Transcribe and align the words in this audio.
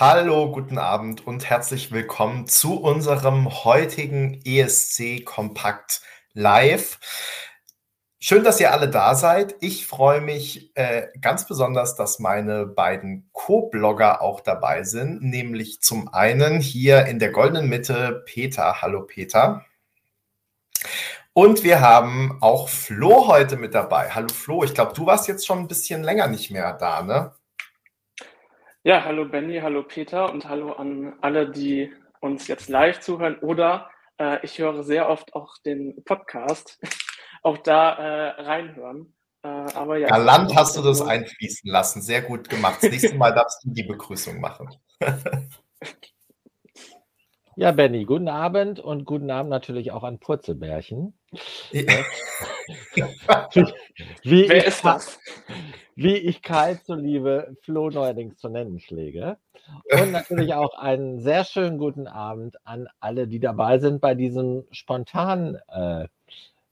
Hallo, 0.00 0.52
guten 0.52 0.78
Abend 0.78 1.26
und 1.26 1.50
herzlich 1.50 1.90
willkommen 1.90 2.46
zu 2.46 2.80
unserem 2.80 3.64
heutigen 3.64 4.40
ESC 4.44 5.24
Kompakt 5.24 6.02
Live. 6.34 7.00
Schön, 8.20 8.44
dass 8.44 8.60
ihr 8.60 8.70
alle 8.70 8.88
da 8.88 9.16
seid. 9.16 9.56
Ich 9.58 9.88
freue 9.88 10.20
mich 10.20 10.70
äh, 10.76 11.08
ganz 11.20 11.48
besonders, 11.48 11.96
dass 11.96 12.20
meine 12.20 12.64
beiden 12.64 13.28
Co-Blogger 13.32 14.22
auch 14.22 14.38
dabei 14.38 14.84
sind, 14.84 15.20
nämlich 15.20 15.82
zum 15.82 16.14
einen 16.14 16.60
hier 16.60 17.06
in 17.06 17.18
der 17.18 17.32
goldenen 17.32 17.68
Mitte 17.68 18.22
Peter. 18.24 18.80
Hallo 18.80 19.02
Peter. 19.02 19.64
Und 21.32 21.64
wir 21.64 21.80
haben 21.80 22.38
auch 22.40 22.68
Flo 22.68 23.26
heute 23.26 23.56
mit 23.56 23.74
dabei. 23.74 24.10
Hallo 24.10 24.28
Flo, 24.28 24.62
ich 24.62 24.74
glaube, 24.74 24.92
du 24.94 25.06
warst 25.06 25.26
jetzt 25.26 25.44
schon 25.44 25.58
ein 25.58 25.68
bisschen 25.68 26.04
länger 26.04 26.28
nicht 26.28 26.52
mehr 26.52 26.74
da, 26.74 27.02
ne? 27.02 27.32
Ja, 28.84 29.04
hallo 29.04 29.24
Benny, 29.24 29.58
hallo 29.60 29.82
Peter 29.82 30.32
und 30.32 30.48
hallo 30.48 30.72
an 30.72 31.14
alle, 31.20 31.50
die 31.50 31.92
uns 32.20 32.46
jetzt 32.46 32.68
live 32.68 33.00
zuhören 33.00 33.36
oder 33.40 33.90
äh, 34.20 34.38
ich 34.44 34.58
höre 34.58 34.84
sehr 34.84 35.08
oft 35.08 35.34
auch 35.34 35.58
den 35.66 36.04
Podcast, 36.04 36.78
auch 37.42 37.58
da 37.58 37.94
äh, 37.94 38.40
reinhören. 38.40 39.14
Äh, 39.42 39.48
aber 39.48 39.98
ja, 39.98 40.06
Galant 40.06 40.54
hast 40.54 40.76
du 40.76 40.82
das 40.82 41.02
einfließen 41.02 41.68
lassen, 41.68 42.02
sehr 42.02 42.22
gut 42.22 42.48
gemacht. 42.48 42.78
Das 42.80 42.90
nächste 42.90 43.16
Mal 43.16 43.34
darfst 43.34 43.64
du 43.64 43.70
die 43.72 43.82
Begrüßung 43.82 44.40
machen. 44.40 44.68
Ja, 47.58 47.72
Benny, 47.72 48.04
guten 48.04 48.28
Abend 48.28 48.78
und 48.78 49.04
guten 49.04 49.32
Abend 49.32 49.50
natürlich 49.50 49.90
auch 49.90 50.04
an 50.04 50.20
Purzelbärchen. 50.20 51.18
Ja. 51.72 52.04
wie, 54.22 54.48
Wer 54.48 54.64
ist 54.64 54.84
das? 54.84 55.18
Wie 55.96 56.14
ich 56.14 56.42
Karl 56.42 56.80
zuliebe 56.80 57.56
Flo 57.64 57.90
neuerdings 57.90 58.36
zu 58.36 58.48
nennen 58.48 58.78
schläge. 58.78 59.38
Und 59.90 60.12
natürlich 60.12 60.54
auch 60.54 60.78
einen 60.78 61.18
sehr 61.18 61.44
schönen 61.44 61.78
guten 61.78 62.06
Abend 62.06 62.64
an 62.64 62.86
alle, 63.00 63.26
die 63.26 63.40
dabei 63.40 63.80
sind 63.80 64.00
bei 64.00 64.14
diesem 64.14 64.64
spontanen 64.70 65.58
äh, 65.66 66.06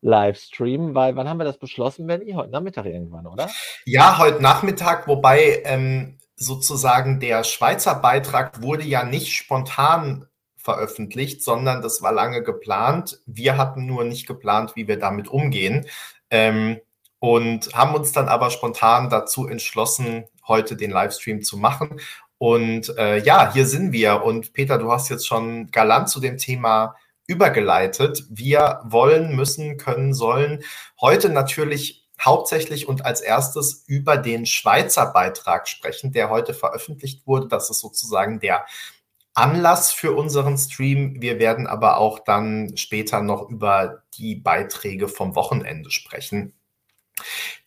Livestream, 0.03 0.95
weil 0.95 1.17
wann 1.17 1.29
haben 1.29 1.41
wir 1.41 1.45
das 1.45 1.59
beschlossen, 1.59 2.07
Benny? 2.07 2.31
Heute 2.35 2.53
Nachmittag 2.53 2.87
irgendwann, 2.87 3.27
oder? 3.27 3.51
Ja, 3.87 4.19
heute 4.19 4.41
Nachmittag, 4.41 5.09
wobei 5.09 5.63
ähm, 5.65 6.19
sozusagen 6.37 7.19
der 7.19 7.43
Schweizer 7.43 7.97
Beitrag 7.97 8.63
wurde 8.63 8.85
ja 8.85 9.03
nicht 9.03 9.33
spontan 9.33 10.29
veröffentlicht, 10.67 11.43
sondern 11.43 11.81
das 11.81 12.03
war 12.03 12.13
lange 12.13 12.43
geplant. 12.43 13.21
Wir 13.25 13.57
hatten 13.57 13.87
nur 13.87 14.05
nicht 14.05 14.27
geplant, 14.27 14.73
wie 14.75 14.89
wir 14.89 14.99
damit 14.99 15.29
umgehen. 15.29 15.87
Ähm, 16.31 16.81
und 17.21 17.73
haben 17.73 17.95
uns 17.95 18.13
dann 18.13 18.29
aber 18.29 18.51
spontan 18.51 19.09
dazu 19.09 19.47
entschlossen, 19.47 20.25
heute 20.47 20.77
den 20.77 20.91
Livestream 20.91 21.43
zu 21.43 21.57
machen. 21.57 22.01
Und 22.39 22.95
äh, 22.99 23.19
ja, 23.19 23.53
hier 23.53 23.67
sind 23.67 23.93
wir. 23.93 24.23
Und 24.25 24.53
Peter, 24.53 24.77
du 24.77 24.93
hast 24.93 25.09
jetzt 25.09 25.27
schon 25.27 25.71
galant 25.71 26.11
zu 26.11 26.21
dem 26.21 26.37
Thema 26.37 26.97
übergeleitet. 27.27 28.25
Wir 28.29 28.81
wollen, 28.85 29.35
müssen, 29.35 29.79
können, 29.79 30.13
sollen 30.15 30.63
heute 31.01 31.29
natürlich 31.31 32.07
hauptsächlich 32.21 32.89
und 32.89 33.05
als 33.05 33.21
erstes 33.21 33.85
über 33.87 34.17
den 34.17 34.47
Schweizer 34.47 35.07
Beitrag 35.07 35.69
sprechen, 35.69 36.13
der 36.13 36.29
heute 36.29 36.55
veröffentlicht 36.55 37.27
wurde. 37.27 37.49
Das 37.49 37.71
ist 37.71 37.81
sozusagen 37.81 38.41
der 38.41 38.67
Anlass 39.37 39.93
für 39.93 40.13
unseren 40.13 40.57
Stream. 40.57 41.21
Wir 41.21 41.39
werden 41.39 41.67
aber 41.67 41.99
auch 41.99 42.19
dann 42.19 42.77
später 42.77 43.23
noch 43.23 43.51
über 43.51 44.03
die 44.15 44.35
Beiträge 44.35 45.09
vom 45.09 45.35
Wochenende 45.37 45.91
sprechen. 45.91 46.55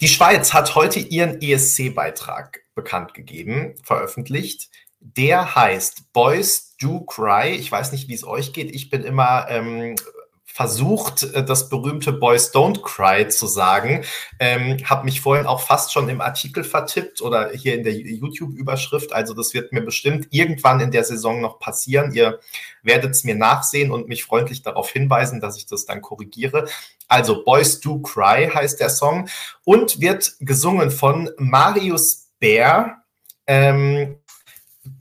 Die 0.02 0.08
Schweiz 0.08 0.54
hat 0.54 0.76
heute 0.76 1.00
ihren 1.00 1.42
ESC-Beitrag 1.42 2.62
bekannt 2.76 3.14
gegeben, 3.14 3.76
veröffentlicht. 3.84 4.70
Der 5.00 5.56
heißt 5.56 6.12
Boys 6.12 6.76
Do 6.78 7.02
Cry. 7.02 7.52
Ich 7.52 7.72
weiß 7.72 7.92
nicht, 7.92 8.08
wie 8.10 8.16
es 8.16 8.26
euch 8.26 8.52
geht. 8.54 8.74
Ich 8.74 8.90
bin 8.90 9.04
immer 9.04 9.48
ähm, 9.50 9.96
versucht, 10.52 11.24
äh, 11.24 11.44
das 11.44 11.70
berühmte 11.70 12.12
Boys 12.12 12.54
Don't 12.54 12.82
Cry 12.82 13.28
zu 13.28 13.48
sagen. 13.48 14.04
Ähm, 14.40 14.78
habe 14.84 15.06
mich 15.06 15.22
vorhin 15.22 15.46
auch 15.46 15.62
fast 15.62 15.94
schon 15.94 16.10
im 16.10 16.22
Artikel 16.22 16.64
vertippt 16.64 17.22
oder 17.22 17.52
hier 17.52 17.76
in 17.76 17.84
der 17.84 17.94
YouTube-Überschrift. 17.94 19.14
Also 19.14 19.34
das 19.34 19.54
wird 19.54 19.72
mir 19.72 19.82
bestimmt 19.82 20.28
irgendwann 20.32 20.80
in 20.82 20.92
der 20.92 21.04
Saison 21.04 21.40
noch 21.40 21.60
passieren. 21.60 22.14
Ihr 22.14 22.40
werdet 22.84 23.12
es 23.12 23.24
mir 23.24 23.36
nachsehen 23.36 23.92
und 23.92 24.08
mich 24.08 24.26
freundlich 24.26 24.62
darauf 24.62 24.90
hinweisen, 24.90 25.40
dass 25.40 25.56
ich 25.56 25.66
das 25.66 25.86
dann 25.86 26.02
korrigiere. 26.02 26.68
Also 27.08 27.44
Boys 27.44 27.80
Do 27.80 28.00
Cry 28.00 28.50
heißt 28.54 28.80
der 28.80 28.90
Song 28.90 29.30
und 29.64 30.02
wird 30.02 30.34
gesungen 30.40 30.92
von 30.92 31.30
Marius 31.38 32.30
Bär. 32.40 33.04
Ähm, 33.48 34.18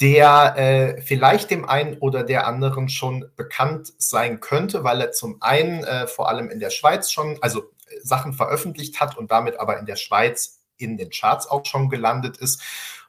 der 0.01 0.57
äh, 0.57 1.03
vielleicht 1.03 1.51
dem 1.51 1.69
einen 1.69 1.99
oder 1.99 2.23
der 2.23 2.47
anderen 2.47 2.89
schon 2.89 3.31
bekannt 3.35 3.93
sein 3.99 4.41
könnte, 4.41 4.85
weil 4.85 5.01
er 5.01 5.13
zum 5.13 5.43
einen 5.43 5.83
äh, 5.83 6.07
vor 6.07 6.29
allem 6.29 6.51
in 6.51 6.61
der 6.61 6.71
Schweiz 6.71 7.11
schon, 7.11 7.39
also 7.41 7.63
äh, 7.63 8.01
Sachen 8.03 8.33
veröffentlicht 8.33 9.01
hat 9.01 9.19
und 9.19 9.31
damit 9.33 9.59
aber 9.59 9.79
in 9.79 9.87
der 9.87 9.97
Schweiz 9.97 10.61
in 10.77 10.97
den 10.97 11.11
Charts 11.11 11.49
auch 11.49 11.67
schon 11.67 11.89
gelandet 11.89 12.37
ist. 12.37 12.63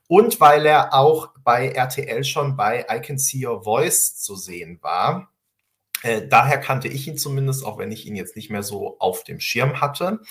Und 0.08 0.40
weil 0.42 0.66
er 0.66 0.96
auch 0.96 1.30
bei 1.44 1.70
RTL 1.70 2.24
schon 2.24 2.56
bei 2.56 2.88
I 2.92 3.00
Can 3.00 3.20
See 3.20 3.46
Your 3.46 3.64
Voice 3.64 4.16
zu 4.16 4.36
sehen 4.36 4.80
war. 4.82 5.32
Äh, 6.02 6.28
daher 6.28 6.58
kannte 6.58 6.88
ich 6.88 7.08
ihn 7.08 7.18
zumindest, 7.18 7.64
auch 7.64 7.78
wenn 7.78 7.92
ich 7.92 8.08
ihn 8.08 8.16
jetzt 8.16 8.36
nicht 8.36 8.50
mehr 8.50 8.64
so 8.64 8.98
auf 8.98 9.24
dem 9.24 9.40
Schirm 9.40 9.80
hatte. 9.82 10.22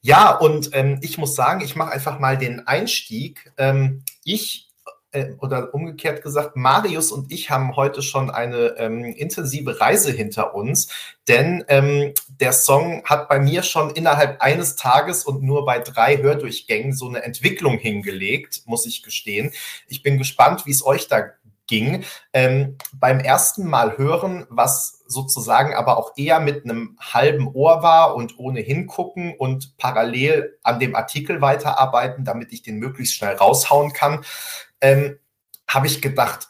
Ja, 0.00 0.34
und 0.34 0.70
ähm, 0.72 0.98
ich 1.02 1.18
muss 1.18 1.36
sagen, 1.36 1.60
ich 1.60 1.76
mache 1.76 1.92
einfach 1.92 2.18
mal 2.18 2.36
den 2.36 2.66
Einstieg. 2.66 3.52
Ähm, 3.56 4.02
ich 4.24 4.67
äh, 5.12 5.32
oder 5.38 5.74
umgekehrt 5.74 6.22
gesagt, 6.22 6.56
Marius 6.56 7.12
und 7.12 7.32
ich 7.32 7.50
haben 7.50 7.76
heute 7.76 8.02
schon 8.02 8.30
eine 8.30 8.76
ähm, 8.78 9.04
intensive 9.04 9.80
Reise 9.80 10.12
hinter 10.12 10.54
uns, 10.54 10.88
denn 11.28 11.64
ähm, 11.68 12.12
der 12.28 12.52
Song 12.52 13.02
hat 13.04 13.28
bei 13.28 13.38
mir 13.38 13.62
schon 13.62 13.90
innerhalb 13.90 14.40
eines 14.40 14.76
Tages 14.76 15.24
und 15.24 15.42
nur 15.42 15.64
bei 15.64 15.78
drei 15.78 16.18
Hördurchgängen 16.18 16.92
so 16.92 17.08
eine 17.08 17.22
Entwicklung 17.22 17.78
hingelegt, 17.78 18.62
muss 18.66 18.86
ich 18.86 19.02
gestehen. 19.02 19.52
Ich 19.86 20.02
bin 20.02 20.18
gespannt, 20.18 20.66
wie 20.66 20.72
es 20.72 20.84
euch 20.84 21.08
da 21.08 21.30
ging. 21.68 22.04
Ähm, 22.32 22.76
beim 22.92 23.20
ersten 23.20 23.68
Mal 23.68 23.96
hören, 23.96 24.46
was 24.50 25.04
sozusagen 25.06 25.74
aber 25.74 25.96
auch 25.96 26.12
eher 26.16 26.40
mit 26.40 26.64
einem 26.64 26.98
halben 27.00 27.48
Ohr 27.54 27.82
war 27.82 28.16
und 28.16 28.38
ohne 28.38 28.60
hingucken 28.60 29.34
und 29.38 29.76
parallel 29.78 30.58
an 30.62 30.80
dem 30.80 30.96
Artikel 30.96 31.40
weiterarbeiten, 31.40 32.24
damit 32.24 32.52
ich 32.52 32.62
den 32.62 32.78
möglichst 32.78 33.14
schnell 33.14 33.36
raushauen 33.36 33.92
kann, 33.92 34.24
ähm, 34.80 35.18
habe 35.66 35.86
ich 35.86 36.02
gedacht, 36.02 36.48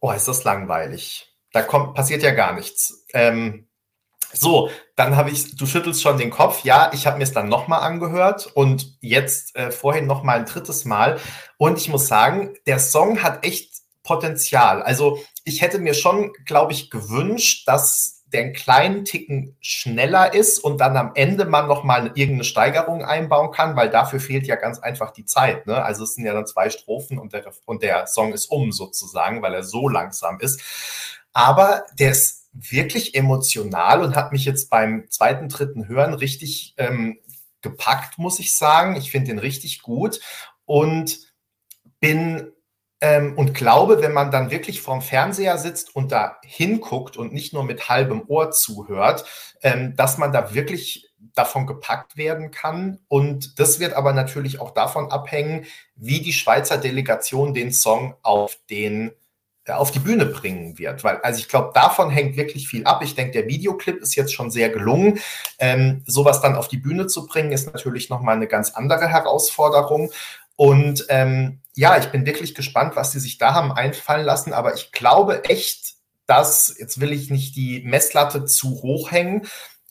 oh, 0.00 0.12
ist 0.12 0.28
das 0.28 0.44
langweilig. 0.44 1.34
Da 1.52 1.62
kommt, 1.62 1.94
passiert 1.94 2.22
ja 2.22 2.32
gar 2.32 2.54
nichts. 2.54 3.06
Ähm, 3.12 3.68
so, 4.32 4.70
dann 4.94 5.16
habe 5.16 5.30
ich, 5.30 5.56
du 5.56 5.66
schüttelst 5.66 6.02
schon 6.02 6.18
den 6.18 6.30
Kopf. 6.30 6.62
Ja, 6.62 6.90
ich 6.94 7.06
habe 7.06 7.18
mir 7.18 7.24
es 7.24 7.32
dann 7.32 7.48
nochmal 7.48 7.80
angehört 7.80 8.46
und 8.54 8.96
jetzt 9.00 9.56
äh, 9.56 9.72
vorhin 9.72 10.06
nochmal 10.06 10.38
ein 10.38 10.46
drittes 10.46 10.84
Mal. 10.84 11.18
Und 11.58 11.78
ich 11.78 11.88
muss 11.88 12.06
sagen, 12.06 12.54
der 12.66 12.78
Song 12.78 13.22
hat 13.22 13.44
echt 13.44 13.70
Potenzial. 14.02 14.82
Also 14.82 15.18
ich 15.44 15.62
hätte 15.62 15.78
mir 15.78 15.94
schon, 15.94 16.32
glaube 16.44 16.72
ich, 16.72 16.90
gewünscht, 16.90 17.66
dass 17.66 18.19
der 18.32 18.42
einen 18.42 18.52
kleinen 18.52 19.04
Ticken 19.04 19.56
schneller 19.60 20.34
ist 20.34 20.58
und 20.60 20.80
dann 20.80 20.96
am 20.96 21.12
Ende 21.14 21.44
man 21.44 21.66
nochmal 21.66 22.06
irgendeine 22.14 22.44
Steigerung 22.44 23.04
einbauen 23.04 23.50
kann, 23.50 23.76
weil 23.76 23.90
dafür 23.90 24.20
fehlt 24.20 24.46
ja 24.46 24.56
ganz 24.56 24.78
einfach 24.78 25.10
die 25.10 25.24
Zeit. 25.24 25.66
Ne? 25.66 25.82
Also 25.82 26.04
es 26.04 26.14
sind 26.14 26.24
ja 26.24 26.32
dann 26.32 26.46
zwei 26.46 26.70
Strophen 26.70 27.18
und 27.18 27.32
der, 27.32 27.50
und 27.64 27.82
der 27.82 28.06
Song 28.06 28.32
ist 28.32 28.46
um 28.46 28.72
sozusagen, 28.72 29.42
weil 29.42 29.54
er 29.54 29.64
so 29.64 29.88
langsam 29.88 30.38
ist. 30.40 30.60
Aber 31.32 31.84
der 31.98 32.12
ist 32.12 32.48
wirklich 32.52 33.14
emotional 33.14 34.02
und 34.02 34.14
hat 34.14 34.32
mich 34.32 34.44
jetzt 34.44 34.70
beim 34.70 35.06
zweiten, 35.10 35.48
dritten 35.48 35.88
Hören 35.88 36.14
richtig 36.14 36.74
ähm, 36.78 37.18
gepackt, 37.62 38.18
muss 38.18 38.38
ich 38.38 38.54
sagen. 38.54 38.96
Ich 38.96 39.10
finde 39.10 39.28
den 39.28 39.38
richtig 39.38 39.82
gut 39.82 40.20
und 40.64 41.18
bin 42.00 42.52
ähm, 43.00 43.36
und 43.36 43.54
glaube, 43.54 44.02
wenn 44.02 44.12
man 44.12 44.30
dann 44.30 44.50
wirklich 44.50 44.82
vorm 44.82 45.00
Fernseher 45.00 45.56
sitzt 45.58 45.94
und 45.96 46.12
da 46.12 46.36
hinguckt 46.44 47.16
und 47.16 47.32
nicht 47.32 47.52
nur 47.52 47.64
mit 47.64 47.88
halbem 47.88 48.22
Ohr 48.26 48.50
zuhört, 48.50 49.24
ähm, 49.62 49.96
dass 49.96 50.18
man 50.18 50.32
da 50.32 50.54
wirklich 50.54 51.10
davon 51.34 51.66
gepackt 51.66 52.16
werden 52.16 52.50
kann. 52.50 52.98
Und 53.08 53.58
das 53.58 53.80
wird 53.80 53.94
aber 53.94 54.12
natürlich 54.12 54.60
auch 54.60 54.72
davon 54.72 55.10
abhängen, 55.10 55.66
wie 55.94 56.20
die 56.20 56.32
Schweizer 56.32 56.78
Delegation 56.78 57.54
den 57.54 57.72
Song 57.72 58.14
auf 58.22 58.58
den 58.68 59.12
äh, 59.66 59.72
auf 59.72 59.90
die 59.90 59.98
Bühne 59.98 60.26
bringen 60.26 60.78
wird, 60.78 61.04
weil 61.04 61.18
also 61.18 61.38
ich 61.38 61.48
glaube, 61.48 61.72
davon 61.74 62.10
hängt 62.10 62.36
wirklich 62.36 62.68
viel 62.68 62.84
ab. 62.84 63.02
Ich 63.02 63.14
denke, 63.14 63.32
der 63.32 63.46
Videoclip 63.46 64.00
ist 64.00 64.16
jetzt 64.16 64.32
schon 64.32 64.50
sehr 64.50 64.70
gelungen. 64.70 65.20
Ähm, 65.58 66.02
sowas 66.06 66.40
dann 66.40 66.56
auf 66.56 66.68
die 66.68 66.78
Bühne 66.78 67.06
zu 67.06 67.26
bringen, 67.26 67.52
ist 67.52 67.72
natürlich 67.72 68.08
nochmal 68.08 68.36
eine 68.36 68.46
ganz 68.46 68.70
andere 68.70 69.08
Herausforderung. 69.08 70.10
Und 70.60 71.06
ähm, 71.08 71.62
ja, 71.74 71.96
ich 71.96 72.08
bin 72.08 72.26
wirklich 72.26 72.54
gespannt, 72.54 72.94
was 72.94 73.12
sie 73.12 73.18
sich 73.18 73.38
da 73.38 73.54
haben 73.54 73.72
einfallen 73.72 74.26
lassen. 74.26 74.52
Aber 74.52 74.74
ich 74.74 74.92
glaube 74.92 75.42
echt, 75.44 75.94
dass, 76.26 76.76
jetzt 76.78 77.00
will 77.00 77.14
ich 77.14 77.30
nicht 77.30 77.56
die 77.56 77.80
Messlatte 77.80 78.44
zu 78.44 78.82
hoch 78.82 79.10
hängen, 79.10 79.46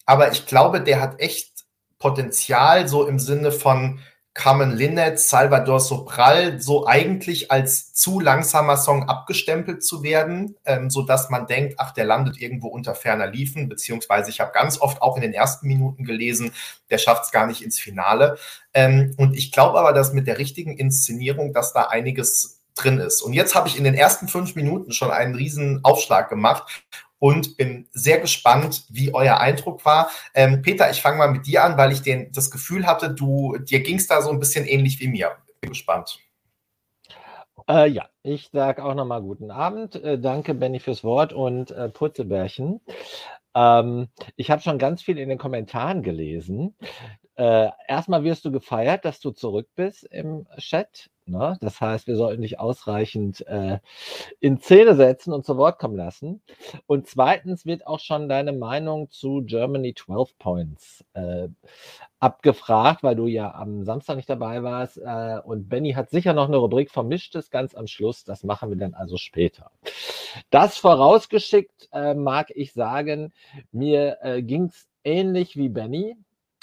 aber 0.05 0.31
ich 0.31 0.45
glaube, 0.45 0.81
der 0.81 1.01
hat 1.01 1.19
echt 1.19 1.65
Potenzial, 1.97 2.87
so 2.87 3.07
im 3.07 3.17
Sinne 3.17 3.51
von 3.51 3.99
Carmen 4.33 4.71
Linnet, 4.71 5.19
Salvador 5.19 5.79
Sobral 5.79 6.61
so 6.61 6.87
eigentlich 6.87 7.51
als 7.51 7.93
zu 7.93 8.19
langsamer 8.19 8.77
Song 8.77 9.09
abgestempelt 9.09 9.83
zu 9.83 10.03
werden, 10.03 10.55
ähm, 10.65 10.89
so 10.89 11.01
dass 11.01 11.29
man 11.29 11.47
denkt, 11.47 11.75
ach, 11.77 11.91
der 11.91 12.05
landet 12.05 12.39
irgendwo 12.39 12.67
unter 12.67 12.95
ferner 12.95 13.27
Liefen, 13.27 13.67
beziehungsweise 13.67 14.29
ich 14.29 14.39
habe 14.39 14.51
ganz 14.51 14.79
oft 14.79 15.01
auch 15.01 15.15
in 15.15 15.23
den 15.23 15.33
ersten 15.33 15.67
Minuten 15.67 16.05
gelesen, 16.05 16.53
der 16.89 16.99
schafft 16.99 17.25
es 17.25 17.31
gar 17.31 17.47
nicht 17.47 17.61
ins 17.61 17.79
Finale. 17.79 18.37
Ähm, 18.73 19.13
und 19.17 19.35
ich 19.35 19.51
glaube 19.51 19.79
aber, 19.79 19.93
dass 19.93 20.13
mit 20.13 20.27
der 20.27 20.37
richtigen 20.37 20.77
Inszenierung, 20.77 21.53
dass 21.53 21.73
da 21.73 21.83
einiges 21.83 22.61
drin 22.75 22.99
ist. 22.99 23.21
Und 23.21 23.33
jetzt 23.33 23.55
habe 23.55 23.67
ich 23.67 23.77
in 23.77 23.83
den 23.83 23.95
ersten 23.95 24.27
fünf 24.27 24.55
Minuten 24.55 24.93
schon 24.93 25.11
einen 25.11 25.35
riesen 25.35 25.83
Aufschlag 25.83 26.29
gemacht 26.29 26.83
und 27.19 27.57
bin 27.57 27.87
sehr 27.91 28.19
gespannt, 28.19 28.85
wie 28.89 29.13
euer 29.13 29.39
Eindruck 29.39 29.85
war. 29.85 30.09
Ähm, 30.33 30.61
Peter, 30.61 30.89
ich 30.89 31.01
fange 31.01 31.17
mal 31.17 31.31
mit 31.31 31.45
dir 31.45 31.63
an, 31.63 31.77
weil 31.77 31.91
ich 31.91 32.01
den, 32.01 32.31
das 32.31 32.49
Gefühl 32.49 32.87
hatte, 32.87 33.11
du, 33.11 33.57
dir 33.57 33.81
ging 33.81 33.97
es 33.97 34.07
da 34.07 34.21
so 34.21 34.31
ein 34.31 34.39
bisschen 34.39 34.65
ähnlich 34.65 34.99
wie 34.99 35.09
mir. 35.09 35.31
Bin 35.61 35.69
gespannt. 35.71 36.19
Äh, 37.69 37.89
ja, 37.89 38.09
ich 38.23 38.49
sage 38.51 38.83
auch 38.83 38.95
nochmal 38.95 39.21
guten 39.21 39.51
Abend. 39.51 39.95
Äh, 39.95 40.17
danke, 40.17 40.55
Benny, 40.55 40.79
fürs 40.79 41.03
Wort 41.03 41.33
und 41.33 41.71
äh, 41.71 41.89
Putzebärchen. 41.89 42.81
Ähm, 43.53 44.07
ich 44.35 44.49
habe 44.49 44.61
schon 44.61 44.79
ganz 44.79 45.01
viel 45.01 45.19
in 45.19 45.29
den 45.29 45.37
Kommentaren 45.37 46.01
gelesen. 46.01 46.75
Äh, 47.39 47.69
erstmal 47.87 48.25
wirst 48.25 48.43
du 48.43 48.51
gefeiert, 48.51 49.05
dass 49.05 49.21
du 49.21 49.31
zurück 49.31 49.69
bist 49.73 50.03
im 50.03 50.45
Chat. 50.57 51.09
Ne? 51.25 51.57
Das 51.61 51.79
heißt, 51.79 52.05
wir 52.05 52.17
sollten 52.17 52.41
dich 52.41 52.59
ausreichend 52.59 53.47
äh, 53.47 53.79
in 54.41 54.57
Szene 54.57 54.93
setzen 54.93 55.31
und 55.31 55.45
zu 55.45 55.55
Wort 55.55 55.79
kommen 55.79 55.95
lassen. 55.95 56.41
Und 56.85 57.07
zweitens 57.07 57.65
wird 57.65 57.87
auch 57.87 58.01
schon 58.01 58.27
deine 58.27 58.51
Meinung 58.51 59.09
zu 59.09 59.41
Germany 59.45 59.93
12 59.93 60.37
Points 60.37 61.05
äh, 61.13 61.47
abgefragt, 62.19 63.03
weil 63.03 63.15
du 63.15 63.27
ja 63.27 63.53
am 63.53 63.85
Samstag 63.85 64.17
nicht 64.17 64.29
dabei 64.29 64.61
warst. 64.61 64.97
Äh, 64.97 65.39
und 65.45 65.69
Benny 65.69 65.93
hat 65.93 66.09
sicher 66.09 66.33
noch 66.33 66.49
eine 66.49 66.57
Rubrik 66.57 66.91
Vermischtes 66.91 67.51
ganz 67.51 67.73
am 67.73 67.87
Schluss. 67.87 68.25
Das 68.25 68.43
machen 68.43 68.69
wir 68.69 68.75
dann 68.75 68.95
also 68.95 69.15
später. 69.15 69.71
Das 70.49 70.77
vorausgeschickt 70.77 71.87
äh, 71.93 72.15
mag 72.15 72.51
ich 72.53 72.73
sagen, 72.73 73.31
mir 73.71 74.17
äh, 74.23 74.41
ging 74.43 74.65
es 74.65 74.89
ähnlich 75.05 75.55
wie 75.55 75.69
Benny. 75.69 76.17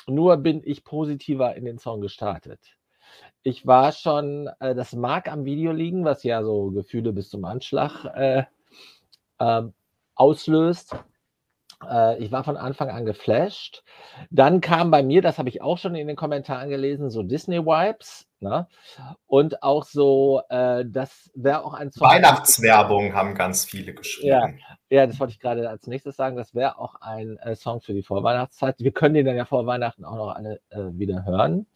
Nur 0.07 0.37
bin 0.37 0.63
ich 0.65 0.85
positiver 0.85 1.57
in 1.57 1.65
den 1.65 1.79
Song 1.79 2.01
gestartet. 2.01 2.61
Ich 3.43 3.67
war 3.67 3.93
schon, 3.93 4.49
äh, 4.61 4.75
das 4.75 4.93
mag 4.93 5.31
am 5.31 5.45
Video 5.45 5.73
liegen, 5.73 6.05
was 6.05 6.23
ja 6.23 6.43
so 6.43 6.71
Gefühle 6.71 7.13
bis 7.13 7.31
zum 7.31 7.45
Anschlag 7.45 8.05
äh, 8.15 8.45
äh, 9.39 9.63
auslöst. 10.15 10.97
Äh, 11.85 12.19
ich 12.19 12.33
war 12.33 12.45
von 12.45 12.57
Anfang 12.57 12.91
an 12.91 13.05
geflasht. 13.05 13.83
Dann 14.31 14.61
kam 14.61 14.91
bei 14.91 15.03
mir, 15.03 15.23
das 15.23 15.39
habe 15.39 15.49
ich 15.49 15.63
auch 15.63 15.79
schon 15.79 15.95
in 15.95 16.07
den 16.07 16.17
Kommentaren 16.17 16.71
gelesen, 16.71 17.11
so 17.11 17.23
Disney-Vibes. 17.23 18.27
Ne? 18.41 18.67
Und 19.27 19.63
auch 19.63 19.85
so, 19.85 20.43
äh, 20.51 20.85
das 20.87 21.31
wäre 21.35 21.65
auch 21.65 21.73
ein 21.73 21.91
Song. 21.91 22.07
Weihnachtswerbung 22.07 23.15
haben 23.15 23.35
ganz 23.35 23.65
viele 23.65 23.95
geschrieben. 23.95 24.29
Ja, 24.29 24.49
ja 24.91 25.07
das 25.07 25.19
wollte 25.19 25.33
ich 25.33 25.41
gerade 25.41 25.69
als 25.69 25.87
nächstes 25.87 26.17
sagen. 26.17 26.37
Das 26.37 26.55
wäre 26.55 26.79
auch 26.79 26.97
ein 27.01 27.39
äh, 27.39 27.57
Song 27.57 27.81
für 27.81 27.95
die 27.95 28.03
Vorweihnachtszeit. 28.03 28.77
Wir 28.79 28.93
können 28.93 29.15
den 29.15 29.27
dann 29.27 29.37
ja 29.37 29.47
vor 29.47 29.65
Weihnachten 29.67 30.05
auch 30.05 30.17
noch 30.17 30.35
alle 30.35 30.61
äh, 30.71 30.79
wieder 30.93 31.25
hören. 31.25 31.67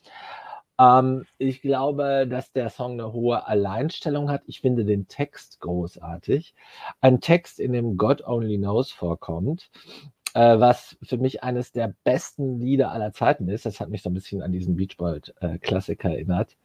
Ähm, 0.80 1.26
ich 1.38 1.60
glaube, 1.60 2.26
dass 2.28 2.52
der 2.52 2.70
Song 2.70 2.92
eine 2.92 3.12
hohe 3.12 3.46
Alleinstellung 3.46 4.30
hat. 4.30 4.42
Ich 4.46 4.60
finde 4.60 4.84
den 4.84 5.08
Text 5.08 5.60
großartig. 5.60 6.54
Ein 7.00 7.20
Text, 7.20 7.60
in 7.60 7.72
dem 7.72 7.98
God 7.98 8.26
Only 8.26 8.56
Knows 8.56 8.90
vorkommt, 8.90 9.70
äh, 10.34 10.58
was 10.58 10.96
für 11.02 11.18
mich 11.18 11.42
eines 11.42 11.72
der 11.72 11.94
besten 12.04 12.58
Lieder 12.58 12.92
aller 12.92 13.12
Zeiten 13.12 13.48
ist. 13.48 13.66
Das 13.66 13.80
hat 13.80 13.90
mich 13.90 14.02
so 14.02 14.10
ein 14.10 14.14
bisschen 14.14 14.42
an 14.42 14.52
diesen 14.52 14.76
Beach 14.76 14.96
Boy-Klassiker 14.96 16.10
äh, 16.10 16.14
erinnert. 16.14 16.56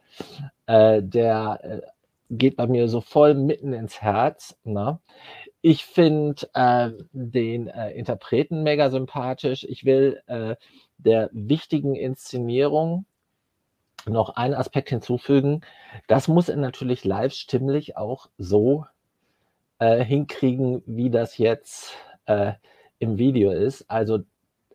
Äh, 0.65 1.03
der 1.03 1.59
äh, 1.63 1.81
geht 2.29 2.55
bei 2.55 2.67
mir 2.67 2.87
so 2.87 3.01
voll 3.01 3.33
mitten 3.33 3.73
ins 3.73 4.01
Herz. 4.01 4.57
Ne? 4.63 4.99
Ich 5.61 5.85
finde 5.85 6.47
äh, 6.53 6.91
den 7.11 7.67
äh, 7.67 7.91
Interpreten 7.91 8.63
mega 8.63 8.89
sympathisch. 8.89 9.65
Ich 9.65 9.83
will 9.83 10.21
äh, 10.27 10.55
der 10.97 11.29
wichtigen 11.33 11.95
Inszenierung 11.95 13.05
noch 14.05 14.35
einen 14.35 14.53
Aspekt 14.53 14.89
hinzufügen. 14.89 15.61
Das 16.07 16.27
muss 16.27 16.49
er 16.49 16.57
natürlich 16.57 17.03
live 17.03 17.33
stimmlich 17.33 17.97
auch 17.97 18.29
so 18.37 18.85
äh, 19.79 20.03
hinkriegen, 20.03 20.83
wie 20.85 21.09
das 21.09 21.37
jetzt 21.37 21.95
äh, 22.25 22.53
im 22.99 23.17
Video 23.17 23.51
ist. 23.51 23.89
Also 23.89 24.19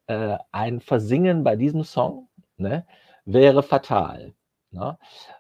äh, 0.07 0.39
ein 0.53 0.81
Versingen 0.81 1.45
bei 1.45 1.57
diesem 1.57 1.85
Song 1.85 2.29
ne, 2.57 2.87
wäre 3.25 3.63
fatal, 3.63 4.35
ne? 4.71 4.99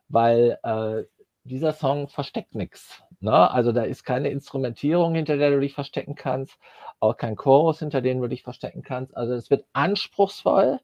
weil 0.08 0.58
äh, 0.62 1.04
dieser 1.44 1.72
Song 1.72 2.08
versteckt 2.08 2.54
nichts. 2.54 3.02
Ne? 3.20 3.50
Also 3.50 3.72
da 3.72 3.82
ist 3.82 4.04
keine 4.04 4.30
Instrumentierung, 4.30 5.14
hinter 5.14 5.36
der 5.36 5.50
du 5.50 5.60
dich 5.60 5.74
verstecken 5.74 6.14
kannst, 6.14 6.58
auch 7.00 7.16
kein 7.16 7.36
Chorus, 7.36 7.78
hinter 7.80 8.00
dem 8.00 8.20
du 8.20 8.28
dich 8.28 8.42
verstecken 8.42 8.82
kannst. 8.82 9.16
Also 9.16 9.34
es 9.34 9.50
wird 9.50 9.66
anspruchsvoll 9.72 10.80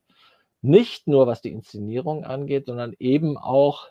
nicht 0.62 1.06
nur 1.06 1.26
was 1.26 1.42
die 1.42 1.52
Inszenierung 1.52 2.24
angeht, 2.24 2.66
sondern 2.66 2.94
eben 2.98 3.36
auch 3.36 3.88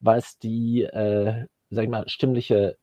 was 0.00 0.38
die, 0.38 0.82
äh, 0.82 1.46
sag 1.70 1.84
ich 1.84 1.90
mal, 1.90 2.08
stimmliche 2.08 2.76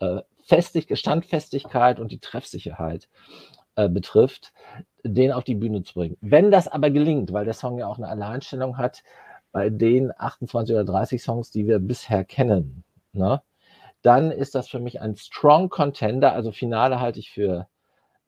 äh, 0.00 0.22
Festig 0.44 0.96
Standfestigkeit 0.96 1.98
und 1.98 2.12
die 2.12 2.20
Treffsicherheit 2.20 3.08
äh, 3.74 3.88
betrifft, 3.88 4.52
den 5.02 5.32
auf 5.32 5.42
die 5.42 5.56
Bühne 5.56 5.82
zu 5.82 5.94
bringen. 5.94 6.16
Wenn 6.20 6.52
das 6.52 6.68
aber 6.68 6.90
gelingt, 6.90 7.32
weil 7.32 7.44
der 7.44 7.54
Song 7.54 7.78
ja 7.78 7.88
auch 7.88 7.98
eine 7.98 8.08
Alleinstellung 8.08 8.78
hat, 8.78 9.02
bei 9.50 9.70
den 9.70 10.12
28 10.16 10.74
oder 10.74 10.84
30 10.84 11.22
Songs, 11.22 11.50
die 11.50 11.66
wir 11.66 11.78
bisher 11.78 12.24
kennen, 12.24 12.84
ne, 13.12 13.42
dann 14.02 14.30
ist 14.30 14.54
das 14.54 14.68
für 14.68 14.78
mich 14.78 15.00
ein 15.00 15.16
Strong 15.16 15.68
Contender. 15.68 16.32
Also 16.32 16.52
Finale 16.52 17.00
halte 17.00 17.18
ich 17.18 17.30
für 17.30 17.66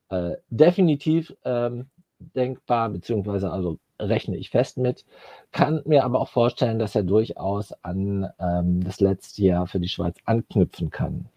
äh, 0.08 0.36
definitiv 0.48 1.36
ähm, 1.44 1.88
denkbar, 2.18 2.88
beziehungsweise 2.88 3.50
also 3.52 3.78
rechne 3.98 4.36
ich 4.36 4.50
fest 4.50 4.78
mit, 4.78 5.04
kann 5.52 5.82
mir 5.84 6.04
aber 6.04 6.20
auch 6.20 6.28
vorstellen, 6.28 6.78
dass 6.78 6.94
er 6.94 7.02
durchaus 7.02 7.72
an 7.84 8.28
ähm, 8.38 8.82
das 8.82 9.00
letzte 9.00 9.42
Jahr 9.42 9.66
für 9.66 9.80
die 9.80 9.88
Schweiz 9.88 10.16
anknüpfen 10.24 10.90
kann. 10.90 11.28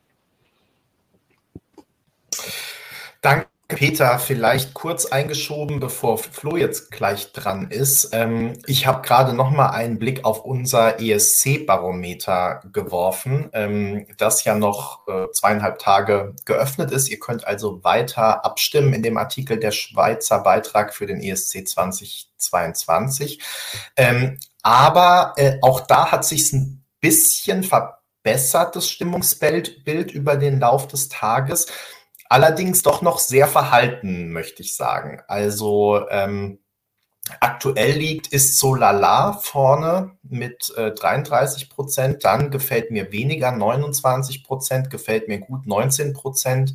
Danke. 3.22 3.50
Peter, 3.75 4.19
vielleicht 4.19 4.73
kurz 4.73 5.06
eingeschoben, 5.06 5.79
bevor 5.79 6.18
Flo 6.18 6.57
jetzt 6.57 6.91
gleich 6.91 7.31
dran 7.31 7.71
ist. 7.71 8.09
Ähm, 8.12 8.53
ich 8.65 8.85
habe 8.85 9.01
gerade 9.01 9.33
noch 9.33 9.50
mal 9.50 9.69
einen 9.69 9.97
Blick 9.97 10.25
auf 10.25 10.44
unser 10.44 11.00
ESC-Barometer 11.00 12.62
geworfen, 12.71 13.50
ähm, 13.53 14.06
das 14.18 14.44
ja 14.44 14.56
noch 14.56 15.07
äh, 15.07 15.31
zweieinhalb 15.31 15.80
Tage 15.80 16.35
geöffnet 16.45 16.92
ist. 16.92 17.09
Ihr 17.09 17.19
könnt 17.19 17.47
also 17.47 17.83
weiter 17.83 18.45
abstimmen 18.45 18.94
in 18.94 19.04
dem 19.04 19.18
Artikel 19.18 19.57
der 19.57 19.71
Schweizer 19.71 20.40
Beitrag 20.40 20.94
für 20.94 21.07
den 21.07 21.21
ESC 21.21 21.68
2022. 21.68 23.40
Ähm, 23.95 24.37
aber 24.63 25.33
äh, 25.37 25.57
auch 25.61 25.81
da 25.81 26.11
hat 26.11 26.25
sich 26.25 26.51
ein 26.54 26.85
bisschen 26.99 27.63
verbessert, 27.63 28.75
das 28.75 28.90
Stimmungsbild 28.90 30.11
über 30.11 30.35
den 30.35 30.59
Lauf 30.59 30.87
des 30.87 31.09
Tages. 31.09 31.68
Allerdings 32.31 32.81
doch 32.81 33.02
noch 33.02 33.19
sehr 33.19 33.45
verhalten, 33.45 34.31
möchte 34.31 34.64
ich 34.64 34.78
sagen. 34.78 35.21
Also 35.28 36.07
ähm, 36.09 36.59
aktuell 37.42 37.92
liegt 37.92 38.28
ist 38.28 38.57
so 38.57 38.73
lala 38.73 39.33
vorne 39.33 40.11
mit 40.23 40.73
äh, 40.78 40.92
33 40.92 41.69
Prozent. 41.69 42.23
Dann 42.23 42.50
gefällt 42.50 42.90
mir 42.90 43.11
weniger 43.11 43.52
29 43.52 44.45
Prozent, 44.45 44.90
gefällt 44.90 45.28
mir 45.28 45.40
gut 45.40 45.68
19 45.68 46.14
Prozent, 46.14 46.73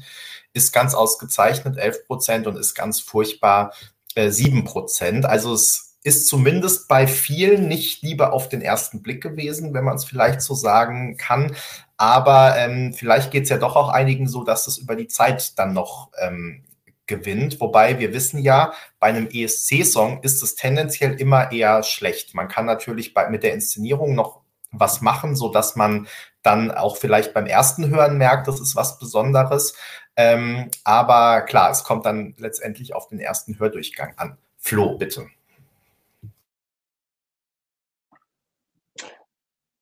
ist 0.52 0.74
ganz 0.74 0.92
ausgezeichnet 0.92 1.78
11 1.78 2.06
Prozent 2.06 2.46
und 2.46 2.56
ist 2.58 2.74
ganz 2.74 3.00
furchtbar 3.00 3.72
äh, 4.14 4.28
7 4.28 4.64
Prozent. 4.64 5.24
Also 5.24 5.54
es 5.54 5.96
ist 6.02 6.28
zumindest 6.28 6.86
bei 6.86 7.06
vielen 7.06 7.66
nicht 7.66 8.02
lieber 8.02 8.34
auf 8.34 8.50
den 8.50 8.60
ersten 8.60 9.02
Blick 9.02 9.22
gewesen, 9.22 9.72
wenn 9.72 9.84
man 9.84 9.96
es 9.96 10.04
vielleicht 10.04 10.42
so 10.42 10.52
sagen 10.52 11.16
kann. 11.16 11.56
Aber 11.96 12.56
ähm, 12.58 12.92
vielleicht 12.92 13.30
geht 13.30 13.44
es 13.44 13.48
ja 13.48 13.58
doch 13.58 13.76
auch 13.76 13.88
einigen 13.88 14.28
so, 14.28 14.44
dass 14.44 14.66
es 14.66 14.78
über 14.78 14.96
die 14.96 15.08
Zeit 15.08 15.58
dann 15.58 15.72
noch 15.72 16.10
ähm, 16.20 16.64
gewinnt. 17.06 17.60
Wobei 17.60 17.98
wir 17.98 18.12
wissen 18.12 18.38
ja, 18.40 18.72
bei 18.98 19.08
einem 19.08 19.28
ESC-Song 19.28 20.22
ist 20.22 20.42
es 20.42 20.54
tendenziell 20.56 21.14
immer 21.14 21.52
eher 21.52 21.82
schlecht. 21.82 22.34
Man 22.34 22.48
kann 22.48 22.66
natürlich 22.66 23.14
bei, 23.14 23.28
mit 23.30 23.42
der 23.42 23.54
Inszenierung 23.54 24.14
noch 24.14 24.40
was 24.72 25.00
machen, 25.00 25.36
so 25.36 25.50
dass 25.50 25.76
man 25.76 26.06
dann 26.42 26.70
auch 26.70 26.96
vielleicht 26.96 27.34
beim 27.34 27.46
ersten 27.46 27.88
Hören 27.88 28.18
merkt, 28.18 28.46
das 28.46 28.60
ist 28.60 28.76
was 28.76 28.98
Besonderes. 28.98 29.74
Ähm, 30.16 30.70
aber 30.84 31.42
klar, 31.42 31.70
es 31.70 31.84
kommt 31.84 32.06
dann 32.06 32.34
letztendlich 32.38 32.94
auf 32.94 33.08
den 33.08 33.20
ersten 33.20 33.58
Hördurchgang 33.58 34.14
an. 34.16 34.38
Flo, 34.58 34.96
bitte. 34.96 35.28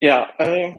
Ja, 0.01 0.29
äh, 0.39 0.75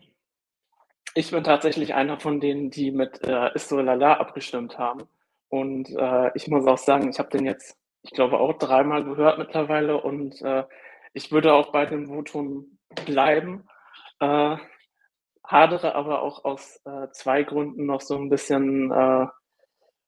ich 1.16 1.32
bin 1.32 1.44
tatsächlich 1.44 1.96
einer 1.96 2.20
von 2.20 2.40
denen, 2.40 2.70
die 2.70 2.92
mit 2.92 3.24
äh, 3.24 3.50
Lala 3.82 4.16
abgestimmt 4.16 4.78
haben. 4.78 5.04
Und 5.50 5.90
äh, 5.90 6.32
ich 6.36 6.48
muss 6.50 6.68
auch 6.68 6.78
sagen, 6.78 7.10
ich 7.10 7.18
habe 7.20 7.30
den 7.30 7.46
jetzt, 7.46 7.78
ich 8.04 8.12
glaube, 8.12 8.38
auch 8.40 8.54
dreimal 8.58 9.04
gehört 9.06 9.40
mittlerweile. 9.40 10.02
Und 10.02 10.42
äh, 10.42 10.66
ich 11.14 11.32
würde 11.32 11.54
auch 11.54 11.72
bei 11.72 11.86
dem 11.86 12.08
Votum 12.08 12.78
bleiben. 13.06 13.66
Äh, 14.20 14.58
hadere 15.48 15.96
aber 15.96 16.22
auch 16.22 16.44
aus 16.44 16.82
äh, 16.86 17.08
zwei 17.12 17.44
Gründen 17.44 17.86
noch 17.86 18.02
so 18.02 18.18
ein 18.18 18.30
bisschen 18.30 18.92
äh, 18.92 19.28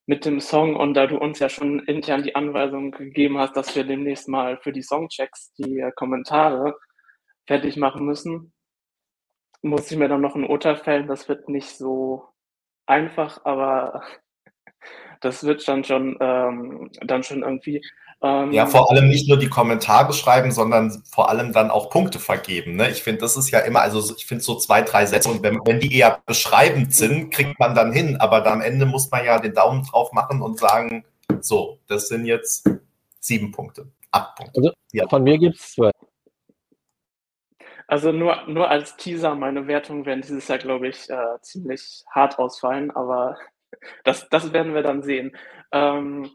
mit 0.07 0.25
dem 0.25 0.39
Song 0.39 0.75
und 0.75 0.93
da 0.93 1.05
du 1.05 1.17
uns 1.17 1.39
ja 1.39 1.49
schon 1.49 1.79
intern 1.79 2.23
die 2.23 2.35
Anweisung 2.35 2.91
gegeben 2.91 3.37
hast, 3.37 3.55
dass 3.55 3.75
wir 3.75 3.83
demnächst 3.83 4.29
mal 4.29 4.57
für 4.57 4.71
die 4.71 4.81
Songchecks 4.81 5.53
die 5.55 5.79
äh, 5.79 5.91
Kommentare 5.91 6.77
fertig 7.45 7.77
machen 7.77 8.05
müssen, 8.05 8.53
muss 9.67 9.91
ich 9.91 9.97
mir 9.97 10.07
dann 10.07 10.21
noch 10.21 10.35
ein 10.35 10.45
Urteil 10.45 10.77
fällen. 10.77 11.07
Das 11.07 11.29
wird 11.29 11.49
nicht 11.49 11.77
so 11.77 12.25
einfach, 12.85 13.41
aber 13.45 14.01
das 15.21 15.43
wird 15.43 15.67
dann 15.67 15.83
schon, 15.83 16.17
ähm, 16.19 16.91
dann 17.01 17.23
schon 17.23 17.43
irgendwie. 17.43 17.81
Ähm, 18.21 18.51
ja, 18.51 18.65
vor 18.65 18.89
allem 18.89 19.09
nicht 19.09 19.27
nur 19.27 19.37
die 19.37 19.49
Kommentare 19.49 20.11
schreiben, 20.11 20.51
sondern 20.51 21.03
vor 21.11 21.29
allem 21.29 21.53
dann 21.53 21.69
auch 21.69 21.91
Punkte 21.91 22.17
vergeben. 22.17 22.75
Ne? 22.75 22.89
Ich 22.89 23.03
finde, 23.03 23.21
das 23.21 23.37
ist 23.37 23.51
ja 23.51 23.59
immer, 23.59 23.81
also 23.81 24.15
ich 24.15 24.25
finde 24.25 24.43
so 24.43 24.55
zwei, 24.55 24.81
drei 24.81 25.05
Sätze 25.05 25.29
und 25.29 25.43
wenn, 25.43 25.59
wenn 25.65 25.79
die 25.79 25.95
eher 25.95 26.19
beschreibend 26.25 26.95
sind, 26.95 27.29
kriegt 27.29 27.59
man 27.59 27.75
dann 27.75 27.93
hin. 27.93 28.17
Aber 28.17 28.43
am 28.47 28.61
Ende 28.61 28.87
muss 28.87 29.11
man 29.11 29.23
ja 29.23 29.39
den 29.39 29.53
Daumen 29.53 29.83
drauf 29.83 30.13
machen 30.13 30.41
und 30.41 30.57
sagen, 30.57 31.05
so, 31.41 31.77
das 31.87 32.07
sind 32.07 32.25
jetzt 32.25 32.67
sieben 33.19 33.51
Punkte, 33.51 33.91
acht 34.11 34.35
Punkte. 34.35 34.59
Also, 34.61 34.71
ja. 34.93 35.07
Von 35.07 35.23
mir 35.23 35.37
gibt 35.37 35.57
es 35.57 35.73
zwölf. 35.73 35.93
Also 37.87 38.11
nur, 38.11 38.43
nur 38.47 38.69
als 38.69 38.97
Teaser, 38.97 39.35
meine 39.35 39.67
Wertungen 39.67 40.05
werden 40.05 40.21
dieses 40.21 40.47
Jahr, 40.49 40.57
glaube 40.57 40.89
ich, 40.89 41.09
äh, 41.09 41.39
ziemlich 41.41 42.03
hart 42.09 42.37
ausfallen, 42.37 42.91
aber 42.91 43.37
das, 44.03 44.27
das 44.29 44.53
werden 44.53 44.73
wir 44.73 44.83
dann 44.83 45.03
sehen. 45.03 45.35
Ähm, 45.71 46.29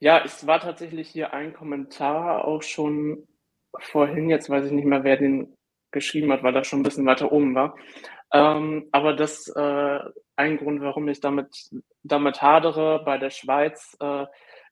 ja, 0.00 0.22
es 0.22 0.46
war 0.46 0.60
tatsächlich 0.60 1.08
hier 1.08 1.32
ein 1.32 1.54
Kommentar 1.54 2.44
auch 2.44 2.62
schon 2.62 3.26
vorhin, 3.78 4.28
jetzt 4.28 4.50
weiß 4.50 4.66
ich 4.66 4.72
nicht 4.72 4.84
mehr, 4.86 5.04
wer 5.04 5.16
den 5.16 5.56
geschrieben 5.92 6.32
hat, 6.32 6.42
weil 6.42 6.52
das 6.52 6.66
schon 6.66 6.80
ein 6.80 6.84
bisschen 6.84 7.06
weiter 7.06 7.32
oben 7.32 7.54
war. 7.54 7.76
Ähm, 8.32 8.88
aber 8.92 9.14
das 9.14 9.48
äh, 9.48 10.00
ein 10.36 10.58
Grund, 10.58 10.80
warum 10.82 11.08
ich 11.08 11.20
damit, 11.20 11.70
damit 12.02 12.42
hadere 12.42 13.02
bei 13.04 13.16
der 13.16 13.30
Schweiz, 13.30 13.96
äh, 14.00 14.26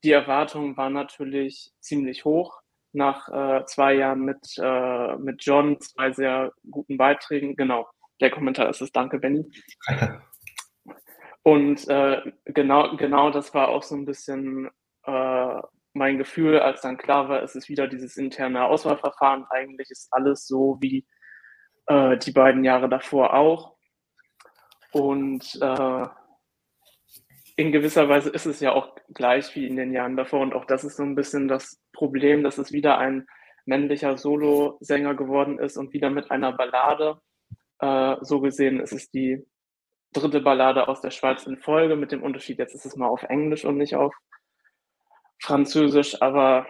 die 0.04 0.10
Erwartung 0.10 0.76
war 0.76 0.90
natürlich 0.90 1.72
ziemlich 1.80 2.24
hoch 2.24 2.61
nach 2.92 3.28
äh, 3.28 3.64
zwei 3.66 3.94
Jahren 3.94 4.20
mit, 4.20 4.54
äh, 4.58 5.16
mit 5.16 5.44
John, 5.44 5.80
zwei 5.80 6.12
sehr 6.12 6.52
guten 6.70 6.96
Beiträgen. 6.96 7.56
Genau, 7.56 7.88
der 8.20 8.30
Kommentar 8.30 8.68
ist 8.68 8.80
es. 8.80 8.92
Danke, 8.92 9.18
Benny. 9.18 9.44
Und 11.42 11.88
äh, 11.88 12.22
genau, 12.44 12.96
genau 12.96 13.30
das 13.30 13.52
war 13.52 13.68
auch 13.68 13.82
so 13.82 13.96
ein 13.96 14.04
bisschen 14.04 14.70
äh, 15.04 15.60
mein 15.94 16.18
Gefühl, 16.18 16.60
als 16.60 16.80
dann 16.80 16.96
klar 16.96 17.28
war, 17.28 17.42
es 17.42 17.54
ist 17.54 17.68
wieder 17.68 17.88
dieses 17.88 18.16
interne 18.16 18.64
Auswahlverfahren. 18.64 19.46
Eigentlich 19.50 19.90
ist 19.90 20.08
alles 20.12 20.46
so 20.46 20.78
wie 20.80 21.06
äh, 21.86 22.16
die 22.16 22.32
beiden 22.32 22.64
Jahre 22.64 22.88
davor 22.88 23.34
auch. 23.34 23.76
Und 24.92 25.58
äh, 25.60 26.06
in 27.62 27.70
gewisser 27.70 28.08
Weise 28.08 28.30
ist 28.30 28.46
es 28.46 28.58
ja 28.58 28.72
auch 28.72 28.96
gleich 29.14 29.54
wie 29.54 29.68
in 29.68 29.76
den 29.76 29.92
Jahren 29.92 30.16
davor. 30.16 30.40
Und 30.40 30.52
auch 30.52 30.64
das 30.64 30.82
ist 30.82 30.96
so 30.96 31.04
ein 31.04 31.14
bisschen 31.14 31.46
das 31.46 31.80
Problem, 31.92 32.42
dass 32.42 32.58
es 32.58 32.72
wieder 32.72 32.98
ein 32.98 33.28
männlicher 33.66 34.18
Solosänger 34.18 35.14
geworden 35.14 35.60
ist 35.60 35.76
und 35.76 35.92
wieder 35.92 36.10
mit 36.10 36.28
einer 36.32 36.52
Ballade. 36.52 37.20
Äh, 37.78 38.16
so 38.22 38.40
gesehen 38.40 38.80
ist 38.80 38.92
es 38.92 39.10
die 39.10 39.46
dritte 40.12 40.40
Ballade 40.40 40.88
aus 40.88 41.00
der 41.00 41.12
Schweiz 41.12 41.46
in 41.46 41.56
Folge, 41.56 41.94
mit 41.94 42.10
dem 42.10 42.24
Unterschied, 42.24 42.58
jetzt 42.58 42.74
ist 42.74 42.84
es 42.84 42.96
mal 42.96 43.06
auf 43.06 43.22
Englisch 43.22 43.64
und 43.64 43.78
nicht 43.78 43.94
auf 43.94 44.12
Französisch, 45.40 46.20
aber 46.20 46.66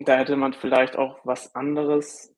da 0.00 0.16
hätte 0.16 0.34
man 0.34 0.54
vielleicht 0.54 0.96
auch 0.96 1.20
was 1.22 1.54
anderes, 1.54 2.34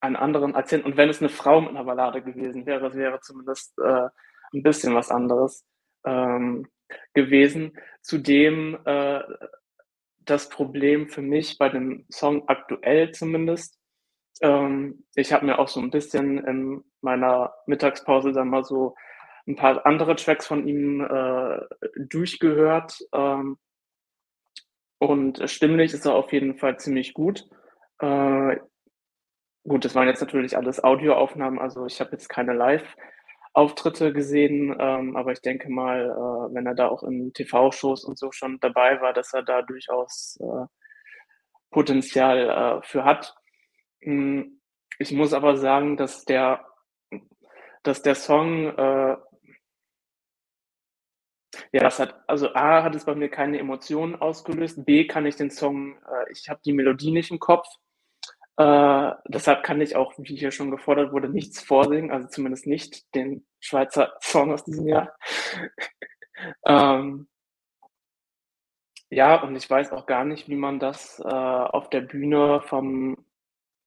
einen 0.00 0.16
anderen 0.16 0.54
Akzent. 0.54 0.84
Und 0.84 0.98
wenn 0.98 1.08
es 1.08 1.20
eine 1.20 1.30
Frau 1.30 1.62
mit 1.62 1.70
einer 1.70 1.84
Ballade 1.84 2.22
gewesen 2.22 2.66
wäre, 2.66 2.88
es 2.88 2.94
wäre 2.94 3.18
zumindest 3.20 3.78
äh, 3.78 4.08
ein 4.52 4.62
bisschen 4.62 4.94
was 4.94 5.10
anderes 5.10 5.64
ähm, 6.04 6.68
gewesen. 7.14 7.78
Zudem 8.02 8.78
äh, 8.84 9.20
das 10.20 10.48
Problem 10.48 11.08
für 11.08 11.22
mich 11.22 11.58
bei 11.58 11.68
dem 11.68 12.06
Song 12.10 12.48
aktuell 12.48 13.12
zumindest. 13.12 13.78
Ähm, 14.40 15.04
ich 15.14 15.32
habe 15.32 15.46
mir 15.46 15.58
auch 15.58 15.68
so 15.68 15.80
ein 15.80 15.90
bisschen 15.90 16.38
in 16.46 16.84
meiner 17.00 17.54
Mittagspause 17.66 18.32
dann 18.32 18.48
mal 18.48 18.64
so 18.64 18.94
ein 19.46 19.56
paar 19.56 19.84
andere 19.86 20.16
Tracks 20.16 20.46
von 20.46 20.66
ihm 20.66 21.00
äh, 21.00 21.60
durchgehört. 21.96 22.98
Ähm, 23.12 23.58
und 24.98 25.42
stimmlich 25.50 25.94
ist 25.94 26.04
er 26.06 26.14
auf 26.14 26.32
jeden 26.32 26.58
Fall 26.58 26.78
ziemlich 26.78 27.14
gut. 27.14 27.48
Äh, 28.00 28.56
gut, 29.66 29.84
das 29.84 29.94
waren 29.94 30.08
jetzt 30.08 30.20
natürlich 30.20 30.56
alles 30.56 30.82
Audioaufnahmen, 30.82 31.58
also 31.58 31.86
ich 31.86 32.00
habe 32.00 32.12
jetzt 32.12 32.28
keine 32.28 32.52
Live- 32.52 32.96
Auftritte 33.60 34.12
gesehen, 34.12 34.74
ähm, 34.80 35.16
aber 35.16 35.32
ich 35.32 35.42
denke 35.42 35.68
mal, 35.70 36.06
äh, 36.06 36.54
wenn 36.54 36.66
er 36.66 36.74
da 36.74 36.88
auch 36.88 37.02
in 37.02 37.32
TV-Shows 37.34 38.04
und 38.04 38.18
so 38.18 38.32
schon 38.32 38.58
dabei 38.60 39.00
war, 39.02 39.12
dass 39.12 39.34
er 39.34 39.42
da 39.42 39.60
durchaus 39.62 40.38
äh, 40.40 40.66
Potenzial 41.70 42.80
äh, 42.80 42.82
für 42.86 43.04
hat. 43.04 43.34
Hm, 44.00 44.60
ich 44.98 45.12
muss 45.12 45.34
aber 45.34 45.56
sagen, 45.56 45.96
dass 45.98 46.24
der, 46.24 46.64
dass 47.82 48.02
der 48.02 48.14
Song, 48.14 48.68
äh, 48.76 49.16
ja, 51.72 51.80
das 51.82 51.98
hat, 51.98 52.14
also 52.26 52.54
A 52.54 52.82
hat 52.82 52.94
es 52.94 53.04
bei 53.04 53.14
mir 53.14 53.28
keine 53.28 53.58
Emotionen 53.58 54.16
ausgelöst, 54.16 54.86
B 54.86 55.06
kann 55.06 55.26
ich 55.26 55.36
den 55.36 55.50
Song, 55.50 55.98
äh, 55.98 56.32
ich 56.32 56.48
habe 56.48 56.60
die 56.64 56.72
Melodie 56.72 57.10
nicht 57.12 57.30
im 57.30 57.38
Kopf 57.38 57.66
äh, 58.60 59.14
deshalb 59.26 59.62
kann 59.62 59.80
ich 59.80 59.96
auch, 59.96 60.12
wie 60.18 60.36
hier 60.36 60.50
schon 60.50 60.70
gefordert 60.70 61.12
wurde, 61.12 61.30
nichts 61.30 61.62
vorsingen, 61.62 62.10
also 62.10 62.28
zumindest 62.28 62.66
nicht 62.66 63.14
den 63.14 63.46
Schweizer 63.58 64.12
Song 64.20 64.52
aus 64.52 64.64
diesem 64.64 64.86
Jahr. 64.86 65.16
ähm, 66.66 67.26
ja, 69.08 69.42
und 69.42 69.56
ich 69.56 69.68
weiß 69.68 69.92
auch 69.92 70.04
gar 70.04 70.26
nicht, 70.26 70.48
wie 70.50 70.56
man 70.56 70.78
das 70.78 71.20
äh, 71.20 71.26
auf 71.26 71.88
der 71.88 72.02
Bühne 72.02 72.60
vom 72.66 73.24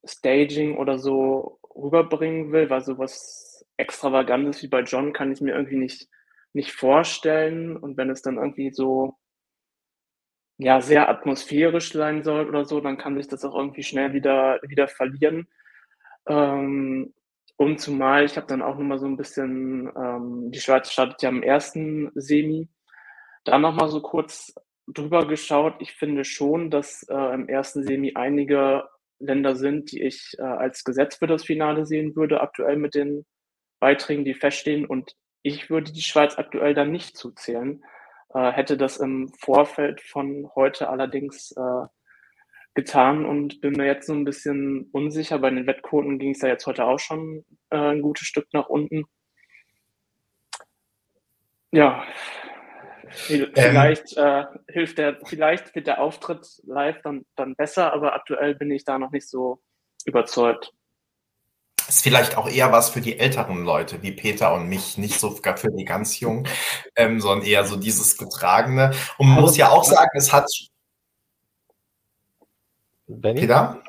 Staging 0.06 0.78
oder 0.78 0.98
so 0.98 1.60
rüberbringen 1.76 2.52
will, 2.52 2.72
weil 2.72 2.82
sowas 2.82 3.64
Extravagantes 3.78 4.64
wie 4.64 4.68
bei 4.70 4.82
John 4.82 5.14
kann 5.14 5.32
ich 5.32 5.40
mir 5.40 5.54
irgendwie 5.54 5.78
nicht, 5.78 6.10
nicht 6.54 6.72
vorstellen. 6.72 7.78
Und 7.78 7.96
wenn 7.98 8.10
es 8.10 8.24
dann 8.24 8.38
irgendwie 8.38 8.72
so 8.72 9.20
ja, 10.58 10.82
sehr 10.82 11.10
atmosphärisch 11.10 11.94
sein 11.94 12.24
soll 12.24 12.48
oder 12.48 12.66
so, 12.66 12.80
dann 12.80 12.98
kann 12.98 13.18
sich 13.18 13.28
das 13.28 13.44
auch 13.46 13.56
irgendwie 13.56 13.84
schnell 13.84 14.14
wieder, 14.14 14.60
wieder 14.64 14.88
verlieren. 14.88 15.48
Ähm, 16.28 17.14
und 17.58 17.80
zumal, 17.80 18.26
ich 18.26 18.38
habe 18.38 18.48
dann 18.48 18.62
auch 18.62 18.78
nochmal 18.78 19.00
so 19.00 19.06
ein 19.06 19.18
bisschen, 19.18 19.92
ähm, 19.96 20.52
die 20.52 20.60
Schweiz 20.60 20.92
startet 20.92 21.22
ja 21.22 21.30
im 21.30 21.44
ersten 21.44 22.12
Semi, 22.16 22.68
da 23.44 23.58
nochmal 23.60 23.90
so 23.90 24.02
kurz 24.02 24.54
drüber 24.88 25.28
geschaut. 25.28 25.76
Ich 25.80 25.94
finde 25.94 26.26
schon, 26.26 26.70
dass 26.70 27.04
äh, 27.10 27.34
im 27.34 27.48
ersten 27.48 27.84
Semi 27.84 28.14
einige 28.16 28.84
Länder 29.20 29.56
sind, 29.56 29.92
die 29.92 30.02
ich 30.02 30.34
äh, 30.40 30.44
als 30.44 30.84
Gesetz 30.84 31.18
für 31.18 31.28
das 31.28 31.44
Finale 31.44 31.86
sehen 31.86 32.16
würde, 32.16 32.42
aktuell 32.42 32.78
mit 32.78 32.96
den 32.96 33.26
Beiträgen, 33.80 34.26
die 34.26 34.34
feststehen. 34.34 34.86
Und 34.86 35.16
ich 35.42 35.70
würde 35.70 35.92
die 35.92 36.02
Schweiz 36.02 36.38
aktuell 36.38 36.74
dann 36.74 36.92
nicht 36.92 37.18
zuzählen. 37.18 37.84
Äh, 38.34 38.52
hätte 38.52 38.78
das 38.78 38.98
im 38.98 39.30
Vorfeld 39.40 40.02
von 40.02 40.50
heute 40.56 40.90
allerdings 40.90 41.52
äh, 41.52 41.88
getan 42.74 43.26
und 43.26 43.62
bin 43.62 43.74
mir 43.74 43.86
jetzt 43.86 44.08
so 44.08 44.14
ein 44.14 44.26
bisschen 44.26 44.90
unsicher. 44.92 45.40
Bei 45.40 45.50
den 45.50 45.68
Wettquoten 45.68 46.18
ging 46.18 46.32
es 46.32 46.42
ja 46.42 46.50
jetzt 46.50 46.66
heute 46.66 46.86
auch 46.86 47.00
schon 47.00 47.46
äh, 47.70 47.78
ein 47.78 48.02
gutes 48.02 48.28
Stück 48.28 48.48
nach 48.54 48.70
unten. 48.70 49.06
Ja, 51.72 52.04
ähm. 53.30 53.52
vielleicht 53.54 54.16
ähm, 54.18 54.24
äh, 54.26 54.46
hilft 54.72 54.98
der, 54.98 55.20
vielleicht 55.26 55.76
wird 55.76 55.88
der 55.88 56.02
Auftritt 56.02 56.48
live 56.66 57.02
dann, 57.04 57.26
dann 57.36 57.56
besser, 57.56 57.94
aber 57.94 58.14
aktuell 58.14 58.56
bin 58.56 58.72
ich 58.72 58.86
da 58.86 58.98
noch 58.98 59.12
nicht 59.12 59.30
so 59.30 59.62
überzeugt 60.06 60.74
ist 61.88 62.02
vielleicht 62.02 62.38
auch 62.38 62.50
eher 62.50 62.72
was 62.72 62.90
für 62.90 63.02
die 63.02 63.20
älteren 63.20 63.64
Leute 63.64 64.02
wie 64.02 64.12
Peter 64.12 64.54
und 64.54 64.68
mich, 64.68 64.98
nicht 64.98 65.20
so 65.20 65.32
für 65.32 65.72
die 65.72 65.86
ganz 65.86 66.20
Jungen, 66.20 66.48
ähm, 66.96 67.20
sondern 67.20 67.46
eher 67.46 67.66
so 67.66 67.76
dieses 67.76 68.18
Getragene. 68.18 68.92
Und 69.18 69.30
man 69.30 69.42
muss 69.42 69.58
ja 69.58 69.70
auch 69.70 69.84
sagen, 69.84 70.12
es 70.16 70.32
hat. 70.32 70.50
Benny? 73.08 73.42
Peter? 73.42 73.82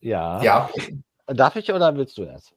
Ja. 0.00 0.42
Ja. 0.42 0.70
Darf 1.26 1.56
ich 1.56 1.72
oder 1.72 1.94
willst 1.96 2.18
du 2.18 2.24
erst? 2.24 2.52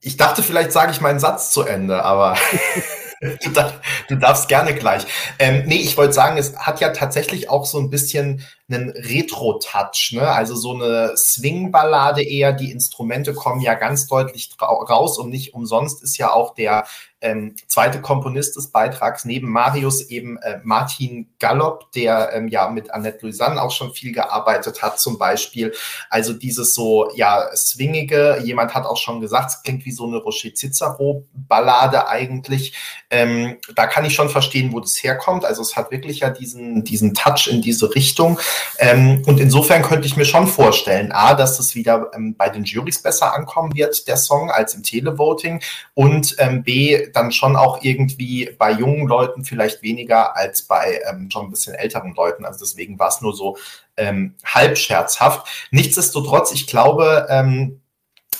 Ich 0.00 0.16
dachte, 0.16 0.42
vielleicht 0.42 0.72
sage 0.72 0.92
ich 0.92 1.00
meinen 1.00 1.20
Satz 1.20 1.52
zu 1.52 1.62
Ende, 1.62 2.02
aber 2.04 2.36
Du 4.08 4.16
darfst 4.16 4.48
gerne 4.48 4.74
gleich. 4.74 5.06
Ähm, 5.38 5.64
nee, 5.66 5.76
ich 5.76 5.96
wollte 5.96 6.14
sagen, 6.14 6.38
es 6.38 6.56
hat 6.56 6.80
ja 6.80 6.90
tatsächlich 6.90 7.50
auch 7.50 7.66
so 7.66 7.78
ein 7.78 7.90
bisschen 7.90 8.44
einen 8.68 8.90
Retro-Touch, 8.90 10.12
ne? 10.12 10.28
Also 10.28 10.54
so 10.54 10.74
eine 10.74 11.16
Swing-Ballade 11.16 12.22
eher. 12.22 12.52
Die 12.52 12.70
Instrumente 12.70 13.34
kommen 13.34 13.60
ja 13.60 13.74
ganz 13.74 14.06
deutlich 14.06 14.50
raus 14.60 15.18
und 15.18 15.28
nicht 15.30 15.54
umsonst 15.54 16.02
ist 16.02 16.16
ja 16.16 16.32
auch 16.32 16.54
der 16.54 16.86
ähm, 17.22 17.54
zweite 17.66 18.00
Komponist 18.00 18.56
des 18.56 18.68
Beitrags 18.68 19.24
neben 19.24 19.50
Marius 19.50 20.08
eben 20.08 20.38
äh, 20.38 20.60
Martin 20.62 21.28
Gallop, 21.38 21.92
der 21.92 22.32
ähm, 22.32 22.48
ja 22.48 22.68
mit 22.68 22.90
Annette 22.92 23.18
Louisanne 23.22 23.60
auch 23.60 23.70
schon 23.70 23.92
viel 23.92 24.12
gearbeitet 24.12 24.82
hat, 24.82 24.98
zum 24.98 25.18
Beispiel. 25.18 25.74
Also 26.08 26.32
dieses 26.32 26.74
so, 26.74 27.10
ja, 27.14 27.48
swingige, 27.54 28.40
jemand 28.42 28.74
hat 28.74 28.86
auch 28.86 28.96
schon 28.96 29.20
gesagt, 29.20 29.50
es 29.50 29.62
klingt 29.62 29.84
wie 29.84 29.92
so 29.92 30.06
eine 30.06 30.16
Rocher 30.16 30.54
Cicero-Ballade 30.54 32.08
eigentlich. 32.08 32.74
Ähm, 33.10 33.58
da 33.74 33.86
kann 33.86 34.04
ich 34.04 34.14
schon 34.14 34.30
verstehen, 34.30 34.72
wo 34.72 34.80
das 34.80 35.02
herkommt. 35.02 35.44
Also 35.44 35.62
es 35.62 35.76
hat 35.76 35.90
wirklich 35.90 36.20
ja 36.20 36.30
diesen, 36.30 36.84
diesen 36.84 37.14
Touch 37.14 37.48
in 37.50 37.60
diese 37.60 37.94
Richtung. 37.94 38.38
Ähm, 38.78 39.22
und 39.26 39.40
insofern 39.40 39.82
könnte 39.82 40.06
ich 40.06 40.16
mir 40.16 40.24
schon 40.24 40.46
vorstellen, 40.46 41.12
A, 41.12 41.34
dass 41.34 41.58
das 41.58 41.74
wieder 41.74 42.10
ähm, 42.14 42.34
bei 42.36 42.48
den 42.48 42.64
Juries 42.64 43.02
besser 43.02 43.34
ankommen 43.34 43.74
wird, 43.74 44.06
der 44.08 44.16
Song, 44.16 44.50
als 44.50 44.74
im 44.74 44.82
Televoting. 44.82 45.60
Und 45.94 46.36
ähm, 46.38 46.62
B, 46.62 47.09
dann 47.16 47.32
schon 47.32 47.56
auch 47.56 47.82
irgendwie 47.82 48.50
bei 48.58 48.72
jungen 48.72 49.06
Leuten 49.06 49.44
vielleicht 49.44 49.82
weniger 49.82 50.36
als 50.36 50.62
bei 50.62 51.00
ähm, 51.08 51.30
schon 51.30 51.46
ein 51.46 51.50
bisschen 51.50 51.74
älteren 51.74 52.14
Leuten. 52.14 52.44
Also 52.44 52.64
deswegen 52.64 52.98
war 52.98 53.08
es 53.08 53.20
nur 53.20 53.34
so 53.34 53.56
ähm, 53.96 54.34
halb 54.44 54.78
scherzhaft. 54.78 55.68
Nichtsdestotrotz, 55.70 56.52
ich 56.52 56.66
glaube, 56.66 57.26
ähm, 57.30 57.80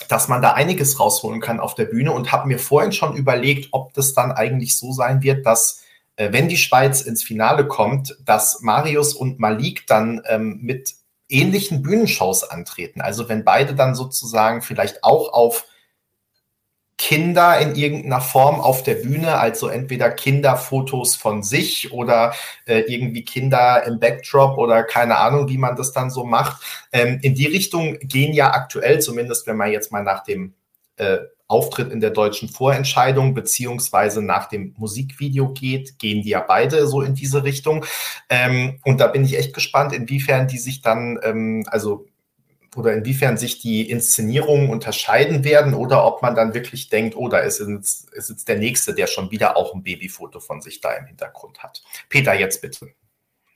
dass 0.07 0.27
man 0.27 0.41
da 0.41 0.53
einiges 0.53 0.99
rausholen 0.99 1.41
kann 1.41 1.59
auf 1.59 1.75
der 1.75 1.85
Bühne 1.85 2.11
und 2.11 2.31
habe 2.31 2.47
mir 2.47 2.59
vorhin 2.59 2.91
schon 2.91 3.15
überlegt, 3.15 3.69
ob 3.71 3.93
das 3.93 4.13
dann 4.13 4.31
eigentlich 4.31 4.77
so 4.77 4.91
sein 4.91 5.21
wird, 5.21 5.45
dass 5.45 5.83
äh, 6.15 6.31
wenn 6.31 6.49
die 6.49 6.57
Schweiz 6.57 7.01
ins 7.01 7.23
Finale 7.23 7.67
kommt, 7.67 8.17
dass 8.25 8.61
Marius 8.61 9.13
und 9.13 9.39
Malik 9.39 9.87
dann 9.87 10.21
ähm, 10.27 10.59
mit 10.61 10.95
ähnlichen 11.29 11.81
Bühnenshows 11.81 12.43
antreten. 12.43 13.01
Also 13.01 13.29
wenn 13.29 13.45
beide 13.45 13.73
dann 13.73 13.95
sozusagen 13.95 14.61
vielleicht 14.61 15.03
auch 15.03 15.31
auf 15.31 15.65
Kinder 17.01 17.57
in 17.57 17.73
irgendeiner 17.73 18.21
Form 18.21 18.61
auf 18.61 18.83
der 18.83 18.93
Bühne, 18.93 19.39
also 19.39 19.69
entweder 19.69 20.11
Kinderfotos 20.11 21.15
von 21.15 21.41
sich 21.41 21.91
oder 21.91 22.35
äh, 22.67 22.81
irgendwie 22.81 23.25
Kinder 23.25 23.83
im 23.87 23.99
Backdrop 23.99 24.59
oder 24.59 24.83
keine 24.83 25.17
Ahnung, 25.17 25.49
wie 25.49 25.57
man 25.57 25.75
das 25.75 25.93
dann 25.93 26.11
so 26.11 26.25
macht. 26.25 26.61
Ähm, 26.93 27.17
in 27.23 27.33
die 27.33 27.47
Richtung 27.47 27.97
gehen 28.03 28.33
ja 28.33 28.53
aktuell, 28.53 28.99
zumindest 28.99 29.47
wenn 29.47 29.57
man 29.57 29.71
jetzt 29.71 29.91
mal 29.91 30.03
nach 30.03 30.23
dem 30.23 30.53
äh, 30.97 31.17
Auftritt 31.47 31.91
in 31.91 32.01
der 32.01 32.11
deutschen 32.11 32.49
Vorentscheidung 32.49 33.33
beziehungsweise 33.33 34.21
nach 34.21 34.47
dem 34.47 34.75
Musikvideo 34.77 35.53
geht, 35.53 35.97
gehen 35.97 36.21
die 36.21 36.29
ja 36.29 36.41
beide 36.41 36.85
so 36.85 37.01
in 37.01 37.15
diese 37.15 37.43
Richtung. 37.43 37.83
Ähm, 38.29 38.79
und 38.85 39.01
da 39.01 39.07
bin 39.07 39.25
ich 39.25 39.39
echt 39.39 39.55
gespannt, 39.55 39.91
inwiefern 39.91 40.47
die 40.47 40.59
sich 40.59 40.83
dann, 40.83 41.19
ähm, 41.23 41.65
also 41.65 42.05
oder 42.75 42.93
inwiefern 42.93 43.37
sich 43.37 43.59
die 43.59 43.89
Inszenierungen 43.89 44.69
unterscheiden 44.69 45.43
werden 45.43 45.73
oder 45.73 46.05
ob 46.05 46.21
man 46.21 46.35
dann 46.35 46.53
wirklich 46.53 46.89
denkt, 46.89 47.15
oh, 47.17 47.27
da 47.27 47.39
ist 47.39 47.59
jetzt, 47.59 48.09
ist 48.13 48.29
jetzt 48.29 48.47
der 48.47 48.57
Nächste, 48.57 48.93
der 48.93 49.07
schon 49.07 49.29
wieder 49.31 49.57
auch 49.57 49.73
ein 49.73 49.83
Babyfoto 49.83 50.39
von 50.39 50.61
sich 50.61 50.79
da 50.79 50.93
im 50.93 51.05
Hintergrund 51.05 51.61
hat. 51.61 51.83
Peter, 52.09 52.33
jetzt 52.33 52.61
bitte. 52.61 52.87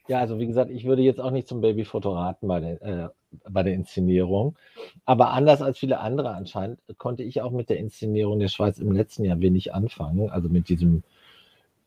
Ja, 0.08 0.20
also 0.20 0.38
wie 0.38 0.46
gesagt, 0.46 0.70
ich 0.70 0.86
würde 0.86 1.02
jetzt 1.02 1.20
auch 1.20 1.32
nicht 1.32 1.48
zum 1.48 1.62
Babyfoto 1.62 2.14
raten 2.14 2.48
bei 2.48 2.60
der, 2.60 2.82
äh, 2.82 3.10
bei 3.50 3.64
der 3.64 3.74
Inszenierung. 3.74 4.58
Aber 5.06 5.32
anders 5.32 5.62
als 5.62 5.80
viele 5.80 6.00
andere 6.00 6.32
anscheinend 6.32 6.80
konnte 6.98 7.24
ich 7.24 7.42
auch 7.42 7.52
mit 7.52 7.70
der 7.70 7.78
Inszenierung 7.78 8.40
der 8.40 8.50
Schweiz 8.50 8.78
im 8.78 8.92
letzten 8.92 9.26
Jahr 9.26 9.40
wenig 9.40 9.74
anfangen. 9.74 10.30
Also 10.30 10.50
mit 10.50 10.70
diesem 10.70 11.04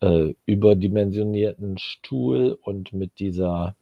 äh, 0.01 0.35
überdimensionierten 0.47 1.79
Stuhl 1.79 2.59
und 2.61 2.93
mit 2.93 3.19
dieser 3.21 3.77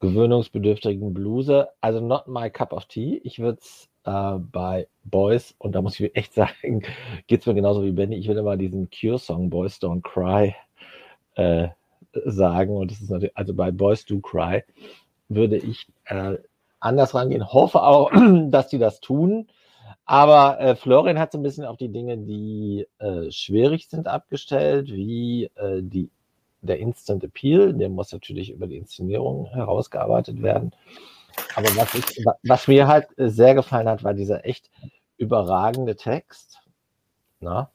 gewöhnungsbedürftigen 0.00 1.12
Bluse. 1.14 1.68
Also 1.80 2.00
not 2.00 2.28
my 2.28 2.50
cup 2.50 2.72
of 2.72 2.86
tea. 2.86 3.20
Ich 3.24 3.38
würde 3.38 3.58
es 3.60 3.88
äh, 4.04 4.38
bei 4.38 4.88
Boys, 5.04 5.54
und 5.58 5.72
da 5.74 5.82
muss 5.82 5.98
ich 5.98 6.14
echt 6.16 6.34
sagen, 6.62 6.82
geht 7.26 7.40
es 7.40 7.46
mir 7.46 7.54
genauso 7.54 7.82
wie 7.82 7.92
Benny, 7.92 8.16
ich 8.16 8.28
will 8.28 8.38
immer 8.38 8.56
diesen 8.56 8.88
Cure-Song 8.90 9.50
Boys 9.50 9.80
Don't 9.80 10.02
Cry 10.02 10.54
äh, 11.34 11.68
sagen. 12.24 12.76
Und 12.76 12.90
das 12.90 13.00
ist 13.00 13.10
natürlich, 13.10 13.36
also 13.36 13.54
bei 13.54 13.70
Boys 13.70 14.04
Do 14.04 14.20
Cry 14.20 14.64
würde 15.28 15.56
ich 15.56 15.86
äh, 16.06 16.36
anders 16.80 17.14
rangehen. 17.14 17.52
Hoffe 17.52 17.82
auch, 17.82 18.10
dass 18.50 18.68
die 18.68 18.78
das 18.78 19.00
tun. 19.00 19.48
Aber 20.04 20.58
äh, 20.60 20.74
Florian 20.74 21.18
hat 21.18 21.32
so 21.32 21.38
ein 21.38 21.42
bisschen 21.42 21.64
auf 21.64 21.76
die 21.76 21.90
Dinge, 21.90 22.16
die 22.16 22.86
äh, 22.98 23.30
schwierig 23.30 23.88
sind, 23.88 24.08
abgestellt, 24.08 24.90
wie 24.90 25.50
äh, 25.56 25.82
die 25.82 26.10
der 26.68 26.78
Instant 26.78 27.24
Appeal, 27.24 27.72
der 27.74 27.88
muss 27.88 28.12
natürlich 28.12 28.50
über 28.50 28.66
die 28.66 28.76
Inszenierung 28.76 29.46
herausgearbeitet 29.46 30.42
werden. 30.42 30.72
Aber 31.54 31.68
was, 31.76 31.94
ich, 31.94 32.24
was 32.42 32.68
mir 32.68 32.86
halt 32.86 33.08
sehr 33.16 33.54
gefallen 33.54 33.88
hat, 33.88 34.04
war 34.04 34.14
dieser 34.14 34.44
echt 34.44 34.70
überragende 35.16 35.96
Text. 35.96 36.58
Na? 37.40 37.70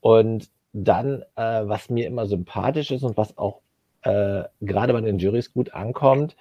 Und 0.00 0.48
dann, 0.72 1.22
äh, 1.36 1.62
was 1.66 1.90
mir 1.90 2.06
immer 2.06 2.26
sympathisch 2.26 2.90
ist 2.90 3.02
und 3.02 3.16
was 3.16 3.36
auch 3.38 3.60
äh, 4.02 4.44
gerade 4.60 4.92
bei 4.92 5.00
den 5.00 5.18
Jurys 5.18 5.52
gut 5.52 5.74
ankommt, 5.74 6.36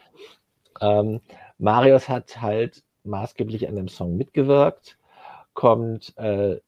ähm, 0.81 1.21
Marius 1.57 2.07
hat 2.07 2.41
halt 2.41 2.83
maßgeblich 3.03 3.67
an 3.67 3.75
dem 3.75 3.87
Song 3.87 4.17
mitgewirkt, 4.17 4.97
kommt 5.53 6.17
äh, 6.17 6.59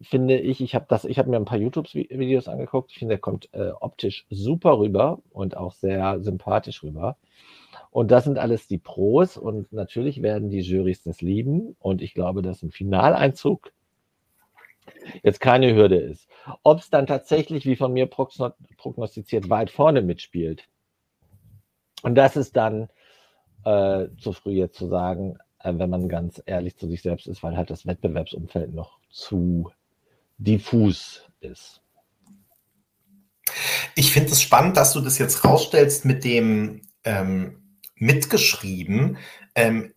finde 0.00 0.38
ich, 0.38 0.60
ich 0.60 0.74
habe 0.74 0.86
das, 0.88 1.04
ich 1.04 1.18
habe 1.18 1.30
mir 1.30 1.36
ein 1.36 1.44
paar 1.44 1.58
YouTube-Videos 1.58 2.48
angeguckt. 2.48 2.90
Ich 2.92 2.98
finde, 2.98 3.14
er 3.14 3.20
kommt 3.20 3.48
äh, 3.52 3.70
optisch 3.80 4.26
super 4.30 4.78
rüber 4.78 5.20
und 5.30 5.56
auch 5.56 5.72
sehr 5.72 6.20
sympathisch 6.20 6.82
rüber. 6.82 7.16
Und 7.90 8.10
das 8.10 8.24
sind 8.24 8.38
alles 8.38 8.66
die 8.68 8.78
Pros 8.78 9.36
und 9.36 9.72
natürlich 9.72 10.22
werden 10.22 10.48
die 10.48 10.60
Jurys 10.60 11.02
das 11.02 11.20
lieben. 11.20 11.76
Und 11.80 12.02
ich 12.02 12.14
glaube, 12.14 12.40
dass 12.42 12.62
ein 12.62 12.70
Finaleinzug 12.70 13.72
jetzt 15.22 15.40
keine 15.40 15.74
Hürde 15.74 15.96
ist. 15.96 16.28
Ob 16.62 16.78
es 16.78 16.90
dann 16.90 17.06
tatsächlich, 17.06 17.66
wie 17.66 17.76
von 17.76 17.92
mir 17.92 18.06
prognostiziert, 18.06 19.50
weit 19.50 19.70
vorne 19.70 20.02
mitspielt. 20.02 20.68
Und 22.02 22.14
das 22.14 22.36
ist 22.36 22.56
dann 22.56 22.88
äh, 23.64 24.06
zu 24.18 24.32
früh 24.32 24.52
jetzt 24.52 24.78
zu 24.78 24.86
sagen, 24.86 25.36
äh, 25.58 25.72
wenn 25.76 25.90
man 25.90 26.08
ganz 26.08 26.42
ehrlich 26.46 26.76
zu 26.76 26.88
sich 26.88 27.02
selbst 27.02 27.26
ist, 27.26 27.42
weil 27.42 27.56
halt 27.56 27.70
das 27.70 27.86
Wettbewerbsumfeld 27.86 28.72
noch 28.72 28.98
zu 29.10 29.70
diffus 30.40 31.22
ist. 31.40 31.80
Ich 33.94 34.12
finde 34.12 34.32
es 34.32 34.42
spannend, 34.42 34.76
dass 34.76 34.92
du 34.92 35.00
das 35.00 35.18
jetzt 35.18 35.44
rausstellst 35.44 36.04
mit 36.04 36.24
dem 36.24 36.82
ähm, 37.04 37.78
mitgeschrieben. 37.96 39.18
Ähm, 39.54 39.92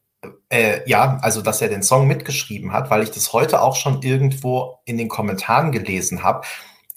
äh, 0.49 0.87
ja, 0.89 1.17
also 1.21 1.41
dass 1.41 1.61
er 1.61 1.69
den 1.69 1.83
Song 1.83 2.07
mitgeschrieben 2.07 2.71
hat, 2.73 2.89
weil 2.89 3.03
ich 3.03 3.11
das 3.11 3.33
heute 3.33 3.61
auch 3.61 3.75
schon 3.75 4.01
irgendwo 4.01 4.79
in 4.85 4.97
den 4.97 5.09
Kommentaren 5.09 5.71
gelesen 5.71 6.23
habe 6.23 6.45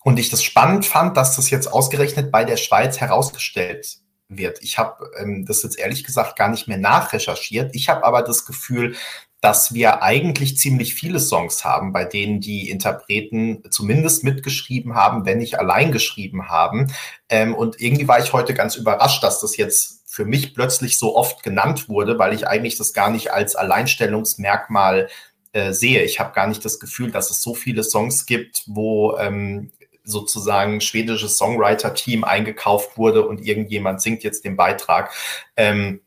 und 0.03 0.19
ich 0.19 0.31
das 0.31 0.43
spannend 0.43 0.87
fand, 0.87 1.17
dass 1.17 1.37
das 1.37 1.51
jetzt 1.51 1.67
ausgerechnet 1.67 2.31
bei 2.31 2.45
der 2.45 2.57
Schweiz 2.57 3.01
herausgestellt 3.01 3.99
wird. 4.29 4.63
Ich 4.63 4.79
habe 4.79 5.11
ähm, 5.19 5.45
das 5.45 5.63
jetzt 5.63 5.79
ehrlich 5.79 6.05
gesagt 6.05 6.37
gar 6.37 6.49
nicht 6.49 6.69
mehr 6.69 6.79
nachrecherchiert. 6.79 7.75
Ich 7.75 7.89
habe 7.89 8.05
aber 8.05 8.23
das 8.23 8.45
Gefühl, 8.45 8.97
dass 9.40 9.75
wir 9.75 10.03
eigentlich 10.03 10.57
ziemlich 10.57 10.94
viele 10.94 11.20
Songs 11.20 11.64
haben, 11.64 11.92
bei 11.92 12.05
denen 12.05 12.40
die 12.40 12.70
Interpreten 12.70 13.62
zumindest 13.70 14.25
mitgeschrieben 14.25 14.94
haben, 14.94 15.27
wenn 15.27 15.38
nicht 15.38 15.59
allein 15.59 15.92
geschrieben 15.92 16.49
haben. 16.49 16.92
Ähm, 17.29 17.55
und 17.55 17.81
irgendwie 17.81 18.09
war 18.09 18.18
ich 18.18 18.33
heute 18.33 18.55
ganz 18.55 18.77
überrascht, 18.77 19.22
dass 19.22 19.40
das 19.40 19.57
jetzt 19.57 20.03
für 20.07 20.25
mich 20.25 20.55
plötzlich 20.55 20.96
so 20.96 21.14
oft 21.14 21.42
genannt 21.42 21.88
wurde, 21.88 22.18
weil 22.18 22.33
ich 22.33 22.49
eigentlich 22.49 22.77
das 22.77 22.94
gar 22.94 23.11
nicht 23.11 23.33
als 23.33 23.55
Alleinstellungsmerkmal 23.55 25.09
äh, 25.53 25.72
sehe. 25.72 26.03
Ich 26.03 26.18
habe 26.18 26.35
gar 26.35 26.46
nicht 26.46 26.64
das 26.64 26.81
Gefühl, 26.81 27.11
dass 27.11 27.31
es 27.31 27.42
so 27.42 27.55
viele 27.55 27.85
Songs 27.85 28.25
gibt, 28.25 28.64
wo 28.66 29.16
ähm, 29.18 29.70
sozusagen 30.05 30.81
schwedisches 30.81 31.37
Songwriter-Team 31.37 32.25
eingekauft 32.25 32.96
wurde 32.96 33.27
und 33.27 33.44
irgendjemand 33.44 34.01
singt 34.01 34.22
jetzt 34.22 34.44
den 34.44 34.57
Beitrag. 34.57 35.12
Ähm, 35.57 36.01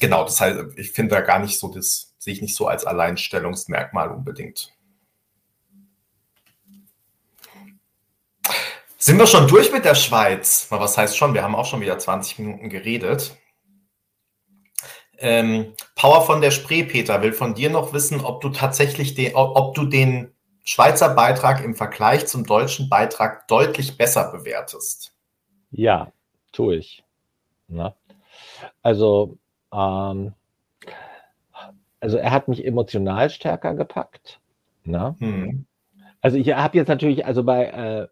genau, 0.00 0.24
das 0.24 0.40
heißt, 0.40 0.58
ich 0.76 0.90
finde 0.90 1.14
da 1.14 1.20
gar 1.20 1.38
nicht 1.38 1.58
so 1.58 1.68
das 1.68 2.13
sehe 2.24 2.32
ich 2.32 2.42
nicht 2.42 2.56
so 2.56 2.66
als 2.66 2.86
Alleinstellungsmerkmal 2.86 4.10
unbedingt. 4.10 4.72
Sind 8.96 9.18
wir 9.18 9.26
schon 9.26 9.46
durch 9.46 9.70
mit 9.70 9.84
der 9.84 9.94
Schweiz? 9.94 10.66
Was 10.70 10.96
heißt 10.96 11.18
schon? 11.18 11.34
Wir 11.34 11.42
haben 11.42 11.54
auch 11.54 11.66
schon 11.66 11.82
wieder 11.82 11.98
20 11.98 12.38
Minuten 12.38 12.70
geredet. 12.70 13.36
Ähm, 15.18 15.74
Power 15.94 16.24
von 16.24 16.40
der 16.40 16.50
Spree, 16.50 16.84
Peter, 16.84 17.20
will 17.20 17.34
von 17.34 17.54
dir 17.54 17.68
noch 17.68 17.92
wissen, 17.92 18.22
ob 18.22 18.40
du 18.40 18.48
tatsächlich 18.48 19.14
den, 19.14 19.34
ob 19.34 19.74
du 19.74 19.84
den 19.84 20.32
Schweizer 20.64 21.10
Beitrag 21.10 21.62
im 21.62 21.74
Vergleich 21.74 22.26
zum 22.26 22.46
deutschen 22.46 22.88
Beitrag 22.88 23.46
deutlich 23.48 23.98
besser 23.98 24.32
bewertest. 24.32 25.14
Ja, 25.70 26.10
tue 26.52 26.76
ich. 26.76 27.04
Na? 27.68 27.94
Also 28.82 29.36
ähm, 29.70 30.32
also 32.04 32.18
er 32.18 32.32
hat 32.32 32.48
mich 32.48 32.66
emotional 32.66 33.30
stärker 33.30 33.74
gepackt. 33.74 34.38
Ne? 34.84 35.16
Hm. 35.20 35.64
Also 36.20 36.36
ich 36.36 36.52
habe 36.54 36.76
jetzt 36.76 36.88
natürlich, 36.88 37.24
also 37.24 37.44
bei 37.44 37.64
äh, 37.64 38.08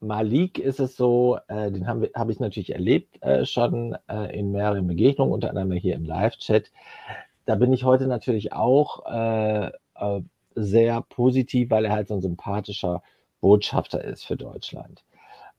Malik 0.00 0.58
ist 0.58 0.80
es 0.80 0.96
so, 0.96 1.38
äh, 1.48 1.70
den 1.70 1.86
habe 1.86 2.10
hab 2.14 2.30
ich 2.30 2.40
natürlich 2.40 2.72
erlebt 2.72 3.22
äh, 3.22 3.44
schon 3.44 3.94
äh, 4.08 4.34
in 4.38 4.52
mehreren 4.52 4.86
Begegnungen, 4.86 5.34
unter 5.34 5.50
anderem 5.50 5.70
hier 5.72 5.96
im 5.96 6.06
Live-Chat. 6.06 6.72
Da 7.44 7.56
bin 7.56 7.74
ich 7.74 7.84
heute 7.84 8.06
natürlich 8.06 8.54
auch 8.54 9.04
äh, 9.04 9.66
äh, 9.66 10.22
sehr 10.54 11.02
positiv, 11.02 11.68
weil 11.68 11.84
er 11.84 11.92
halt 11.92 12.08
so 12.08 12.14
ein 12.14 12.22
sympathischer 12.22 13.02
Botschafter 13.42 14.02
ist 14.02 14.24
für 14.24 14.36
Deutschland. 14.36 15.04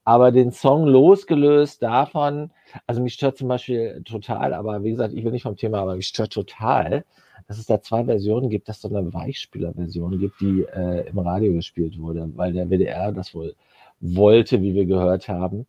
Aber 0.04 0.32
den 0.32 0.52
Song 0.52 0.88
losgelöst 0.88 1.84
davon, 1.84 2.50
also 2.88 3.02
mich 3.04 3.14
stört 3.14 3.38
zum 3.38 3.50
Beispiel 3.50 4.02
total, 4.04 4.56
aber 4.56 4.84
wie 4.84 4.92
gesagt, 4.92 5.14
ich 5.14 5.24
will 5.24 5.32
nicht 5.32 5.44
vom 5.44 5.58
Thema, 5.58 5.82
aber 5.82 5.96
mich 5.96 6.08
stört 6.08 6.34
total, 6.34 7.06
dass 7.48 7.58
es 7.58 7.66
da 7.66 7.82
zwei 7.82 8.04
Versionen 8.04 8.50
gibt, 8.50 8.68
dass 8.68 8.78
es 8.78 8.82
so 8.84 8.96
eine 8.96 9.14
Weichspieler-Version 9.14 10.20
gibt, 10.20 10.42
die 10.42 10.64
äh, 10.64 11.08
im 11.08 11.20
Radio 11.20 11.54
gespielt 11.54 11.98
wurde, 12.00 12.30
weil 12.36 12.54
der 12.54 12.70
WDR 12.70 13.12
das 13.12 13.34
wohl 13.34 13.56
wollte, 14.00 14.62
wie 14.62 14.76
wir 14.76 14.86
gehört 14.86 15.28
haben. 15.30 15.66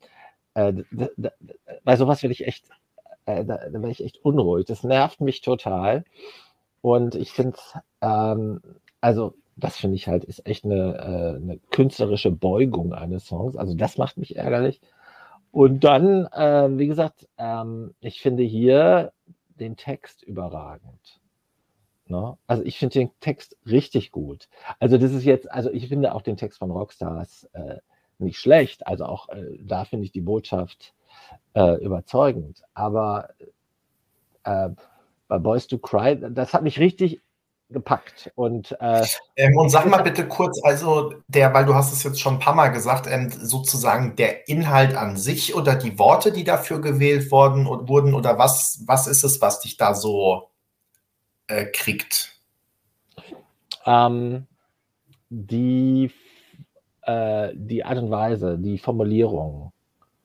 Äh, 0.54 0.74
da, 0.90 1.08
da, 1.16 1.30
bei 1.84 1.96
sowas 1.96 2.22
werde 2.22 2.32
ich 2.32 2.46
echt, 2.46 2.68
äh, 3.26 3.44
da, 3.44 3.56
da 3.58 3.72
werde 3.72 3.90
ich 3.90 4.04
echt 4.04 4.24
unruhig. 4.24 4.66
Das 4.66 4.82
nervt 4.82 5.20
mich 5.20 5.40
total. 5.40 6.04
Und 6.80 7.14
ich 7.14 7.30
finde, 7.30 7.58
ähm, 8.00 8.60
also 9.00 9.34
das 9.56 9.76
finde 9.76 9.96
ich 9.96 10.08
halt, 10.08 10.24
ist 10.24 10.46
echt 10.46 10.64
eine, 10.64 10.96
äh, 10.96 11.36
eine 11.36 11.58
künstlerische 11.70 12.30
Beugung 12.30 12.92
eines 12.92 13.26
Songs. 13.26 13.56
Also 13.56 13.74
das 13.74 13.98
macht 13.98 14.16
mich 14.16 14.36
ärgerlich. 14.36 14.80
Und 15.50 15.84
dann, 15.84 16.26
äh, 16.26 16.78
wie 16.78 16.86
gesagt, 16.86 17.28
ähm, 17.38 17.94
ich 18.00 18.20
finde 18.20 18.42
hier 18.42 19.12
den 19.58 19.76
Text 19.76 20.22
überragend. 20.22 21.17
Ne? 22.08 22.36
Also 22.46 22.62
ich 22.64 22.78
finde 22.78 22.94
den 22.94 23.10
Text 23.20 23.56
richtig 23.66 24.12
gut. 24.12 24.48
Also 24.78 24.98
das 24.98 25.12
ist 25.12 25.24
jetzt, 25.24 25.50
also 25.50 25.70
ich 25.70 25.88
finde 25.88 26.14
auch 26.14 26.22
den 26.22 26.36
Text 26.36 26.58
von 26.58 26.70
Rockstars 26.70 27.44
äh, 27.52 27.76
nicht 28.18 28.38
schlecht. 28.38 28.86
Also 28.86 29.04
auch 29.04 29.28
äh, 29.28 29.58
da 29.60 29.84
finde 29.84 30.04
ich 30.04 30.12
die 30.12 30.20
Botschaft 30.20 30.94
äh, 31.54 31.82
überzeugend. 31.82 32.62
Aber 32.74 33.30
äh, 34.44 34.70
bei 35.28 35.38
Boys 35.38 35.66
to 35.66 35.78
Cry, 35.78 36.18
das 36.18 36.54
hat 36.54 36.62
mich 36.62 36.78
richtig 36.78 37.20
gepackt. 37.70 38.32
Und, 38.34 38.74
äh, 38.80 39.06
ähm, 39.36 39.56
und 39.58 39.68
sag 39.68 39.86
mal 39.86 40.02
bitte 40.02 40.26
kurz, 40.26 40.58
also 40.64 41.12
der, 41.28 41.52
weil 41.52 41.66
du 41.66 41.74
hast 41.74 41.92
es 41.92 42.02
jetzt 42.02 42.20
schon 42.20 42.34
ein 42.34 42.38
paar 42.38 42.54
Mal 42.54 42.68
gesagt, 42.68 43.06
ähm, 43.06 43.30
sozusagen 43.30 44.16
der 44.16 44.48
Inhalt 44.48 44.94
an 44.94 45.18
sich 45.18 45.54
oder 45.54 45.74
die 45.74 45.98
Worte, 45.98 46.32
die 46.32 46.44
dafür 46.44 46.80
gewählt 46.80 47.30
worden 47.30 47.66
und 47.66 47.88
wurden, 47.88 48.14
oder 48.14 48.38
was, 48.38 48.82
was 48.86 49.06
ist 49.06 49.22
es, 49.22 49.42
was 49.42 49.60
dich 49.60 49.76
da 49.76 49.94
so 49.94 50.48
äh, 51.48 51.66
kriegt? 51.66 52.40
Ähm, 53.84 54.46
die, 55.30 56.10
äh, 57.02 57.50
die 57.54 57.84
Art 57.84 57.98
und 57.98 58.10
Weise, 58.10 58.58
die 58.58 58.78
Formulierung. 58.78 59.72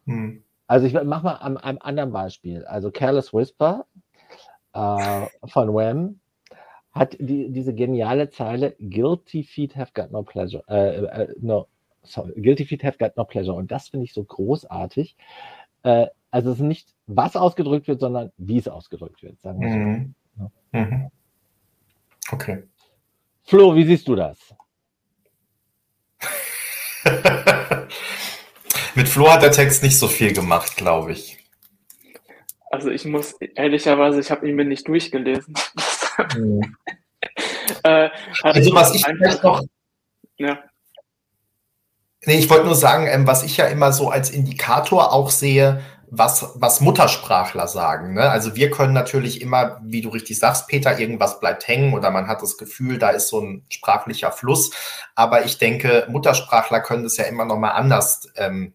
Hm. 0.05 0.43
Also 0.67 0.85
ich 0.85 0.93
mache 0.93 1.23
mal 1.23 1.35
am, 1.35 1.57
einem 1.57 1.79
anderen 1.81 2.11
Beispiel. 2.11 2.65
Also 2.65 2.91
Careless 2.91 3.33
Whisper 3.33 3.85
äh, 4.73 5.25
von 5.45 5.73
Wham 5.73 6.19
hat 6.91 7.17
die, 7.19 7.51
diese 7.51 7.73
geniale 7.73 8.29
Zeile 8.29 8.75
Guilty 8.79 9.43
feet 9.43 9.75
have 9.75 9.91
got 9.93 10.11
no 10.11 10.23
pleasure. 10.23 10.63
Äh, 10.67 11.05
äh, 11.05 11.35
no, 11.39 11.67
sorry, 12.03 12.33
Guilty 12.39 12.65
feet 12.65 12.83
have 12.83 12.97
got 12.97 13.17
no 13.17 13.25
pleasure. 13.25 13.55
Und 13.55 13.71
das 13.71 13.89
finde 13.89 14.05
ich 14.05 14.13
so 14.13 14.23
großartig. 14.23 15.15
Äh, 15.83 16.07
also 16.31 16.51
es 16.51 16.57
ist 16.57 16.63
nicht, 16.63 16.93
was 17.07 17.35
ausgedrückt 17.35 17.87
wird, 17.87 17.99
sondern 17.99 18.31
wie 18.37 18.57
es 18.57 18.67
ausgedrückt 18.67 19.21
wird, 19.21 19.39
sagen 19.41 19.59
wir 19.61 19.69
mhm. 19.69 19.73
so. 19.73 19.99
Ja. 19.99 20.05
Mhm. 20.73 21.09
Okay. 22.31 22.63
Flo, 23.45 23.75
wie 23.75 23.85
siehst 23.85 24.07
du 24.07 24.15
das? 24.15 24.37
Mit 28.95 29.09
Flo 29.09 29.31
hat 29.31 29.43
der 29.43 29.51
Text 29.51 29.83
nicht 29.83 29.97
so 29.97 30.07
viel 30.07 30.33
gemacht, 30.33 30.75
glaube 30.77 31.11
ich. 31.13 31.37
Also 32.71 32.89
ich 32.89 33.05
muss 33.05 33.33
ehrlicherweise, 33.33 34.19
ich 34.19 34.31
habe 34.31 34.49
ihn 34.49 34.55
mir 34.55 34.65
nicht 34.65 34.87
durchgelesen. 34.87 35.53
Mhm. 36.35 36.75
äh, 37.83 38.09
also 38.41 38.73
was 38.73 38.95
ich 38.95 39.05
vielleicht 39.05 39.43
noch. 39.43 39.61
Ja. 40.37 40.63
Nee, 42.25 42.39
ich 42.39 42.49
wollte 42.49 42.65
nur 42.65 42.75
sagen, 42.75 43.07
ähm, 43.07 43.27
was 43.27 43.43
ich 43.43 43.57
ja 43.57 43.67
immer 43.67 43.91
so 43.91 44.09
als 44.09 44.31
Indikator 44.31 45.11
auch 45.11 45.29
sehe, 45.29 45.83
was, 46.15 46.51
was 46.55 46.79
Muttersprachler 46.79 47.67
sagen. 47.67 48.13
Ne? 48.13 48.29
Also 48.29 48.55
wir 48.55 48.69
können 48.69 48.93
natürlich 48.93 49.41
immer, 49.41 49.79
wie 49.83 50.01
du 50.01 50.09
richtig 50.09 50.37
sagst, 50.37 50.67
Peter, 50.67 50.99
irgendwas 50.99 51.39
bleibt 51.39 51.67
hängen 51.67 51.93
oder 51.93 52.11
man 52.11 52.27
hat 52.27 52.43
das 52.43 52.57
Gefühl, 52.57 52.99
da 52.99 53.09
ist 53.09 53.29
so 53.29 53.41
ein 53.41 53.65
sprachlicher 53.69 54.31
Fluss. 54.31 54.71
Aber 55.15 55.43
ich 55.45 55.57
denke, 55.57 56.05
Muttersprachler 56.09 56.81
können 56.81 57.03
das 57.03 57.17
ja 57.17 57.23
immer 57.23 57.45
noch 57.45 57.57
mal 57.57 57.71
anders 57.71 58.27
ähm, 58.35 58.73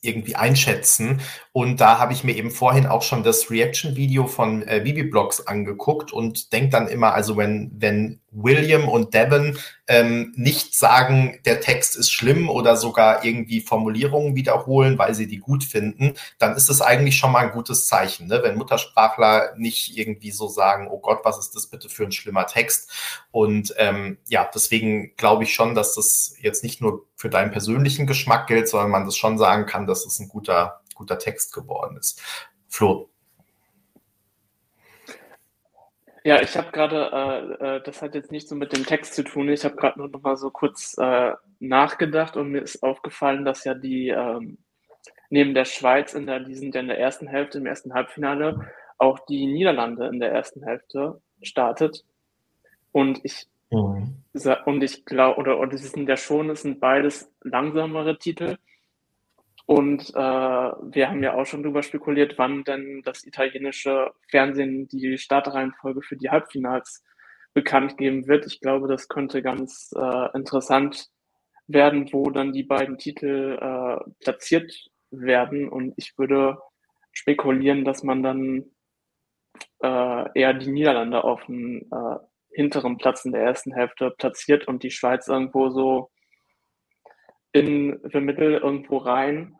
irgendwie 0.00 0.36
einschätzen. 0.36 1.20
Und 1.58 1.80
da 1.80 1.98
habe 1.98 2.12
ich 2.12 2.22
mir 2.22 2.36
eben 2.36 2.52
vorhin 2.52 2.86
auch 2.86 3.02
schon 3.02 3.24
das 3.24 3.50
Reaction-Video 3.50 4.28
von 4.28 4.62
äh, 4.62 4.80
Bibi 4.84 5.02
Blogs 5.02 5.44
angeguckt 5.44 6.12
und 6.12 6.52
denke 6.52 6.70
dann 6.70 6.86
immer, 6.86 7.14
also 7.14 7.36
wenn, 7.36 7.72
wenn 7.74 8.20
William 8.30 8.88
und 8.88 9.12
Devon 9.12 9.58
ähm, 9.88 10.32
nicht 10.36 10.78
sagen, 10.78 11.40
der 11.46 11.60
Text 11.60 11.96
ist 11.96 12.12
schlimm 12.12 12.48
oder 12.48 12.76
sogar 12.76 13.24
irgendwie 13.24 13.60
Formulierungen 13.60 14.36
wiederholen, 14.36 14.98
weil 14.98 15.14
sie 15.14 15.26
die 15.26 15.38
gut 15.38 15.64
finden, 15.64 16.14
dann 16.38 16.54
ist 16.54 16.70
es 16.70 16.80
eigentlich 16.80 17.16
schon 17.16 17.32
mal 17.32 17.40
ein 17.40 17.50
gutes 17.50 17.88
Zeichen. 17.88 18.28
Ne? 18.28 18.40
Wenn 18.44 18.56
Muttersprachler 18.56 19.54
nicht 19.56 19.98
irgendwie 19.98 20.30
so 20.30 20.46
sagen, 20.46 20.86
oh 20.88 21.00
Gott, 21.00 21.24
was 21.24 21.38
ist 21.38 21.56
das 21.56 21.66
bitte 21.66 21.88
für 21.88 22.04
ein 22.04 22.12
schlimmer 22.12 22.46
Text? 22.46 22.92
Und 23.32 23.74
ähm, 23.78 24.18
ja, 24.28 24.48
deswegen 24.54 25.16
glaube 25.16 25.42
ich 25.42 25.52
schon, 25.52 25.74
dass 25.74 25.96
das 25.96 26.36
jetzt 26.40 26.62
nicht 26.62 26.80
nur 26.80 27.06
für 27.16 27.30
deinen 27.30 27.50
persönlichen 27.50 28.06
Geschmack 28.06 28.46
gilt, 28.46 28.68
sondern 28.68 28.90
man 28.90 29.06
das 29.06 29.16
schon 29.16 29.38
sagen 29.38 29.66
kann, 29.66 29.88
dass 29.88 30.06
es 30.06 30.20
ein 30.20 30.28
guter, 30.28 30.82
guter 30.98 31.18
Text 31.18 31.54
geworden 31.54 31.96
ist. 31.96 32.20
Flo. 32.68 33.08
Ja, 36.24 36.42
ich 36.42 36.56
habe 36.56 36.70
gerade, 36.72 37.58
äh, 37.60 37.76
äh, 37.76 37.82
das 37.82 38.02
hat 38.02 38.14
jetzt 38.14 38.32
nicht 38.32 38.48
so 38.48 38.54
mit 38.54 38.72
dem 38.72 38.84
Text 38.84 39.14
zu 39.14 39.22
tun. 39.22 39.48
Ich 39.48 39.64
habe 39.64 39.76
gerade 39.76 39.98
nur 39.98 40.08
noch 40.08 40.20
mal 40.20 40.36
so 40.36 40.50
kurz 40.50 40.94
äh, 40.98 41.32
nachgedacht 41.60 42.36
und 42.36 42.50
mir 42.50 42.60
ist 42.60 42.82
aufgefallen, 42.82 43.44
dass 43.44 43.64
ja 43.64 43.74
die 43.74 44.08
ähm, 44.08 44.58
neben 45.30 45.54
der 45.54 45.64
Schweiz 45.64 46.14
in 46.14 46.26
der, 46.26 46.40
die 46.40 46.54
sind 46.54 46.74
ja 46.74 46.80
in 46.80 46.88
der 46.88 46.98
ersten 46.98 47.28
Hälfte, 47.28 47.58
im 47.58 47.66
ersten 47.66 47.94
Halbfinale, 47.94 48.68
auch 48.98 49.20
die 49.20 49.46
Niederlande 49.46 50.06
in 50.08 50.20
der 50.20 50.32
ersten 50.32 50.62
Hälfte 50.64 51.20
startet. 51.40 52.04
Und 52.92 53.20
ich 53.22 53.46
mhm. 53.70 54.22
und 54.66 54.82
ich 54.82 55.04
glaube, 55.04 55.38
oder, 55.38 55.60
oder 55.60 55.74
es 55.74 55.92
sind 55.92 56.08
ja 56.08 56.16
schon, 56.16 56.50
es 56.50 56.62
sind 56.62 56.80
beides 56.80 57.32
langsamere 57.42 58.18
Titel. 58.18 58.56
Und 59.68 60.14
äh, 60.14 60.16
wir 60.16 61.10
haben 61.10 61.22
ja 61.22 61.34
auch 61.34 61.44
schon 61.44 61.62
darüber 61.62 61.82
spekuliert, 61.82 62.38
wann 62.38 62.64
denn 62.64 63.02
das 63.04 63.26
italienische 63.26 64.12
Fernsehen 64.30 64.88
die 64.88 65.18
Startreihenfolge 65.18 66.00
für 66.00 66.16
die 66.16 66.30
Halbfinals 66.30 67.04
bekannt 67.52 67.98
geben 67.98 68.26
wird. 68.26 68.46
Ich 68.46 68.62
glaube, 68.62 68.88
das 68.88 69.08
könnte 69.08 69.42
ganz 69.42 69.90
äh, 69.94 70.34
interessant 70.34 71.08
werden, 71.66 72.10
wo 72.14 72.30
dann 72.30 72.54
die 72.54 72.62
beiden 72.62 72.96
Titel 72.96 73.58
äh, 73.60 74.10
platziert 74.24 74.72
werden. 75.10 75.68
Und 75.68 75.92
ich 75.98 76.16
würde 76.16 76.56
spekulieren, 77.12 77.84
dass 77.84 78.02
man 78.02 78.22
dann 78.22 78.70
äh, 79.82 80.24
eher 80.34 80.54
die 80.54 80.70
Niederlande 80.70 81.22
auf 81.24 81.44
dem 81.44 81.90
äh, 81.92 82.16
hinteren 82.54 82.96
Platz 82.96 83.26
in 83.26 83.32
der 83.32 83.42
ersten 83.42 83.74
Hälfte 83.74 84.12
platziert 84.12 84.66
und 84.66 84.82
die 84.82 84.90
Schweiz 84.90 85.28
irgendwo 85.28 85.68
so 85.68 86.10
in 87.52 87.98
the 88.12 88.20
middle 88.20 88.58
irgendwo 88.58 88.98
rein 88.98 89.58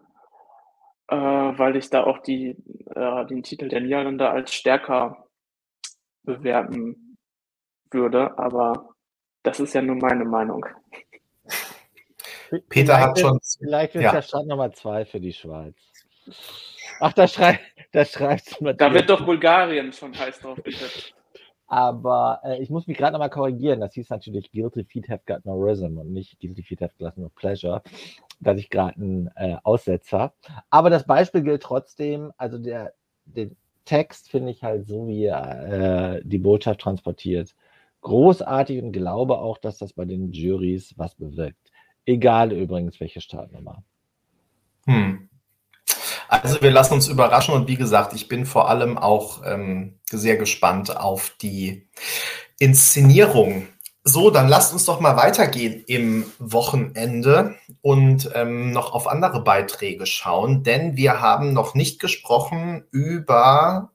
äh, 1.09 1.17
weil 1.17 1.77
ich 1.77 1.91
da 1.91 2.05
auch 2.05 2.19
die, 2.19 2.51
äh, 2.95 3.27
den 3.27 3.43
Titel 3.43 3.69
der 3.69 3.81
Niederlande 3.81 4.29
als 4.29 4.55
stärker 4.55 5.27
bewerten 6.23 7.17
würde. 7.91 8.39
Aber 8.39 8.91
das 9.43 9.61
ist 9.61 9.75
ja 9.75 9.83
nur 9.83 9.97
meine 9.97 10.25
Meinung. 10.25 10.67
Peter 12.51 12.63
vielleicht 12.71 13.01
hat 13.01 13.19
schon. 13.19 13.39
Vielleicht 13.59 13.95
ist 13.95 14.03
ja. 14.03 14.13
der 14.13 14.23
Start 14.23 14.47
Nummer 14.47 14.73
zwei 14.73 15.05
für 15.05 15.21
die 15.21 15.33
Schweiz. 15.33 15.77
Ach, 17.01 17.13
da 17.13 17.27
schreibt 17.27 17.61
da 17.93 18.05
schreibt 18.05 18.59
Da 18.77 18.93
wird 18.93 19.09
doch 19.09 19.25
Bulgarien 19.25 19.93
schon 19.93 20.17
heiß 20.19 20.41
drauf 20.41 20.63
gesetzt. 20.63 21.15
Aber 21.69 22.41
äh, 22.45 22.63
ich 22.63 22.71
muss 22.71 22.87
mich 22.87 22.97
gerade 22.97 23.13
nochmal 23.13 23.31
korrigieren. 23.31 23.81
Das 23.81 23.93
hieß 23.93 24.09
natürlich 24.09 24.51
Guilty 24.51 24.85
Feet 24.85 25.09
Have 25.11 25.23
Got 25.27 25.45
No 25.45 25.53
Rhythm 25.53 25.99
und 25.99 26.13
nicht 26.13 26.41
Guilty 26.41 26.63
Feet 26.63 26.81
Have 26.81 26.95
Got 26.99 27.19
No 27.19 27.29
Pleasure. 27.29 27.83
Da 28.41 28.51
hatte 28.51 28.61
ich 28.61 28.71
gerade 28.71 28.97
einen 28.97 29.31
äh, 29.37 29.57
Aussetzer. 29.63 30.33
Aber 30.71 30.89
das 30.89 31.07
Beispiel 31.07 31.43
gilt 31.43 31.63
trotzdem. 31.63 32.33
Also 32.39 32.59
der, 32.59 32.95
den 33.27 33.55
Text 33.85 34.31
finde 34.31 34.51
ich 34.51 34.63
halt 34.63 34.87
so, 34.87 35.07
wie 35.07 35.27
er 35.27 36.17
äh, 36.17 36.23
die 36.25 36.39
Botschaft 36.39 36.81
transportiert. 36.81 37.55
Großartig 38.01 38.83
und 38.83 38.93
glaube 38.93 39.39
auch, 39.39 39.59
dass 39.59 39.77
das 39.79 39.93
bei 39.93 40.07
den 40.07 40.33
Juries 40.33 40.95
was 40.97 41.15
bewirkt. 41.17 41.71
Egal 42.07 42.53
übrigens, 42.53 42.99
welche 43.01 43.21
Startnummer. 43.21 43.83
Hm. 44.87 45.28
Also 46.29 46.61
wir 46.61 46.71
lassen 46.71 46.95
uns 46.95 47.09
überraschen 47.09 47.55
und 47.55 47.69
wie 47.69 47.77
gesagt, 47.77 48.13
ich 48.13 48.29
bin 48.29 48.47
vor 48.47 48.69
allem 48.69 48.99
auch 48.99 49.43
ähm, 49.45 49.99
sehr 50.11 50.37
gespannt 50.37 50.97
auf 50.97 51.33
die 51.41 51.89
Inszenierung. 52.59 53.67
So, 54.05 54.31
dann 54.31 54.49
lasst 54.49 54.73
uns 54.73 54.85
doch 54.85 55.01
mal 55.01 55.17
weitergehen 55.17 55.85
im 55.87 56.25
Wochenende 56.39 57.57
und 57.83 58.31
ähm, 58.35 58.71
noch 58.71 58.93
auf 58.93 59.07
andere 59.07 59.43
Beiträge 59.43 60.07
schauen, 60.07 60.63
denn 60.63 60.97
wir 60.97 61.21
haben 61.21 61.53
noch 61.53 61.75
nicht 61.75 62.01
gesprochen 62.01 62.85
über 62.91 63.91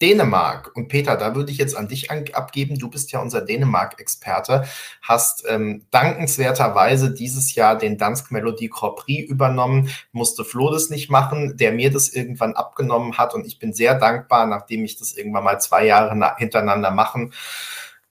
Dänemark. 0.00 0.70
Und 0.74 0.88
Peter, 0.88 1.16
da 1.16 1.34
würde 1.34 1.50
ich 1.50 1.58
jetzt 1.58 1.76
an 1.76 1.88
dich 1.88 2.10
abgeben. 2.10 2.78
Du 2.78 2.88
bist 2.88 3.10
ja 3.12 3.20
unser 3.20 3.40
Dänemark-Experte, 3.40 4.64
hast 5.02 5.44
ähm, 5.48 5.86
dankenswerterweise 5.90 7.12
dieses 7.12 7.54
Jahr 7.54 7.76
den 7.76 7.98
Dansk 7.98 8.30
Melodie 8.30 8.68
Grand 8.68 8.96
Prix 8.96 9.28
übernommen, 9.28 9.90
musste 10.12 10.44
Flo 10.44 10.70
das 10.70 10.90
nicht 10.90 11.10
machen, 11.10 11.56
der 11.56 11.72
mir 11.72 11.90
das 11.90 12.08
irgendwann 12.08 12.54
abgenommen 12.54 13.18
hat. 13.18 13.34
Und 13.34 13.46
ich 13.46 13.58
bin 13.58 13.72
sehr 13.72 13.98
dankbar, 13.98 14.46
nachdem 14.46 14.84
ich 14.84 14.96
das 14.96 15.12
irgendwann 15.12 15.44
mal 15.44 15.60
zwei 15.60 15.86
Jahre 15.86 16.36
hintereinander 16.38 16.90
machen 16.90 17.32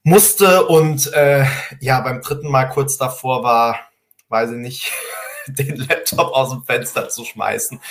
musste 0.08 0.66
und 0.68 1.12
äh, 1.12 1.44
ja, 1.82 2.00
beim 2.00 2.22
dritten 2.22 2.50
Mal 2.50 2.66
kurz 2.70 2.96
davor 2.96 3.44
war, 3.44 3.78
weiß 4.30 4.52
ich 4.52 4.58
nicht, 4.58 4.92
den 5.48 5.76
Laptop 5.76 6.32
aus 6.34 6.52
dem 6.52 6.64
Fenster 6.64 7.10
zu 7.10 7.26
schmeißen. 7.26 7.82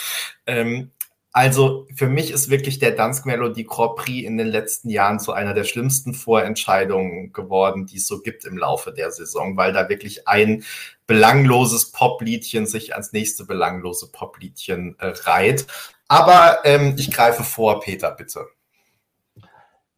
Ähm, 0.46 0.92
also 1.36 1.86
für 1.94 2.08
mich 2.08 2.30
ist 2.30 2.48
wirklich 2.48 2.78
der 2.78 2.92
Dansk 2.92 3.26
Melodie 3.26 3.66
Grand 3.66 3.96
Prix 3.96 4.26
in 4.26 4.38
den 4.38 4.46
letzten 4.46 4.88
Jahren 4.88 5.20
zu 5.20 5.34
einer 5.34 5.52
der 5.52 5.64
schlimmsten 5.64 6.14
Vorentscheidungen 6.14 7.30
geworden, 7.34 7.84
die 7.84 7.98
es 7.98 8.06
so 8.06 8.22
gibt 8.22 8.46
im 8.46 8.56
Laufe 8.56 8.90
der 8.90 9.10
Saison, 9.10 9.54
weil 9.54 9.74
da 9.74 9.90
wirklich 9.90 10.26
ein 10.26 10.64
belangloses 11.06 11.92
Popliedchen 11.92 12.66
sich 12.66 12.94
ans 12.94 13.12
nächste 13.12 13.44
belanglose 13.44 14.10
Popliedchen 14.10 14.98
äh, 14.98 15.08
reiht. 15.24 15.66
Aber 16.08 16.60
ähm, 16.64 16.94
ich 16.96 17.10
greife 17.10 17.44
vor, 17.44 17.80
Peter, 17.80 18.12
bitte. 18.12 18.46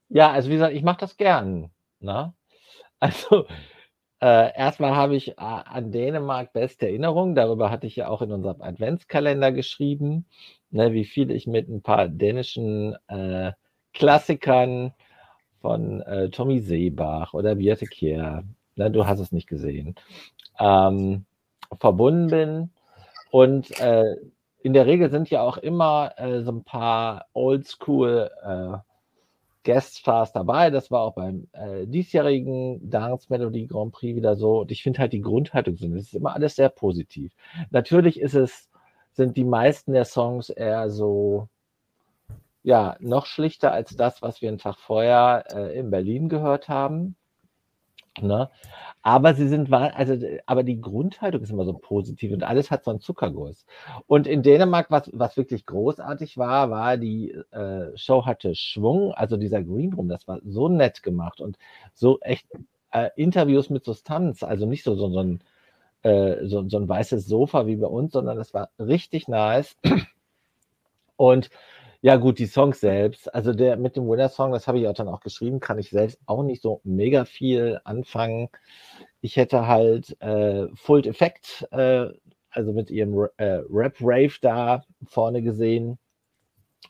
Ja, 0.08 0.32
also 0.32 0.48
wie 0.48 0.54
gesagt, 0.54 0.74
ich 0.74 0.82
mache 0.82 0.98
das 0.98 1.16
gern. 1.16 1.70
Na? 2.00 2.34
Also 2.98 3.46
äh, 4.20 4.56
erstmal 4.56 4.96
habe 4.96 5.14
ich 5.14 5.28
äh, 5.28 5.34
an 5.36 5.92
Dänemark 5.92 6.52
beste 6.52 6.86
Erinnerungen. 6.86 7.36
Darüber 7.36 7.70
hatte 7.70 7.86
ich 7.86 7.94
ja 7.94 8.08
auch 8.08 8.22
in 8.22 8.32
unserem 8.32 8.60
Adventskalender 8.60 9.52
geschrieben 9.52 10.26
ne, 10.70 10.92
wie 10.92 11.04
viel 11.04 11.30
ich 11.30 11.46
mit 11.46 11.68
ein 11.68 11.82
paar 11.82 12.08
dänischen 12.08 12.96
äh, 13.08 13.52
Klassikern 13.94 14.92
von 15.60 16.02
äh, 16.02 16.30
Tommy 16.30 16.60
Seebach 16.60 17.34
oder 17.34 17.56
Birte 17.56 17.86
Kier, 17.86 18.44
ne, 18.76 18.90
du 18.90 19.06
hast 19.06 19.20
es 19.20 19.32
nicht 19.32 19.48
gesehen, 19.48 19.94
ähm, 20.58 21.24
verbunden 21.78 22.28
bin. 22.28 22.70
Und 23.30 23.78
äh, 23.80 24.16
in 24.62 24.72
der 24.72 24.86
Regel 24.86 25.10
sind 25.10 25.30
ja 25.30 25.42
auch 25.42 25.56
immer 25.56 26.12
äh, 26.16 26.42
so 26.42 26.52
ein 26.52 26.64
paar 26.64 27.26
Oldschool 27.32 28.30
äh, 28.42 28.78
Gueststars 29.64 30.32
dabei. 30.32 30.70
Das 30.70 30.90
war 30.90 31.02
auch 31.02 31.14
beim 31.14 31.48
äh, 31.52 31.86
diesjährigen 31.86 32.88
Dance 32.88 33.26
Melody 33.28 33.66
Grand 33.66 33.92
Prix 33.92 34.16
wieder 34.16 34.36
so. 34.36 34.60
Und 34.60 34.70
ich 34.70 34.82
finde 34.82 35.00
halt 35.00 35.12
die 35.12 35.20
Grundhaltung 35.20 35.76
sind, 35.76 35.94
es 35.94 36.06
ist 36.06 36.14
immer 36.14 36.34
alles 36.34 36.56
sehr 36.56 36.70
positiv. 36.70 37.32
Natürlich 37.70 38.18
ist 38.18 38.34
es 38.34 38.70
sind 39.18 39.36
die 39.36 39.44
meisten 39.44 39.92
der 39.92 40.04
Songs 40.04 40.48
eher 40.48 40.90
so, 40.90 41.48
ja, 42.62 42.96
noch 43.00 43.26
schlichter 43.26 43.72
als 43.72 43.96
das, 43.96 44.22
was 44.22 44.40
wir 44.40 44.48
einen 44.48 44.58
Tag 44.58 44.76
vorher 44.78 45.44
äh, 45.52 45.76
in 45.78 45.90
Berlin 45.90 46.28
gehört 46.28 46.68
haben. 46.68 47.16
Ne? 48.20 48.48
Aber 49.02 49.34
sie 49.34 49.48
sind, 49.48 49.72
also, 49.72 50.26
aber 50.46 50.62
die 50.62 50.80
Grundhaltung 50.80 51.42
ist 51.42 51.50
immer 51.50 51.64
so 51.64 51.72
positiv 51.72 52.32
und 52.32 52.44
alles 52.44 52.70
hat 52.70 52.84
so 52.84 52.92
einen 52.92 53.00
Zuckerguss. 53.00 53.66
Und 54.06 54.28
in 54.28 54.42
Dänemark, 54.42 54.90
was, 54.90 55.10
was 55.12 55.36
wirklich 55.36 55.66
großartig 55.66 56.38
war, 56.38 56.70
war, 56.70 56.96
die 56.96 57.32
äh, 57.50 57.96
Show 57.96 58.24
hatte 58.24 58.54
Schwung, 58.54 59.12
also 59.12 59.36
dieser 59.36 59.62
Green 59.64 59.94
Room, 59.94 60.08
das 60.08 60.28
war 60.28 60.40
so 60.44 60.68
nett 60.68 61.02
gemacht 61.02 61.40
und 61.40 61.58
so 61.92 62.20
echt 62.20 62.46
äh, 62.92 63.10
Interviews 63.16 63.68
mit 63.68 63.84
Substanz, 63.84 64.44
also 64.44 64.64
nicht 64.66 64.84
so, 64.84 64.94
so, 64.94 65.08
so 65.10 65.20
ein 65.20 65.40
äh, 66.02 66.46
so, 66.46 66.68
so 66.68 66.78
ein 66.78 66.88
weißes 66.88 67.26
Sofa 67.26 67.66
wie 67.66 67.76
bei 67.76 67.86
uns, 67.86 68.12
sondern 68.12 68.36
das 68.36 68.54
war 68.54 68.70
richtig 68.78 69.28
nice. 69.28 69.76
Und 71.16 71.50
ja, 72.00 72.16
gut, 72.16 72.38
die 72.38 72.46
Songs 72.46 72.80
selbst, 72.80 73.34
also 73.34 73.52
der 73.52 73.76
mit 73.76 73.96
dem 73.96 74.08
Winner-Song, 74.08 74.52
das 74.52 74.68
habe 74.68 74.78
ich 74.78 74.86
auch 74.86 74.94
dann 74.94 75.08
auch 75.08 75.20
geschrieben, 75.20 75.58
kann 75.58 75.78
ich 75.80 75.90
selbst 75.90 76.20
auch 76.26 76.44
nicht 76.44 76.62
so 76.62 76.80
mega 76.84 77.24
viel 77.24 77.80
anfangen. 77.84 78.50
Ich 79.20 79.36
hätte 79.36 79.66
halt 79.66 80.16
äh, 80.20 80.68
Full 80.76 81.06
Effect, 81.08 81.66
äh, 81.72 82.06
also 82.50 82.72
mit 82.72 82.90
ihrem 82.90 83.28
äh, 83.36 83.62
Rap-Rave 83.68 84.34
da 84.40 84.84
vorne 85.06 85.42
gesehen 85.42 85.98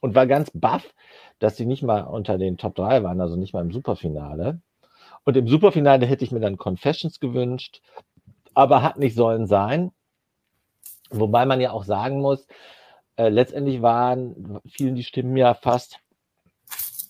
und 0.00 0.14
war 0.14 0.26
ganz 0.26 0.50
baff, 0.52 0.94
dass 1.38 1.56
sie 1.56 1.66
nicht 1.66 1.82
mal 1.82 2.02
unter 2.02 2.38
den 2.38 2.58
Top 2.58 2.74
3 2.74 3.02
waren, 3.02 3.20
also 3.20 3.36
nicht 3.36 3.54
mal 3.54 3.62
im 3.62 3.72
Superfinale. 3.72 4.60
Und 5.24 5.36
im 5.36 5.48
Superfinale 5.48 6.06
hätte 6.06 6.24
ich 6.24 6.32
mir 6.32 6.40
dann 6.40 6.56
Confessions 6.56 7.20
gewünscht, 7.20 7.80
aber 8.58 8.82
hat 8.82 8.98
nicht 8.98 9.14
sollen 9.14 9.46
sein. 9.46 9.92
Wobei 11.10 11.46
man 11.46 11.60
ja 11.60 11.70
auch 11.70 11.84
sagen 11.84 12.20
muss, 12.20 12.48
äh, 13.14 13.28
letztendlich 13.28 13.82
waren, 13.82 14.60
fielen 14.66 14.96
die 14.96 15.04
Stimmen 15.04 15.36
ja 15.36 15.54
fast 15.54 16.00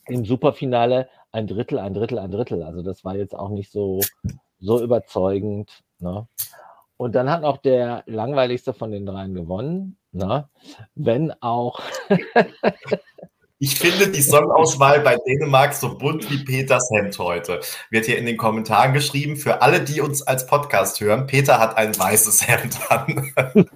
im 0.08 0.26
Superfinale 0.26 1.08
ein 1.32 1.46
Drittel, 1.46 1.78
ein 1.78 1.94
Drittel, 1.94 2.18
ein 2.18 2.30
Drittel. 2.30 2.62
Also 2.62 2.82
das 2.82 3.02
war 3.02 3.16
jetzt 3.16 3.34
auch 3.34 3.48
nicht 3.48 3.72
so, 3.72 4.00
so 4.61 4.82
überzeugend. 4.82 5.82
Ne? 6.00 6.28
Und 6.98 7.14
dann 7.14 7.30
hat 7.30 7.44
auch 7.44 7.56
der 7.56 8.02
langweiligste 8.04 8.74
von 8.74 8.90
den 8.90 9.06
dreien 9.06 9.32
gewonnen. 9.32 9.96
Ne? 10.12 10.50
Wenn 10.96 11.32
auch 11.40 11.80
Ich 13.61 13.75
finde 13.77 14.09
die 14.09 14.23
Songauswahl 14.23 15.01
bei 15.01 15.16
Dänemark 15.16 15.75
so 15.75 15.99
bunt 15.99 16.31
wie 16.31 16.44
Peters 16.44 16.88
Hemd 16.92 17.18
heute. 17.18 17.59
Wird 17.90 18.07
hier 18.07 18.16
in 18.16 18.25
den 18.25 18.37
Kommentaren 18.37 18.92
geschrieben. 18.92 19.37
Für 19.37 19.62
alle, 19.62 19.81
die 19.81 20.01
uns 20.01 20.23
als 20.23 20.47
Podcast 20.47 21.01
hören, 21.01 21.27
Peter 21.27 21.59
hat 21.59 21.77
ein 21.77 21.99
weißes 21.99 22.47
Hemd 22.47 22.79
an. 22.88 23.33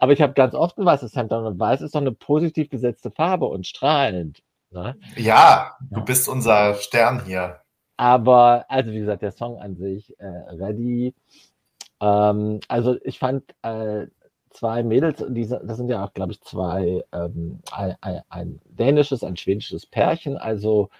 Aber 0.00 0.12
ich 0.12 0.20
habe 0.20 0.32
ganz 0.32 0.54
oft 0.54 0.76
ein 0.76 0.84
weißes 0.84 1.14
Hemd 1.14 1.32
an 1.32 1.46
und 1.46 1.60
weiß 1.60 1.82
ist 1.82 1.94
doch 1.94 2.00
eine 2.00 2.10
positiv 2.10 2.68
besetzte 2.68 3.12
Farbe 3.12 3.46
und 3.46 3.64
strahlend. 3.64 4.42
Ne? 4.72 4.96
Ja, 5.14 5.76
du 5.88 6.00
ja. 6.00 6.04
bist 6.04 6.28
unser 6.28 6.74
Stern 6.74 7.24
hier. 7.24 7.60
Aber, 7.96 8.64
also 8.68 8.90
wie 8.90 8.98
gesagt, 8.98 9.22
der 9.22 9.30
Song 9.30 9.56
an 9.60 9.76
sich, 9.76 10.18
äh, 10.18 10.26
Ready. 10.26 11.14
Ähm, 12.00 12.58
also 12.66 12.96
ich 13.04 13.20
fand 13.20 13.44
äh, 13.62 14.08
zwei 14.52 14.82
Mädels, 14.82 15.24
die, 15.28 15.46
das 15.46 15.76
sind 15.76 15.88
ja 15.88 16.04
auch, 16.04 16.12
glaube 16.14 16.32
ich, 16.32 16.40
zwei, 16.40 17.04
ähm, 17.12 17.60
ein, 17.72 17.96
ein, 18.00 18.22
ein, 18.28 18.60
dänisches, 18.66 19.24
ein 19.24 19.36
schwedisches 19.36 19.86
Pärchen. 19.86 20.36
Also 20.36 20.90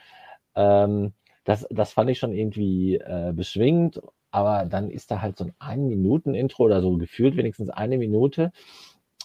ähm, 0.55 1.13
das, 1.45 1.67
das 1.71 1.93
fand 1.93 2.11
ich 2.11 2.19
schon 2.19 2.33
irgendwie 2.33 2.97
äh, 2.97 3.33
beschwingend, 3.35 4.01
aber 4.31 4.65
dann 4.67 4.91
ist 4.91 5.11
da 5.11 5.21
halt 5.21 5.37
so 5.39 5.45
ein 5.45 5.55
Ein-Minuten-Intro 5.59 6.65
oder 6.65 6.81
so 6.83 6.97
gefühlt 6.97 7.37
wenigstens 7.37 7.71
eine 7.71 7.99
Minute, 7.99 8.53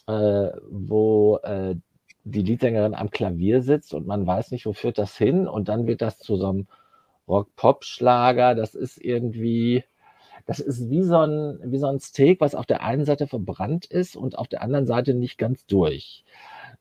äh, 0.08 0.50
wo 0.70 1.38
äh, 1.44 1.76
die 2.24 2.42
Liedsängerin 2.42 2.94
am 2.96 3.10
Klavier 3.10 3.62
sitzt 3.62 3.94
und 3.94 4.08
man 4.08 4.28
weiß 4.28 4.52
nicht, 4.52 4.66
wo 4.66 4.74
führt 4.74 4.98
das 4.98 5.18
hin 5.18 5.48
und 5.48 5.70
dann 5.70 5.88
wird 5.88 6.02
das 6.02 6.20
zu 6.20 6.36
so 6.36 6.50
einem 6.50 6.68
Rock-Pop-Schlager. 7.28 8.56
Das 8.56 8.76
ist 8.76 8.98
irgendwie, 8.98 9.84
das 10.48 10.60
ist 10.60 10.90
wie 10.90 11.04
so, 11.04 11.18
ein, 11.18 11.60
wie 11.64 11.78
so 11.78 11.88
ein 11.88 12.00
Steak, 12.00 12.40
was 12.40 12.56
auf 12.56 12.66
der 12.66 12.82
einen 12.82 13.06
Seite 13.06 13.28
verbrannt 13.28 13.86
ist 13.86 14.16
und 14.16 14.38
auf 14.38 14.48
der 14.48 14.62
anderen 14.62 14.88
Seite 14.88 15.14
nicht 15.14 15.38
ganz 15.38 15.66
durch. 15.66 16.24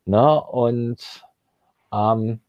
Ne? 0.05 0.41
Und 0.43 1.25
ähm, 1.93 2.41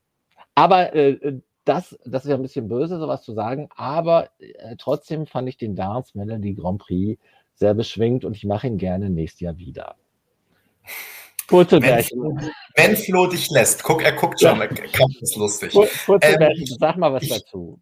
aber 0.54 0.96
äh, 0.96 1.40
das, 1.66 1.98
das 2.06 2.24
ist 2.24 2.30
ja 2.30 2.36
ein 2.36 2.44
bisschen 2.44 2.68
böse, 2.68 3.00
sowas 3.00 3.24
zu 3.24 3.34
sagen, 3.34 3.68
aber 3.76 4.30
äh, 4.40 4.76
trotzdem 4.78 5.26
fand 5.26 5.50
ich 5.50 5.58
den 5.58 5.76
Dance 5.76 6.18
Melody 6.18 6.54
Grand 6.54 6.80
Prix 6.80 7.20
sehr 7.56 7.74
beschwingt 7.74 8.24
und 8.24 8.36
ich 8.36 8.46
mache 8.46 8.68
ihn 8.68 8.78
gerne 8.78 9.10
nächstes 9.10 9.42
Jahr 9.42 9.58
wieder. 9.58 9.96
Kurze 11.48 11.82
wenn, 11.82 12.52
wenn 12.76 12.96
Flo 12.96 13.26
dich 13.26 13.50
lässt, 13.50 13.84
guck, 13.84 14.04
er 14.04 14.12
guckt 14.12 14.40
schon, 14.40 14.60
ja. 14.60 14.68
das 14.68 15.22
ist 15.22 15.36
lustig. 15.36 15.74
Kurze 15.74 16.28
ähm, 16.28 16.66
sag 16.80 16.98
mal 16.98 17.12
was 17.12 17.28
dazu. 17.28 17.80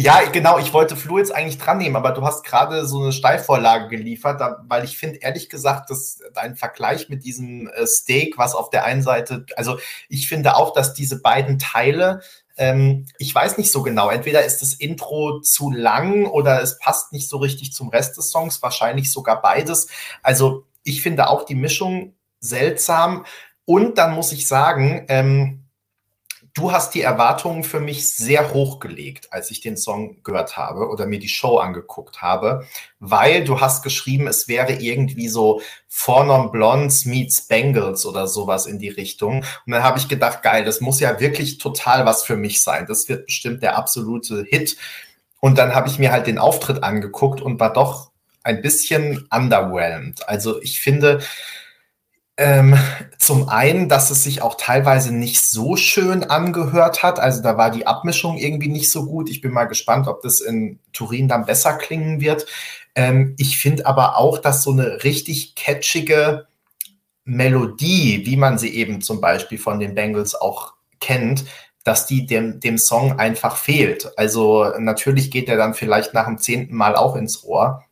Ja, 0.00 0.22
genau. 0.30 0.60
Ich 0.60 0.72
wollte 0.72 0.94
Flo 0.94 1.18
jetzt 1.18 1.34
eigentlich 1.34 1.58
dran 1.58 1.78
nehmen, 1.78 1.96
aber 1.96 2.12
du 2.12 2.22
hast 2.22 2.44
gerade 2.44 2.86
so 2.86 3.02
eine 3.02 3.10
Steilvorlage 3.12 3.88
geliefert, 3.88 4.40
weil 4.68 4.84
ich 4.84 4.96
finde, 4.96 5.18
ehrlich 5.18 5.48
gesagt, 5.48 5.90
dass 5.90 6.20
dein 6.34 6.54
Vergleich 6.54 7.08
mit 7.08 7.24
diesem 7.24 7.66
äh, 7.66 7.84
Steak, 7.84 8.38
was 8.38 8.54
auf 8.54 8.70
der 8.70 8.84
einen 8.84 9.02
Seite, 9.02 9.44
also 9.56 9.76
ich 10.08 10.28
finde 10.28 10.54
auch, 10.54 10.72
dass 10.72 10.94
diese 10.94 11.20
beiden 11.20 11.58
Teile, 11.58 12.20
ähm, 12.56 13.06
ich 13.18 13.34
weiß 13.34 13.58
nicht 13.58 13.72
so 13.72 13.82
genau, 13.82 14.08
entweder 14.08 14.44
ist 14.44 14.62
das 14.62 14.74
Intro 14.74 15.40
zu 15.40 15.68
lang 15.72 16.26
oder 16.26 16.62
es 16.62 16.78
passt 16.78 17.12
nicht 17.12 17.28
so 17.28 17.38
richtig 17.38 17.72
zum 17.72 17.88
Rest 17.88 18.16
des 18.16 18.30
Songs, 18.30 18.62
wahrscheinlich 18.62 19.10
sogar 19.10 19.42
beides. 19.42 19.88
Also 20.22 20.64
ich 20.84 21.02
finde 21.02 21.28
auch 21.28 21.44
die 21.44 21.56
Mischung 21.56 22.14
seltsam. 22.38 23.24
Und 23.64 23.98
dann 23.98 24.14
muss 24.14 24.30
ich 24.30 24.46
sagen, 24.46 25.06
ähm, 25.08 25.67
du 26.58 26.72
hast 26.72 26.94
die 26.94 27.02
Erwartungen 27.02 27.62
für 27.62 27.80
mich 27.80 28.14
sehr 28.14 28.52
hoch 28.52 28.80
gelegt, 28.80 29.32
als 29.32 29.50
ich 29.50 29.60
den 29.60 29.76
Song 29.76 30.22
gehört 30.24 30.56
habe 30.56 30.88
oder 30.88 31.06
mir 31.06 31.20
die 31.20 31.28
Show 31.28 31.58
angeguckt 31.58 32.20
habe, 32.20 32.66
weil 32.98 33.44
du 33.44 33.60
hast 33.60 33.82
geschrieben, 33.82 34.26
es 34.26 34.48
wäre 34.48 34.72
irgendwie 34.72 35.28
so 35.28 35.60
Four 35.88 36.24
Non 36.24 36.50
Blondes 36.50 37.04
meets 37.04 37.42
Bengals 37.46 38.04
oder 38.04 38.26
sowas 38.26 38.66
in 38.66 38.78
die 38.78 38.88
Richtung. 38.88 39.44
Und 39.66 39.72
dann 39.72 39.82
habe 39.82 39.98
ich 39.98 40.08
gedacht, 40.08 40.42
geil, 40.42 40.64
das 40.64 40.80
muss 40.80 41.00
ja 41.00 41.20
wirklich 41.20 41.58
total 41.58 42.04
was 42.04 42.24
für 42.24 42.36
mich 42.36 42.62
sein. 42.62 42.86
Das 42.86 43.08
wird 43.08 43.26
bestimmt 43.26 43.62
der 43.62 43.78
absolute 43.78 44.44
Hit. 44.48 44.76
und 45.40 45.56
dann 45.58 45.74
habe 45.74 45.88
ich 45.88 45.98
mir 45.98 46.10
halt 46.10 46.26
den 46.26 46.38
Auftritt 46.38 46.82
angeguckt 46.82 47.40
und 47.40 47.60
war 47.60 47.72
doch 47.72 48.10
ein 48.42 48.62
bisschen 48.62 49.28
underwhelmed. 49.30 50.28
Also 50.28 50.60
ich 50.62 50.80
finde, 50.80 51.20
ähm, 52.38 52.78
zum 53.18 53.48
einen, 53.48 53.88
dass 53.88 54.10
es 54.10 54.22
sich 54.22 54.42
auch 54.42 54.54
teilweise 54.54 55.12
nicht 55.12 55.40
so 55.40 55.74
schön 55.74 56.22
angehört 56.22 57.02
hat. 57.02 57.18
Also 57.18 57.42
da 57.42 57.58
war 57.58 57.72
die 57.72 57.86
Abmischung 57.86 58.36
irgendwie 58.38 58.68
nicht 58.68 58.92
so 58.92 59.06
gut. 59.06 59.28
Ich 59.28 59.40
bin 59.40 59.52
mal 59.52 59.64
gespannt, 59.64 60.06
ob 60.06 60.22
das 60.22 60.40
in 60.40 60.78
Turin 60.92 61.26
dann 61.26 61.46
besser 61.46 61.74
klingen 61.74 62.20
wird. 62.20 62.46
Ähm, 62.94 63.34
ich 63.38 63.58
finde 63.58 63.86
aber 63.86 64.16
auch, 64.16 64.38
dass 64.38 64.62
so 64.62 64.70
eine 64.70 65.02
richtig 65.02 65.56
catchige 65.56 66.46
Melodie, 67.24 68.22
wie 68.24 68.36
man 68.36 68.56
sie 68.56 68.72
eben 68.72 69.02
zum 69.02 69.20
Beispiel 69.20 69.58
von 69.58 69.80
den 69.80 69.96
Bengals 69.96 70.36
auch 70.36 70.74
kennt, 71.00 71.44
dass 71.82 72.06
die 72.06 72.24
dem, 72.24 72.60
dem 72.60 72.78
Song 72.78 73.18
einfach 73.18 73.56
fehlt. 73.56 74.12
Also 74.16 74.72
natürlich 74.78 75.32
geht 75.32 75.48
er 75.48 75.56
dann 75.56 75.74
vielleicht 75.74 76.14
nach 76.14 76.26
dem 76.26 76.38
zehnten 76.38 76.76
Mal 76.76 76.94
auch 76.94 77.16
ins 77.16 77.42
Ohr. 77.42 77.84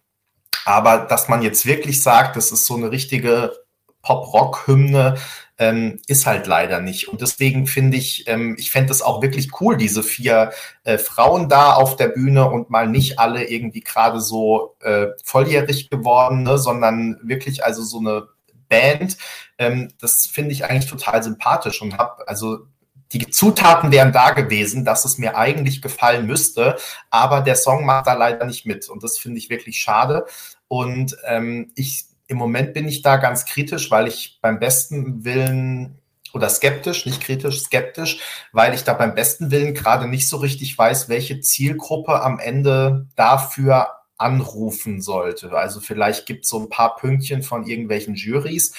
Aber 0.65 0.99
dass 0.99 1.29
man 1.29 1.43
jetzt 1.43 1.67
wirklich 1.67 2.01
sagt, 2.01 2.37
das 2.37 2.53
ist 2.53 2.65
so 2.67 2.77
eine 2.77 2.93
richtige 2.93 3.66
Pop-Rock-Hymne 4.07 5.17
ähm, 5.59 5.99
ist 6.07 6.27
halt 6.27 6.47
leider 6.47 6.81
nicht. 6.81 7.09
Und 7.09 7.21
deswegen 7.23 7.67
finde 7.67 7.97
ich, 7.97 8.29
ähm, 8.29 8.55
ich 8.59 8.71
fände 8.71 8.93
es 8.93 9.03
auch 9.03 9.21
wirklich 9.21 9.61
cool, 9.61 9.77
diese 9.77 10.03
vier 10.03 10.53
äh, 10.85 10.97
Frauen 10.97 11.49
da 11.49 11.73
auf 11.73 11.97
der 11.97 12.09
Bühne 12.09 12.49
und 12.49 12.71
mal 12.71 12.87
nicht 12.87 13.19
alle 13.19 13.45
irgendwie 13.45 13.81
gerade 13.81 14.21
so 14.21 14.77
äh, 14.81 15.09
volljährig 15.25 15.91
geworden, 15.91 16.45
ne, 16.45 16.57
sondern 16.57 17.19
wirklich 17.23 17.65
also 17.65 17.83
so 17.83 17.99
eine 17.99 18.29
Band. 18.69 19.17
Ähm, 19.59 19.93
das 20.01 20.27
finde 20.27 20.53
ich 20.53 20.65
eigentlich 20.65 20.91
total 20.91 21.23
sympathisch 21.23 21.83
und 21.83 21.99
habe 21.99 22.29
also 22.29 22.67
die 23.13 23.31
Zutaten 23.31 23.93
wären 23.93 24.13
da 24.13 24.31
gewesen, 24.31 24.85
dass 24.85 25.05
es 25.05 25.17
mir 25.17 25.37
eigentlich 25.37 25.81
gefallen 25.81 26.27
müsste, 26.27 26.77
aber 27.09 27.41
der 27.41 27.55
Song 27.55 27.87
macht 27.87 28.09
da 28.09 28.15
leider 28.15 28.45
nicht 28.45 28.67
mit 28.67 28.89
und 28.89 29.03
das 29.03 29.17
finde 29.17 29.39
ich 29.39 29.49
wirklich 29.49 29.81
schade. 29.81 30.27
Und 30.69 31.17
ähm, 31.25 31.71
ich 31.77 32.07
im 32.29 32.39
Moment 32.39 32.75
bin 32.75 32.89
ich 32.89 33.03
da 33.03 33.17
ganz 33.17 33.45
kritisch, 33.45 33.91
weil 33.91 34.09
ich 34.09 34.39
beim 34.43 34.59
besten 34.59 35.25
Willen 35.25 35.99
oder 36.33 36.49
skeptisch, 36.49 37.07
nicht 37.07 37.23
kritisch, 37.23 37.61
skeptisch, 37.63 38.21
weil 38.53 38.75
ich 38.75 38.85
da 38.85 38.95
beim 38.95 39.15
besten 39.15 39.51
Willen 39.51 39.75
gerade 39.75 40.09
nicht 40.09 40.29
so 40.29 40.37
richtig 40.37 40.77
weiß, 40.77 41.09
welche 41.09 41.41
Zielgruppe 41.41 42.21
am 42.23 42.39
Ende 42.39 43.07
dafür 43.17 43.89
anrufen 44.19 45.01
sollte. 45.01 45.53
Also 45.53 45.81
vielleicht 45.81 46.27
gibt 46.27 46.45
es 46.45 46.51
so 46.51 46.59
ein 46.61 46.69
paar 46.69 46.97
Pünktchen 46.97 47.43
von 47.43 47.67
irgendwelchen 47.67 48.15
Juries, 48.15 48.75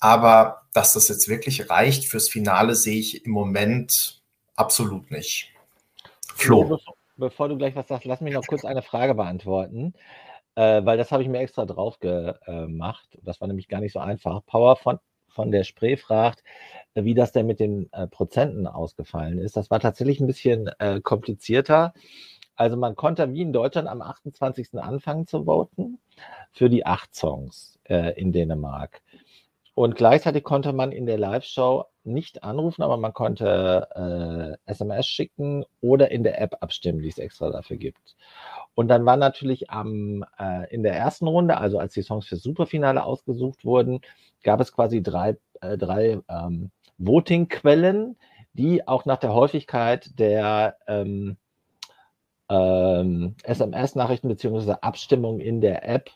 aber 0.00 0.62
dass 0.72 0.92
das 0.92 1.08
jetzt 1.08 1.28
wirklich 1.28 1.70
reicht 1.70 2.04
fürs 2.04 2.28
Finale, 2.28 2.74
sehe 2.74 2.98
ich 2.98 3.24
im 3.24 3.32
Moment 3.32 4.22
absolut 4.54 5.10
nicht. 5.10 5.52
Flo. 6.34 6.62
Bevor, 6.64 6.94
bevor 7.16 7.48
du 7.48 7.56
gleich 7.56 7.74
was 7.74 7.88
sagst, 7.88 8.04
lass 8.04 8.20
mich 8.20 8.34
noch 8.34 8.46
kurz 8.46 8.64
eine 8.64 8.82
Frage 8.82 9.14
beantworten 9.14 9.94
äh, 10.56 10.84
weil 10.84 10.98
das 10.98 11.12
habe 11.12 11.22
ich 11.22 11.28
mir 11.28 11.38
extra 11.38 11.64
drauf 11.64 12.00
gemacht. 12.00 13.18
Das 13.22 13.40
war 13.40 13.48
nämlich 13.48 13.68
gar 13.68 13.80
nicht 13.80 13.92
so 13.92 14.00
einfach. 14.00 14.44
Power 14.46 14.76
von, 14.76 14.98
von 15.28 15.52
der 15.52 15.64
Spree 15.64 15.96
fragt, 15.96 16.42
äh, 16.94 17.04
wie 17.04 17.14
das 17.14 17.32
denn 17.32 17.46
mit 17.46 17.60
den 17.60 17.92
äh, 17.92 18.08
Prozenten 18.08 18.66
ausgefallen 18.66 19.38
ist. 19.38 19.56
Das 19.56 19.70
war 19.70 19.80
tatsächlich 19.80 20.20
ein 20.20 20.26
bisschen 20.26 20.68
äh, 20.78 21.00
komplizierter. 21.00 21.92
Also 22.56 22.76
man 22.76 22.96
konnte 22.96 23.32
wie 23.34 23.42
in 23.42 23.52
Deutschland 23.52 23.86
am 23.86 24.00
28. 24.00 24.74
anfangen 24.74 25.26
zu 25.26 25.44
voten 25.44 25.98
für 26.52 26.70
die 26.70 26.86
acht 26.86 27.14
Songs 27.14 27.78
äh, 27.84 28.18
in 28.18 28.32
Dänemark. 28.32 29.02
Und 29.76 29.94
gleichzeitig 29.94 30.42
konnte 30.42 30.72
man 30.72 30.90
in 30.90 31.04
der 31.04 31.18
Live-Show 31.18 31.84
nicht 32.02 32.42
anrufen, 32.42 32.80
aber 32.80 32.96
man 32.96 33.12
konnte 33.12 34.56
äh, 34.66 34.70
SMS 34.70 35.06
schicken 35.06 35.66
oder 35.82 36.10
in 36.10 36.22
der 36.22 36.40
App 36.40 36.56
abstimmen, 36.62 37.02
die 37.02 37.10
es 37.10 37.18
extra 37.18 37.50
dafür 37.50 37.76
gibt. 37.76 38.16
Und 38.74 38.88
dann 38.88 39.04
war 39.04 39.18
natürlich 39.18 39.68
am, 39.68 40.24
äh, 40.38 40.72
in 40.72 40.82
der 40.82 40.94
ersten 40.96 41.26
Runde, 41.26 41.58
also 41.58 41.78
als 41.78 41.92
die 41.92 42.00
Songs 42.00 42.26
fürs 42.26 42.42
Superfinale 42.42 43.04
ausgesucht 43.04 43.66
wurden, 43.66 44.00
gab 44.42 44.62
es 44.62 44.72
quasi 44.72 45.02
drei, 45.02 45.36
äh, 45.60 45.76
drei 45.76 46.20
ähm, 46.26 46.70
Voting-Quellen, 46.96 48.16
die 48.54 48.88
auch 48.88 49.04
nach 49.04 49.18
der 49.18 49.34
Häufigkeit 49.34 50.18
der 50.18 50.78
ähm, 50.86 51.36
ähm, 52.48 53.34
SMS-Nachrichten 53.42 54.28
bzw. 54.28 54.76
Abstimmung 54.80 55.38
in 55.38 55.60
der 55.60 55.86
App 55.86 56.08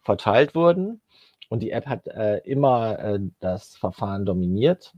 verteilt 0.00 0.54
wurden. 0.54 1.00
Und 1.50 1.60
die 1.60 1.72
App 1.72 1.86
hat 1.86 2.06
äh, 2.06 2.38
immer 2.38 2.98
äh, 2.98 3.20
das 3.40 3.76
Verfahren 3.76 4.24
dominiert. 4.24 4.94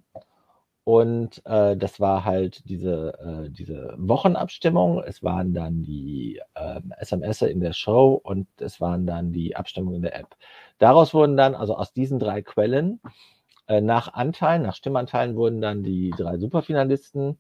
Und 0.85 1.43
äh, 1.47 1.77
das 1.77 1.99
war 1.99 2.25
halt 2.25 2.69
diese, 2.69 3.15
äh, 3.19 3.51
diese 3.51 3.95
Wochenabstimmung. 3.97 5.03
Es 5.03 5.23
waren 5.23 5.55
dann 5.55 5.83
die 5.83 6.41
SMS 6.99 7.43
in 7.43 7.61
der 7.61 7.73
Show 7.73 8.21
und 8.23 8.49
es 8.59 8.81
waren 8.81 9.07
dann 9.07 9.33
die 9.33 9.57
Abstimmungen 9.57 9.97
in 9.97 10.03
der 10.03 10.17
App. 10.19 10.37
Daraus 10.79 11.15
wurden 11.15 11.37
dann, 11.37 11.55
also 11.55 11.77
aus 11.77 11.93
diesen 11.93 12.19
drei 12.19 12.43
Quellen, 12.43 13.01
äh, 13.69 13.81
nach 13.81 14.13
Anteilen, 14.13 14.63
nach 14.63 14.75
Stimmanteilen 14.75 15.37
wurden 15.37 15.61
dann 15.63 15.83
die 15.83 16.11
drei 16.11 16.37
Superfinalisten 16.37 17.39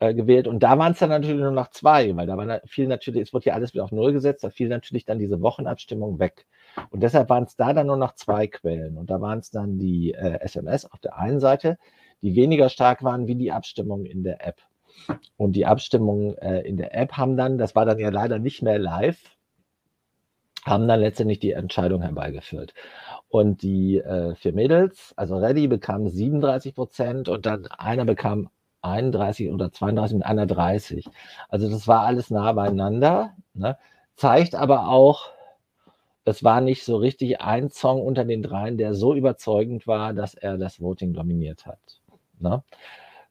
äh, 0.00 0.14
gewählt. 0.14 0.48
Und 0.48 0.62
da 0.62 0.78
waren 0.78 0.92
es 0.92 0.98
dann 0.98 1.10
natürlich 1.10 1.40
nur 1.40 1.52
noch 1.52 1.70
zwei, 1.70 2.14
weil 2.16 2.26
da 2.26 2.36
war 2.36 2.60
viel 2.66 2.88
natürlich, 2.88 3.22
es 3.22 3.32
wurde 3.32 3.46
ja 3.46 3.54
alles 3.54 3.74
wieder 3.74 3.84
auf 3.84 3.92
Null 3.92 4.12
gesetzt, 4.12 4.44
da 4.44 4.50
fiel 4.50 4.68
natürlich 4.68 5.04
dann 5.04 5.18
diese 5.18 5.40
Wochenabstimmung 5.40 6.18
weg. 6.18 6.46
Und 6.90 7.02
deshalb 7.02 7.28
waren 7.28 7.44
es 7.44 7.56
da 7.56 7.72
dann 7.72 7.86
nur 7.86 7.96
noch 7.96 8.14
zwei 8.14 8.46
Quellen. 8.46 8.96
Und 8.96 9.10
da 9.10 9.20
waren 9.20 9.38
es 9.38 9.50
dann 9.50 9.78
die 9.78 10.14
äh, 10.14 10.40
SMS 10.40 10.90
auf 10.90 11.00
der 11.00 11.16
einen 11.18 11.40
Seite, 11.40 11.78
die 12.22 12.36
weniger 12.36 12.68
stark 12.68 13.02
waren 13.02 13.26
wie 13.26 13.34
die 13.34 13.52
Abstimmung 13.52 14.04
in 14.04 14.24
der 14.24 14.46
App. 14.46 14.60
Und 15.36 15.52
die 15.52 15.66
Abstimmungen 15.66 16.36
äh, 16.38 16.60
in 16.60 16.76
der 16.76 16.94
App 16.96 17.12
haben 17.12 17.36
dann, 17.36 17.58
das 17.58 17.74
war 17.74 17.84
dann 17.84 17.98
ja 17.98 18.10
leider 18.10 18.38
nicht 18.38 18.62
mehr 18.62 18.78
live, 18.78 19.18
haben 20.64 20.88
dann 20.88 21.00
letztendlich 21.00 21.40
die 21.40 21.52
Entscheidung 21.52 22.02
herbeigeführt. 22.02 22.74
Und 23.28 23.62
die 23.62 23.98
äh, 23.98 24.34
vier 24.36 24.52
Mädels, 24.52 25.12
also 25.16 25.36
Reddy 25.36 25.66
bekam 25.66 26.08
37 26.08 26.74
Prozent 26.74 27.28
und 27.28 27.46
dann 27.46 27.66
einer 27.66 28.04
bekam 28.04 28.48
31 28.82 29.50
oder 29.50 29.72
32 29.72 30.18
mit 30.18 30.26
einer 30.26 30.46
30. 30.46 31.06
Also 31.48 31.68
das 31.68 31.88
war 31.88 32.02
alles 32.02 32.30
nah 32.30 32.52
beieinander. 32.52 33.34
Ne? 33.54 33.76
Zeigt 34.14 34.54
aber 34.54 34.88
auch, 34.88 35.33
es 36.24 36.42
war 36.42 36.60
nicht 36.60 36.84
so 36.84 36.96
richtig 36.96 37.40
ein 37.40 37.70
Song 37.70 38.00
unter 38.00 38.24
den 38.24 38.42
dreien, 38.42 38.78
der 38.78 38.94
so 38.94 39.14
überzeugend 39.14 39.86
war, 39.86 40.12
dass 40.12 40.34
er 40.34 40.58
das 40.58 40.80
Voting 40.80 41.12
dominiert 41.12 41.66
hat. 41.66 41.78
Ne? 42.38 42.62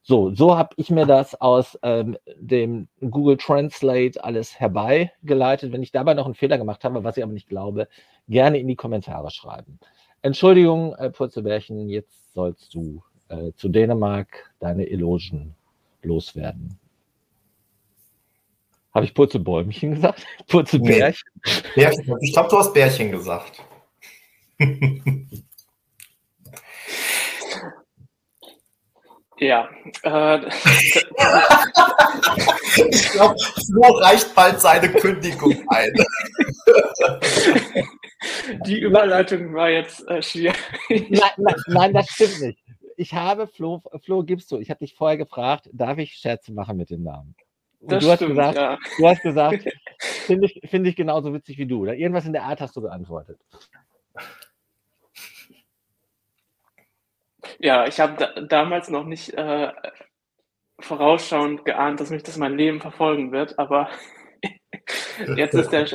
So, 0.06 0.36
so 0.36 0.58
habe 0.58 0.75
ich 0.75 0.89
mir 0.89 1.06
das 1.06 1.39
aus 1.39 1.79
ähm, 1.82 2.17
dem 2.36 2.89
Google 2.99 3.38
Translate 3.38 4.21
alles 4.23 4.60
herbeigeleitet. 4.60 5.71
Wenn 5.71 5.82
ich 5.82 5.91
dabei 5.91 6.13
noch 6.13 6.25
einen 6.25 6.36
Fehler 6.36 6.58
gemacht 6.58 6.84
habe, 6.84 7.03
was 7.03 7.15
ich 7.17 7.23
aber 7.23 7.32
nicht 7.32 7.47
glaube, 7.47 7.88
gerne 8.27 8.60
in 8.60 8.67
die 8.67 8.75
Kommentare 8.75 9.32
schreiben. 9.32 9.79
Entschuldigung, 10.21 10.93
äh, 10.95 11.10
Purzelbärchen, 11.10 11.89
jetzt 11.89 12.34
sollst 12.34 12.73
du 12.73 13.01
äh, 13.29 13.53
zu 13.53 13.69
Dänemark 13.69 14.53
deine 14.60 14.89
Elogen 14.89 15.56
loswerden. 16.01 16.77
Habe 18.93 19.06
ich 19.06 19.13
Purzelbäumchen 19.13 19.95
gesagt? 19.95 20.25
Purzelbärchen? 20.47 21.27
Nee. 21.75 21.89
Ich 22.21 22.34
glaube, 22.34 22.49
du 22.49 22.58
hast 22.60 22.73
Bärchen 22.73 23.12
gesagt. 23.12 23.62
Ja. 29.39 29.69
Äh, 30.03 30.38
ich 32.91 33.10
glaube, 33.12 33.36
Flo 33.39 33.82
reicht 33.97 34.34
bald 34.36 34.62
seine 34.62 34.89
Kündigung 34.89 35.65
ein. 35.69 35.91
Die 38.65 38.79
Überleitung 38.79 39.53
war 39.53 39.69
jetzt 39.69 40.08
äh, 40.08 40.21
schwierig. 40.21 40.56
Nein, 40.89 41.19
nein, 41.38 41.56
nein, 41.67 41.93
das 41.93 42.08
stimmt 42.10 42.39
nicht. 42.41 42.60
Ich 42.95 43.13
habe, 43.13 43.47
Flo, 43.47 43.82
Flo, 44.03 44.23
gibst 44.23 44.51
du, 44.51 44.60
ich 44.60 44.69
habe 44.69 44.79
dich 44.79 44.93
vorher 44.93 45.17
gefragt, 45.17 45.69
darf 45.73 45.97
ich 45.97 46.13
Scherze 46.13 46.53
machen 46.53 46.77
mit 46.77 46.89
dem 46.89 47.03
Namen? 47.03 47.36
Und 47.84 47.91
das 47.91 48.06
du, 48.06 48.15
stimmt, 48.15 48.39
hast 48.39 48.56
gesagt, 48.56 48.58
ja. 48.58 48.78
du 48.98 49.08
hast 49.08 49.22
gesagt, 49.22 49.69
finde 50.00 50.46
ich, 50.48 50.69
find 50.69 50.88
ich 50.88 50.96
genauso 50.96 51.34
witzig 51.34 51.58
wie 51.58 51.65
du. 51.65 51.82
Oder 51.82 51.96
irgendwas 51.96 52.26
in 52.26 52.32
der 52.32 52.43
Art 52.43 52.62
hast 52.62 52.76
du 52.78 52.82
geantwortet. 52.82 53.41
Ja, 57.60 57.86
ich 57.86 58.00
habe 58.00 58.15
da, 58.17 58.41
damals 58.41 58.89
noch 58.89 59.04
nicht 59.04 59.34
äh, 59.34 59.72
vorausschauend 60.80 61.65
geahnt, 61.65 62.00
dass 62.00 62.10
mich 62.10 62.24
das 62.24 62.38
mein 62.38 62.58
Leben 62.58 62.80
verfolgen 62.80 63.34
wird, 63.34 63.60
aber 63.60 63.89
jetzt, 65.36 65.54
ist 65.54 65.69
der, 65.72 65.88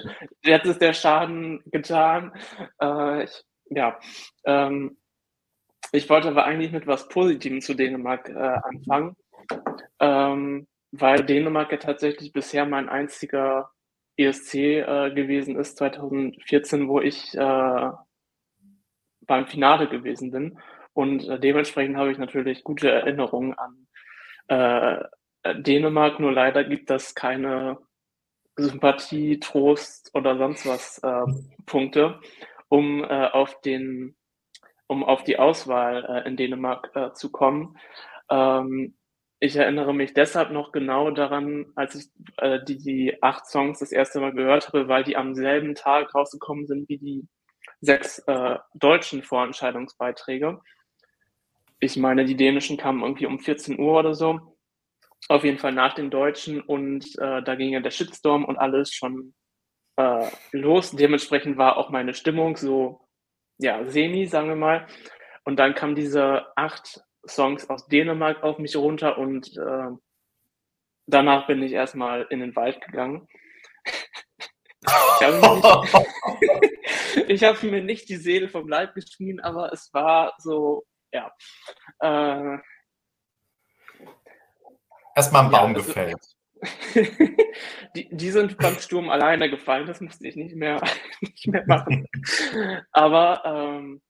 jetzt 0.44 0.66
ist 0.66 0.82
der 0.82 0.92
Schaden 0.92 1.62
getan. 1.66 2.32
Äh, 2.82 3.24
ich, 3.24 3.44
ja, 3.70 3.98
ähm, 4.44 4.98
ich 5.92 6.10
wollte 6.10 6.28
aber 6.28 6.44
eigentlich 6.44 6.72
mit 6.72 6.86
was 6.86 7.08
Positivem 7.08 7.62
zu 7.62 7.72
Dänemark 7.72 8.28
äh, 8.28 8.58
anfangen, 8.62 9.16
ähm, 10.00 10.66
weil 10.90 11.24
Dänemark 11.24 11.72
ja 11.72 11.78
tatsächlich 11.78 12.32
bisher 12.32 12.66
mein 12.66 12.88
einziger 12.88 13.70
ESC 14.16 14.54
äh, 14.54 15.12
gewesen 15.14 15.56
ist, 15.56 15.76
2014, 15.78 16.88
wo 16.88 17.00
ich 17.00 17.34
äh, 17.34 17.90
beim 19.20 19.46
Finale 19.46 19.88
gewesen 19.88 20.30
bin. 20.32 20.58
Und 20.92 21.28
äh, 21.28 21.38
dementsprechend 21.38 21.96
habe 21.96 22.10
ich 22.10 22.18
natürlich 22.18 22.64
gute 22.64 22.90
Erinnerungen 22.90 23.54
an 23.54 23.86
äh, 24.48 25.04
Dänemark, 25.62 26.18
nur 26.18 26.32
leider 26.32 26.64
gibt 26.64 26.90
das 26.90 27.14
keine 27.14 27.78
Sympathie, 28.56 29.38
Trost 29.38 30.10
oder 30.14 30.36
sonst 30.36 30.66
was 30.66 30.98
äh, 30.98 31.32
Punkte, 31.64 32.20
um 32.68 33.04
äh, 33.04 33.28
auf 33.28 33.60
den, 33.60 34.16
um 34.88 35.04
auf 35.04 35.22
die 35.22 35.38
Auswahl 35.38 36.04
äh, 36.04 36.28
in 36.28 36.36
Dänemark 36.36 37.16
zu 37.16 37.30
kommen. 37.30 37.78
Ähm, 38.30 38.97
ich 39.40 39.56
erinnere 39.56 39.94
mich 39.94 40.14
deshalb 40.14 40.50
noch 40.50 40.72
genau 40.72 41.10
daran, 41.10 41.66
als 41.76 41.94
ich 41.94 42.06
äh, 42.38 42.58
die, 42.64 42.78
die 42.78 43.22
acht 43.22 43.46
Songs 43.46 43.78
das 43.78 43.92
erste 43.92 44.20
Mal 44.20 44.32
gehört 44.32 44.68
habe, 44.68 44.88
weil 44.88 45.04
die 45.04 45.16
am 45.16 45.34
selben 45.34 45.74
Tag 45.74 46.14
rausgekommen 46.14 46.66
sind 46.66 46.88
wie 46.88 46.98
die 46.98 47.28
sechs 47.80 48.18
äh, 48.26 48.56
deutschen 48.74 49.22
Vorentscheidungsbeiträge. 49.22 50.60
Ich 51.78 51.96
meine, 51.96 52.24
die 52.24 52.36
dänischen 52.36 52.76
kamen 52.76 53.02
irgendwie 53.02 53.26
um 53.26 53.38
14 53.38 53.78
Uhr 53.78 54.00
oder 54.00 54.14
so. 54.14 54.56
Auf 55.28 55.44
jeden 55.44 55.58
Fall 55.58 55.72
nach 55.72 55.94
den 55.94 56.10
deutschen 56.10 56.60
und 56.60 57.06
äh, 57.18 57.42
da 57.42 57.54
ging 57.54 57.70
ja 57.70 57.80
der 57.80 57.90
Shitstorm 57.90 58.44
und 58.44 58.56
alles 58.56 58.92
schon 58.92 59.34
äh, 59.96 60.28
los. 60.50 60.90
Dementsprechend 60.92 61.56
war 61.56 61.76
auch 61.76 61.90
meine 61.90 62.14
Stimmung 62.14 62.56
so, 62.56 63.06
ja, 63.58 63.84
semi, 63.86 64.26
sagen 64.26 64.48
wir 64.48 64.56
mal. 64.56 64.86
Und 65.44 65.58
dann 65.58 65.74
kamen 65.74 65.94
diese 65.94 66.46
acht 66.56 67.00
Songs 67.28 67.68
aus 67.68 67.86
Dänemark 67.86 68.42
auf 68.42 68.58
mich 68.58 68.74
runter 68.76 69.18
und 69.18 69.56
äh, 69.56 69.90
danach 71.06 71.46
bin 71.46 71.62
ich 71.62 71.72
erstmal 71.72 72.26
in 72.30 72.40
den 72.40 72.56
Wald 72.56 72.80
gegangen. 72.80 73.28
ich 73.84 75.22
habe 75.22 75.36
mir, 75.36 75.42
hab 77.48 77.62
mir, 77.62 77.82
nicht 77.82 78.08
die 78.08 78.16
Seele 78.16 78.48
vom 78.48 78.68
Leib 78.68 78.94
geschrien, 78.94 79.38
aber 79.40 79.72
es 79.72 79.92
war 79.92 80.34
so, 80.38 80.86
ja. 81.12 81.30
Äh, 82.00 82.58
Erstmal 85.14 85.44
ein 85.46 85.50
Baum 85.50 85.72
ja, 85.72 85.78
also, 85.78 85.86
gefällt. 85.86 86.38
die, 87.96 88.08
die 88.10 88.30
sind 88.30 88.58
beim 88.58 88.78
Sturm 88.78 89.10
alleine 89.10 89.50
gefallen, 89.50 89.86
das 89.86 90.00
musste 90.00 90.26
ich 90.26 90.36
nicht 90.36 90.54
mehr, 90.54 90.80
nicht 91.20 91.46
mehr 91.46 91.64
machen. 91.66 92.06
Aber 92.92 93.42
ähm, 93.44 94.00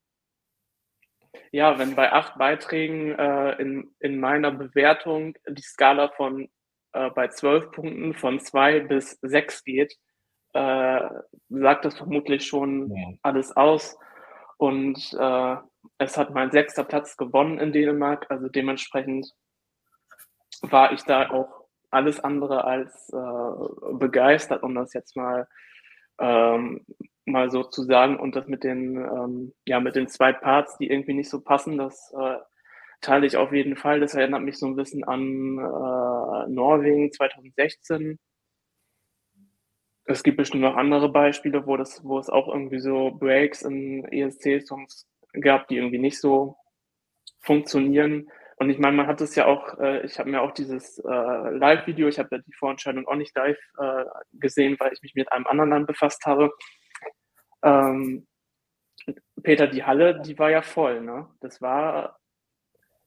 ja, 1.53 1.79
wenn 1.79 1.95
bei 1.95 2.13
acht 2.13 2.39
Beiträgen 2.39 3.19
äh, 3.19 3.53
in, 3.61 3.95
in 4.01 4.21
meiner 4.21 4.51
Bewertung 4.51 5.35
die 5.49 5.63
Skala 5.63 6.09
von 6.09 6.49
äh, 6.93 7.11
bei 7.11 7.29
zwölf 7.29 7.71
Punkten 7.71 8.15
von 8.15 8.41
zwei 8.41 8.81
bis 8.81 9.19
sechs 9.23 9.65
geht, 9.65 9.95
äh, 10.55 11.01
sagt 11.49 11.85
das 11.85 11.97
vermutlich 11.97 12.47
schon 12.47 12.95
ja. 12.95 13.09
alles 13.23 13.57
aus. 13.57 13.99
Und 14.57 15.17
äh, 15.19 15.57
es 15.99 16.17
hat 16.17 16.35
mein 16.35 16.51
sechster 16.51 16.85
Platz 16.85 17.17
gewonnen 17.17 17.59
in 17.59 17.73
Dänemark, 17.73 18.27
also 18.29 18.49
dementsprechend 18.49 19.33
war 20.63 20.93
ich 20.93 21.03
da 21.05 21.31
auch 21.31 21.67
alles 21.91 22.21
andere 22.21 22.65
als 22.65 23.11
äh, 23.11 23.95
begeistert, 23.95 24.63
um 24.63 24.75
das 24.75 24.93
jetzt 24.93 25.17
mal 25.17 25.47
ähm, 26.19 26.85
mal 27.31 27.51
so 27.51 27.65
zu 27.65 27.83
sagen. 27.85 28.19
Und 28.19 28.37
das 28.37 28.47
mit 28.47 28.65
den, 28.65 28.97
ähm, 28.97 29.53
ja, 29.67 29.81
mit 29.81 29.97
den 29.97 30.09
zwei 30.09 30.33
Parts, 30.33 30.77
die 30.79 30.91
irgendwie 30.91 31.15
nicht 31.15 31.31
so 31.31 31.41
passen, 31.41 31.79
das 31.79 32.13
äh, 32.19 32.37
teile 33.01 33.27
ich 33.27 33.37
auf 33.37 33.53
jeden 33.53 33.77
Fall. 33.77 34.01
Das 34.01 34.15
erinnert 34.15 34.43
mich 34.43 34.59
so 34.59 34.67
ein 34.67 34.77
bisschen 34.77 35.05
an 35.05 35.59
äh, 35.59 36.51
Norwegen 36.51 37.13
2016. 37.13 38.19
Es 40.05 40.23
gibt 40.23 40.39
bestimmt 40.39 40.63
noch 40.63 40.77
andere 40.77 41.11
Beispiele, 41.11 41.67
wo 41.67 41.77
das, 41.77 42.03
wo 42.03 42.19
es 42.19 42.31
auch 42.31 42.49
irgendwie 42.49 42.81
so 42.81 43.11
Breaks 43.11 43.63
in 43.63 44.05
ESC-Songs 44.07 45.07
gab, 45.41 45.69
die 45.69 45.77
irgendwie 45.77 45.99
nicht 45.99 46.19
so 46.19 46.57
funktionieren. 47.41 48.29
Und 48.57 48.71
ich 48.71 48.79
meine, 48.79 48.97
man 48.97 49.07
hat 49.07 49.21
es 49.21 49.37
ja 49.37 49.47
auch, 49.47 49.79
äh, 49.79 50.05
ich 50.05 50.19
habe 50.19 50.31
mir 50.31 50.43
auch 50.43 50.53
dieses 50.53 50.99
äh, 50.99 51.11
Live-Video, 51.51 52.09
ich 52.09 52.19
habe 52.19 52.29
ja 52.33 52.39
die 52.39 52.53
Vorentscheidung 52.55 53.07
auch 53.07 53.15
nicht 53.15 53.37
live 53.37 53.59
äh, 53.79 54.05
gesehen, 54.33 54.77
weil 54.81 54.93
ich 54.93 55.03
mich 55.03 55.15
mit 55.15 55.31
einem 55.31 55.47
anderen 55.47 55.71
Land 55.71 55.87
befasst 55.87 56.27
habe. 56.27 56.51
Ähm, 57.63 58.27
Peter, 59.43 59.67
die 59.67 59.85
Halle, 59.85 60.21
die 60.21 60.39
war 60.39 60.51
ja 60.51 60.63
voll, 60.63 61.01
ne? 61.01 61.29
Das 61.41 61.63
war, 61.63 62.19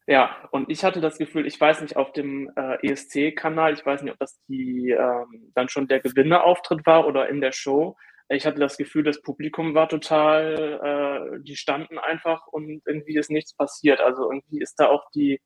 ja, 0.07 0.35
und 0.51 0.69
ich 0.69 0.83
hatte 0.83 1.01
das 1.01 1.17
Gefühl, 1.17 1.45
ich 1.45 1.59
weiß 1.59 1.81
nicht, 1.81 1.97
auf 1.97 2.11
dem 2.13 2.51
äh, 2.55 2.87
ESC-Kanal, 2.87 3.73
ich 3.73 3.85
weiß 3.85 4.01
nicht, 4.03 4.13
ob 4.13 4.19
das 4.19 4.41
die 4.47 4.91
ähm, 4.91 5.51
dann 5.55 5.69
schon 5.69 5.87
der 5.87 5.99
Gewinnerauftritt 5.99 6.85
war 6.85 7.07
oder 7.07 7.29
in 7.29 7.41
der 7.41 7.51
Show, 7.51 7.95
ich 8.33 8.45
hatte 8.45 8.59
das 8.59 8.77
Gefühl, 8.77 9.03
das 9.03 9.21
Publikum 9.21 9.75
war 9.75 9.89
total, 9.89 11.35
äh, 11.37 11.43
die 11.43 11.57
standen 11.57 11.97
einfach 11.97 12.47
und 12.47 12.81
irgendwie 12.85 13.17
ist 13.17 13.29
nichts 13.29 13.53
passiert. 13.53 13.99
Also 13.99 14.31
irgendwie 14.31 14.61
ist 14.61 14.75
da 14.79 14.87
auch 14.87 15.09
die, 15.13 15.41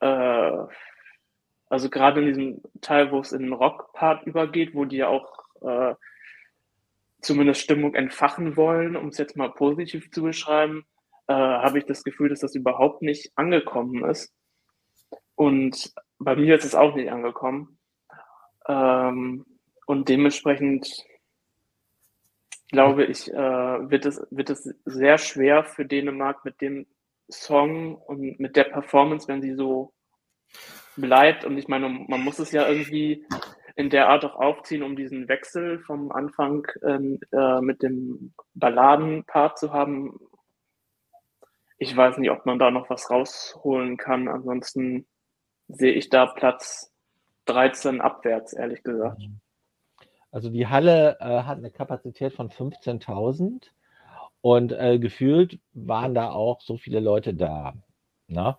äh, 0.00 0.66
also 1.68 1.90
gerade 1.90 2.20
in 2.20 2.26
diesem 2.26 2.62
Teil, 2.80 3.12
wo 3.12 3.20
es 3.20 3.32
in 3.32 3.42
den 3.42 3.52
Rock-Part 3.52 4.26
übergeht, 4.26 4.74
wo 4.74 4.86
die 4.86 4.98
ja 4.98 5.08
auch 5.08 5.30
äh, 5.60 5.94
zumindest 7.20 7.60
Stimmung 7.60 7.94
entfachen 7.94 8.56
wollen, 8.56 8.96
um 8.96 9.08
es 9.08 9.18
jetzt 9.18 9.36
mal 9.36 9.50
positiv 9.52 10.10
zu 10.10 10.22
beschreiben, 10.22 10.84
äh, 11.26 11.34
habe 11.34 11.78
ich 11.78 11.84
das 11.84 12.04
Gefühl, 12.04 12.28
dass 12.28 12.40
das 12.40 12.54
überhaupt 12.54 13.02
nicht 13.02 13.32
angekommen 13.36 14.04
ist. 14.08 14.32
Und 15.34 15.92
bei 16.18 16.36
mir 16.36 16.56
ist 16.56 16.64
es 16.64 16.74
auch 16.74 16.94
nicht 16.94 17.10
angekommen. 17.10 17.78
Ähm, 18.66 19.44
und 19.86 20.08
dementsprechend 20.08 21.06
glaube 22.70 23.04
ich, 23.04 23.32
äh, 23.32 23.36
wird, 23.90 24.06
es, 24.06 24.20
wird 24.30 24.50
es 24.50 24.74
sehr 24.84 25.18
schwer 25.18 25.64
für 25.64 25.84
Dänemark 25.84 26.44
mit 26.44 26.60
dem 26.60 26.86
Song 27.30 27.96
und 27.96 28.38
mit 28.40 28.56
der 28.56 28.64
Performance, 28.64 29.28
wenn 29.28 29.42
sie 29.42 29.54
so 29.54 29.92
bleibt. 30.96 31.44
Und 31.44 31.58
ich 31.58 31.68
meine, 31.68 31.88
man 31.88 32.20
muss 32.22 32.38
es 32.38 32.52
ja 32.52 32.68
irgendwie 32.68 33.26
in 33.78 33.90
der 33.90 34.08
Art 34.08 34.24
auch 34.24 34.34
aufziehen, 34.34 34.82
um 34.82 34.96
diesen 34.96 35.28
Wechsel 35.28 35.78
vom 35.78 36.10
Anfang 36.10 36.66
ähm, 36.82 37.20
äh, 37.30 37.60
mit 37.60 37.80
dem 37.84 38.34
Balladenpart 38.54 39.56
zu 39.56 39.72
haben. 39.72 40.18
Ich 41.78 41.96
weiß 41.96 42.18
nicht, 42.18 42.32
ob 42.32 42.44
man 42.44 42.58
da 42.58 42.72
noch 42.72 42.90
was 42.90 43.08
rausholen 43.08 43.96
kann. 43.96 44.26
Ansonsten 44.26 45.06
sehe 45.68 45.92
ich 45.92 46.08
da 46.08 46.26
Platz 46.26 46.92
13 47.44 48.00
abwärts, 48.00 48.52
ehrlich 48.52 48.82
gesagt. 48.82 49.22
Also 50.32 50.50
die 50.50 50.66
Halle 50.66 51.16
äh, 51.20 51.44
hat 51.44 51.58
eine 51.58 51.70
Kapazität 51.70 52.32
von 52.32 52.50
15.000 52.50 53.68
und 54.40 54.72
äh, 54.72 54.98
gefühlt 54.98 55.60
waren 55.72 56.14
da 56.14 56.32
auch 56.32 56.62
so 56.62 56.78
viele 56.78 56.98
Leute 56.98 57.32
da. 57.32 57.74
Ne? 58.26 58.56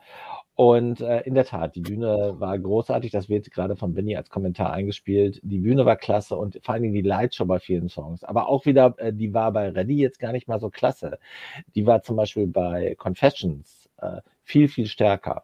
Und 0.60 1.00
äh, 1.00 1.22
in 1.22 1.36
der 1.36 1.46
Tat, 1.46 1.78
die 1.78 1.80
Bühne 1.80 2.36
war 2.38 2.60
großartig. 2.60 3.12
Das 3.12 3.30
wird 3.30 3.50
gerade 3.50 3.78
von 3.78 3.94
Benny 3.94 4.18
als 4.18 4.30
Kommentar 4.30 4.74
eingespielt. 4.74 5.40
Die 5.42 5.60
Bühne 5.60 5.86
war 5.86 5.96
klasse 5.96 6.36
und 6.36 6.60
vor 6.62 6.74
allen 6.74 6.84
Dingen 6.84 6.94
die 6.94 7.02
Lightshow 7.02 7.46
bei 7.46 7.60
vielen 7.60 7.88
Songs. 7.88 8.26
Aber 8.26 8.50
auch 8.50 8.66
wieder, 8.66 8.94
äh, 8.98 9.14
die 9.14 9.34
war 9.34 9.54
bei 9.54 9.70
Ready 9.70 9.96
jetzt 9.96 10.20
gar 10.20 10.34
nicht 10.34 10.50
mal 10.50 10.60
so 10.60 10.70
klasse. 10.70 11.18
Die 11.76 11.86
war 11.86 12.04
zum 12.04 12.18
Beispiel 12.18 12.46
bei 12.46 12.94
Confessions 12.96 13.90
äh, 14.02 14.20
viel, 14.44 14.68
viel 14.68 14.88
stärker. 14.88 15.44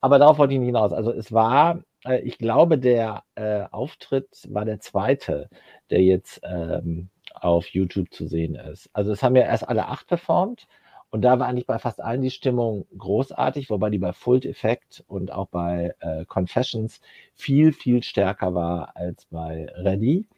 Aber 0.00 0.18
darauf 0.18 0.38
wollte 0.38 0.54
ich 0.54 0.58
nicht 0.58 0.66
hinaus. 0.66 0.92
Also 0.92 1.12
es 1.12 1.32
war 1.32 1.84
äh, 2.04 2.18
ich 2.22 2.36
glaube, 2.36 2.76
der 2.76 3.22
äh, 3.36 3.66
Auftritt 3.70 4.28
war 4.48 4.64
der 4.64 4.80
zweite, 4.80 5.48
der 5.90 6.02
jetzt 6.02 6.40
ähm, 6.42 7.10
auf 7.34 7.68
YouTube 7.68 8.12
zu 8.12 8.26
sehen 8.26 8.56
ist. 8.56 8.90
Also 8.92 9.12
es 9.12 9.22
haben 9.22 9.36
ja 9.36 9.42
erst 9.42 9.68
alle 9.68 9.86
acht 9.86 10.08
performt 10.08 10.66
und 11.16 11.22
da 11.22 11.38
war 11.38 11.48
eigentlich 11.48 11.66
bei 11.66 11.78
fast 11.78 12.02
allen 12.02 12.20
die 12.20 12.30
Stimmung 12.30 12.84
großartig, 12.98 13.70
wobei 13.70 13.88
die 13.88 13.96
bei 13.96 14.12
Full 14.12 14.44
Effect 14.44 15.02
und 15.08 15.32
auch 15.32 15.46
bei 15.46 15.94
äh, 16.00 16.26
Confessions 16.26 17.00
viel, 17.34 17.72
viel 17.72 18.02
stärker 18.02 18.54
war 18.54 18.94
als 18.96 19.24
bei 19.30 19.66
Ready. 19.76 20.28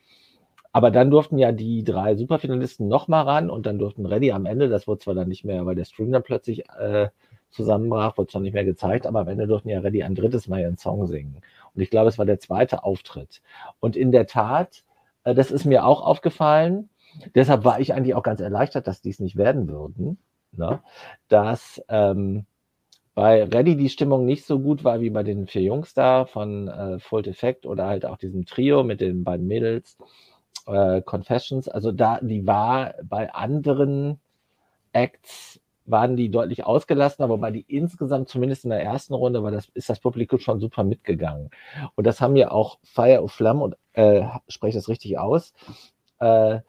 Aber 0.72 0.92
dann 0.92 1.10
durften 1.10 1.36
ja 1.36 1.50
die 1.50 1.82
drei 1.82 2.14
Superfinalisten 2.14 2.86
nochmal 2.86 3.24
ran 3.24 3.50
und 3.50 3.66
dann 3.66 3.80
durften 3.80 4.06
Ready 4.06 4.30
am 4.30 4.46
Ende, 4.46 4.68
das 4.68 4.86
wurde 4.86 5.00
zwar 5.00 5.14
dann 5.14 5.26
nicht 5.26 5.44
mehr, 5.44 5.66
weil 5.66 5.74
der 5.74 5.84
Stream 5.84 6.12
dann 6.12 6.22
plötzlich 6.22 6.68
äh, 6.78 7.08
zusammenbrach, 7.50 8.16
wurde 8.16 8.30
zwar 8.30 8.42
nicht 8.42 8.54
mehr 8.54 8.64
gezeigt, 8.64 9.04
aber 9.04 9.18
am 9.18 9.28
Ende 9.28 9.48
durften 9.48 9.70
ja 9.70 9.80
Ready 9.80 10.04
ein 10.04 10.14
drittes 10.14 10.46
Mal 10.46 10.60
ihren 10.60 10.76
Song 10.76 11.08
singen. 11.08 11.40
Und 11.74 11.82
ich 11.82 11.90
glaube, 11.90 12.08
es 12.08 12.18
war 12.18 12.24
der 12.24 12.38
zweite 12.38 12.84
Auftritt. 12.84 13.42
Und 13.80 13.96
in 13.96 14.12
der 14.12 14.28
Tat, 14.28 14.84
äh, 15.24 15.34
das 15.34 15.50
ist 15.50 15.64
mir 15.64 15.84
auch 15.84 16.02
aufgefallen. 16.02 16.88
Deshalb 17.34 17.64
war 17.64 17.80
ich 17.80 17.94
eigentlich 17.94 18.14
auch 18.14 18.22
ganz 18.22 18.40
erleichtert, 18.40 18.86
dass 18.86 19.00
dies 19.00 19.18
nicht 19.18 19.34
werden 19.34 19.66
würden. 19.68 20.18
Ne? 20.58 20.80
Dass 21.28 21.82
ähm, 21.88 22.46
bei 23.14 23.44
Ready 23.44 23.76
die 23.76 23.88
Stimmung 23.88 24.26
nicht 24.26 24.44
so 24.44 24.60
gut 24.60 24.84
war 24.84 25.00
wie 25.00 25.10
bei 25.10 25.22
den 25.22 25.46
vier 25.46 25.62
Jungs 25.62 25.94
da 25.94 26.24
von 26.24 26.68
äh, 26.68 26.98
Full 27.00 27.26
Effect 27.26 27.66
oder 27.66 27.86
halt 27.86 28.06
auch 28.06 28.16
diesem 28.16 28.44
Trio 28.44 28.84
mit 28.84 29.00
den 29.00 29.24
beiden 29.24 29.46
Mädels, 29.46 29.98
äh, 30.66 31.02
Confessions. 31.02 31.68
Also 31.68 31.90
da, 31.90 32.20
die 32.20 32.46
war 32.46 32.94
bei 33.02 33.32
anderen 33.32 34.20
Acts 34.92 35.60
waren 35.90 36.16
die 36.16 36.30
deutlich 36.30 36.64
ausgelassener, 36.64 37.28
wobei 37.28 37.50
die 37.50 37.64
insgesamt 37.66 38.28
zumindest 38.28 38.64
in 38.64 38.70
der 38.70 38.82
ersten 38.82 39.14
Runde 39.14 39.42
war 39.42 39.50
das, 39.50 39.68
ist 39.74 39.88
das 39.88 40.00
Publikum 40.00 40.38
schon 40.38 40.60
super 40.60 40.84
mitgegangen. 40.84 41.50
Und 41.94 42.06
das 42.06 42.20
haben 42.20 42.36
ja 42.36 42.50
auch 42.50 42.78
Fire 42.84 43.22
of 43.22 43.32
Flam 43.32 43.62
und 43.62 43.76
äh, 43.94 44.26
spreche 44.48 44.78
das 44.78 44.88
richtig 44.88 45.18
aus, 45.18 45.54
äh, 46.20 46.60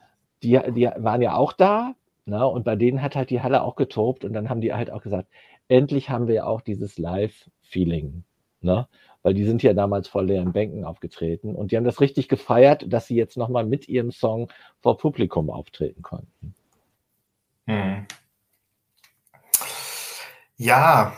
die, 0.41 0.59
die 0.73 0.89
waren 0.97 1.21
ja 1.21 1.35
auch 1.35 1.53
da, 1.53 1.95
ne? 2.29 2.47
und 2.47 2.63
bei 2.63 2.75
denen 2.75 3.01
hat 3.01 3.15
halt 3.15 3.29
die 3.29 3.41
Halle 3.41 3.61
auch 3.63 3.75
getobt 3.75 4.23
und 4.23 4.33
dann 4.33 4.49
haben 4.49 4.61
die 4.61 4.73
halt 4.73 4.91
auch 4.91 5.01
gesagt, 5.01 5.27
endlich 5.67 6.09
haben 6.09 6.27
wir 6.27 6.35
ja 6.35 6.45
auch 6.45 6.61
dieses 6.61 6.97
Live-Feeling. 6.97 8.23
Ne? 8.61 8.87
weil 9.23 9.33
die 9.33 9.45
sind 9.45 9.63
ja 9.63 9.73
damals 9.73 10.07
vor 10.07 10.23
leeren 10.23 10.53
Bänken 10.53 10.85
aufgetreten 10.85 11.55
und 11.55 11.71
die 11.71 11.77
haben 11.77 11.83
das 11.83 12.01
richtig 12.01 12.29
gefeiert, 12.29 12.85
dass 12.87 13.07
sie 13.07 13.15
jetzt 13.15 13.37
nochmal 13.37 13.65
mit 13.65 13.87
ihrem 13.87 14.11
Song 14.11 14.49
vor 14.81 14.97
Publikum 14.97 15.49
auftreten 15.49 16.01
konnten. 16.01 16.55
Hm. 17.67 18.05
Ja, 20.57 21.13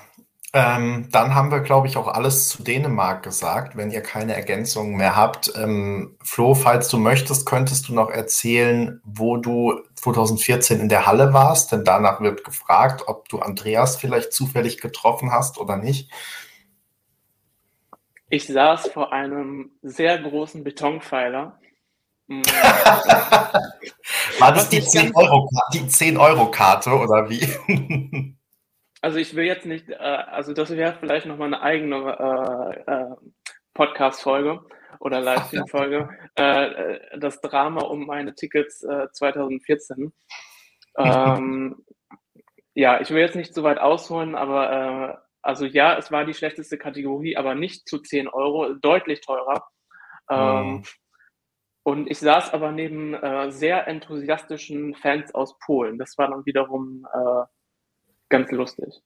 ähm, 0.53 1.07
dann 1.11 1.33
haben 1.33 1.49
wir, 1.49 1.61
glaube 1.61 1.87
ich, 1.87 1.95
auch 1.95 2.07
alles 2.07 2.49
zu 2.49 2.63
Dänemark 2.63 3.23
gesagt, 3.23 3.77
wenn 3.77 3.89
ihr 3.89 4.01
keine 4.01 4.35
Ergänzungen 4.35 4.97
mehr 4.97 5.15
habt. 5.15 5.53
Ähm, 5.55 6.17
Flo, 6.21 6.55
falls 6.55 6.89
du 6.89 6.97
möchtest, 6.97 7.45
könntest 7.45 7.87
du 7.87 7.93
noch 7.93 8.09
erzählen, 8.09 8.99
wo 9.05 9.37
du 9.37 9.79
2014 10.01 10.79
in 10.79 10.89
der 10.89 11.05
Halle 11.05 11.31
warst, 11.31 11.71
denn 11.71 11.83
danach 11.83 12.21
wird 12.21 12.43
gefragt, 12.43 13.03
ob 13.05 13.29
du 13.29 13.39
Andreas 13.39 13.97
vielleicht 13.97 14.33
zufällig 14.33 14.81
getroffen 14.81 15.31
hast 15.31 15.59
oder 15.59 15.77
nicht. 15.77 16.11
Ich 18.29 18.47
saß 18.47 18.87
vor 18.87 19.13
einem 19.13 19.71
sehr 19.83 20.17
großen 20.17 20.63
Betonpfeiler. 20.63 21.59
War 24.39 24.53
das 24.53 24.69
die 24.69 24.81
10-Euro-Karte 24.81 25.87
10 25.87 26.17
oder 26.97 27.29
wie? 27.29 28.35
Also 29.03 29.17
ich 29.17 29.35
will 29.35 29.45
jetzt 29.45 29.65
nicht, 29.65 29.89
äh, 29.89 29.95
also 29.95 30.53
das 30.53 30.69
wäre 30.69 30.95
vielleicht 30.99 31.25
nochmal 31.25 31.47
eine 31.47 31.63
eigene 31.63 32.75
äh, 32.85 32.91
äh, 32.91 33.15
Podcast-Folge 33.73 34.61
oder 34.99 35.21
Livestream-Folge. 35.21 36.09
Äh, 36.37 36.65
äh, 36.65 37.19
das 37.19 37.41
Drama 37.41 37.81
um 37.81 38.05
meine 38.05 38.35
Tickets 38.35 38.83
äh, 38.83 39.07
2014. 39.11 40.13
Ähm, 40.97 41.85
ja, 42.73 43.01
ich 43.01 43.09
will 43.09 43.19
jetzt 43.19 43.35
nicht 43.35 43.53
so 43.53 43.63
weit 43.63 43.79
ausholen, 43.79 44.35
aber 44.35 44.71
äh, 44.71 45.17
also 45.41 45.65
ja, 45.65 45.97
es 45.97 46.11
war 46.11 46.25
die 46.25 46.33
schlechteste 46.33 46.77
Kategorie, 46.77 47.37
aber 47.37 47.55
nicht 47.55 47.87
zu 47.87 47.99
10 47.99 48.27
Euro, 48.27 48.73
deutlich 48.73 49.21
teurer. 49.21 49.67
Ähm, 50.29 50.67
mhm. 50.67 50.83
Und 51.83 52.11
ich 52.11 52.19
saß 52.19 52.53
aber 52.53 52.71
neben 52.71 53.15
äh, 53.15 53.51
sehr 53.51 53.87
enthusiastischen 53.87 54.93
Fans 54.95 55.33
aus 55.33 55.57
Polen. 55.59 55.97
Das 55.97 56.17
war 56.17 56.29
dann 56.29 56.45
wiederum 56.45 57.07
äh, 57.11 57.43
ganz 58.29 58.51
lustig. 58.51 59.01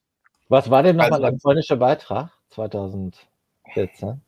Was 0.48 0.70
war 0.70 0.82
denn 0.82 0.96
nochmal 0.96 1.24
also, 1.24 1.30
der 1.30 1.38
polnische 1.42 1.76
Beitrag 1.76 2.30
2014? 2.50 4.20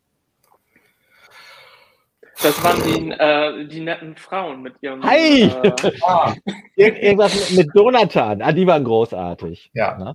Das 2.42 2.62
waren 2.62 2.82
die, 2.84 3.10
äh, 3.10 3.66
die 3.66 3.80
netten 3.80 4.16
Frauen 4.16 4.62
mit 4.62 4.74
ihrem. 4.80 5.02
Hi! 5.02 5.42
Äh, 5.42 5.92
ah. 6.02 6.34
Irgendwas 6.76 7.50
mit, 7.50 7.68
Donatan. 7.74 8.42
Ah, 8.42 8.52
die 8.52 8.66
waren 8.66 8.84
großartig. 8.84 9.70
Ja. 9.74 9.98
Ne? 9.98 10.14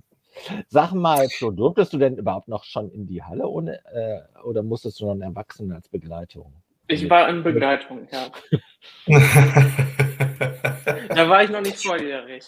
Sag 0.68 0.92
mal, 0.92 1.28
Flo, 1.28 1.50
durftest 1.50 1.92
du 1.92 1.98
denn 1.98 2.16
überhaupt 2.16 2.48
noch 2.48 2.64
schon 2.64 2.90
in 2.90 3.06
die 3.06 3.22
Halle 3.22 3.46
ohne, 3.46 3.78
äh, 3.92 4.20
oder 4.42 4.62
musstest 4.62 5.00
du 5.00 5.04
noch 5.04 5.12
einen 5.12 5.22
Erwachsenen 5.22 5.72
als 5.72 5.88
Begleitung? 5.88 6.52
Ich 6.86 7.08
war 7.08 7.28
in 7.28 7.42
Begleitung, 7.42 8.06
ja. 8.12 8.26
da 11.08 11.28
war 11.28 11.44
ich 11.44 11.50
noch 11.50 11.62
nicht 11.62 11.82
volljährig. 11.82 12.44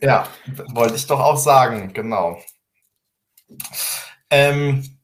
Ja, 0.00 0.28
wollte 0.74 0.96
ich 0.96 1.06
doch 1.06 1.20
auch 1.20 1.36
sagen, 1.36 1.92
genau. 1.92 2.38
Ähm, 4.30 4.95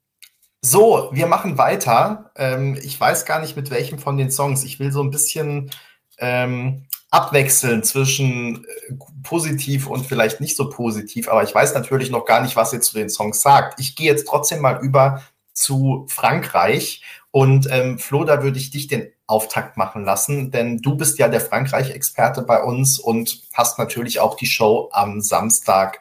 so, 0.64 1.10
wir 1.12 1.26
machen 1.26 1.58
weiter. 1.58 2.30
Ähm, 2.36 2.78
ich 2.80 2.98
weiß 2.98 3.26
gar 3.26 3.40
nicht, 3.40 3.56
mit 3.56 3.70
welchem 3.70 3.98
von 3.98 4.16
den 4.16 4.30
Songs. 4.30 4.64
Ich 4.64 4.78
will 4.78 4.92
so 4.92 5.02
ein 5.02 5.10
bisschen 5.10 5.70
ähm, 6.18 6.86
abwechseln 7.10 7.82
zwischen 7.82 8.64
äh, 8.64 8.94
positiv 9.24 9.88
und 9.88 10.06
vielleicht 10.06 10.40
nicht 10.40 10.56
so 10.56 10.70
positiv, 10.70 11.28
aber 11.28 11.42
ich 11.42 11.54
weiß 11.54 11.74
natürlich 11.74 12.10
noch 12.10 12.24
gar 12.24 12.40
nicht, 12.40 12.56
was 12.56 12.72
ihr 12.72 12.80
zu 12.80 12.94
den 12.94 13.10
Songs 13.10 13.42
sagt. 13.42 13.78
Ich 13.80 13.96
gehe 13.96 14.06
jetzt 14.06 14.26
trotzdem 14.26 14.60
mal 14.60 14.80
über 14.82 15.22
zu 15.52 16.06
Frankreich 16.08 17.02
und 17.30 17.68
ähm, 17.70 17.98
Flo, 17.98 18.24
da 18.24 18.42
würde 18.42 18.58
ich 18.58 18.70
dich 18.70 18.86
den 18.86 19.12
Auftakt 19.26 19.76
machen 19.76 20.04
lassen, 20.04 20.50
denn 20.50 20.78
du 20.78 20.96
bist 20.96 21.18
ja 21.18 21.28
der 21.28 21.40
Frankreich-Experte 21.40 22.42
bei 22.42 22.62
uns 22.62 22.98
und 22.98 23.42
hast 23.52 23.78
natürlich 23.78 24.20
auch 24.20 24.36
die 24.36 24.46
Show 24.46 24.88
am 24.92 25.20
Samstag 25.20 26.00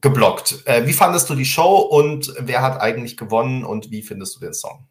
geblockt. 0.00 0.62
Äh, 0.66 0.86
wie 0.86 0.92
fandest 0.92 1.28
du 1.30 1.34
die 1.34 1.44
Show 1.44 1.78
und 1.78 2.32
wer 2.38 2.62
hat 2.62 2.80
eigentlich 2.80 3.16
gewonnen 3.16 3.64
und 3.64 3.90
wie 3.90 4.02
findest 4.02 4.36
du 4.36 4.40
den 4.40 4.54
Song? 4.54 4.86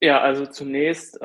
Ja, 0.00 0.20
also 0.20 0.46
zunächst, 0.46 1.20
äh, 1.20 1.24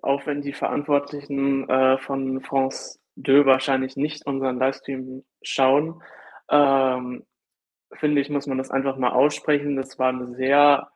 auch 0.00 0.24
wenn 0.24 0.40
die 0.40 0.54
Verantwortlichen 0.54 1.68
äh, 1.68 1.98
von 1.98 2.40
France 2.40 2.98
2 3.22 3.44
wahrscheinlich 3.44 3.96
nicht 3.96 4.26
unseren 4.26 4.58
Livestream 4.58 5.24
schauen, 5.42 6.02
ähm, 6.50 7.26
finde 7.92 8.20
ich, 8.22 8.30
muss 8.30 8.46
man 8.46 8.56
das 8.56 8.70
einfach 8.70 8.96
mal 8.96 9.12
aussprechen. 9.12 9.76
Das 9.76 9.98
war 9.98 10.08
eine 10.08 10.26
sehr 10.34 10.88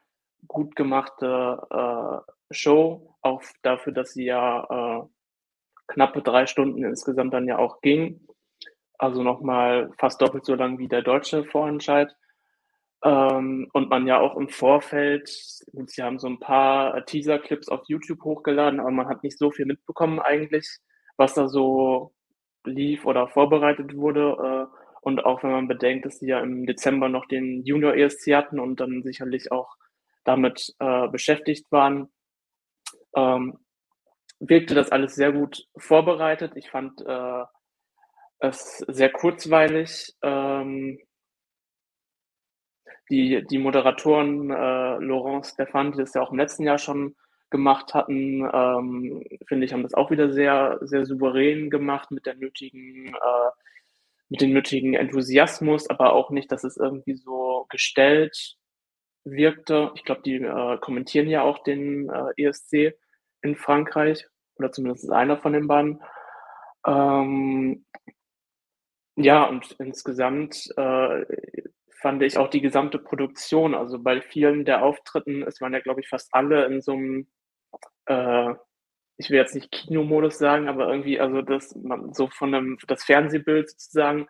gut 0.49 0.75
gemachte 0.75 1.63
äh, 1.71 2.55
Show, 2.55 3.17
auch 3.21 3.43
dafür, 3.63 3.93
dass 3.93 4.13
sie 4.15 4.25
ja 4.25 5.03
äh, 5.03 5.03
knappe 5.89 6.23
drei 6.23 6.47
Stunden 6.47 6.85
insgesamt 6.85 7.35
dann 7.35 7.47
ja 7.47 7.59
auch 7.59 7.81
ging. 7.81 8.27
Also 8.99 9.23
nochmal 9.23 9.91
fast 9.99 10.23
doppelt 10.23 10.45
so 10.45 10.55
lang 10.55 10.79
wie 10.79 10.89
der 10.89 11.03
deutsche 11.03 11.45
Vorentscheid. 11.45 12.15
Ähm, 13.05 13.69
und 13.73 13.91
man 13.91 14.07
ja 14.07 14.21
auch 14.21 14.37
im 14.37 14.49
Vorfeld, 14.49 15.29
gut, 15.73 15.91
sie 15.91 16.03
haben 16.03 16.19
so 16.21 16.29
ein 16.29 16.39
paar 16.39 17.05
Teaser-Clips 17.05 17.69
auf 17.69 17.83
YouTube 17.89 18.23
hochgeladen, 18.23 18.79
aber 18.79 18.93
man 18.93 19.09
hat 19.09 19.25
nicht 19.25 19.39
so 19.39 19.51
viel 19.51 19.67
mitbekommen 19.67 20.21
eigentlich, 20.21 20.79
was 21.17 21.35
da 21.35 21.49
so 21.49 22.13
lief 22.65 23.05
oder 23.05 23.27
vorbereitet 23.29 23.97
wurde. 23.97 24.69
Äh, 24.71 24.79
und 25.01 25.25
auch 25.25 25.43
wenn 25.43 25.51
man 25.51 25.69
bedenkt, 25.69 26.07
dass 26.07 26.21
sie 26.21 26.29
ja 26.29 26.41
im 26.41 26.65
Dezember 26.65 27.09
noch 27.09 27.27
den 27.27 27.65
Junior 27.65 27.95
ESC 27.95 28.35
hatten 28.35 28.61
und 28.61 28.79
dann 28.79 29.03
sicherlich 29.03 29.51
auch 29.51 29.77
damit 30.25 30.73
äh, 30.79 31.09
beschäftigt 31.09 31.73
waren, 31.73 32.09
ähm, 33.17 33.59
wirkte 34.49 34.75
das 34.75 34.91
alles 34.91 35.15
sehr 35.15 35.33
gut 35.33 35.67
vorbereitet. 35.77 36.53
Ich 36.57 36.71
fand 36.71 37.01
äh, 37.07 37.45
es 38.41 38.79
sehr 38.89 39.11
kurzweilig. 39.11 40.15
Ähm, 40.23 40.99
die, 43.11 43.45
die 43.49 43.59
Moderatoren 43.59 44.51
äh, 44.51 44.99
Laurent 44.99 45.47
Stefan, 45.47 45.93
die 45.93 45.99
das 45.99 46.15
ja 46.15 46.23
auch 46.23 46.33
im 46.33 46.39
letzten 46.39 46.65
Jahr 46.65 46.79
schon 46.79 47.15
gemacht 47.51 47.95
hatten, 47.95 48.49
ähm, 48.53 49.23
finde 49.47 49.67
ich, 49.67 49.73
haben 49.73 49.83
das 49.83 49.95
auch 49.95 50.11
wieder 50.11 50.33
sehr, 50.33 50.79
sehr 50.81 51.05
souverän 51.05 51.71
gemacht 51.71 52.11
mit 52.11 52.27
der 52.27 52.35
nötigen 52.35 53.09
äh, 53.09 53.51
mit 54.33 54.41
dem 54.41 54.55
nötigen 54.55 54.95
Enthusiasmus, 54.95 55.91
aber 55.91 56.15
auch 56.15 56.31
nicht, 56.31 56.51
dass 56.51 56.65
es 56.65 56.79
irgendwie 56.79 57.17
so 57.17 57.67
gestellt 57.69 58.57
wirkte. 59.25 59.91
Ich 59.95 60.05
glaube, 60.05 60.23
die 60.23 60.37
äh, 60.37 60.79
kommentieren 60.79 61.29
ja 61.29 61.43
auch 61.43 61.63
den 61.63 62.09
äh, 62.09 62.43
ESC 62.43 62.95
in 63.43 63.57
Frankreich 63.57 64.27
oder 64.57 64.73
zumindest 64.73 65.11
einer 65.11 65.39
von 65.39 65.53
den 65.53 65.67
beiden. 65.69 66.03
Ähm, 66.87 67.85
ja, 69.17 69.45
und 69.45 69.73
insgesamt 69.79 70.73
äh, 70.77 71.25
fand 72.01 72.23
ich 72.23 72.39
auch 72.39 72.49
die 72.49 72.61
gesamte 72.61 72.99
Produktion, 72.99 73.75
also 73.75 73.99
bei 73.99 74.21
vielen 74.23 74.65
der 74.65 74.83
Auftritten, 74.83 75.43
es 75.43 75.61
waren 75.61 75.73
ja, 75.73 75.81
glaube 75.81 76.01
ich, 76.01 76.09
fast 76.09 76.33
alle 76.33 76.67
in 76.67 76.81
so 76.81 76.93
einem 76.93 77.29
äh, 78.07 78.55
ich 79.19 79.31
will 79.31 79.39
jetzt 79.39 79.55
nicht 79.55 79.71
Kinomodus 79.71 80.39
sagen, 80.39 80.69
aber 80.69 80.89
irgendwie, 80.89 81.21
also 81.21 81.43
das 81.43 81.75
man 81.77 82.13
so 82.13 82.29
von 82.29 82.55
einem 82.55 82.79
das 82.87 83.05
Fernsehbild 83.05 83.71
sozusagen, 83.71 84.27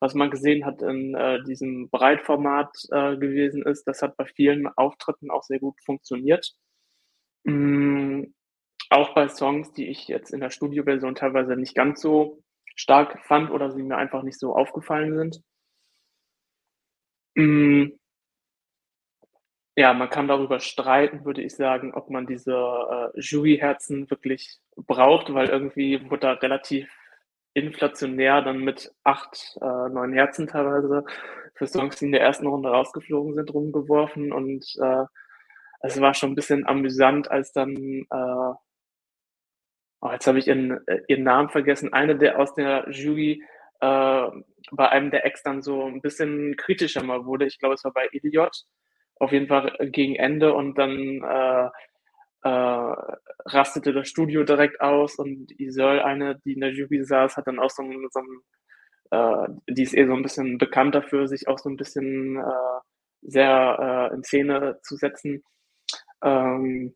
was 0.00 0.14
man 0.14 0.30
gesehen 0.30 0.64
hat 0.64 0.82
in 0.82 1.14
äh, 1.14 1.42
diesem 1.44 1.90
Breitformat 1.90 2.70
äh, 2.90 3.16
gewesen 3.16 3.62
ist, 3.64 3.84
das 3.84 4.02
hat 4.02 4.16
bei 4.16 4.24
vielen 4.24 4.66
Auftritten 4.68 5.30
auch 5.30 5.42
sehr 5.42 5.58
gut 5.58 5.76
funktioniert. 5.84 6.54
Mm, 7.44 8.24
auch 8.90 9.14
bei 9.14 9.28
Songs, 9.28 9.72
die 9.72 9.88
ich 9.88 10.08
jetzt 10.08 10.32
in 10.32 10.40
der 10.40 10.50
Studioversion 10.50 11.14
teilweise 11.14 11.56
nicht 11.56 11.74
ganz 11.74 12.00
so 12.00 12.42
stark 12.74 13.20
fand 13.26 13.50
oder 13.50 13.70
sie 13.70 13.82
mir 13.82 13.96
einfach 13.96 14.22
nicht 14.22 14.38
so 14.38 14.54
aufgefallen 14.54 15.16
sind. 15.16 15.42
Mm, 17.36 17.92
ja, 19.76 19.94
man 19.94 20.10
kann 20.10 20.28
darüber 20.28 20.60
streiten, 20.60 21.24
würde 21.24 21.42
ich 21.42 21.54
sagen, 21.54 21.94
ob 21.94 22.10
man 22.10 22.26
diese 22.26 22.52
äh, 22.52 23.20
Juryherzen 23.20 24.10
wirklich 24.10 24.58
braucht, 24.76 25.32
weil 25.32 25.48
irgendwie 25.48 26.10
wurde 26.10 26.20
da 26.20 26.32
relativ 26.32 26.90
inflationär 27.54 28.42
dann 28.42 28.58
mit 28.58 28.92
acht, 29.04 29.56
äh, 29.60 29.88
neun 29.88 30.12
Herzen 30.12 30.46
teilweise 30.46 31.04
für 31.54 31.66
Songs, 31.66 31.96
die 31.96 32.06
in 32.06 32.12
der 32.12 32.22
ersten 32.22 32.46
Runde 32.46 32.70
rausgeflogen 32.70 33.34
sind, 33.34 33.52
rumgeworfen 33.54 34.32
und 34.32 34.64
äh, 34.80 35.04
es 35.82 36.00
war 36.00 36.14
schon 36.14 36.32
ein 36.32 36.34
bisschen 36.34 36.66
amüsant, 36.66 37.30
als 37.30 37.52
dann, 37.52 37.74
äh, 38.10 38.52
oh, 40.00 40.10
jetzt 40.12 40.26
habe 40.26 40.38
ich 40.38 40.48
ihren, 40.48 40.86
äh, 40.86 41.00
ihren 41.08 41.24
Namen 41.24 41.50
vergessen, 41.50 41.92
eine 41.92 42.16
der 42.16 42.38
aus 42.38 42.54
der 42.54 42.86
Jury 42.90 43.42
äh, 43.80 44.26
bei 44.72 44.88
einem 44.88 45.10
der 45.10 45.24
Ex 45.26 45.42
dann 45.42 45.62
so 45.62 45.84
ein 45.84 46.00
bisschen 46.00 46.56
kritischer 46.56 47.02
mal 47.02 47.24
wurde. 47.26 47.46
Ich 47.46 47.58
glaube, 47.58 47.74
es 47.74 47.84
war 47.84 47.92
bei 47.92 48.08
Idiot 48.12 48.64
auf 49.16 49.32
jeden 49.32 49.48
Fall 49.48 49.76
gegen 49.92 50.16
Ende 50.16 50.54
und 50.54 50.78
dann 50.78 51.22
äh, 51.22 51.68
äh, 52.42 52.94
rastete 53.46 53.92
das 53.92 54.08
Studio 54.08 54.44
direkt 54.44 54.80
aus 54.80 55.16
und 55.16 55.52
Isol, 55.60 56.00
eine, 56.00 56.38
die 56.44 56.54
in 56.54 56.60
der 56.60 56.72
Jury 56.72 57.04
saß, 57.04 57.36
hat 57.36 57.46
dann 57.46 57.58
auch 57.58 57.70
so 57.70 57.82
ein, 57.82 58.06
so 58.10 58.20
ein 58.20 58.40
äh, 59.10 59.48
die 59.68 59.82
ist 59.82 59.94
eh 59.94 60.06
so 60.06 60.14
ein 60.14 60.22
bisschen 60.22 60.58
bekannt 60.58 60.94
dafür, 60.94 61.26
sich 61.28 61.48
auch 61.48 61.58
so 61.58 61.68
ein 61.68 61.76
bisschen 61.76 62.36
äh, 62.38 62.80
sehr 63.22 64.10
äh, 64.12 64.14
in 64.14 64.22
Szene 64.22 64.78
zu 64.82 64.96
setzen. 64.96 65.42
Ähm, 66.22 66.94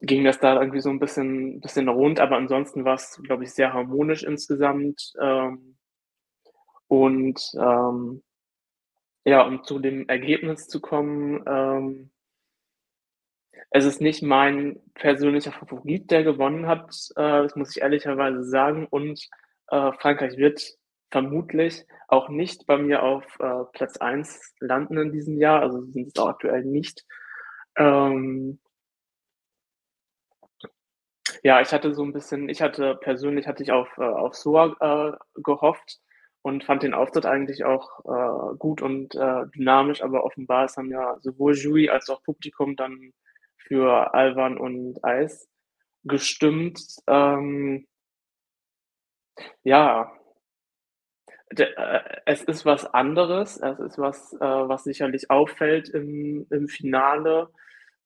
ging 0.00 0.24
das 0.24 0.38
da 0.38 0.60
irgendwie 0.60 0.80
so 0.80 0.90
ein 0.90 0.98
bisschen, 0.98 1.60
bisschen 1.60 1.88
rund, 1.88 2.20
aber 2.20 2.36
ansonsten 2.36 2.84
war 2.84 2.94
es, 2.94 3.20
glaube 3.22 3.44
ich, 3.44 3.52
sehr 3.52 3.72
harmonisch 3.72 4.24
insgesamt. 4.24 5.12
Ähm, 5.20 5.76
und 6.88 7.40
ähm, 7.58 8.22
ja, 9.24 9.44
um 9.46 9.64
zu 9.64 9.78
dem 9.78 10.08
Ergebnis 10.08 10.68
zu 10.68 10.80
kommen, 10.80 11.42
ähm, 11.46 12.10
es 13.70 13.84
ist 13.84 14.00
nicht 14.00 14.22
mein 14.22 14.80
persönlicher 14.94 15.52
Favorit, 15.52 16.10
der 16.10 16.22
gewonnen 16.22 16.66
hat, 16.66 16.90
äh, 17.16 17.42
das 17.42 17.56
muss 17.56 17.74
ich 17.76 17.82
ehrlicherweise 17.82 18.44
sagen. 18.44 18.86
Und 18.88 19.20
äh, 19.68 19.92
Frankreich 19.92 20.36
wird 20.36 20.62
vermutlich 21.10 21.84
auch 22.08 22.28
nicht 22.28 22.66
bei 22.66 22.78
mir 22.78 23.02
auf 23.02 23.24
äh, 23.40 23.64
Platz 23.72 23.96
1 23.96 24.54
landen 24.60 24.98
in 24.98 25.12
diesem 25.12 25.38
Jahr, 25.38 25.62
also 25.62 25.82
sind 25.86 26.08
es 26.08 26.22
auch 26.22 26.28
aktuell 26.28 26.64
nicht. 26.64 27.04
Ähm, 27.76 28.60
ja, 31.42 31.60
ich 31.60 31.72
hatte 31.72 31.94
so 31.94 32.02
ein 32.04 32.12
bisschen, 32.12 32.48
ich 32.48 32.62
hatte 32.62 32.96
persönlich 32.96 33.46
hatte 33.46 33.62
ich 33.62 33.72
auf, 33.72 33.88
äh, 33.98 34.02
auf 34.02 34.34
Soa 34.34 34.76
äh, 34.80 35.40
gehofft 35.42 36.00
und 36.42 36.64
fand 36.64 36.82
den 36.82 36.94
Auftritt 36.94 37.26
eigentlich 37.26 37.64
auch 37.64 38.00
äh, 38.04 38.56
gut 38.58 38.82
und 38.82 39.14
äh, 39.14 39.46
dynamisch, 39.54 40.02
aber 40.02 40.24
offenbar 40.24 40.66
ist 40.66 40.76
dann 40.76 40.90
ja 40.90 41.16
sowohl 41.20 41.54
Jury 41.54 41.88
als 41.90 42.08
auch 42.10 42.22
Publikum 42.22 42.76
dann 42.76 43.12
für 43.56 44.14
Alvan 44.14 44.58
und 44.58 45.02
Eis 45.04 45.48
gestimmt. 46.04 46.80
Ähm, 47.08 47.86
ja, 49.64 50.12
äh, 51.56 52.02
es 52.26 52.42
ist 52.42 52.64
was 52.64 52.86
anderes. 52.86 53.58
Es 53.58 53.78
ist 53.78 53.98
was, 53.98 54.32
äh, 54.34 54.38
was 54.40 54.84
sicherlich 54.84 55.30
auffällt 55.30 55.88
im, 55.88 56.46
im 56.50 56.68
Finale. 56.68 57.50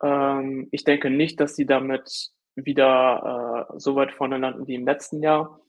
Ähm, 0.02 0.68
ich 0.70 0.84
denke 0.84 1.10
nicht, 1.10 1.40
dass 1.40 1.56
sie 1.56 1.66
damit 1.66 2.30
wieder 2.66 3.68
äh, 3.70 3.78
so 3.78 3.96
weit 3.96 4.12
vorne 4.12 4.38
landen 4.38 4.66
wie 4.66 4.74
im 4.74 4.86
letzten 4.86 5.22
Jahr. 5.22 5.60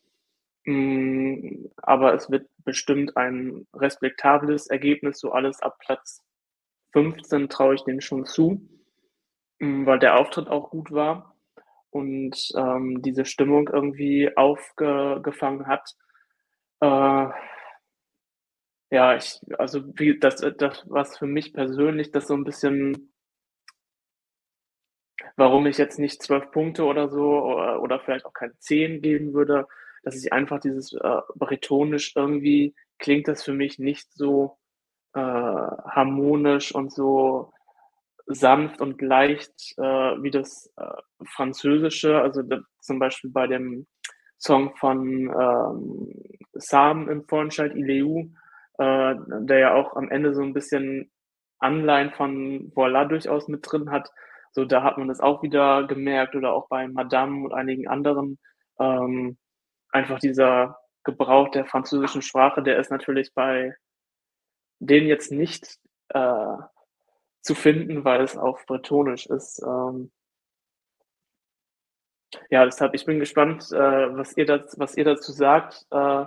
Mm, 0.65 1.65
aber 1.77 2.13
es 2.13 2.29
wird 2.29 2.47
bestimmt 2.63 3.17
ein 3.17 3.67
respektables 3.73 4.67
Ergebnis, 4.67 5.19
so 5.19 5.31
alles 5.31 5.61
ab 5.61 5.77
Platz 5.79 6.23
15 6.93 7.49
traue 7.49 7.75
ich 7.75 7.83
denen 7.83 8.01
schon 8.01 8.25
zu, 8.25 8.67
mm, 9.59 9.85
weil 9.85 9.99
der 9.99 10.19
Auftritt 10.19 10.47
auch 10.49 10.69
gut 10.69 10.91
war 10.91 11.35
und 11.89 12.35
ähm, 12.55 13.01
diese 13.01 13.25
Stimmung 13.25 13.69
irgendwie 13.69 14.35
aufgefangen 14.37 15.67
hat. 15.67 15.95
Äh, 16.81 17.29
ja, 18.91 19.15
ich, 19.15 19.39
also 19.57 19.81
wie 19.97 20.19
das, 20.19 20.37
das, 20.57 20.83
was 20.87 21.17
für 21.17 21.27
mich 21.27 21.53
persönlich 21.53 22.11
das 22.11 22.27
so 22.27 22.33
ein 22.33 22.43
bisschen 22.43 23.13
warum 25.35 25.65
ich 25.67 25.77
jetzt 25.77 25.99
nicht 25.99 26.21
zwölf 26.21 26.51
Punkte 26.51 26.83
oder 26.85 27.09
so 27.09 27.43
oder, 27.43 27.81
oder 27.81 27.99
vielleicht 27.99 28.25
auch 28.25 28.33
keine 28.33 28.57
zehn 28.59 29.01
geben 29.01 29.33
würde, 29.33 29.67
dass 30.03 30.15
ich 30.15 30.33
einfach 30.33 30.59
dieses 30.59 30.93
äh, 30.93 31.21
bretonisch 31.35 32.13
irgendwie 32.15 32.73
klingt 32.99 33.27
das 33.27 33.43
für 33.43 33.53
mich 33.53 33.79
nicht 33.79 34.11
so 34.13 34.57
äh, 35.13 35.19
harmonisch 35.19 36.73
und 36.73 36.93
so 36.93 37.51
sanft 38.27 38.79
und 38.79 39.01
leicht 39.01 39.73
äh, 39.77 39.81
wie 39.81 40.31
das 40.31 40.71
äh, 40.77 41.25
Französische. 41.25 42.21
Also 42.21 42.43
da, 42.43 42.59
zum 42.79 42.99
Beispiel 42.99 43.29
bei 43.31 43.47
dem 43.47 43.87
Song 44.37 44.75
von 44.77 45.29
ähm, 45.29 46.13
Sam 46.53 47.09
im 47.09 47.27
Vorentscheid 47.27 47.75
Ileu, 47.75 48.25
äh, 48.77 49.15
der 49.41 49.59
ja 49.59 49.73
auch 49.73 49.95
am 49.95 50.09
Ende 50.09 50.33
so 50.33 50.41
ein 50.41 50.53
bisschen 50.53 51.11
Anleihen 51.59 52.11
von 52.11 52.71
Voila 52.73 53.05
durchaus 53.05 53.47
mit 53.47 53.69
drin 53.69 53.91
hat. 53.91 54.09
So, 54.51 54.65
da 54.65 54.83
hat 54.83 54.97
man 54.97 55.07
das 55.07 55.21
auch 55.21 55.43
wieder 55.43 55.87
gemerkt 55.87 56.35
oder 56.35 56.53
auch 56.53 56.67
bei 56.67 56.87
Madame 56.87 57.45
und 57.45 57.53
einigen 57.53 57.87
anderen. 57.87 58.37
Ähm, 58.79 59.37
einfach 59.89 60.19
dieser 60.19 60.79
Gebrauch 61.03 61.49
der 61.49 61.65
französischen 61.65 62.21
Sprache, 62.21 62.61
der 62.61 62.77
ist 62.79 62.91
natürlich 62.91 63.33
bei 63.33 63.75
denen 64.79 65.07
jetzt 65.07 65.31
nicht 65.31 65.79
äh, 66.09 66.57
zu 67.41 67.55
finden, 67.55 68.03
weil 68.03 68.21
es 68.21 68.37
auf 68.37 68.65
Bretonisch 68.65 69.25
ist. 69.27 69.61
Ähm, 69.63 70.11
ja, 72.49 72.65
deshalb, 72.65 72.93
ich 72.93 73.05
bin 73.05 73.19
gespannt, 73.19 73.71
äh, 73.71 74.15
was, 74.15 74.35
ihr 74.37 74.45
das, 74.45 74.77
was 74.77 74.95
ihr 74.95 75.05
dazu 75.05 75.31
sagt. 75.31 75.85
Äh, 75.91 76.25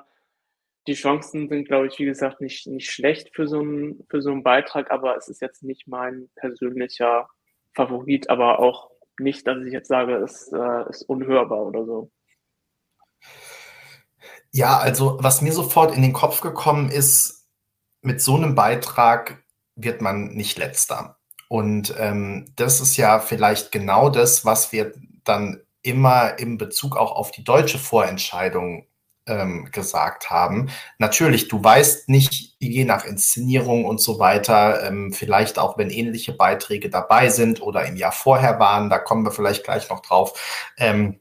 die 0.87 0.95
Chancen 0.95 1.49
sind, 1.49 1.64
glaube 1.66 1.87
ich, 1.87 1.99
wie 1.99 2.05
gesagt, 2.05 2.41
nicht, 2.41 2.66
nicht 2.66 2.91
schlecht 2.91 3.35
für 3.35 3.49
so, 3.49 3.61
einen, 3.61 4.07
für 4.11 4.20
so 4.20 4.31
einen 4.31 4.43
Beitrag, 4.43 4.91
aber 4.91 5.16
es 5.16 5.29
ist 5.29 5.41
jetzt 5.41 5.62
nicht 5.62 5.89
mein 5.89 6.29
persönlicher 6.35 7.29
Favorit, 7.75 8.31
aber 8.31 8.61
auch 8.61 8.91
nicht, 9.18 9.47
dass 9.47 9.64
ich 9.64 9.72
jetzt 9.72 9.89
sage, 9.89 10.16
es 10.16 10.53
äh, 10.53 10.89
ist 10.89 11.03
unhörbar 11.09 11.62
oder 11.62 11.85
so. 11.85 12.11
Ja, 14.51 14.79
also 14.79 15.18
was 15.20 15.43
mir 15.43 15.53
sofort 15.53 15.95
in 15.95 16.03
den 16.03 16.12
Kopf 16.12 16.41
gekommen 16.41 16.91
ist, 16.91 17.49
mit 18.03 18.20
so 18.20 18.37
einem 18.37 18.55
Beitrag 18.55 19.45
wird 19.75 20.01
man 20.01 20.29
nicht 20.35 20.59
letzter. 20.59 21.18
Und 21.49 21.95
ähm, 21.99 22.53
das 22.57 22.81
ist 22.81 22.97
ja 22.97 23.18
vielleicht 23.18 23.72
genau 23.72 24.11
das, 24.11 24.45
was 24.45 24.72
wir 24.72 24.93
dann 25.25 25.61
immer 25.83 26.39
im 26.39 26.59
Bezug 26.59 26.97
auch 26.97 27.12
auf 27.12 27.31
die 27.31 27.45
deutsche 27.45 27.79
Vorentscheidung 27.79 28.87
ähm, 29.27 29.68
gesagt 29.72 30.31
haben. 30.31 30.70
Natürlich, 30.99 31.49
du 31.49 31.62
weißt 31.62 32.09
nicht, 32.09 32.57
je 32.59 32.85
nach 32.85 33.05
Inszenierung 33.05 33.85
und 33.85 34.01
so 34.01 34.18
weiter, 34.18 34.87
ähm, 34.87 35.12
vielleicht 35.12 35.59
auch 35.59 35.79
wenn 35.79 35.91
ähnliche 35.91 36.33
Beiträge 36.33 36.91
dabei 36.91 37.29
sind 37.29 37.62
oder 37.62 37.85
im 37.87 37.97
Jahr 37.97 38.12
vorher 38.12 38.59
waren, 38.59 38.91
da 38.91 38.99
kommen 38.99 39.25
wir 39.25 39.33
vielleicht 39.33 39.64
gleich 39.64 39.89
noch 39.91 40.01
drauf, 40.01 40.72
ähm, 40.79 41.20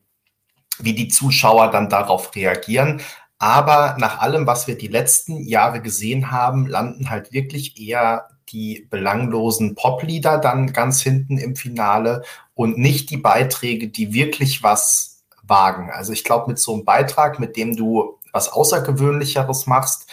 wie 0.80 0.94
die 0.94 1.08
Zuschauer 1.08 1.72
dann 1.72 1.90
darauf 1.90 2.36
reagieren. 2.36 3.02
Aber 3.40 3.98
nach 4.00 4.20
allem, 4.20 4.48
was 4.48 4.68
wir 4.68 4.78
die 4.78 4.88
letzten 4.88 5.46
Jahre 5.46 5.82
gesehen 5.82 6.32
haben, 6.32 6.66
landen 6.66 7.10
halt 7.10 7.34
wirklich 7.34 7.80
eher 7.80 8.30
die 8.50 8.88
belanglosen 8.90 9.76
Poplieder 9.76 10.38
dann 10.38 10.72
ganz 10.74 11.02
hinten 11.02 11.38
im 11.38 11.56
Finale 11.56 12.24
und 12.54 12.78
nicht 12.78 13.10
die 13.10 13.18
Beiträge, 13.18 13.90
die 13.90 14.14
wirklich 14.14 14.64
was 14.64 15.13
wagen. 15.44 15.92
Also 15.92 16.14
ich 16.14 16.24
glaube, 16.24 16.50
mit 16.50 16.60
so 16.60 16.74
einem 16.74 16.86
Beitrag, 16.86 17.40
mit 17.40 17.58
dem 17.58 17.76
du 17.76 18.20
was 18.32 18.52
Außergewöhnlicheres 18.52 19.68
machst, 19.68 20.10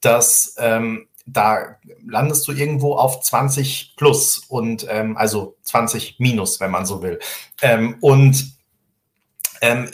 dass 0.00 0.54
ähm, 0.58 1.08
da 1.26 1.76
landest 2.06 2.46
du 2.46 2.52
irgendwo 2.52 2.96
auf 2.96 3.20
20 3.20 3.94
plus 3.96 4.38
und 4.48 4.86
ähm, 4.90 5.16
also 5.16 5.56
20 5.62 6.16
minus, 6.18 6.60
wenn 6.60 6.70
man 6.70 6.84
so 6.84 7.02
will. 7.02 7.18
Ähm, 7.62 7.96
und 8.00 8.52
ähm, 9.62 9.90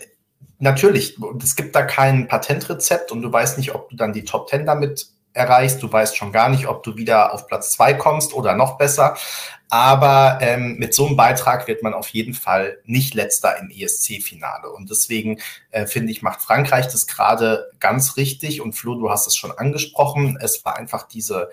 natürlich, 0.58 1.16
es 1.42 1.54
gibt 1.54 1.74
da 1.76 1.82
kein 1.82 2.26
Patentrezept 2.26 3.12
und 3.12 3.22
du 3.22 3.32
weißt 3.32 3.58
nicht, 3.58 3.74
ob 3.74 3.88
du 3.90 3.96
dann 3.96 4.12
die 4.12 4.24
Top 4.24 4.48
10 4.48 4.66
damit 4.66 5.08
erreichst. 5.32 5.82
Du 5.82 5.92
weißt 5.92 6.16
schon 6.16 6.32
gar 6.32 6.48
nicht, 6.48 6.66
ob 6.66 6.82
du 6.82 6.96
wieder 6.96 7.32
auf 7.32 7.46
Platz 7.46 7.72
zwei 7.72 7.94
kommst 7.94 8.34
oder 8.34 8.54
noch 8.54 8.76
besser. 8.78 9.16
Aber 9.70 10.38
ähm, 10.40 10.76
mit 10.78 10.94
so 10.94 11.06
einem 11.06 11.16
Beitrag 11.16 11.68
wird 11.68 11.82
man 11.82 11.94
auf 11.94 12.08
jeden 12.08 12.34
Fall 12.34 12.78
nicht 12.84 13.14
letzter 13.14 13.56
im 13.58 13.70
ESC-Finale. 13.70 14.68
Und 14.68 14.90
deswegen 14.90 15.40
äh, 15.70 15.86
finde 15.86 16.10
ich, 16.10 16.22
macht 16.22 16.42
Frankreich 16.42 16.88
das 16.88 17.06
gerade 17.06 17.70
ganz 17.78 18.16
richtig. 18.16 18.60
Und 18.60 18.72
Flo, 18.72 18.96
du 18.96 19.10
hast 19.10 19.28
es 19.28 19.36
schon 19.36 19.52
angesprochen. 19.52 20.36
Es 20.40 20.64
war 20.64 20.76
einfach 20.76 21.06
diese 21.06 21.50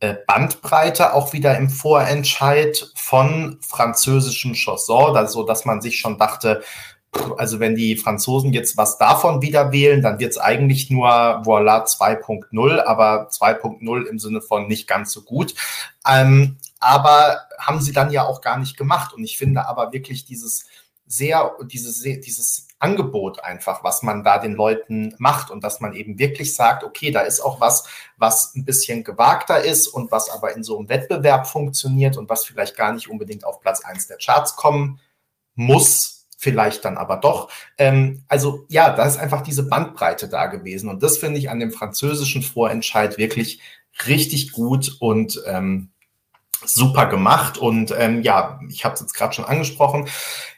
äh, 0.00 0.14
Bandbreite 0.26 1.12
auch 1.12 1.34
wieder 1.34 1.56
im 1.58 1.68
Vorentscheid 1.68 2.90
von 2.94 3.58
französischem 3.60 4.54
Chanson, 4.54 5.14
also 5.14 5.42
dass 5.42 5.66
man 5.66 5.82
sich 5.82 5.98
schon 5.98 6.16
dachte, 6.16 6.62
also 7.36 7.60
wenn 7.60 7.74
die 7.74 7.96
Franzosen 7.96 8.52
jetzt 8.52 8.76
was 8.76 8.96
davon 8.96 9.42
wieder 9.42 9.72
wählen, 9.72 10.00
dann 10.00 10.18
wird 10.18 10.30
es 10.30 10.38
eigentlich 10.38 10.90
nur 10.90 11.08
Voila 11.44 11.84
2.0, 11.84 12.80
aber 12.80 13.28
2.0 13.28 14.06
im 14.06 14.18
Sinne 14.18 14.40
von 14.40 14.68
nicht 14.68 14.86
ganz 14.86 15.12
so 15.12 15.22
gut. 15.22 15.54
Ähm, 16.08 16.56
aber 16.80 17.46
haben 17.58 17.80
sie 17.80 17.92
dann 17.92 18.10
ja 18.10 18.24
auch 18.24 18.40
gar 18.40 18.58
nicht 18.58 18.76
gemacht. 18.76 19.14
Und 19.14 19.22
ich 19.22 19.38
finde 19.38 19.68
aber 19.68 19.92
wirklich 19.92 20.24
dieses 20.24 20.64
sehr, 21.06 21.56
dieses, 21.64 22.02
dieses 22.02 22.68
Angebot 22.78 23.42
einfach, 23.44 23.84
was 23.84 24.02
man 24.02 24.24
da 24.24 24.38
den 24.38 24.54
Leuten 24.54 25.14
macht 25.18 25.50
und 25.50 25.62
dass 25.62 25.80
man 25.80 25.92
eben 25.92 26.18
wirklich 26.18 26.54
sagt, 26.54 26.84
okay, 26.84 27.10
da 27.10 27.20
ist 27.20 27.40
auch 27.40 27.60
was, 27.60 27.84
was 28.16 28.54
ein 28.54 28.64
bisschen 28.64 29.04
gewagter 29.04 29.62
ist 29.62 29.88
und 29.88 30.10
was 30.12 30.30
aber 30.30 30.54
in 30.54 30.62
so 30.62 30.78
einem 30.78 30.88
Wettbewerb 30.88 31.46
funktioniert 31.46 32.16
und 32.16 32.30
was 32.30 32.44
vielleicht 32.44 32.76
gar 32.76 32.92
nicht 32.92 33.10
unbedingt 33.10 33.44
auf 33.44 33.60
Platz 33.60 33.84
eins 33.84 34.06
der 34.06 34.18
Charts 34.18 34.56
kommen 34.56 35.00
muss, 35.54 36.28
vielleicht 36.38 36.84
dann 36.84 36.96
aber 36.96 37.16
doch. 37.16 37.50
Ähm, 37.76 38.24
also 38.28 38.64
ja, 38.68 38.94
da 38.94 39.04
ist 39.04 39.18
einfach 39.18 39.42
diese 39.42 39.68
Bandbreite 39.68 40.28
da 40.28 40.46
gewesen. 40.46 40.88
Und 40.88 41.02
das 41.02 41.18
finde 41.18 41.38
ich 41.38 41.50
an 41.50 41.60
dem 41.60 41.72
französischen 41.72 42.42
Vorentscheid 42.42 43.18
wirklich 43.18 43.60
richtig 44.06 44.52
gut 44.52 44.96
und 45.00 45.42
ähm, 45.46 45.90
super 46.64 47.06
gemacht. 47.06 47.58
Und 47.58 47.94
ähm, 47.96 48.22
ja, 48.22 48.60
ich 48.68 48.84
habe 48.84 48.94
es 48.94 49.00
jetzt 49.00 49.14
gerade 49.14 49.34
schon 49.34 49.44
angesprochen. 49.44 50.08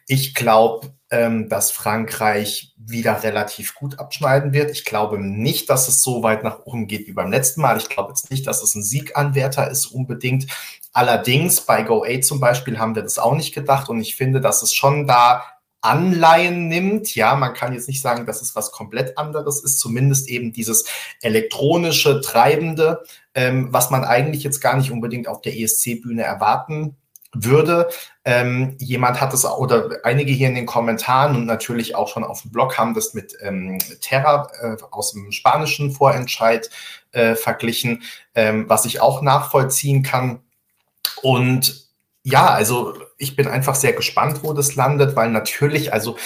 Ich 0.06 0.34
glaube, 0.34 0.92
ähm, 1.10 1.48
dass 1.48 1.70
Frankreich 1.70 2.74
wieder 2.76 3.22
relativ 3.22 3.74
gut 3.74 3.98
abschneiden 3.98 4.52
wird. 4.52 4.70
Ich 4.70 4.84
glaube 4.84 5.18
nicht, 5.18 5.70
dass 5.70 5.88
es 5.88 6.02
so 6.02 6.22
weit 6.22 6.42
nach 6.42 6.60
oben 6.64 6.88
geht 6.88 7.06
wie 7.06 7.12
beim 7.12 7.30
letzten 7.30 7.60
Mal. 7.60 7.76
Ich 7.76 7.88
glaube 7.88 8.10
jetzt 8.10 8.30
nicht, 8.30 8.46
dass 8.46 8.62
es 8.62 8.74
ein 8.74 8.82
Sieganwärter 8.82 9.70
ist 9.70 9.86
unbedingt. 9.86 10.46
Allerdings 10.92 11.60
bei 11.60 11.82
Go 11.82 12.04
8 12.04 12.24
zum 12.24 12.40
Beispiel 12.40 12.78
haben 12.78 12.94
wir 12.94 13.02
das 13.02 13.18
auch 13.18 13.34
nicht 13.34 13.54
gedacht 13.54 13.88
und 13.88 14.00
ich 14.00 14.16
finde, 14.16 14.40
dass 14.40 14.62
es 14.62 14.74
schon 14.74 15.06
da 15.06 15.44
Anleihen 15.82 16.68
nimmt. 16.68 17.14
Ja, 17.14 17.34
man 17.34 17.54
kann 17.54 17.72
jetzt 17.72 17.88
nicht 17.88 18.00
sagen, 18.00 18.24
dass 18.24 18.40
es 18.40 18.54
was 18.54 18.70
komplett 18.70 19.18
anderes 19.18 19.62
ist, 19.62 19.78
zumindest 19.78 20.28
eben 20.28 20.52
dieses 20.52 20.84
elektronische, 21.20 22.20
treibende, 22.20 23.02
ähm, 23.34 23.68
was 23.70 23.90
man 23.90 24.04
eigentlich 24.04 24.42
jetzt 24.42 24.60
gar 24.60 24.76
nicht 24.76 24.90
unbedingt 24.90 25.28
auf 25.28 25.40
der 25.40 25.56
ESC-Bühne 25.56 26.22
erwarten 26.22 26.96
würde. 27.34 27.88
Ähm, 28.24 28.76
jemand 28.78 29.20
hat 29.20 29.32
es 29.32 29.44
oder 29.44 30.00
einige 30.04 30.32
hier 30.32 30.48
in 30.48 30.54
den 30.54 30.66
Kommentaren 30.66 31.34
und 31.34 31.46
natürlich 31.46 31.94
auch 31.94 32.08
schon 32.08 32.24
auf 32.24 32.42
dem 32.42 32.52
Blog 32.52 32.76
haben 32.76 32.94
das 32.94 33.14
mit 33.14 33.34
ähm, 33.40 33.78
Terra 34.00 34.50
äh, 34.60 34.76
aus 34.90 35.12
dem 35.12 35.32
spanischen 35.32 35.92
Vorentscheid 35.92 36.68
äh, 37.12 37.34
verglichen, 37.34 38.02
ähm, 38.34 38.68
was 38.68 38.84
ich 38.84 39.00
auch 39.00 39.22
nachvollziehen 39.22 40.02
kann. 40.02 40.40
Und 41.22 41.88
ja, 42.22 42.46
also 42.48 42.94
ich 43.16 43.34
bin 43.34 43.48
einfach 43.48 43.74
sehr 43.74 43.94
gespannt, 43.94 44.40
wo 44.42 44.52
das 44.52 44.74
landet, 44.76 45.16
weil 45.16 45.30
natürlich, 45.30 45.92
also 45.92 46.16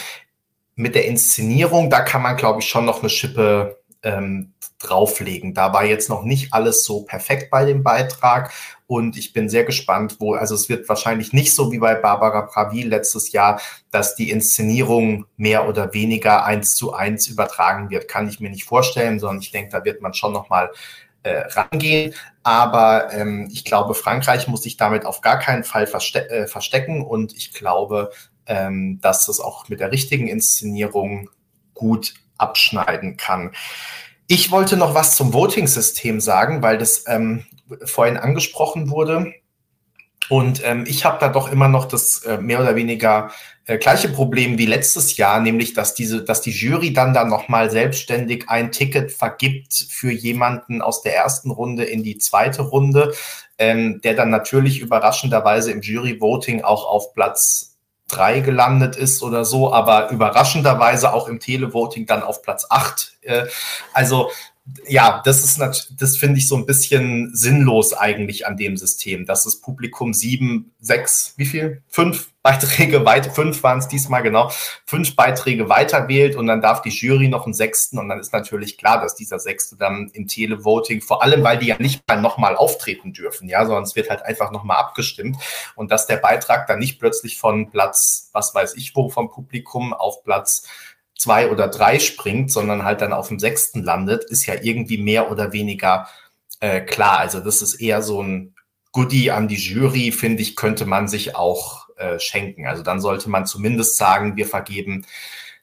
mit 0.75 0.95
der 0.95 1.07
Inszenierung, 1.07 1.89
da 1.89 2.01
kann 2.01 2.23
man, 2.23 2.37
glaube 2.37 2.61
ich, 2.61 2.69
schon 2.69 2.85
noch 2.85 3.01
eine 3.01 3.09
Schippe 3.09 3.76
ähm, 4.03 4.53
drauflegen. 4.79 5.55
Da 5.55 5.73
war 5.73 5.85
jetzt 5.85 6.09
noch 6.09 6.23
nicht 6.23 6.53
alles 6.53 6.85
so 6.85 7.03
perfekt 7.03 7.51
bei 7.51 7.65
dem 7.65 7.83
Beitrag 7.83 8.53
und 8.87 9.17
ich 9.17 9.33
bin 9.33 9.49
sehr 9.49 9.65
gespannt, 9.65 10.17
wo, 10.21 10.35
also 10.35 10.55
es 10.55 10.69
wird 10.69 10.89
wahrscheinlich 10.89 11.33
nicht 11.33 11.55
so 11.55 11.73
wie 11.73 11.79
bei 11.79 11.95
Barbara 11.95 12.43
Pravi 12.43 12.83
letztes 12.83 13.33
Jahr, 13.33 13.61
dass 13.91 14.15
die 14.15 14.31
Inszenierung 14.31 15.27
mehr 15.37 15.69
oder 15.69 15.93
weniger 15.93 16.45
eins 16.45 16.75
zu 16.77 16.95
eins 16.95 17.27
übertragen 17.27 17.91
wird. 17.91 18.07
Kann 18.07 18.29
ich 18.29 18.39
mir 18.39 18.51
nicht 18.51 18.65
vorstellen, 18.65 19.19
sondern 19.19 19.43
ich 19.43 19.51
denke, 19.51 19.71
da 19.71 19.85
wird 19.85 20.03
man 20.03 20.15
schon 20.15 20.33
nochmal 20.33 20.71
äh, 21.25 21.49
rangehen. 21.49 22.15
Aber 22.45 23.13
ähm, 23.13 23.49
ich 23.51 23.65
glaube, 23.65 23.95
Frankreich 23.95 24.47
muss 24.47 24.63
sich 24.63 24.77
damit 24.77 25.05
auf 25.05 25.21
gar 25.21 25.41
keinen 25.41 25.65
Fall 25.65 25.89
verste 25.89 26.31
äh, 26.31 26.47
verstecken 26.47 27.03
und 27.05 27.35
ich 27.37 27.53
glaube, 27.53 28.13
ähm, 28.47 29.01
dass 29.01 29.27
das 29.27 29.41
auch 29.41 29.69
mit 29.69 29.81
der 29.81 29.91
richtigen 29.91 30.29
Inszenierung 30.29 31.29
gut 31.75 32.15
abschneiden 32.39 33.17
kann. 33.17 33.53
Ich 34.27 34.51
wollte 34.51 34.77
noch 34.77 34.95
was 34.95 35.17
zum 35.17 35.33
Voting-System 35.33 36.21
sagen, 36.21 36.63
weil 36.63 36.79
das 36.79 37.05
ähm, 37.07 37.45
vorhin 37.85 38.17
angesprochen 38.17 38.91
wurde. 38.91 39.33
Und 40.29 40.61
ähm, 40.65 40.85
ich 40.89 41.05
habe 41.05 41.19
da 41.21 41.29
doch 41.29 41.53
immer 41.53 41.69
noch 41.69 41.85
das 41.85 42.25
äh, 42.25 42.39
mehr 42.39 42.61
oder 42.61 42.75
weniger 42.75 43.31
äh, 43.67 43.79
gleiche 43.79 44.09
Problem 44.09 44.59
wie 44.59 44.67
letztes 44.67 45.17
Jahr, 45.17 45.41
nämlich 45.41 45.75
dass 45.75 45.95
diese, 45.95 46.25
dass 46.25 46.41
die 46.41 46.51
Jury 46.51 46.93
dann 46.93 47.15
da 47.15 47.25
nochmal 47.25 47.71
selbstständig 47.71 48.49
ein 48.49 48.73
Ticket 48.73 49.13
vergibt 49.13 49.87
für 49.89 50.11
jemanden 50.11 50.83
aus 50.83 51.03
der 51.03 51.15
ersten 51.15 51.53
Runde 51.53 51.85
in 51.85 52.03
die 52.03 52.19
zweite 52.19 52.63
Runde, 52.63 53.15
ähm, 53.59 54.01
der 54.03 54.15
dann 54.15 54.31
natürlich 54.31 54.81
überraschenderweise 54.81 55.71
im 55.71 55.81
Jury-Voting 55.81 56.63
auch 56.65 56.87
auf 56.87 57.15
Platz 57.15 57.76
drei 58.09 58.41
gelandet 58.41 58.97
ist 58.97 59.23
oder 59.23 59.45
so, 59.45 59.73
aber 59.73 60.11
überraschenderweise 60.11 61.13
auch 61.13 61.29
im 61.29 61.41
Televoting 61.41 62.07
dann 62.07 62.23
auf 62.23 62.43
Platz 62.43 62.67
acht. 62.71 63.17
Äh, 63.23 63.47
also 63.93 64.31
ja, 64.89 65.23
das 65.25 65.45
ist 65.45 65.93
das 65.99 66.17
finde 66.17 66.39
ich 66.39 66.49
so 66.49 66.57
ein 66.57 66.67
bisschen 66.67 67.35
sinnlos 67.35 67.93
eigentlich 67.93 68.47
an 68.47 68.57
dem 68.57 68.77
System, 68.77 69.25
dass 69.25 69.45
das 69.45 69.61
Publikum 69.61 70.13
sieben, 70.13 70.75
sechs, 70.81 71.35
wie 71.37 71.47
viel? 71.47 71.83
Fünf 71.89 72.33
Beiträge 72.43 73.05
weiter, 73.05 73.31
fünf 73.31 73.63
waren 73.63 73.79
es 73.79 73.89
diesmal 73.89 74.23
genau, 74.23 74.51
fünf 74.85 75.15
Beiträge 75.15 75.69
weiter 75.69 76.09
wählt 76.09 76.37
und 76.37 76.47
dann 76.47 76.61
darf 76.61 76.83
die 76.83 76.91
Jury 76.91 77.29
noch 77.29 77.45
einen 77.45 77.55
sechsten 77.55 77.99
und 77.99 78.09
dann 78.09 78.19
ist 78.19 78.33
natürlich 78.33 78.77
klar, 78.77 79.01
dass 79.01 79.15
dieser 79.15 79.39
sechste 79.39 79.77
dann 79.77 80.11
im 80.13 80.27
Televoting, 80.27 81.01
vor 81.01 81.23
allem 81.23 81.45
weil 81.45 81.59
die 81.59 81.67
ja 81.67 81.77
nicht 81.79 82.03
mal 82.09 82.21
nochmal 82.21 82.57
auftreten 82.57 83.13
dürfen, 83.13 83.49
ja, 83.49 83.65
sondern 83.67 83.85
es 83.85 83.97
wird 83.97 84.11
halt 84.11 84.23
einfach 84.23 84.51
nochmal 84.51 84.79
abgestimmt 84.79 85.37
und 85.77 85.91
dass 85.91 86.07
der 86.07 86.19
Beitrag 86.19 86.67
dann 86.67 86.79
nicht 86.81 86.99
plötzlich 86.99 87.39
von 87.39 87.71
Platz, 87.71 88.31
was 88.33 88.55
weiß 88.55 88.75
ich 88.77 88.95
wo 88.95 89.09
vom 89.11 89.31
Publikum 89.31 89.93
auf 89.93 90.23
Platz 90.25 90.67
zwei 91.17 91.51
oder 91.51 91.69
drei 91.69 91.99
springt, 91.99 92.53
sondern 92.53 92.85
halt 92.85 93.01
dann 93.01 93.13
auf 93.13 93.29
dem 93.29 93.39
sechsten 93.39 93.83
landet, 93.83 94.25
ist 94.25 94.47
ja 94.47 94.55
irgendwie 94.61 94.99
mehr 94.99 95.31
oder 95.31 95.53
weniger 95.53 96.09
äh, 96.61 96.81
klar. 96.81 97.19
Also 97.19 97.41
das 97.41 97.63
ist 97.63 97.75
eher 97.75 98.03
so 98.03 98.23
ein 98.23 98.55
Goodie 98.93 99.31
an 99.31 99.49
die 99.49 99.57
Jury, 99.57 100.13
finde 100.13 100.43
ich, 100.43 100.57
könnte 100.57 100.87
man 100.87 101.09
sich 101.09 101.37
auch 101.37 101.89
äh, 101.97 102.19
schenken. 102.19 102.67
Also 102.67 102.83
dann 102.83 103.01
sollte 103.01 103.29
man 103.29 103.47
zumindest 103.47 103.97
sagen, 103.97 104.37
wir 104.37 104.47
vergeben 104.47 105.05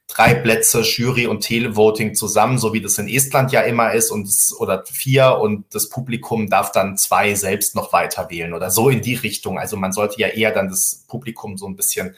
drei 0.07 0.35
Plätze 0.35 0.81
Jury 0.81 1.27
und 1.27 1.41
Televoting 1.41 2.13
zusammen, 2.13 2.57
so 2.57 2.73
wie 2.73 2.81
das 2.81 2.97
in 2.97 3.07
Estland 3.07 3.51
ja 3.51 3.61
immer 3.61 3.93
ist, 3.93 4.11
und 4.11 4.29
oder 4.59 4.83
vier 4.85 5.39
und 5.39 5.65
das 5.73 5.89
Publikum 5.89 6.49
darf 6.49 6.71
dann 6.71 6.97
zwei 6.97 7.33
selbst 7.35 7.75
noch 7.75 7.93
weiter 7.93 8.29
wählen 8.29 8.53
oder 8.53 8.69
so 8.69 8.89
in 8.89 9.01
die 9.01 9.15
Richtung. 9.15 9.57
Also 9.57 9.77
man 9.77 9.93
sollte 9.93 10.19
ja 10.19 10.27
eher 10.27 10.51
dann 10.51 10.69
das 10.69 11.05
Publikum 11.07 11.57
so 11.57 11.67
ein 11.67 11.75
bisschen 11.75 12.15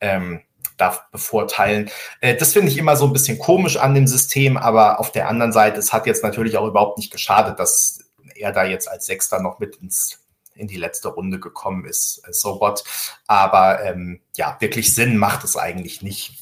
ähm, 0.00 0.40
darf 0.78 1.10
bevorteilen. 1.10 1.90
Äh, 2.20 2.36
das 2.36 2.52
finde 2.52 2.70
ich 2.70 2.78
immer 2.78 2.96
so 2.96 3.06
ein 3.06 3.12
bisschen 3.12 3.38
komisch 3.38 3.76
an 3.76 3.94
dem 3.94 4.06
System, 4.06 4.56
aber 4.56 5.00
auf 5.00 5.12
der 5.12 5.28
anderen 5.28 5.52
Seite, 5.52 5.78
es 5.78 5.92
hat 5.92 6.06
jetzt 6.06 6.22
natürlich 6.22 6.56
auch 6.56 6.66
überhaupt 6.66 6.98
nicht 6.98 7.12
geschadet, 7.12 7.58
dass 7.58 8.00
er 8.34 8.52
da 8.52 8.64
jetzt 8.64 8.88
als 8.88 9.06
Sechster 9.06 9.40
noch 9.42 9.58
mit 9.58 9.76
ins 9.76 10.20
in 10.54 10.66
die 10.66 10.76
letzte 10.76 11.08
Runde 11.08 11.38
gekommen 11.38 11.84
ist, 11.84 12.20
so 12.32 12.60
what. 12.60 12.82
Aber 13.28 13.82
ähm, 13.84 14.20
ja, 14.36 14.56
wirklich 14.58 14.92
Sinn 14.92 15.16
macht 15.16 15.44
es 15.44 15.56
eigentlich 15.56 16.02
nicht. 16.02 16.40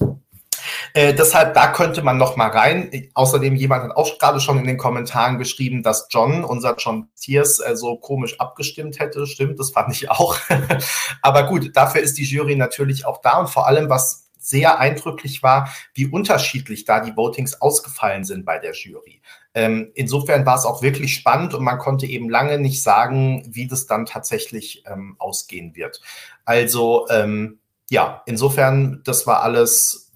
Äh, 0.94 1.14
deshalb, 1.14 1.54
da 1.54 1.68
könnte 1.68 2.02
man 2.02 2.16
noch 2.16 2.36
mal 2.36 2.48
rein. 2.48 3.10
Außerdem, 3.14 3.54
jemand 3.54 3.84
hat 3.84 3.96
auch 3.96 4.18
gerade 4.18 4.40
schon 4.40 4.58
in 4.58 4.66
den 4.66 4.78
Kommentaren 4.78 5.38
geschrieben, 5.38 5.82
dass 5.82 6.08
John, 6.10 6.44
unser 6.44 6.76
John 6.76 7.08
Tiers, 7.14 7.60
äh, 7.60 7.76
so 7.76 7.96
komisch 7.96 8.40
abgestimmt 8.40 8.98
hätte. 8.98 9.26
Stimmt, 9.26 9.60
das 9.60 9.70
fand 9.70 9.92
ich 9.92 10.10
auch. 10.10 10.36
Aber 11.22 11.44
gut, 11.44 11.76
dafür 11.76 12.00
ist 12.00 12.18
die 12.18 12.24
Jury 12.24 12.56
natürlich 12.56 13.04
auch 13.06 13.20
da 13.20 13.38
und 13.38 13.50
vor 13.50 13.66
allem, 13.66 13.88
was 13.88 14.25
sehr 14.46 14.78
eindrücklich 14.78 15.42
war, 15.42 15.72
wie 15.92 16.06
unterschiedlich 16.06 16.84
da 16.84 17.00
die 17.00 17.16
Votings 17.16 17.60
ausgefallen 17.60 18.24
sind 18.24 18.44
bei 18.44 18.60
der 18.60 18.74
Jury. 18.74 19.20
Ähm, 19.54 19.90
insofern 19.94 20.46
war 20.46 20.56
es 20.56 20.64
auch 20.64 20.82
wirklich 20.82 21.14
spannend 21.14 21.52
und 21.52 21.64
man 21.64 21.78
konnte 21.78 22.06
eben 22.06 22.30
lange 22.30 22.58
nicht 22.58 22.80
sagen, 22.80 23.42
wie 23.48 23.66
das 23.66 23.86
dann 23.86 24.06
tatsächlich 24.06 24.84
ähm, 24.86 25.16
ausgehen 25.18 25.74
wird. 25.74 26.00
Also 26.44 27.08
ähm, 27.10 27.58
ja, 27.90 28.22
insofern, 28.26 29.00
das 29.04 29.26
war 29.26 29.42
alles 29.42 30.12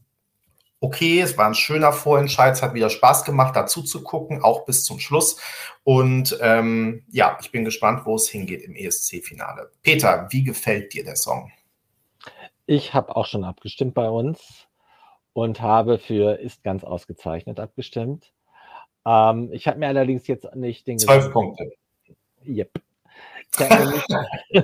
okay. 0.78 1.20
Es 1.20 1.36
war 1.36 1.46
ein 1.46 1.54
schöner 1.54 1.92
Vorentscheid. 1.92 2.54
Es 2.54 2.62
hat 2.62 2.74
wieder 2.74 2.90
Spaß 2.90 3.24
gemacht, 3.24 3.56
dazu 3.56 3.82
zu 3.82 4.04
gucken, 4.04 4.42
auch 4.42 4.64
bis 4.64 4.84
zum 4.84 5.00
Schluss. 5.00 5.38
Und 5.82 6.38
ähm, 6.40 7.04
ja, 7.10 7.36
ich 7.40 7.50
bin 7.50 7.64
gespannt, 7.64 8.02
wo 8.04 8.14
es 8.14 8.28
hingeht 8.28 8.62
im 8.62 8.76
ESC-Finale. 8.76 9.72
Peter, 9.82 10.28
wie 10.30 10.44
gefällt 10.44 10.92
dir 10.92 11.02
der 11.02 11.16
Song? 11.16 11.50
Ich 12.70 12.94
habe 12.94 13.16
auch 13.16 13.26
schon 13.26 13.42
abgestimmt 13.42 13.94
bei 13.94 14.08
uns 14.08 14.68
und 15.32 15.60
habe 15.60 15.98
für 15.98 16.38
ist 16.38 16.62
ganz 16.62 16.84
ausgezeichnet 16.84 17.58
abgestimmt. 17.58 18.32
Ähm, 19.04 19.48
ich 19.50 19.66
habe 19.66 19.80
mir 19.80 19.88
allerdings 19.88 20.28
jetzt 20.28 20.54
nicht 20.54 20.86
den 20.86 21.00
Zwölf 21.00 21.32
Punkte. 21.32 21.72
Yep. 22.46 22.80
Ich 23.58 23.68
habe 23.68 23.86
mir, 23.86 24.62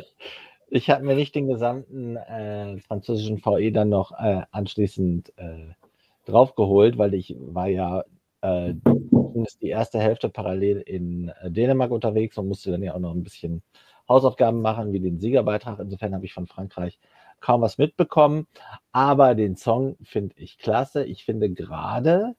nicht, 0.71 0.89
hab 0.89 1.03
mir 1.03 1.17
nicht 1.17 1.35
den 1.35 1.49
gesamten 1.49 2.15
äh, 2.17 2.79
französischen 2.79 3.45
VE 3.45 3.73
dann 3.73 3.89
noch 3.89 4.13
äh, 4.13 4.43
anschließend 4.53 5.37
äh, 5.37 5.73
draufgeholt, 6.27 6.99
weil 6.99 7.13
ich 7.13 7.35
war 7.41 7.67
ja 7.67 8.05
äh, 8.43 8.75
die 9.61 9.69
erste 9.69 9.99
Hälfte 9.99 10.29
parallel 10.29 10.81
in 10.83 11.33
äh, 11.41 11.51
Dänemark 11.51 11.91
unterwegs 11.91 12.39
und 12.39 12.47
musste 12.47 12.71
dann 12.71 12.85
ja 12.85 12.95
auch 12.95 13.01
noch 13.01 13.13
ein 13.13 13.25
bisschen 13.25 13.65
Hausaufgaben 14.09 14.63
machen, 14.63 14.93
wie 14.93 15.01
den 15.01 15.19
Siegerbeitrag. 15.19 15.81
Insofern 15.81 16.15
habe 16.15 16.25
ich 16.25 16.35
von 16.35 16.47
Frankreich 16.47 17.01
kaum 17.41 17.61
was 17.61 17.79
mitbekommen, 17.79 18.47
aber 18.93 19.35
den 19.35 19.57
Song 19.57 19.97
finde 20.03 20.35
ich 20.39 20.59
klasse. 20.59 21.05
Ich 21.05 21.25
finde 21.25 21.51
gerade, 21.51 22.35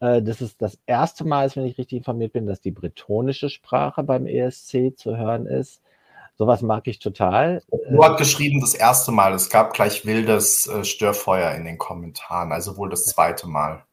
äh, 0.00 0.22
das 0.22 0.40
ist 0.40 0.60
das 0.60 0.78
erste 0.86 1.24
Mal, 1.24 1.50
wenn 1.54 1.66
ich 1.66 1.78
richtig 1.78 1.98
informiert 1.98 2.32
bin, 2.32 2.46
dass 2.46 2.60
die 2.60 2.70
bretonische 2.70 3.50
Sprache 3.50 4.02
beim 4.02 4.26
ESC 4.26 4.96
zu 4.96 5.16
hören 5.16 5.46
ist. 5.46 5.80
Sowas 6.36 6.62
mag 6.62 6.86
ich 6.88 6.98
total. 6.98 7.62
Du 7.90 8.04
hat 8.04 8.18
geschrieben, 8.18 8.60
das 8.60 8.74
erste 8.74 9.12
Mal. 9.12 9.32
Es 9.34 9.50
gab 9.50 9.72
gleich 9.72 10.04
wildes 10.04 10.66
äh, 10.66 10.84
Störfeuer 10.84 11.52
in 11.52 11.64
den 11.64 11.78
Kommentaren, 11.78 12.50
also 12.50 12.76
wohl 12.76 12.90
das 12.90 13.06
zweite 13.06 13.46
Mal. 13.46 13.84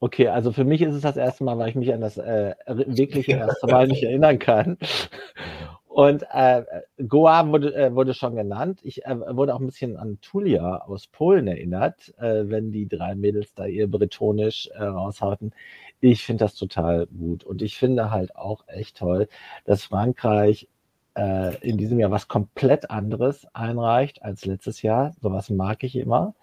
Okay, 0.00 0.28
also 0.28 0.52
für 0.52 0.64
mich 0.64 0.82
ist 0.82 0.94
es 0.94 1.02
das 1.02 1.16
erste 1.16 1.44
Mal, 1.44 1.58
weil 1.58 1.68
ich 1.68 1.74
mich 1.76 1.92
an 1.92 2.00
das 2.00 2.16
äh, 2.18 2.54
wirkliche 2.66 3.32
erste 3.32 3.66
Mal 3.66 3.86
nicht 3.86 4.02
erinnern 4.02 4.38
kann. 4.38 4.78
Und 5.94 6.24
äh, 6.32 6.64
Goa 7.06 7.46
wurde, 7.52 7.72
äh, 7.72 7.94
wurde 7.94 8.14
schon 8.14 8.34
genannt. 8.34 8.80
Ich 8.82 9.06
äh, 9.06 9.16
wurde 9.36 9.54
auch 9.54 9.60
ein 9.60 9.66
bisschen 9.66 9.96
an 9.96 10.18
Tulia 10.20 10.78
aus 10.78 11.06
Polen 11.06 11.46
erinnert, 11.46 12.12
äh, 12.18 12.48
wenn 12.48 12.72
die 12.72 12.88
drei 12.88 13.14
Mädels 13.14 13.54
da 13.54 13.66
ihr 13.66 13.88
Bretonisch 13.88 14.68
äh, 14.74 14.82
raushauten. 14.82 15.54
Ich 16.00 16.24
finde 16.24 16.46
das 16.46 16.56
total 16.56 17.06
gut. 17.06 17.44
Und 17.44 17.62
ich 17.62 17.78
finde 17.78 18.10
halt 18.10 18.34
auch 18.34 18.64
echt 18.66 18.96
toll, 18.96 19.28
dass 19.66 19.84
Frankreich 19.84 20.68
äh, 21.16 21.56
in 21.58 21.78
diesem 21.78 22.00
Jahr 22.00 22.10
was 22.10 22.26
komplett 22.26 22.90
anderes 22.90 23.46
einreicht 23.52 24.20
als 24.24 24.44
letztes 24.46 24.82
Jahr. 24.82 25.12
Sowas 25.22 25.48
mag 25.48 25.84
ich 25.84 25.94
immer. 25.94 26.34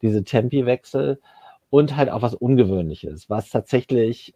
Diese 0.00 0.22
Tempi-Wechsel 0.22 1.20
und 1.70 1.96
halt 1.96 2.08
auch 2.08 2.22
was 2.22 2.34
Ungewöhnliches, 2.36 3.28
was 3.28 3.50
tatsächlich, 3.50 4.32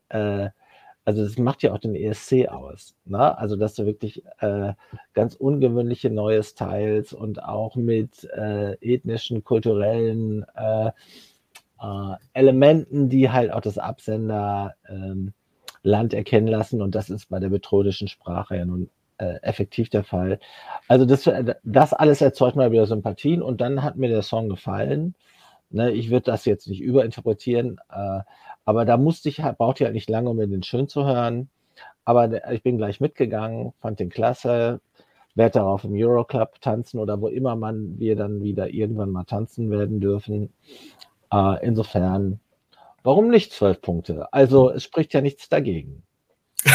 also 1.06 1.22
das 1.22 1.38
macht 1.38 1.62
ja 1.62 1.72
auch 1.72 1.78
den 1.78 1.94
ESC 1.94 2.48
aus. 2.48 2.96
Ne? 3.04 3.38
Also, 3.38 3.54
dass 3.54 3.74
du 3.74 3.86
wirklich 3.86 4.24
äh, 4.40 4.72
ganz 5.14 5.36
ungewöhnliche 5.36 6.10
neue 6.10 6.42
Styles 6.42 7.12
und 7.12 7.42
auch 7.44 7.76
mit 7.76 8.24
äh, 8.36 8.72
ethnischen, 8.80 9.44
kulturellen 9.44 10.44
äh, 10.56 10.88
äh, 10.88 12.16
Elementen, 12.32 13.08
die 13.08 13.30
halt 13.30 13.52
auch 13.52 13.60
das 13.60 13.78
Absenderland 13.78 14.74
ähm, 14.88 15.32
erkennen 15.84 16.48
lassen. 16.48 16.82
Und 16.82 16.96
das 16.96 17.08
ist 17.08 17.28
bei 17.28 17.38
der 17.38 17.50
methodischen 17.50 18.08
Sprache 18.08 18.56
ja 18.56 18.64
nun 18.64 18.90
äh, 19.18 19.36
effektiv 19.42 19.88
der 19.90 20.02
Fall. 20.02 20.40
Also 20.88 21.04
das, 21.04 21.30
das 21.62 21.92
alles 21.92 22.20
erzeugt 22.20 22.56
mal 22.56 22.72
wieder 22.72 22.86
Sympathien 22.86 23.42
und 23.42 23.60
dann 23.60 23.84
hat 23.84 23.96
mir 23.96 24.08
der 24.08 24.22
Song 24.22 24.48
gefallen. 24.48 25.14
Ne, 25.76 25.92
ich 25.92 26.08
würde 26.08 26.30
das 26.30 26.46
jetzt 26.46 26.68
nicht 26.68 26.80
überinterpretieren, 26.80 27.78
äh, 27.90 28.20
aber 28.64 28.86
da 28.86 28.96
musste 28.96 29.28
ich 29.28 29.42
halt, 29.42 29.58
brauchte 29.58 29.82
ich 29.82 29.84
halt 29.84 29.94
nicht 29.94 30.08
lange, 30.08 30.30
um 30.30 30.38
mir 30.38 30.46
den 30.46 30.62
schön 30.62 30.88
zu 30.88 31.04
hören. 31.04 31.50
Aber 32.06 32.28
der, 32.28 32.50
ich 32.52 32.62
bin 32.62 32.78
gleich 32.78 32.98
mitgegangen, 32.98 33.74
fand 33.82 34.00
den 34.00 34.08
klasse, 34.08 34.80
werde 35.34 35.58
darauf 35.58 35.84
im 35.84 35.92
Euroclub 35.92 36.62
tanzen 36.62 36.98
oder 36.98 37.20
wo 37.20 37.28
immer 37.28 37.56
man 37.56 37.98
wir 37.98 38.16
dann 38.16 38.42
wieder 38.42 38.70
irgendwann 38.70 39.10
mal 39.10 39.24
tanzen 39.24 39.70
werden 39.70 40.00
dürfen. 40.00 40.50
Äh, 41.30 41.62
insofern, 41.62 42.40
warum 43.02 43.28
nicht 43.28 43.52
zwölf 43.52 43.82
Punkte? 43.82 44.32
Also 44.32 44.70
es 44.70 44.82
spricht 44.82 45.12
ja 45.12 45.20
nichts 45.20 45.50
dagegen. 45.50 46.04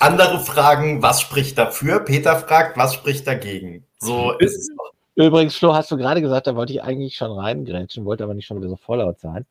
Andere 0.00 0.40
fragen, 0.40 1.00
was 1.00 1.20
spricht 1.20 1.58
dafür? 1.58 2.00
Peter 2.00 2.34
fragt, 2.34 2.76
was 2.76 2.92
spricht 2.92 3.28
dagegen? 3.28 3.86
So 4.00 4.32
ist 4.32 4.56
es. 4.56 4.75
Übrigens, 5.16 5.56
Flo, 5.56 5.74
hast 5.74 5.90
du 5.90 5.96
gerade 5.96 6.20
gesagt, 6.20 6.46
da 6.46 6.56
wollte 6.56 6.74
ich 6.74 6.82
eigentlich 6.82 7.16
schon 7.16 7.32
reingrätschen, 7.32 8.04
wollte 8.04 8.24
aber 8.24 8.34
nicht 8.34 8.46
schon 8.46 8.58
wieder 8.58 8.68
so 8.68 8.76
vorlaut 8.76 9.18
sein. 9.18 9.46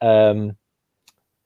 Ähm, 0.00 0.56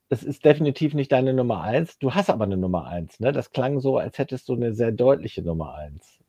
es 0.09 0.23
ist 0.23 0.45
definitiv 0.45 0.93
nicht 0.93 1.11
deine 1.11 1.33
Nummer 1.33 1.61
eins. 1.61 1.97
Du 1.97 2.13
hast 2.13 2.29
aber 2.29 2.45
eine 2.45 2.55
Nummer 2.55 2.85
eins. 2.85 3.19
Ne? 3.19 3.31
Das 3.31 3.51
klang 3.51 3.79
so, 3.79 3.97
als 3.97 4.19
hättest 4.19 4.47
du 4.47 4.53
eine 4.53 4.73
sehr 4.73 4.91
deutliche 4.91 5.41
Nummer 5.41 5.73
eins 5.73 6.19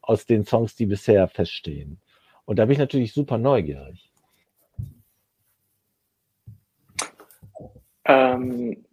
aus 0.00 0.26
den 0.26 0.44
Songs, 0.44 0.76
die 0.76 0.86
bisher 0.86 1.26
feststehen. 1.28 2.00
Und 2.44 2.58
da 2.58 2.64
bin 2.64 2.72
ich 2.72 2.78
natürlich 2.78 3.12
super 3.12 3.36
neugierig. 3.36 4.10
Ähm, 8.04 8.84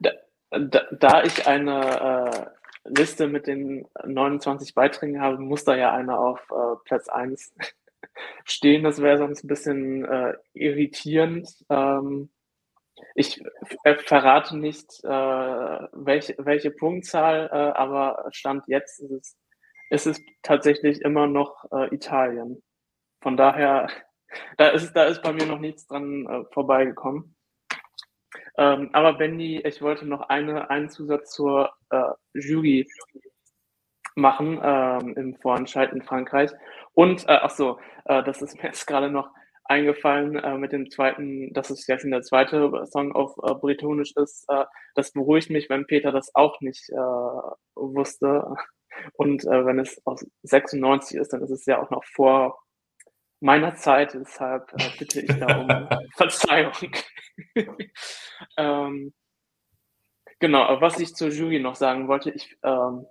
da, 0.00 0.10
da, 0.50 0.80
da, 0.98 1.22
ich 1.22 1.46
eine 1.46 2.30
äh, 2.30 2.46
Liste 2.84 3.28
mit 3.28 3.46
den 3.46 3.86
29 4.04 4.74
Beiträgen 4.74 5.20
habe, 5.20 5.38
muss 5.38 5.64
da 5.64 5.74
ja 5.74 5.92
einer 5.92 6.18
auf 6.18 6.40
äh, 6.50 6.76
Platz 6.84 7.08
1 7.08 7.54
stehen. 8.44 8.84
Das 8.84 9.00
wäre 9.00 9.18
sonst 9.18 9.44
ein 9.44 9.48
bisschen 9.48 10.04
äh, 10.04 10.34
irritierend. 10.52 11.48
Ähm, 11.70 12.30
ich 13.14 13.42
äh, 13.84 13.96
verrate 13.96 14.56
nicht, 14.56 15.02
äh, 15.02 15.08
welche, 15.08 16.34
welche 16.38 16.70
Punktzahl, 16.70 17.48
äh, 17.50 17.78
aber 17.78 18.26
Stand 18.30 18.64
jetzt 18.68 19.00
ist 19.00 19.10
es, 19.10 19.38
ist 19.90 20.06
es 20.06 20.20
tatsächlich 20.42 21.00
immer 21.02 21.26
noch 21.26 21.64
äh, 21.72 21.94
Italien. 21.94 22.62
Von 23.22 23.36
daher, 23.36 23.88
da 24.58 24.68
ist, 24.68 24.92
da 24.92 25.04
ist 25.04 25.22
bei 25.22 25.32
mir 25.32 25.46
noch 25.46 25.58
nichts 25.58 25.86
dran 25.86 26.46
vorbeigekommen. 26.52 27.33
Ähm, 28.56 28.90
aber 28.92 29.14
Benny, 29.14 29.60
ich 29.64 29.82
wollte 29.82 30.06
noch 30.06 30.28
eine, 30.28 30.70
einen 30.70 30.88
Zusatz 30.88 31.30
zur 31.32 31.72
äh, 31.90 32.10
Jury 32.34 32.86
machen 34.14 34.60
ähm, 34.62 35.14
im 35.16 35.34
Vorentscheid 35.36 35.92
in 35.92 36.02
Frankreich. 36.02 36.50
Und, 36.92 37.24
äh, 37.28 37.38
ach 37.42 37.50
so, 37.50 37.78
äh, 38.04 38.22
das 38.22 38.42
ist 38.42 38.56
mir 38.56 38.64
jetzt 38.64 38.86
gerade 38.86 39.10
noch 39.10 39.30
eingefallen 39.64 40.36
äh, 40.36 40.58
mit 40.58 40.72
dem 40.72 40.90
zweiten, 40.90 41.52
dass 41.52 41.70
es 41.70 41.86
jetzt 41.86 42.04
in 42.04 42.10
der 42.10 42.22
zweite 42.22 42.86
Song 42.86 43.12
auf 43.12 43.34
äh, 43.42 43.54
Bretonisch 43.54 44.12
ist. 44.16 44.44
Äh, 44.48 44.64
das 44.94 45.12
beruhigt 45.12 45.50
mich, 45.50 45.68
wenn 45.70 45.86
Peter 45.86 46.12
das 46.12 46.34
auch 46.34 46.60
nicht 46.60 46.90
äh, 46.90 46.96
wusste. 47.74 48.54
Und 49.14 49.44
äh, 49.44 49.66
wenn 49.66 49.78
es 49.80 50.00
aus 50.06 50.24
96 50.42 51.18
ist, 51.18 51.32
dann 51.32 51.42
ist 51.42 51.50
es 51.50 51.66
ja 51.66 51.82
auch 51.82 51.90
noch 51.90 52.04
vor 52.04 52.63
meiner 53.44 53.74
Zeit, 53.74 54.14
deshalb 54.14 54.72
äh, 54.72 54.88
bitte 54.98 55.20
ich 55.20 55.38
da 55.38 55.58
um 55.58 55.68
Verzeihung. 56.16 56.72
ähm, 58.56 59.12
genau, 60.40 60.80
was 60.80 60.98
ich 60.98 61.14
zur 61.14 61.28
Jury 61.28 61.60
noch 61.60 61.74
sagen 61.74 62.08
wollte, 62.08 62.30
ich 62.30 62.56
ähm, 62.62 63.04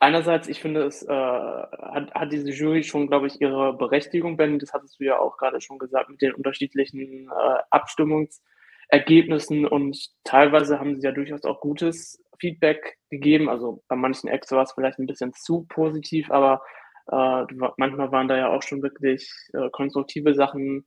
einerseits, 0.00 0.48
ich 0.48 0.60
finde, 0.60 0.82
es 0.82 1.04
äh, 1.04 1.08
hat, 1.08 2.12
hat 2.12 2.32
diese 2.32 2.50
Jury 2.50 2.82
schon, 2.82 3.06
glaube 3.06 3.28
ich, 3.28 3.40
ihre 3.40 3.76
Berechtigung, 3.76 4.36
Ben, 4.36 4.58
das 4.58 4.72
hattest 4.72 4.98
du 4.98 5.04
ja 5.04 5.20
auch 5.20 5.36
gerade 5.36 5.60
schon 5.60 5.78
gesagt, 5.78 6.10
mit 6.10 6.20
den 6.20 6.34
unterschiedlichen 6.34 7.28
äh, 7.28 7.58
Abstimmungsergebnissen 7.70 9.66
und 9.66 10.10
teilweise 10.24 10.80
haben 10.80 10.96
sie 10.96 11.06
ja 11.06 11.12
durchaus 11.12 11.44
auch 11.44 11.60
gutes 11.60 12.20
Feedback 12.40 12.98
gegeben. 13.08 13.48
Also 13.48 13.84
bei 13.86 13.94
manchen 13.94 14.28
Acts 14.28 14.50
war 14.50 14.64
es 14.64 14.72
vielleicht 14.72 14.98
ein 14.98 15.06
bisschen 15.06 15.32
zu 15.32 15.64
positiv, 15.68 16.28
aber 16.32 16.60
äh, 17.06 17.44
manchmal 17.76 18.12
waren 18.12 18.28
da 18.28 18.36
ja 18.36 18.48
auch 18.48 18.62
schon 18.62 18.82
wirklich 18.82 19.30
äh, 19.52 19.70
konstruktive 19.70 20.34
Sachen 20.34 20.86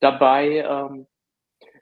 dabei. 0.00 0.64
Ähm, 0.68 1.06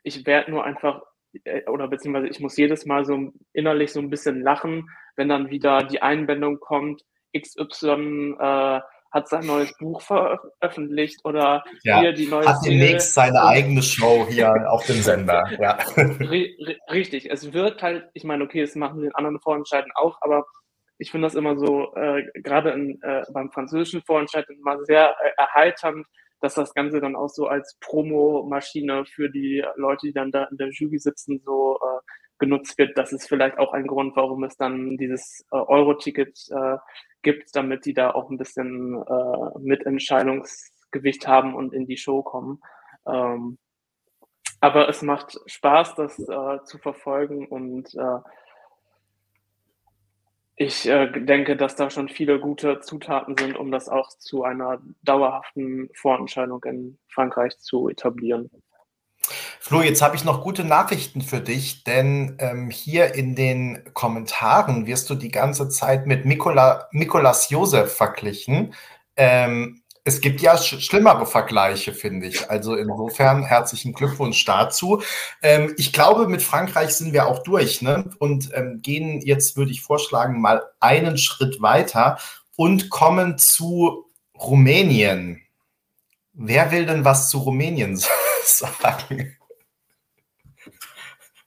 ich 0.03 0.25
werde 0.25 0.51
nur 0.51 0.63
einfach, 0.63 1.01
äh, 1.43 1.67
oder 1.67 1.87
beziehungsweise 1.87 2.27
ich 2.27 2.39
muss 2.39 2.57
jedes 2.57 2.85
Mal 2.85 3.05
so 3.05 3.31
innerlich 3.53 3.91
so 3.91 3.99
ein 3.99 4.09
bisschen 4.09 4.41
lachen, 4.41 4.89
wenn 5.15 5.29
dann 5.29 5.49
wieder 5.49 5.83
die 5.83 6.01
Einbindung 6.01 6.59
kommt, 6.59 7.03
XY 7.35 8.35
äh, 8.39 8.81
hat 9.11 9.29
sein 9.29 9.45
neues 9.45 9.75
Buch 9.77 10.01
veröffentlicht 10.01 11.23
oder 11.23 11.63
ja, 11.83 12.01
hier 12.01 12.13
die 12.13 12.27
neue 12.27 12.45
Hat 12.45 12.65
demnächst 12.65 13.13
seine 13.13 13.41
eigene 13.41 13.81
Show 13.81 14.27
hier 14.29 14.53
auf 14.69 14.85
dem 14.85 15.01
Sender. 15.01 15.43
Ja. 15.59 15.77
Richtig, 16.91 17.31
es 17.31 17.53
wird 17.53 17.81
halt, 17.81 18.09
ich 18.13 18.23
meine, 18.23 18.43
okay, 18.43 18.61
das 18.61 18.75
machen 18.75 19.01
den 19.01 19.15
anderen 19.15 19.39
Vorentscheiden 19.39 19.91
auch, 19.95 20.17
aber 20.21 20.45
ich 20.97 21.11
finde 21.11 21.27
das 21.27 21.35
immer 21.35 21.57
so, 21.57 21.93
äh, 21.95 22.23
gerade 22.41 22.71
äh, 23.01 23.23
beim 23.31 23.51
französischen 23.51 24.01
Vorentscheid 24.01 24.47
immer 24.49 24.83
sehr 24.85 25.15
äh, 25.21 25.31
erheiternd, 25.37 26.07
dass 26.41 26.53
das 26.53 26.73
Ganze 26.73 27.01
dann 27.01 27.15
auch 27.15 27.29
so 27.29 27.47
als 27.47 27.77
Promomaschine 27.79 29.05
für 29.05 29.29
die 29.29 29.63
Leute, 29.75 30.07
die 30.07 30.13
dann 30.13 30.31
da 30.31 30.45
in 30.45 30.57
der 30.57 30.69
Jury 30.69 30.99
sitzen, 30.99 31.41
so 31.43 31.79
äh, 31.81 32.01
genutzt 32.39 32.77
wird. 32.77 32.97
Das 32.97 33.11
ist 33.11 33.27
vielleicht 33.27 33.57
auch 33.57 33.73
ein 33.73 33.87
Grund, 33.87 34.15
warum 34.15 34.43
es 34.43 34.55
dann 34.57 34.97
dieses 34.97 35.45
äh, 35.51 35.57
Euro-Ticket 35.57 36.37
äh, 36.51 36.77
gibt, 37.23 37.55
damit 37.55 37.85
die 37.85 37.93
da 37.93 38.11
auch 38.11 38.29
ein 38.29 38.37
bisschen 38.37 39.01
äh, 39.01 39.59
Mitentscheidungsgewicht 39.59 41.27
haben 41.27 41.55
und 41.55 41.73
in 41.73 41.87
die 41.87 41.97
Show 41.97 42.21
kommen. 42.21 42.61
Ähm, 43.07 43.57
aber 44.59 44.89
es 44.89 45.01
macht 45.01 45.39
Spaß, 45.45 45.95
das 45.95 46.19
äh, 46.19 46.63
zu 46.63 46.77
verfolgen 46.79 47.47
und 47.47 47.93
äh, 47.95 48.19
ich 50.57 50.87
äh, 50.87 51.07
denke, 51.11 51.55
dass 51.55 51.75
da 51.75 51.89
schon 51.91 52.09
viele 52.09 52.39
gute 52.39 52.81
Zutaten 52.81 53.37
sind, 53.37 53.55
um 53.55 53.71
das 53.71 53.87
auch 53.87 54.09
zu 54.09 54.43
einer 54.43 54.81
dauerhaften 55.03 55.89
Vorentscheidung 55.93 56.63
in 56.63 56.97
Frankreich 57.09 57.57
zu 57.59 57.87
etablieren. 57.89 58.49
Flo, 59.59 59.81
jetzt 59.81 60.01
habe 60.01 60.15
ich 60.15 60.23
noch 60.23 60.43
gute 60.43 60.63
Nachrichten 60.63 61.21
für 61.21 61.41
dich, 61.41 61.83
denn 61.83 62.37
ähm, 62.39 62.71
hier 62.71 63.13
in 63.13 63.35
den 63.35 63.83
Kommentaren 63.93 64.87
wirst 64.87 65.09
du 65.09 65.15
die 65.15 65.31
ganze 65.31 65.69
Zeit 65.69 66.07
mit 66.07 66.25
Mikola, 66.25 66.89
Josef 67.49 67.93
verglichen. 67.93 68.73
Ähm, 69.15 69.83
es 70.07 70.21
gibt 70.21 70.39
ja 70.39 70.57
sch 70.57 70.79
schlimmere 70.79 71.25
Vergleiche, 71.25 71.93
finde 71.93 72.27
ich. 72.27 72.49
Also 72.49 72.75
insofern 72.75 73.43
herzlichen 73.43 73.91
Glückwunsch 73.91 74.45
dazu. 74.45 75.01
Ähm, 75.41 75.73
ich 75.77 75.91
glaube, 75.91 76.29
mit 76.29 76.41
Frankreich 76.41 76.91
sind 76.91 77.11
wir 77.11 77.27
auch 77.27 77.43
durch 77.43 77.81
ne? 77.81 78.09
und 78.17 78.49
ähm, 78.53 78.79
gehen 78.81 79.19
jetzt, 79.19 79.57
würde 79.57 79.71
ich 79.71 79.81
vorschlagen, 79.81 80.39
mal 80.39 80.63
einen 80.79 81.17
Schritt 81.17 81.61
weiter 81.61 82.17
und 82.55 82.89
kommen 82.89 83.37
zu 83.37 84.05
Rumänien. 84.39 85.41
Wer 86.31 86.71
will 86.71 86.85
denn 86.85 87.03
was 87.03 87.29
zu 87.29 87.39
Rumänien 87.39 88.01
sagen? 88.45 89.35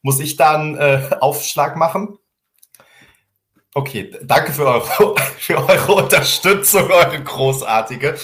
Muss 0.03 0.21
ich 0.21 0.37
da 0.37 0.57
einen 0.57 0.77
äh, 0.77 1.17
Aufschlag 1.21 1.77
machen? 1.77 2.20
Okay, 3.73 4.11
danke 4.25 4.53
für 4.53 4.67
eure, 4.67 5.15
für 5.39 5.57
eure 5.57 5.93
Unterstützung, 5.93 6.91
eure 6.91 7.23
großartige. 7.23 8.17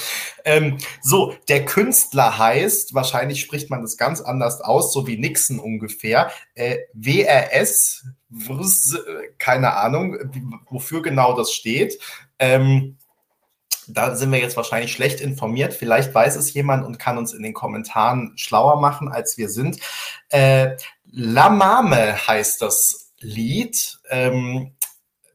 Ähm, 0.44 0.78
so, 1.02 1.34
der 1.48 1.64
Künstler 1.64 2.36
heißt, 2.36 2.94
wahrscheinlich 2.94 3.40
spricht 3.40 3.70
man 3.70 3.82
das 3.82 3.96
ganz 3.96 4.20
anders 4.20 4.60
aus, 4.60 4.92
so 4.92 5.06
wie 5.06 5.18
Nixon 5.18 5.60
ungefähr, 5.60 6.32
äh, 6.54 6.78
WRS, 6.94 8.04
keine 9.38 9.76
Ahnung, 9.76 10.16
wofür 10.68 11.00
genau 11.00 11.36
das 11.36 11.52
steht. 11.52 11.96
Ähm, 12.40 12.96
da 13.86 14.16
sind 14.16 14.32
wir 14.32 14.40
jetzt 14.40 14.56
wahrscheinlich 14.56 14.92
schlecht 14.92 15.20
informiert. 15.20 15.74
Vielleicht 15.74 16.12
weiß 16.12 16.34
es 16.34 16.52
jemand 16.54 16.84
und 16.84 16.98
kann 16.98 17.18
uns 17.18 17.32
in 17.32 17.44
den 17.44 17.54
Kommentaren 17.54 18.32
schlauer 18.36 18.80
machen, 18.80 19.08
als 19.08 19.38
wir 19.38 19.48
sind. 19.48 19.78
Äh, 20.30 20.76
La 21.04 21.48
Mame 21.50 22.16
heißt 22.26 22.62
das 22.62 23.12
Lied. 23.20 24.00
Ähm, 24.10 24.75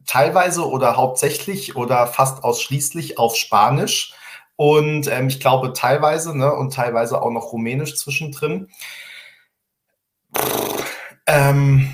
teilweise 0.06 0.68
oder 0.68 0.97
hauptsächlich 0.97 1.76
oder 1.76 2.08
fast 2.08 2.43
ausschließlich 2.43 3.18
auf 3.18 3.36
Spanisch 3.36 4.14
und 4.56 5.08
ähm, 5.08 5.28
ich 5.28 5.39
glaube 5.39 5.74
teilweise 5.74 6.38
ne, 6.38 6.54
und 6.54 6.74
teilweise 6.74 7.22
auch 7.22 7.32
noch 7.32 7.52
Rumänisch 7.52 7.95
zwischendrin. 7.95 8.70
Ähm, 11.26 11.93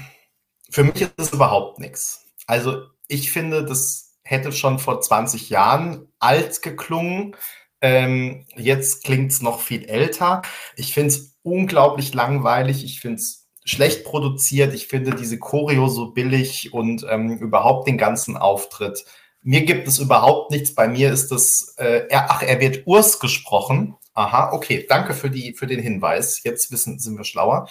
für 0.70 0.84
mich 0.84 1.01
ist 1.01 1.14
das 1.16 1.32
überhaupt 1.32 1.80
nichts. 1.80 2.26
Also 2.45 2.88
ich 3.08 3.32
finde, 3.32 3.64
das 3.64 4.18
hätte 4.24 4.51
schon 4.51 4.80
vor 4.80 4.99
20 4.99 5.49
Jahren 5.49 6.12
alt 6.20 6.62
geklungen. 6.62 7.36
Ähm, 7.80 8.45
jetzt 8.55 9.03
klingt 9.03 9.32
es 9.32 9.41
noch 9.41 9.62
viel 9.62 9.86
älter. 9.86 10.41
Ich 10.76 10.93
finde 10.93 11.10
es 11.10 11.38
unglaublich 11.43 12.14
langweilig. 12.14 12.84
Ich 12.84 12.99
finde 12.99 13.18
es 13.18 13.47
schlecht 13.68 14.05
produziert. 14.05 14.74
Ich 14.74 14.88
finde 14.88 15.15
diese 15.15 15.38
Choreo 15.38 15.88
so 15.89 16.11
billig 16.11 16.74
und 16.74 17.05
ähm, 17.09 17.38
überhaupt 17.38 17.88
den 17.88 17.97
ganzen 17.97 18.38
Auftritt. 18.38 19.05
Mir 19.41 19.65
gibt 19.65 19.88
es 19.88 19.99
überhaupt 19.99 20.51
nichts. 20.51 20.74
Bei 20.74 20.88
mir 20.88 21.11
ist 21.11 21.30
das, 21.30 21.76
äh, 21.78 22.07
er, 22.09 22.32
ach, 22.32 22.41
er 22.41 22.59
wird 22.59 22.88
Urs 22.88 23.20
gesprochen. 23.20 23.95
Aha, 24.13 24.51
okay, 24.53 24.86
danke 24.88 25.13
für, 25.13 25.30
die, 25.30 25.53
für 25.53 25.68
den 25.68 25.82
Hinweis. 25.82 26.43
Jetzt 26.43 26.72
wissen, 26.72 26.97
sind 26.97 27.18
wir 27.18 27.26
schlauer. 27.26 27.68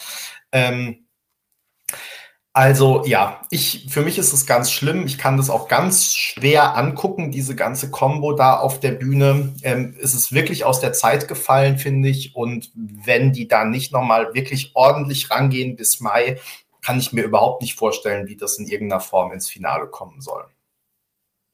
Ähm, 0.53 1.07
also 2.57 3.05
ja, 3.05 3.43
ich, 3.51 3.85
für 3.91 4.01
mich 4.01 4.17
ist 4.17 4.33
es 4.33 4.47
ganz 4.47 4.71
schlimm. 4.71 5.05
Ich 5.05 5.19
kann 5.19 5.37
das 5.37 5.51
auch 5.51 5.69
ganz 5.69 6.15
schwer 6.15 6.75
angucken, 6.75 7.31
diese 7.31 7.55
ganze 7.55 7.91
Combo 7.91 8.33
da 8.33 8.59
auf 8.59 8.81
der 8.81 8.93
Bühne. 8.93 9.53
Ähm, 9.63 9.95
es 10.01 10.15
ist 10.15 10.33
wirklich 10.33 10.65
aus 10.65 10.81
der 10.81 10.95
Zeit 10.95 11.29
gefallen, 11.29 11.77
finde 11.77 12.09
ich. 12.09 12.35
Und 12.35 12.71
wenn 12.75 13.35
die 13.35 13.47
da 13.47 13.67
nicht 13.67 13.93
nochmal 13.93 14.33
wirklich 14.33 14.71
ordentlich 14.73 15.31
rangehen 15.31 15.77
bis 15.77 16.01
Mai, 16.01 16.41
kann 16.81 16.99
ich 16.99 17.13
mir 17.13 17.25
überhaupt 17.25 17.61
nicht 17.61 17.75
vorstellen, 17.75 18.27
wie 18.27 18.37
das 18.37 18.59
in 18.59 18.67
irgendeiner 18.67 19.03
Form 19.03 19.33
ins 19.33 19.51
Finale 19.51 19.87
kommen 19.89 20.23
soll. 20.23 20.47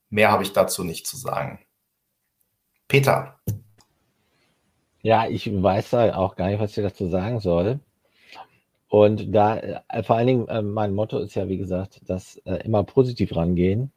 Mehr 0.09 0.31
habe 0.31 0.45
ich 0.45 0.53
dazu 0.53 0.85
nicht 0.85 1.09
zu 1.09 1.17
sagen. 1.17 1.59
Peter. 2.87 3.41
Ja, 5.01 5.27
ich 5.27 5.51
weiß 5.53 5.91
da 5.91 6.15
auch 6.15 6.37
gar 6.37 6.47
nicht, 6.47 6.61
was 6.61 6.77
ich 6.77 6.85
dazu 6.85 7.09
sagen 7.09 7.41
soll. 7.41 7.81
Und 8.93 9.35
da, 9.35 9.57
äh, 9.57 10.03
vor 10.03 10.17
allen 10.17 10.27
Dingen, 10.27 10.49
äh, 10.49 10.61
mein 10.61 10.95
Motto 10.95 11.19
ist 11.19 11.35
ja, 11.35 11.49
wie 11.49 11.57
gesagt, 11.57 12.03
dass 12.11 12.37
äh, 12.45 12.57
immer 12.57 12.85
positiv 12.85 13.35
rangehen. 13.35 13.91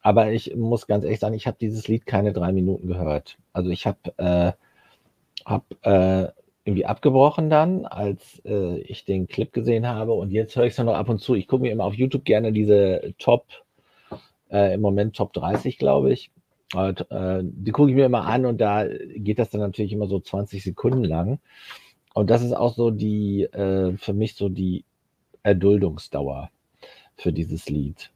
Aber 0.00 0.32
ich 0.32 0.56
muss 0.56 0.86
ganz 0.86 1.04
ehrlich 1.04 1.20
sagen, 1.20 1.34
ich 1.34 1.46
habe 1.46 1.58
dieses 1.60 1.86
Lied 1.86 2.06
keine 2.06 2.32
drei 2.32 2.50
Minuten 2.50 2.88
gehört. 2.88 3.36
Also 3.52 3.68
ich 3.68 3.86
habe 3.86 3.98
äh, 4.16 4.52
hab, 5.44 5.66
irgendwie 6.64 6.86
abgebrochen 6.86 7.50
dann, 7.50 7.86
als 7.86 8.42
ich 8.44 9.04
den 9.04 9.26
Clip 9.26 9.52
gesehen 9.52 9.86
habe. 9.86 10.12
Und 10.12 10.30
jetzt 10.30 10.56
höre 10.56 10.64
ich 10.64 10.72
es 10.72 10.78
noch 10.78 10.94
ab 10.94 11.08
und 11.08 11.20
zu. 11.20 11.34
Ich 11.34 11.48
gucke 11.48 11.62
mir 11.62 11.72
immer 11.72 11.84
auf 11.84 11.94
YouTube 11.94 12.24
gerne 12.24 12.52
diese 12.52 13.14
Top, 13.18 13.46
im 14.50 14.80
Moment 14.80 15.16
Top 15.16 15.32
30, 15.32 15.78
glaube 15.78 16.12
ich. 16.12 16.30
Und, 16.74 17.06
die 17.10 17.72
gucke 17.72 17.90
ich 17.90 17.96
mir 17.96 18.06
immer 18.06 18.26
an 18.26 18.46
und 18.46 18.60
da 18.60 18.86
geht 18.86 19.38
das 19.38 19.50
dann 19.50 19.62
natürlich 19.62 19.92
immer 19.92 20.06
so 20.06 20.20
20 20.20 20.62
Sekunden 20.62 21.04
lang. 21.04 21.40
Und 22.14 22.30
das 22.30 22.42
ist 22.42 22.52
auch 22.52 22.74
so 22.74 22.90
die, 22.90 23.44
äh, 23.44 23.96
für 23.96 24.12
mich 24.12 24.34
so 24.34 24.48
die 24.48 24.84
Erduldungsdauer 25.42 26.50
für 27.16 27.32
dieses 27.32 27.68
Lied. 27.68 28.10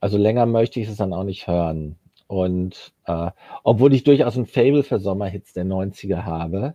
Also 0.00 0.18
länger 0.18 0.46
möchte 0.46 0.80
ich 0.80 0.88
es 0.88 0.96
dann 0.96 1.12
auch 1.12 1.24
nicht 1.24 1.46
hören. 1.46 1.96
Und 2.26 2.92
äh, 3.06 3.30
obwohl 3.62 3.92
ich 3.94 4.04
durchaus 4.04 4.36
ein 4.36 4.46
Fable 4.46 4.82
für 4.82 4.98
Sommerhits 4.98 5.52
der 5.52 5.64
90er 5.64 6.24
habe, 6.24 6.74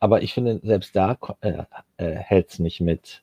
aber 0.00 0.22
ich 0.22 0.34
finde, 0.34 0.60
selbst 0.62 0.94
da 0.94 1.16
äh, 1.40 1.62
äh, 1.96 2.14
hält 2.14 2.50
es 2.50 2.58
nicht 2.58 2.80
mit. 2.80 3.22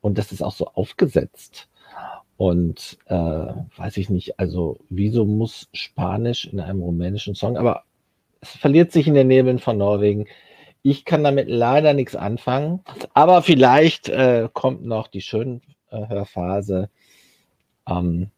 Und 0.00 0.18
das 0.18 0.32
ist 0.32 0.42
auch 0.42 0.52
so 0.52 0.66
aufgesetzt. 0.66 1.68
Und 2.36 2.98
äh, 3.06 3.14
weiß 3.14 3.96
ich 3.98 4.08
nicht, 4.08 4.38
also 4.38 4.78
wieso 4.88 5.26
muss 5.26 5.68
Spanisch 5.72 6.46
in 6.46 6.60
einem 6.60 6.80
rumänischen 6.80 7.34
Song, 7.34 7.56
aber 7.56 7.84
es 8.40 8.50
verliert 8.56 8.92
sich 8.92 9.06
in 9.06 9.14
den 9.14 9.28
Nebeln 9.28 9.58
von 9.58 9.76
Norwegen. 9.76 10.26
Ich 10.82 11.04
kann 11.04 11.24
damit 11.24 11.48
leider 11.48 11.92
nichts 11.92 12.16
anfangen, 12.16 12.82
aber 13.12 13.42
vielleicht 13.42 14.08
äh, 14.08 14.48
kommt 14.52 14.84
noch 14.84 15.08
die 15.08 15.20
Schönhörphase. 15.20 16.88
Ähm, 17.86 18.30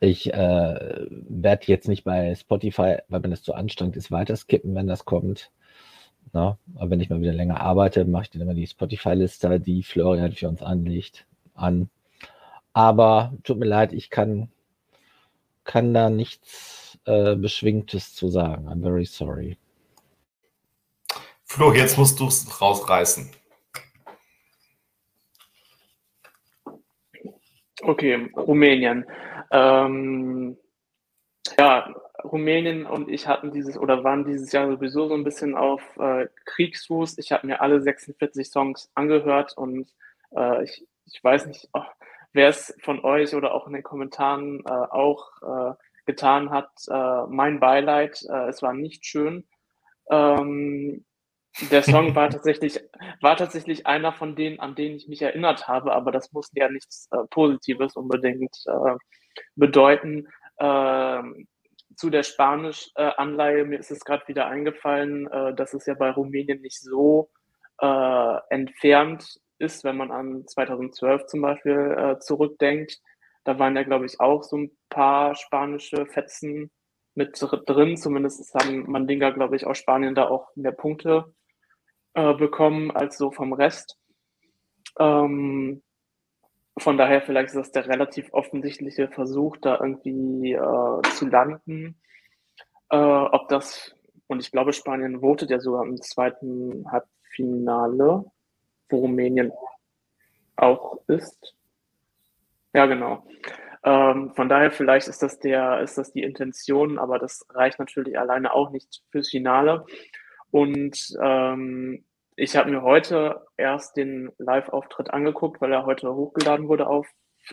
ich 0.00 0.32
äh, 0.32 1.06
werde 1.10 1.66
jetzt 1.66 1.88
nicht 1.88 2.04
bei 2.04 2.34
Spotify, 2.34 2.98
weil 3.08 3.20
mir 3.20 3.30
das 3.30 3.42
zu 3.42 3.54
anstrengend 3.54 3.96
ist, 3.96 4.10
weiter 4.10 4.36
skippen, 4.36 4.74
wenn 4.74 4.86
das 4.86 5.04
kommt. 5.04 5.50
Na, 6.32 6.58
aber 6.76 6.90
wenn 6.90 7.00
ich 7.00 7.10
mal 7.10 7.20
wieder 7.20 7.32
länger 7.32 7.60
arbeite, 7.60 8.04
mache 8.04 8.24
ich 8.24 8.30
dann 8.30 8.42
immer 8.42 8.54
die 8.54 8.66
Spotify-Liste, 8.66 9.60
die 9.60 9.82
Florian 9.82 10.32
für 10.32 10.48
uns 10.48 10.62
anlegt, 10.62 11.26
an. 11.54 11.90
Aber 12.72 13.32
tut 13.42 13.58
mir 13.58 13.66
leid, 13.66 13.92
ich 13.92 14.10
kann, 14.10 14.50
kann 15.64 15.92
da 15.92 16.08
nichts 16.08 16.98
äh, 17.04 17.34
Beschwingtes 17.36 18.14
zu 18.14 18.28
sagen. 18.28 18.68
I'm 18.68 18.82
very 18.82 19.06
sorry. 19.06 19.56
Flo, 21.52 21.72
jetzt 21.72 21.98
musst 21.98 22.20
du 22.20 22.28
es 22.28 22.60
rausreißen. 22.60 23.28
Okay, 27.82 28.30
Rumänien. 28.36 29.04
Ähm, 29.50 30.56
ja, 31.58 31.92
Rumänien 32.22 32.86
und 32.86 33.08
ich 33.08 33.26
hatten 33.26 33.50
dieses 33.50 33.76
oder 33.76 34.04
waren 34.04 34.24
dieses 34.24 34.52
Jahr 34.52 34.70
sowieso 34.70 35.08
so 35.08 35.14
ein 35.14 35.24
bisschen 35.24 35.56
auf 35.56 35.82
äh, 35.96 36.28
Kriegsfuß. 36.44 37.18
Ich 37.18 37.32
habe 37.32 37.48
mir 37.48 37.60
alle 37.60 37.80
46 37.80 38.48
Songs 38.48 38.88
angehört 38.94 39.56
und 39.56 39.92
äh, 40.36 40.62
ich, 40.62 40.86
ich 41.06 41.24
weiß 41.24 41.46
nicht, 41.46 41.68
oh, 41.72 41.82
wer 42.32 42.50
es 42.50 42.76
von 42.80 43.04
euch 43.04 43.34
oder 43.34 43.54
auch 43.54 43.66
in 43.66 43.72
den 43.72 43.82
Kommentaren 43.82 44.60
äh, 44.66 44.70
auch 44.70 45.42
äh, 45.42 45.74
getan 46.06 46.50
hat. 46.50 46.70
Äh, 46.88 47.26
mein 47.26 47.58
Beileid, 47.58 48.24
äh, 48.30 48.50
es 48.50 48.62
war 48.62 48.72
nicht 48.72 49.04
schön. 49.04 49.48
Ähm, 50.08 51.04
der 51.70 51.82
Song 51.82 52.14
war 52.14 52.30
tatsächlich, 52.30 52.80
war 53.20 53.36
tatsächlich 53.36 53.86
einer 53.86 54.12
von 54.12 54.36
denen, 54.36 54.60
an 54.60 54.74
denen 54.74 54.96
ich 54.96 55.08
mich 55.08 55.22
erinnert 55.22 55.68
habe, 55.68 55.92
aber 55.92 56.12
das 56.12 56.32
muss 56.32 56.50
ja 56.54 56.68
nichts 56.68 57.08
äh, 57.12 57.18
Positives 57.30 57.96
unbedingt 57.96 58.56
äh, 58.66 58.96
bedeuten. 59.56 60.28
Äh, 60.58 61.22
zu 61.96 62.08
der 62.08 62.22
Spanisch-Anleihe, 62.22 63.64
mir 63.64 63.78
ist 63.78 63.90
es 63.90 64.04
gerade 64.04 64.26
wieder 64.28 64.46
eingefallen, 64.46 65.26
äh, 65.30 65.54
dass 65.54 65.74
es 65.74 65.86
ja 65.86 65.94
bei 65.94 66.10
Rumänien 66.10 66.60
nicht 66.60 66.80
so 66.80 67.30
äh, 67.80 68.36
entfernt 68.48 69.40
ist, 69.58 69.84
wenn 69.84 69.96
man 69.96 70.10
an 70.10 70.46
2012 70.46 71.26
zum 71.26 71.42
Beispiel 71.42 71.96
äh, 71.98 72.18
zurückdenkt. 72.20 73.00
Da 73.44 73.58
waren 73.58 73.76
ja, 73.76 73.82
glaube 73.82 74.06
ich, 74.06 74.20
auch 74.20 74.42
so 74.42 74.56
ein 74.56 74.70
paar 74.88 75.34
spanische 75.34 76.06
Fetzen 76.06 76.70
mit 77.14 77.38
drin. 77.66 77.96
Zumindest 77.96 78.54
haben 78.54 78.90
Mandinga, 78.90 79.30
glaube 79.30 79.56
ich, 79.56 79.66
aus 79.66 79.78
Spanien 79.78 80.14
da 80.14 80.28
auch 80.28 80.48
mehr 80.54 80.72
Punkte 80.72 81.34
äh, 82.14 82.34
bekommen 82.34 82.90
als 82.90 83.18
so 83.18 83.30
vom 83.30 83.52
Rest. 83.52 83.98
Ähm, 84.98 85.82
von 86.78 86.96
daher 86.96 87.20
vielleicht 87.22 87.48
ist 87.48 87.56
das 87.56 87.72
der 87.72 87.86
relativ 87.86 88.32
offensichtliche 88.32 89.08
Versuch, 89.08 89.56
da 89.58 89.78
irgendwie 89.80 90.52
äh, 90.52 91.02
zu 91.14 91.26
landen. 91.26 92.00
Äh, 92.90 92.96
ob 92.96 93.48
das, 93.48 93.94
und 94.26 94.40
ich 94.40 94.50
glaube, 94.50 94.72
Spanien 94.72 95.20
votet 95.20 95.50
ja 95.50 95.60
sogar 95.60 95.84
im 95.84 96.00
zweiten 96.00 96.84
Halbfinale, 96.90 98.24
wo 98.88 98.96
Rumänien 98.96 99.52
auch 100.56 101.00
ist. 101.06 101.54
Ja, 102.72 102.86
genau. 102.86 103.24
Ähm, 103.82 104.32
von 104.34 104.48
daher 104.48 104.70
vielleicht 104.70 105.08
ist 105.08 105.22
das 105.22 105.38
der, 105.38 105.80
ist 105.80 105.96
das 105.96 106.12
die 106.12 106.22
Intention, 106.22 106.98
aber 106.98 107.18
das 107.18 107.46
reicht 107.50 107.78
natürlich 107.78 108.18
alleine 108.18 108.52
auch 108.52 108.70
nicht 108.70 109.02
fürs 109.10 109.30
Finale. 109.30 109.84
Und 110.50 111.16
ähm, 111.22 112.04
ich 112.36 112.56
habe 112.56 112.70
mir 112.70 112.82
heute 112.82 113.46
erst 113.56 113.96
den 113.96 114.32
Live-Auftritt 114.38 115.10
angeguckt, 115.10 115.60
weil 115.60 115.72
er 115.72 115.86
heute 115.86 116.14
hochgeladen 116.14 116.68
wurde 116.68 116.86
auf 116.86 117.06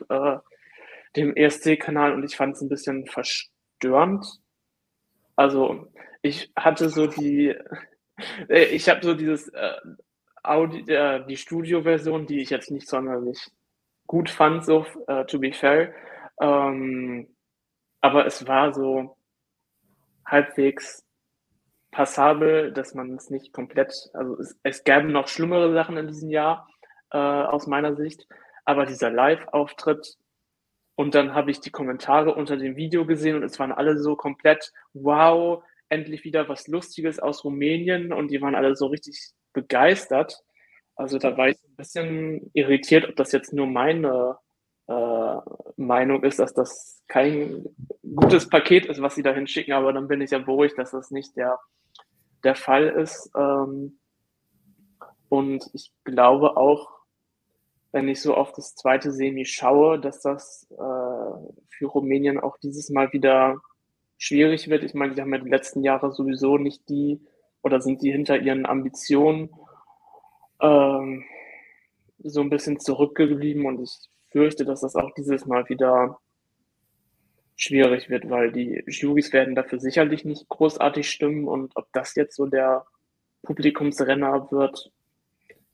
äh, 0.10 0.38
dem 1.16 1.36
ESC-Kanal 1.36 2.14
und 2.14 2.24
ich 2.24 2.36
fand 2.36 2.56
es 2.56 2.62
ein 2.62 2.70
bisschen 2.70 3.06
verstörend. 3.06 4.26
Also 5.36 5.88
ich 6.22 6.52
hatte 6.58 6.90
so 6.90 7.08
die, 7.08 7.56
äh, 8.50 8.66
ich 8.66 8.90
habe 8.90 9.04
so 9.04 9.14
dieses 9.14 9.50
äh, 9.50 9.74
Audi, 10.44 10.92
äh, 10.92 11.26
die 11.26 11.38
Studio-Version, 11.38 12.26
die 12.26 12.42
ich 12.42 12.50
jetzt 12.50 12.72
nicht 12.72 12.88
sonderlich 12.88 13.52
gut 14.08 14.30
fand, 14.30 14.66
so 14.66 14.86
uh, 15.10 15.24
to 15.26 15.38
be 15.38 15.52
fair. 15.52 15.94
Ähm, 16.40 17.28
aber 18.02 18.26
es 18.26 18.48
war 18.48 18.74
so 18.74 19.18
halbwegs 20.26 21.07
passabel, 21.92 22.72
dass 22.72 22.94
man 22.94 23.16
es 23.16 23.30
nicht 23.30 23.54
komplett, 23.54 24.10
also 24.14 24.38
es, 24.40 24.60
es 24.64 24.84
gäbe 24.84 25.08
noch 25.10 25.28
schlimmere 25.28 25.74
Sachen 25.74 25.98
in 25.98 26.08
diesem 26.08 26.30
Jahr 26.30 26.68
äh, 27.12 27.18
aus 27.18 27.68
meiner 27.68 27.96
Sicht, 27.96 28.28
aber 28.66 28.86
dieser 28.86 29.10
Live-Auftritt 29.10 30.18
und 30.96 31.14
dann 31.14 31.36
habe 31.36 31.52
ich 31.52 31.60
die 31.60 31.70
Kommentare 31.70 32.34
unter 32.34 32.58
dem 32.58 32.76
Video 32.76 33.06
gesehen 33.06 33.36
und 33.36 33.44
es 33.44 33.60
waren 33.60 33.72
alle 33.72 34.00
so 34.00 34.16
komplett, 34.16 34.74
wow, 34.94 35.64
endlich 35.90 36.24
wieder 36.24 36.50
was 36.50 36.68
Lustiges 36.68 37.20
aus 37.20 37.44
Rumänien 37.44 38.12
und 38.12 38.30
die 38.30 38.42
waren 38.42 38.56
alle 38.56 38.76
so 38.76 38.88
richtig 38.88 39.32
begeistert. 39.54 40.42
Also 40.96 41.20
da 41.20 41.38
war 41.38 41.50
ich 41.50 41.58
ein 41.64 41.76
bisschen 41.76 42.50
irritiert, 42.54 43.08
ob 43.08 43.16
das 43.16 43.32
jetzt 43.32 43.54
nur 43.54 43.68
meine 43.68 44.38
Meinung 44.88 46.24
ist, 46.24 46.40
dass 46.40 46.54
das 46.54 47.04
kein 47.08 47.66
gutes 48.16 48.50
Paket 48.50 48.86
ist, 48.86 49.02
was 49.02 49.16
sie 49.16 49.24
da 49.24 49.34
hinschicken, 49.34 49.74
aber 49.74 49.94
dann 49.94 50.08
bin 50.08 50.22
ich 50.22 50.32
ja 50.32 50.40
beruhigt, 50.40 50.78
dass 50.78 50.92
das 50.92 51.12
nicht 51.12 51.36
der, 51.36 51.60
der 52.44 52.56
Fall 52.56 52.88
ist. 52.88 53.30
Ähm, 53.38 54.00
und 55.30 55.70
ich 55.74 55.92
glaube 56.04 56.58
auch, 56.58 56.90
wenn 57.92 58.08
ich 58.08 58.22
so 58.22 58.36
auf 58.36 58.54
das 58.54 58.76
zweite 58.76 59.12
Semi 59.12 59.46
schaue, 59.46 60.00
dass 60.00 60.22
das 60.22 60.68
äh, 60.72 60.76
für 61.70 61.86
Rumänien 61.86 62.40
auch 62.40 62.58
dieses 62.58 62.90
Mal 62.90 63.12
wieder 63.14 63.58
schwierig 64.18 64.70
wird. 64.70 64.84
Ich 64.84 64.94
meine, 64.94 65.14
die 65.14 65.22
haben 65.22 65.34
ja 65.34 65.40
die 65.40 65.50
letzten 65.50 65.84
Jahre 65.84 66.12
sowieso 66.12 66.58
nicht 66.58 66.88
die 66.90 67.22
oder 67.62 67.82
sind 67.82 68.02
die 68.02 68.12
hinter 68.12 68.38
ihren 68.38 68.66
Ambitionen 68.66 69.50
ähm, 70.62 71.24
so 72.20 72.42
ein 72.42 72.50
bisschen 72.50 72.80
zurückgeblieben 72.80 73.66
und 73.66 73.82
ich 73.82 74.10
fürchte, 74.38 74.66
dass 74.66 74.82
das 74.82 74.96
auch 74.96 75.12
dieses 75.16 75.48
Mal 75.48 75.68
wieder 75.68 76.20
schwierig 77.56 78.08
wird, 78.08 78.30
weil 78.30 78.52
die 78.52 78.84
Juries 78.86 79.34
werden 79.34 79.56
dafür 79.56 79.80
sicherlich 79.80 80.26
nicht 80.26 80.48
großartig 80.48 81.10
stimmen 81.10 81.48
und 81.48 81.76
ob 81.76 81.88
das 81.92 82.14
jetzt 82.14 82.36
so 82.36 82.46
der 82.46 82.86
Publikumsrenner 83.42 84.52
wird, 84.52 84.92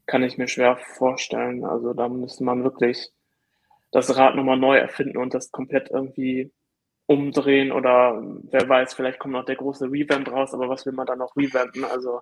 kann 0.06 0.24
ich 0.24 0.38
mir 0.38 0.48
schwer 0.48 0.78
vorstellen. 0.78 1.66
Also 1.66 1.94
da 1.94 2.08
müsste 2.08 2.46
man 2.46 2.64
wirklich 2.64 3.12
das 3.92 4.16
Rad 4.16 4.36
nochmal 4.36 4.58
neu 4.58 4.78
erfinden 4.78 5.18
und 5.18 5.34
das 5.34 5.52
komplett 5.52 5.92
irgendwie 5.92 6.54
umdrehen 7.06 7.74
oder 7.74 8.22
wer 8.44 8.70
weiß, 8.70 8.94
vielleicht 8.94 9.20
kommt 9.20 9.34
noch 9.34 9.44
der 9.44 9.58
große 9.58 9.92
Revamp 9.92 10.32
raus, 10.32 10.54
aber 10.54 10.70
was 10.70 10.86
will 10.86 10.94
man 10.94 11.06
dann 11.06 11.20
noch 11.20 11.36
revampen? 11.36 11.84
Also 11.84 12.22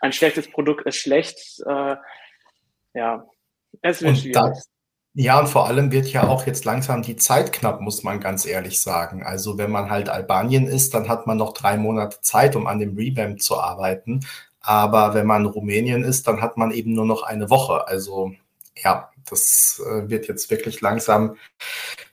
ein 0.00 0.12
schlechtes 0.12 0.48
Produkt 0.48 0.86
ist 0.86 0.96
schlecht. 0.96 1.60
Äh, 1.66 1.96
ja, 2.94 3.26
es 3.82 4.02
wird 4.02 4.10
und 4.12 4.18
schwierig. 4.18 4.34
Da, 4.34 4.52
ja, 5.14 5.40
und 5.40 5.48
vor 5.48 5.66
allem 5.66 5.90
wird 5.90 6.06
ja 6.08 6.28
auch 6.28 6.46
jetzt 6.46 6.64
langsam 6.64 7.02
die 7.02 7.16
Zeit 7.16 7.52
knapp, 7.52 7.80
muss 7.80 8.04
man 8.04 8.20
ganz 8.20 8.46
ehrlich 8.46 8.80
sagen. 8.80 9.24
Also 9.24 9.58
wenn 9.58 9.70
man 9.70 9.90
halt 9.90 10.08
Albanien 10.08 10.68
ist, 10.68 10.94
dann 10.94 11.08
hat 11.08 11.26
man 11.26 11.36
noch 11.36 11.52
drei 11.52 11.76
Monate 11.76 12.20
Zeit, 12.20 12.54
um 12.54 12.66
an 12.68 12.78
dem 12.78 12.96
Revamp 12.96 13.42
zu 13.42 13.58
arbeiten. 13.58 14.20
Aber 14.60 15.14
wenn 15.14 15.26
man 15.26 15.46
Rumänien 15.46 16.04
ist, 16.04 16.28
dann 16.28 16.40
hat 16.40 16.56
man 16.56 16.70
eben 16.70 16.92
nur 16.92 17.06
noch 17.06 17.22
eine 17.24 17.50
Woche. 17.50 17.88
Also 17.88 18.32
ja, 18.76 19.10
das 19.28 19.82
äh, 19.84 20.08
wird 20.08 20.28
jetzt 20.28 20.50
wirklich 20.50 20.80
langsam 20.80 21.36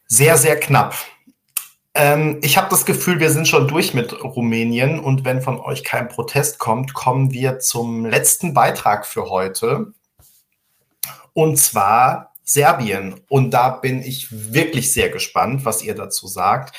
sehr, 0.07 0.37
sehr 0.37 0.59
knapp. 0.59 0.95
Ähm, 1.93 2.39
ich 2.41 2.57
habe 2.57 2.69
das 2.69 2.85
Gefühl, 2.85 3.19
wir 3.19 3.31
sind 3.31 3.47
schon 3.47 3.67
durch 3.67 3.93
mit 3.93 4.23
Rumänien 4.23 4.99
und 4.99 5.25
wenn 5.25 5.41
von 5.41 5.59
euch 5.59 5.83
kein 5.83 6.07
Protest 6.07 6.57
kommt, 6.57 6.93
kommen 6.93 7.31
wir 7.31 7.59
zum 7.59 8.05
letzten 8.05 8.53
Beitrag 8.53 9.05
für 9.05 9.29
heute. 9.29 9.93
Und 11.33 11.57
zwar 11.57 12.33
Serbien. 12.47 13.15
Und 13.27 13.51
da 13.51 13.69
bin 13.69 14.01
ich 14.01 14.53
wirklich 14.53 14.93
sehr 14.93 15.09
gespannt, 15.09 15.65
was 15.65 15.83
ihr 15.83 15.95
dazu 15.95 16.27
sagt. 16.27 16.75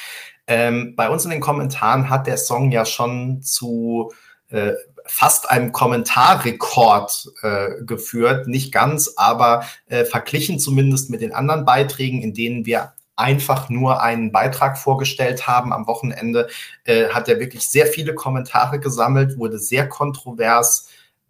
Ähm, 0.46 0.96
bei 0.96 1.10
uns 1.10 1.24
in 1.24 1.30
den 1.30 1.40
Kommentaren 1.40 2.08
hat 2.08 2.26
der 2.26 2.38
Song 2.38 2.72
ja 2.72 2.86
schon 2.86 3.42
zu 3.42 4.12
äh, 4.48 4.72
fast 5.04 5.50
einem 5.50 5.72
Kommentarrekord 5.72 7.32
äh, 7.42 7.84
geführt. 7.84 8.48
Nicht 8.48 8.72
ganz, 8.72 9.12
aber 9.16 9.64
äh, 9.86 10.06
verglichen 10.06 10.58
zumindest 10.58 11.10
mit 11.10 11.20
den 11.20 11.34
anderen 11.34 11.66
Beiträgen, 11.66 12.22
in 12.22 12.32
denen 12.32 12.64
wir 12.64 12.94
einfach 13.14 13.68
nur 13.68 14.00
einen 14.00 14.32
Beitrag 14.32 14.78
vorgestellt 14.78 15.46
haben 15.46 15.72
am 15.74 15.86
Wochenende, 15.86 16.48
äh, 16.84 17.08
hat 17.08 17.28
er 17.28 17.40
wirklich 17.40 17.68
sehr 17.68 17.86
viele 17.86 18.14
Kommentare 18.14 18.80
gesammelt, 18.80 19.36
wurde 19.36 19.58
sehr 19.58 19.86
kontrovers 19.86 20.88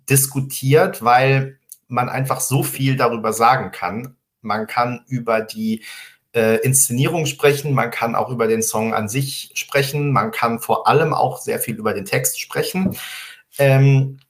diskutiert, 0.08 1.02
weil 1.02 1.58
man 1.88 2.08
einfach 2.08 2.40
so 2.40 2.62
viel 2.62 2.96
darüber 2.96 3.32
sagen 3.32 3.72
kann. 3.72 4.14
Man 4.40 4.66
kann 4.66 5.04
über 5.08 5.40
die 5.40 5.84
äh, 6.34 6.56
Inszenierung 6.58 7.26
sprechen, 7.26 7.72
man 7.72 7.90
kann 7.90 8.14
auch 8.14 8.30
über 8.30 8.46
den 8.46 8.62
Song 8.62 8.94
an 8.94 9.08
sich 9.08 9.50
sprechen, 9.54 10.12
man 10.12 10.30
kann 10.30 10.60
vor 10.60 10.86
allem 10.86 11.14
auch 11.14 11.38
sehr 11.38 11.58
viel 11.58 11.76
über 11.76 11.94
den 11.94 12.04
Text 12.04 12.40
sprechen. 12.40 12.96
Ähm, 13.58 14.20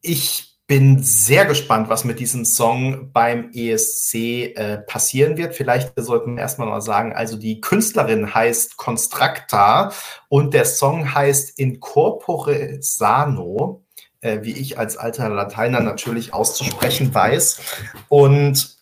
ich 0.00 0.54
bin 0.66 1.02
sehr 1.02 1.44
gespannt, 1.44 1.90
was 1.90 2.04
mit 2.04 2.20
diesem 2.20 2.46
Song 2.46 3.12
beim 3.12 3.50
ESC 3.52 4.14
äh, 4.14 4.78
passieren 4.78 5.36
wird. 5.36 5.54
Vielleicht 5.54 5.92
sollten 5.96 6.36
wir 6.36 6.42
erstmal 6.42 6.68
mal 6.68 6.80
sagen, 6.80 7.12
also 7.12 7.36
die 7.36 7.60
Künstlerin 7.60 8.34
heißt 8.34 8.78
Constructa 8.78 9.92
und 10.28 10.54
der 10.54 10.64
Song 10.64 11.14
heißt 11.14 11.58
Incorpore 11.58 12.78
Sano, 12.80 13.84
äh, 14.22 14.38
wie 14.42 14.52
ich 14.52 14.78
als 14.78 14.96
alter 14.96 15.28
Lateiner 15.28 15.80
natürlich 15.80 16.32
auszusprechen 16.32 17.14
weiß. 17.14 17.60
Und 18.08 18.78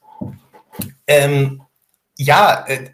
ähm, 1.07 1.63
ja, 2.17 2.65
äh, 2.67 2.91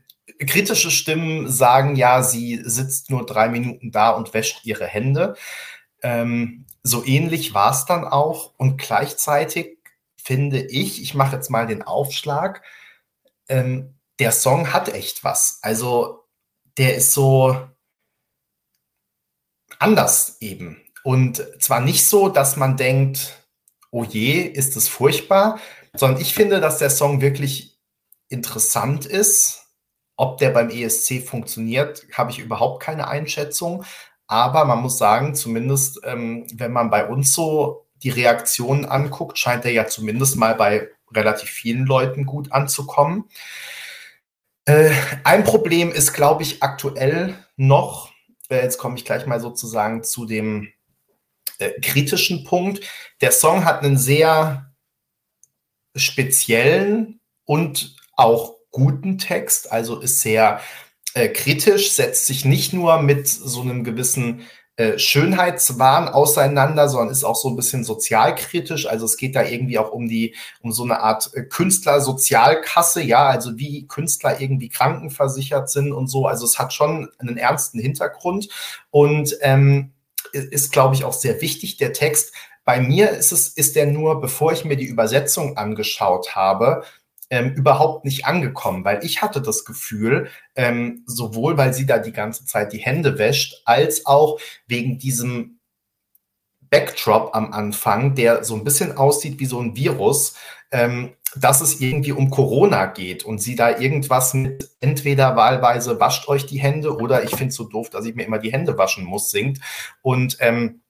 kritische 0.47 0.91
Stimmen 0.91 1.51
sagen 1.51 1.97
ja, 1.97 2.23
sie 2.23 2.61
sitzt 2.65 3.11
nur 3.11 3.27
drei 3.27 3.49
Minuten 3.49 3.91
da 3.91 4.11
und 4.11 4.35
wäscht 4.35 4.65
ihre 4.65 4.87
Hände. 4.87 5.37
Ähm, 6.03 6.67
so 6.83 7.05
ähnlich 7.05 7.55
war 7.55 7.73
es 7.73 7.85
dann 7.85 8.05
auch 8.05 8.55
und 8.57 8.79
gleichzeitig 8.79 9.79
finde 10.17 10.61
ich, 10.61 11.03
ich 11.03 11.15
mache 11.15 11.37
jetzt 11.37 11.51
mal 11.51 11.67
den 11.67 11.83
Aufschlag, 11.83 12.63
ähm, 13.49 13.95
der 14.19 14.33
Song 14.33 14.73
hat 14.73 14.89
echt 14.89 15.25
was. 15.25 15.59
Also 15.63 16.25
der 16.77 16.97
ist 16.97 17.13
so 17.13 17.69
anders 19.79 20.37
eben. 20.41 20.83
Und 21.03 21.45
zwar 21.61 21.81
nicht 21.81 22.07
so, 22.07 22.29
dass 22.29 22.57
man 22.57 22.77
denkt, 22.77 23.39
oh 23.91 24.05
je, 24.05 24.41
ist 24.43 24.77
es 24.77 24.89
furchtbar, 24.89 25.59
sondern 25.95 26.21
ich 26.21 26.35
finde, 26.35 26.61
dass 26.61 26.79
der 26.79 26.91
Song 26.91 27.21
wirklich 27.21 27.68
interessant 28.29 29.07
ist. 29.07 29.65
Ob 30.17 30.39
der 30.39 30.51
beim 30.51 30.71
ESC 30.71 31.23
funktioniert, 31.23 32.05
habe 32.13 32.31
ich 32.31 32.39
überhaupt 32.39 32.83
keine 32.83 33.09
Einschätzung. 33.09 33.85
Aber 34.27 34.65
man 34.65 34.81
muss 34.81 34.99
sagen, 34.99 35.35
zumindest 35.35 36.01
ähm, 36.05 36.47
wenn 36.53 36.73
man 36.73 36.91
bei 36.91 37.07
uns 37.07 37.33
so 37.33 37.87
die 38.03 38.11
Reaktionen 38.11 38.85
anguckt, 38.85 39.39
scheint 39.39 39.65
er 39.65 39.73
ja 39.73 39.87
zumindest 39.87 40.37
mal 40.37 40.55
bei 40.55 40.89
relativ 41.13 41.49
vielen 41.49 41.87
Leuten 41.87 42.27
gut 42.27 42.53
anzukommen. 42.53 43.25
Äh, 44.67 44.93
ein 45.25 45.45
Problem 45.45 45.91
ist, 45.91 46.13
glaube 46.13 46.43
ich, 46.43 46.63
aktuell 46.63 47.35
noch, 47.57 48.13
äh, 48.51 48.63
jetzt 48.63 48.79
komme 48.79 48.97
ich 48.97 49.05
gleich 49.05 49.27
mal 49.27 49.41
sozusagen 49.41 50.05
zu 50.05 50.27
dem 50.27 50.69
äh, 51.59 51.71
kritischen 51.81 52.45
Punkt. 52.45 52.85
Der 53.21 53.33
Song 53.33 53.65
hat 53.65 53.83
einen 53.83 53.97
sehr 53.97 54.75
speziellen 55.97 57.21
und 57.45 57.97
auch 58.19 58.57
guten 58.71 59.17
Text, 59.17 59.73
also 59.73 60.01
ist 60.01 60.21
sehr 60.21 60.61
äh, 61.15 61.29
kritisch, 61.29 61.93
setzt 61.93 62.27
sich 62.27 62.45
nicht 62.45 62.73
nur 62.73 63.01
mit 63.01 63.29
so 63.29 63.63
einem 63.63 63.85
gewissen 63.85 64.43
äh, 64.77 64.99
Schönheitswahn 64.99 66.09
auseinander, 66.09 66.89
sondern 66.89 67.11
ist 67.11 67.25
auch 67.25 67.37
so 67.37 67.49
ein 67.49 67.57
bisschen 67.57 67.85
sozialkritisch. 67.85 68.87
Also 68.87 69.07
es 69.07 69.17
geht 69.17 69.35
da 69.35 69.43
irgendwie 69.43 69.79
auch 69.79 69.91
um 69.91 70.09
die, 70.09 70.35
um 70.61 70.73
so 70.73 70.85
eine 70.85 71.01
Art 71.01 71.31
äh, 71.35 71.43
Künstlersozialkasse, 71.43 73.03
ja, 73.03 73.27
also 73.27 73.57
wie 73.59 73.87
Künstler 73.89 74.41
irgendwie 74.41 74.69
krankenversichert 74.69 75.71
sind 75.71 75.93
und 75.93 76.09
so. 76.09 76.27
Also 76.27 76.45
es 76.45 76.59
hat 76.59 76.73
schon 76.73 77.09
einen 77.19 77.39
ernsten 77.39 77.81
Hintergrund 77.81 78.49
und 78.91 79.37
ähm, 79.41 79.93
ist, 80.33 80.73
glaube 80.73 80.95
ich, 80.95 81.05
auch 81.05 81.13
sehr 81.13 81.41
wichtig, 81.41 81.79
der 81.79 81.93
Text. 81.93 82.33
Bei 82.65 82.81
mir 82.81 83.11
ist 83.11 83.33
es, 83.33 83.49
ist 83.49 83.77
der 83.77 83.87
nur, 83.87 84.21
bevor 84.21 84.53
ich 84.53 84.65
mir 84.65 84.77
die 84.77 84.87
Übersetzung 84.87 85.57
angeschaut 85.57 86.37
habe, 86.37 86.85
ähm, 87.31 87.53
überhaupt 87.55 88.05
nicht 88.05 88.27
angekommen, 88.27 88.85
weil 88.85 89.05
ich 89.05 89.23
hatte 89.23 89.43
das 89.43 89.65
Gefühl, 89.65 90.29
ähm, 90.55 91.03
sowohl 91.07 91.57
weil 91.57 91.75
sie 91.75 91.87
da 91.87 91.99
die 91.99 92.13
ganze 92.13 92.45
Zeit 92.47 92.73
die 92.73 92.79
Hände 92.79 93.19
wäscht, 93.19 93.63
als 93.65 94.07
auch 94.07 94.41
wegen 94.67 94.99
diesem 94.99 95.59
Backdrop 96.71 97.35
am 97.35 97.53
Anfang, 97.53 98.15
der 98.15 98.45
so 98.45 98.55
ein 98.55 98.65
bisschen 98.65 98.97
aussieht 98.97 99.41
wie 99.41 99.47
so 99.47 99.61
ein 99.61 99.77
Virus, 99.77 100.35
ähm, 100.71 101.15
dass 101.37 101.61
es 101.61 101.81
irgendwie 101.81 102.13
um 102.13 102.31
Corona 102.31 102.87
geht 102.87 103.25
und 103.25 103.39
sie 103.41 103.55
da 103.55 103.79
irgendwas 103.79 104.35
mit 104.35 104.71
entweder 104.81 105.37
wahlweise 105.37 106.01
wascht 106.01 106.29
euch 106.29 106.47
die 106.47 106.59
Hände 106.59 106.97
oder 106.97 107.23
ich 107.23 107.31
finde 107.31 107.49
es 107.49 107.55
so 107.55 107.65
doof, 107.65 107.91
dass 107.91 108.07
ich 108.07 108.15
mir 108.15 108.25
immer 108.25 108.39
die 108.39 108.53
Hände 108.53 108.79
waschen 108.79 109.05
muss, 109.05 109.31
singt. 109.31 109.61
Und 110.03 110.39
ähm, 110.41 110.81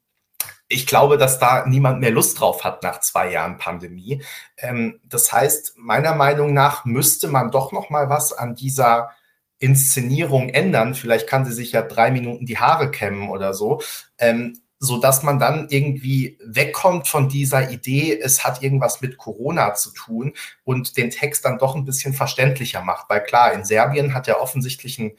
ich 0.69 0.87
glaube, 0.87 1.17
dass 1.17 1.39
da 1.39 1.67
niemand 1.67 2.01
mehr 2.01 2.11
Lust 2.11 2.39
drauf 2.39 2.63
hat 2.65 2.83
nach 2.83 3.01
zwei 3.01 3.33
Jahren 3.33 3.57
Pandemie. 3.57 4.23
Ähm, 4.59 5.01
das 5.05 5.33
heißt, 5.33 5.75
meiner 5.79 6.15
Meinung 6.15 6.53
nach 6.53 6.85
müsste 6.85 7.29
man 7.29 7.51
doch 7.51 7.73
noch 7.73 7.91
mal 7.91 8.09
was 8.11 8.33
an 8.33 8.55
dieser 8.55 9.11
Inszenierung 9.59 10.51
ändern. 10.51 10.95
Vielleicht 10.95 11.27
kann 11.27 11.45
sie 11.45 11.53
sich 11.53 11.73
ja 11.73 11.83
drei 11.83 12.11
Minuten 12.11 12.47
die 12.47 12.59
Haare 12.59 12.91
kämmen 12.91 13.31
oder 13.31 13.55
so, 13.55 13.81
ähm, 14.19 14.61
so 14.79 14.99
dass 15.01 15.25
man 15.25 15.41
dann 15.41 15.69
irgendwie 15.71 16.39
wegkommt 16.45 17.09
von 17.09 17.29
dieser 17.29 17.71
Idee, 17.71 18.17
es 18.17 18.45
hat 18.45 18.63
irgendwas 18.63 19.01
mit 19.01 19.19
Corona 19.19 19.75
zu 19.75 19.91
tun 19.93 20.35
und 20.63 20.97
den 20.97 21.11
Text 21.11 21.45
dann 21.45 21.59
doch 21.59 21.75
ein 21.75 21.85
bisschen 21.85 22.13
verständlicher 22.13 22.83
macht. 22.83 23.09
Weil 23.09 23.25
klar, 23.25 23.53
in 23.53 23.65
Serbien 23.65 24.15
hat 24.15 24.29
er 24.29 24.41
offensichtlich 24.41 24.99
ein 24.99 25.13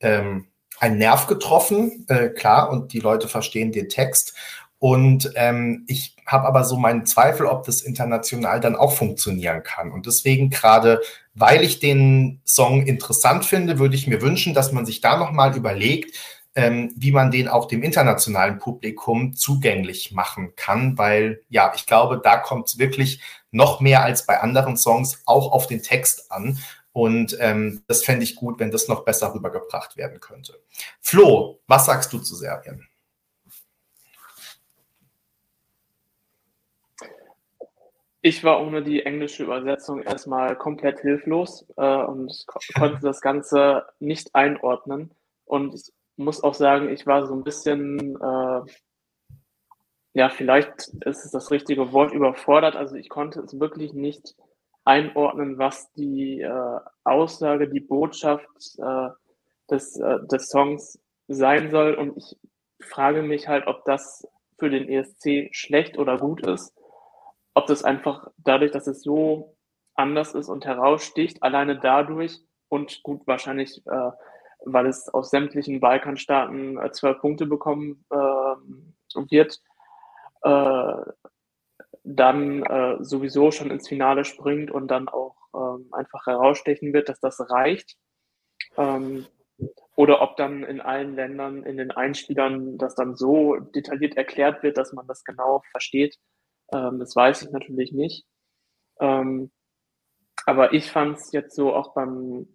ähm, 0.00 0.46
einen 0.82 0.98
Nerv 0.98 1.28
getroffen, 1.28 2.04
äh, 2.08 2.28
klar, 2.28 2.70
und 2.70 2.92
die 2.92 2.98
Leute 2.98 3.28
verstehen 3.28 3.70
den 3.70 3.88
Text. 3.88 4.34
Und 4.82 5.30
ähm, 5.36 5.84
ich 5.86 6.16
habe 6.26 6.48
aber 6.48 6.64
so 6.64 6.76
meinen 6.76 7.06
Zweifel, 7.06 7.46
ob 7.46 7.62
das 7.62 7.82
international 7.82 8.58
dann 8.58 8.74
auch 8.74 8.92
funktionieren 8.92 9.62
kann. 9.62 9.92
Und 9.92 10.06
deswegen 10.06 10.50
gerade, 10.50 11.00
weil 11.34 11.62
ich 11.62 11.78
den 11.78 12.40
Song 12.44 12.84
interessant 12.84 13.44
finde, 13.44 13.78
würde 13.78 13.94
ich 13.94 14.08
mir 14.08 14.20
wünschen, 14.20 14.54
dass 14.54 14.72
man 14.72 14.84
sich 14.84 15.00
da 15.00 15.16
nochmal 15.16 15.56
überlegt, 15.56 16.18
ähm, 16.56 16.92
wie 16.96 17.12
man 17.12 17.30
den 17.30 17.46
auch 17.46 17.68
dem 17.68 17.84
internationalen 17.84 18.58
Publikum 18.58 19.34
zugänglich 19.34 20.10
machen 20.10 20.54
kann, 20.56 20.98
weil 20.98 21.42
ja, 21.48 21.72
ich 21.76 21.86
glaube, 21.86 22.20
da 22.20 22.38
kommt 22.38 22.66
es 22.66 22.78
wirklich 22.78 23.22
noch 23.52 23.78
mehr 23.78 24.02
als 24.02 24.26
bei 24.26 24.40
anderen 24.40 24.76
Songs 24.76 25.22
auch 25.26 25.52
auf 25.52 25.68
den 25.68 25.84
Text 25.84 26.32
an. 26.32 26.58
Und 26.90 27.36
ähm, 27.38 27.84
das 27.86 28.02
fände 28.04 28.24
ich 28.24 28.34
gut, 28.34 28.58
wenn 28.58 28.72
das 28.72 28.88
noch 28.88 29.04
besser 29.04 29.32
rübergebracht 29.32 29.96
werden 29.96 30.18
könnte. 30.18 30.58
Flo, 31.00 31.60
was 31.68 31.86
sagst 31.86 32.12
du 32.12 32.18
zu 32.18 32.34
Serbien? 32.34 32.88
Ich 38.24 38.44
war 38.44 38.62
ohne 38.64 38.84
die 38.84 39.04
englische 39.04 39.42
Übersetzung 39.42 40.00
erstmal 40.00 40.56
komplett 40.56 41.00
hilflos 41.00 41.66
äh, 41.76 42.04
und 42.04 42.44
ko 42.46 42.60
konnte 42.78 43.00
das 43.02 43.20
Ganze 43.20 43.84
nicht 43.98 44.32
einordnen. 44.34 45.12
Und 45.44 45.74
ich 45.74 45.92
muss 46.16 46.44
auch 46.44 46.54
sagen, 46.54 46.88
ich 46.88 47.04
war 47.04 47.26
so 47.26 47.34
ein 47.34 47.42
bisschen, 47.42 48.14
äh, 48.20 48.60
ja, 50.14 50.28
vielleicht 50.28 50.88
ist 51.04 51.24
es 51.24 51.32
das 51.32 51.50
richtige 51.50 51.92
Wort, 51.92 52.12
überfordert. 52.12 52.76
Also 52.76 52.94
ich 52.94 53.08
konnte 53.08 53.40
es 53.40 53.58
wirklich 53.58 53.92
nicht 53.92 54.36
einordnen, 54.84 55.58
was 55.58 55.92
die 55.94 56.42
äh, 56.42 56.78
Aussage, 57.02 57.68
die 57.68 57.80
Botschaft 57.80 58.78
äh, 58.78 59.08
des, 59.68 59.98
äh, 59.98 60.18
des 60.30 60.48
Songs 60.48 61.00
sein 61.26 61.72
soll. 61.72 61.94
Und 61.94 62.16
ich 62.16 62.36
frage 62.80 63.22
mich 63.22 63.48
halt, 63.48 63.66
ob 63.66 63.84
das 63.84 64.28
für 64.60 64.70
den 64.70 64.88
ESC 64.88 65.48
schlecht 65.50 65.98
oder 65.98 66.18
gut 66.18 66.46
ist. 66.46 66.72
Ob 67.54 67.66
das 67.66 67.84
einfach 67.84 68.28
dadurch, 68.38 68.70
dass 68.70 68.86
es 68.86 69.02
so 69.02 69.56
anders 69.94 70.34
ist 70.34 70.48
und 70.48 70.64
heraussticht, 70.64 71.42
alleine 71.42 71.78
dadurch 71.78 72.40
und 72.68 73.02
gut, 73.02 73.26
wahrscheinlich 73.26 73.82
äh, 73.86 74.10
weil 74.64 74.86
es 74.86 75.08
aus 75.08 75.30
sämtlichen 75.30 75.80
Balkanstaaten 75.80 76.78
äh, 76.78 76.90
zwölf 76.92 77.20
Punkte 77.20 77.46
bekommen 77.46 78.04
äh, 78.10 78.16
wird, 79.28 79.60
dann 82.04 82.62
äh, 82.64 82.96
sowieso 83.00 83.50
schon 83.50 83.70
ins 83.70 83.88
Finale 83.88 84.24
springt 84.24 84.70
und 84.70 84.88
dann 84.88 85.08
auch 85.08 85.36
ähm, 85.54 85.88
einfach 85.92 86.26
herausstechen 86.26 86.92
wird, 86.92 87.08
dass 87.08 87.20
das 87.20 87.38
reicht. 87.50 87.96
Ähm, 88.76 89.26
oder 89.94 90.22
ob 90.22 90.36
dann 90.36 90.64
in 90.64 90.80
allen 90.80 91.14
Ländern, 91.14 91.62
in 91.62 91.76
den 91.76 91.90
Einspielern 91.90 92.78
das 92.78 92.94
dann 92.94 93.14
so 93.14 93.56
detailliert 93.56 94.16
erklärt 94.16 94.62
wird, 94.62 94.76
dass 94.76 94.92
man 94.92 95.06
das 95.06 95.22
genau 95.24 95.62
versteht. 95.70 96.16
Ähm, 96.72 96.98
das 96.98 97.14
weiß 97.14 97.42
ich 97.42 97.50
natürlich 97.50 97.92
nicht. 97.92 98.26
Ähm, 99.00 99.50
aber 100.46 100.72
ich 100.72 100.90
fand 100.90 101.18
es 101.18 101.32
jetzt 101.32 101.54
so 101.54 101.74
auch 101.74 101.94
beim 101.94 102.48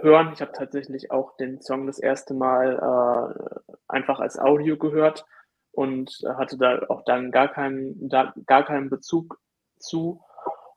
hören. 0.00 0.32
Ich 0.32 0.40
habe 0.40 0.52
tatsächlich 0.52 1.10
auch 1.10 1.36
den 1.36 1.60
Song 1.60 1.86
das 1.86 1.98
erste 1.98 2.34
Mal 2.34 2.78
äh, 2.78 3.70
einfach 3.88 4.20
als 4.20 4.38
Audio 4.38 4.76
gehört 4.76 5.24
und 5.72 6.10
hatte 6.36 6.56
da 6.58 6.86
auch 6.88 7.04
dann 7.04 7.30
gar 7.30 7.48
keinen, 7.48 8.08
da, 8.08 8.34
gar 8.46 8.64
keinen 8.64 8.90
Bezug 8.90 9.38
zu. 9.78 10.22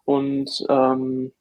Und 0.05 0.65
ähm, 0.69 1.33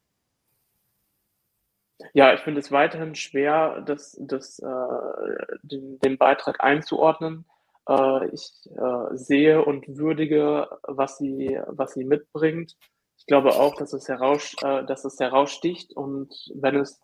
ja, 2.12 2.32
ich 2.34 2.40
finde 2.40 2.60
es 2.60 2.70
weiterhin 2.70 3.14
schwer, 3.14 3.80
das, 3.82 4.16
das, 4.20 4.58
äh, 4.60 5.56
den, 5.62 5.98
den 6.00 6.18
Beitrag 6.18 6.62
einzuordnen. 6.62 7.44
Äh, 7.88 8.28
ich 8.28 8.50
äh, 8.76 9.16
sehe 9.16 9.64
und 9.64 9.86
würdige, 9.96 10.68
was 10.82 11.18
sie, 11.18 11.58
was 11.68 11.94
sie 11.94 12.04
mitbringt. 12.04 12.76
Ich 13.16 13.26
glaube 13.26 13.50
auch, 13.50 13.74
dass 13.76 13.92
es, 13.92 14.08
heraus, 14.08 14.54
äh, 14.62 14.84
dass 14.84 15.04
es 15.04 15.18
heraussticht 15.18 15.96
und 15.96 16.32
wenn 16.54 16.76
es 16.76 17.00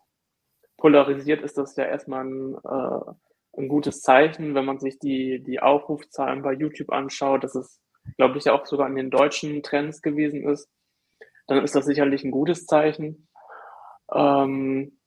polarisiert, 0.77 1.41
ist 1.41 1.57
das 1.57 1.75
ja 1.75 1.85
erstmal 1.85 2.25
ein, 2.25 2.55
äh, 2.63 3.11
ein 3.57 3.67
gutes 3.67 4.01
Zeichen, 4.01 4.55
wenn 4.55 4.65
man 4.65 4.79
sich 4.79 4.99
die, 4.99 5.41
die 5.43 5.59
Aufrufzahlen 5.59 6.41
bei 6.41 6.53
YouTube 6.53 6.91
anschaut, 6.91 7.43
dass 7.43 7.55
es, 7.55 7.81
glaube 8.17 8.37
ich, 8.37 8.49
auch 8.49 8.65
sogar 8.65 8.87
an 8.87 8.95
den 8.95 9.09
deutschen 9.09 9.63
Trends 9.63 10.01
gewesen 10.01 10.47
ist, 10.47 10.69
dann 11.47 11.63
ist 11.63 11.75
das 11.75 11.85
sicherlich 11.85 12.23
ein 12.23 12.31
gutes 12.31 12.65
Zeichen. 12.65 13.27
Ähm, 14.11 14.99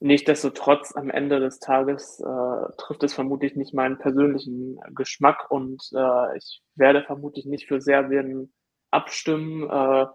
Nichtsdestotrotz 0.00 0.94
am 0.94 1.08
Ende 1.08 1.40
des 1.40 1.58
Tages 1.58 2.20
äh, 2.20 2.72
trifft 2.76 3.02
es 3.02 3.14
vermutlich 3.14 3.56
nicht 3.56 3.72
meinen 3.72 3.98
persönlichen 3.98 4.78
Geschmack 4.94 5.50
und 5.50 5.82
äh, 5.94 6.36
ich 6.36 6.62
werde 6.74 7.02
vermutlich 7.02 7.46
nicht 7.46 7.66
für 7.66 7.80
Serbien 7.80 8.52
abstimmen. 8.90 9.68
Äh, 9.70 10.06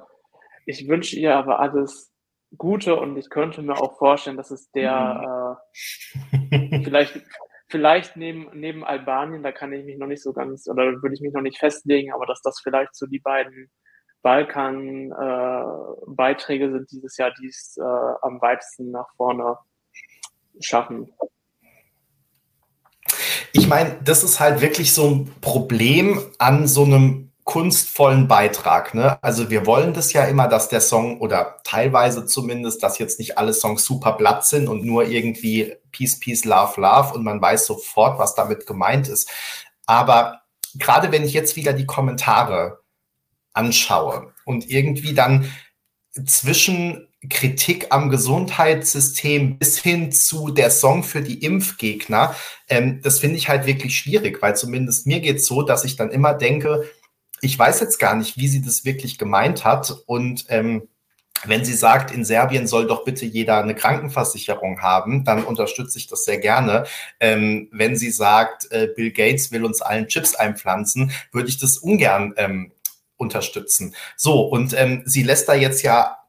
ich 0.67 0.87
wünsche 0.87 1.17
ihr 1.17 1.35
aber 1.35 1.59
alles 1.59 2.13
gute 2.57 2.95
und 2.95 3.17
ich 3.17 3.31
könnte 3.31 3.63
mir 3.63 3.73
auch 3.73 3.97
vorstellen, 3.97 4.37
dass 4.37 4.51
es 4.51 4.69
der 4.71 5.57
mhm. 6.31 6.51
äh, 6.51 6.83
vielleicht 6.83 7.19
vielleicht 7.71 8.15
neben, 8.17 8.51
neben 8.53 8.83
Albanien, 8.83 9.41
da 9.41 9.51
kann 9.51 9.73
ich 9.73 9.83
mich 9.85 9.97
noch 9.97 10.05
nicht 10.07 10.21
so 10.21 10.33
ganz, 10.33 10.67
oder 10.67 11.01
würde 11.01 11.15
ich 11.15 11.21
mich 11.21 11.33
noch 11.33 11.41
nicht 11.41 11.57
festlegen, 11.57 12.13
aber 12.13 12.27
dass 12.27 12.41
das 12.41 12.59
vielleicht 12.61 12.93
so 12.95 13.07
die 13.07 13.19
beiden 13.19 13.71
Balkan-Beiträge 14.21 16.65
äh, 16.65 16.71
sind 16.71 16.91
dieses 16.91 17.17
Jahr, 17.17 17.33
die 17.39 17.47
es 17.47 17.77
äh, 17.77 17.83
am 17.83 18.39
weitesten 18.41 18.91
nach 18.91 19.09
vorne 19.15 19.57
schaffen. 20.61 21.11
Ich 23.53 23.67
meine, 23.67 23.97
das 24.03 24.23
ist 24.23 24.39
halt 24.39 24.61
wirklich 24.61 24.93
so 24.93 25.09
ein 25.09 25.35
Problem 25.41 26.21
an 26.37 26.67
so 26.67 26.83
einem 26.83 27.31
kunstvollen 27.43 28.27
Beitrag. 28.27 28.93
Ne? 28.93 29.21
Also 29.21 29.49
wir 29.49 29.65
wollen 29.65 29.93
das 29.93 30.13
ja 30.13 30.23
immer, 30.25 30.47
dass 30.47 30.69
der 30.69 30.79
Song 30.79 31.19
oder 31.19 31.57
teilweise 31.63 32.25
zumindest, 32.25 32.81
dass 32.81 32.97
jetzt 32.97 33.19
nicht 33.19 33.37
alle 33.37 33.53
Songs 33.53 33.83
super 33.83 34.13
blatt 34.13 34.45
sind 34.45 34.69
und 34.69 34.85
nur 34.85 35.05
irgendwie 35.05 35.73
Peace, 35.91 36.19
Peace, 36.19 36.45
Love, 36.45 36.79
Love 36.79 37.13
und 37.13 37.23
man 37.23 37.41
weiß 37.41 37.65
sofort, 37.65 38.19
was 38.19 38.35
damit 38.35 38.67
gemeint 38.67 39.09
ist. 39.09 39.29
Aber 39.85 40.41
gerade 40.75 41.11
wenn 41.11 41.25
ich 41.25 41.33
jetzt 41.33 41.55
wieder 41.55 41.73
die 41.73 41.85
Kommentare 41.85 42.79
anschaue 43.53 44.31
und 44.45 44.69
irgendwie 44.69 45.13
dann 45.13 45.51
zwischen 46.25 47.07
Kritik 47.29 47.87
am 47.91 48.09
Gesundheitssystem 48.09 49.59
bis 49.59 49.77
hin 49.77 50.11
zu 50.11 50.49
der 50.49 50.71
Song 50.71 51.03
für 51.03 51.21
die 51.21 51.43
Impfgegner, 51.43 52.35
ähm, 52.67 53.01
das 53.03 53.19
finde 53.19 53.37
ich 53.37 53.47
halt 53.47 53.67
wirklich 53.67 53.97
schwierig, 53.97 54.41
weil 54.41 54.55
zumindest 54.55 55.05
mir 55.05 55.19
geht 55.19 55.37
es 55.37 55.45
so, 55.45 55.61
dass 55.61 55.85
ich 55.85 55.95
dann 55.95 56.09
immer 56.09 56.33
denke, 56.33 56.89
ich 57.41 57.57
weiß 57.57 57.79
jetzt 57.79 57.99
gar 57.99 58.15
nicht, 58.15 58.37
wie 58.37 58.47
sie 58.47 58.61
das 58.61 58.85
wirklich 58.85 59.17
gemeint 59.17 59.65
hat. 59.65 59.93
Und 60.05 60.45
ähm, 60.49 60.87
wenn 61.43 61.65
sie 61.65 61.73
sagt, 61.73 62.11
in 62.11 62.23
Serbien 62.23 62.67
soll 62.67 62.87
doch 62.87 63.03
bitte 63.03 63.25
jeder 63.25 63.57
eine 63.57 63.75
Krankenversicherung 63.75 64.81
haben, 64.81 65.23
dann 65.23 65.43
unterstütze 65.43 65.97
ich 65.97 66.07
das 66.07 66.23
sehr 66.23 66.37
gerne. 66.37 66.85
Ähm, 67.19 67.67
wenn 67.71 67.95
sie 67.95 68.11
sagt, 68.11 68.71
äh, 68.71 68.87
Bill 68.95 69.11
Gates 69.11 69.51
will 69.51 69.65
uns 69.65 69.81
allen 69.81 70.07
Chips 70.07 70.35
einpflanzen, 70.35 71.11
würde 71.31 71.49
ich 71.49 71.59
das 71.59 71.77
ungern 71.77 72.33
ähm, 72.37 72.71
unterstützen. 73.17 73.95
So, 74.15 74.41
und 74.41 74.73
ähm, 74.77 75.03
sie 75.05 75.23
lässt 75.23 75.49
da 75.49 75.53
jetzt 75.53 75.81
ja 75.81 76.20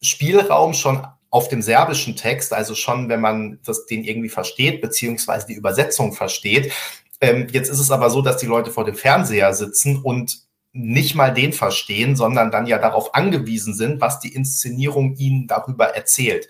Spielraum 0.00 0.74
schon 0.74 1.06
auf 1.30 1.48
dem 1.48 1.62
serbischen 1.62 2.16
Text, 2.16 2.52
also 2.52 2.74
schon, 2.74 3.08
wenn 3.08 3.20
man 3.20 3.58
das, 3.64 3.86
den 3.86 4.04
irgendwie 4.04 4.28
versteht, 4.30 4.80
beziehungsweise 4.80 5.46
die 5.46 5.54
Übersetzung 5.54 6.12
versteht. 6.12 6.72
Ähm, 7.20 7.48
jetzt 7.50 7.68
ist 7.68 7.80
es 7.80 7.90
aber 7.90 8.10
so, 8.10 8.22
dass 8.22 8.38
die 8.38 8.46
Leute 8.46 8.70
vor 8.70 8.84
dem 8.84 8.94
Fernseher 8.94 9.52
sitzen 9.52 10.00
und 10.02 10.38
nicht 10.72 11.14
mal 11.14 11.32
den 11.32 11.52
verstehen, 11.52 12.16
sondern 12.16 12.50
dann 12.50 12.66
ja 12.66 12.78
darauf 12.78 13.14
angewiesen 13.14 13.74
sind, 13.74 14.00
was 14.00 14.20
die 14.20 14.34
Inszenierung 14.34 15.16
ihnen 15.16 15.46
darüber 15.46 15.86
erzählt. 15.96 16.48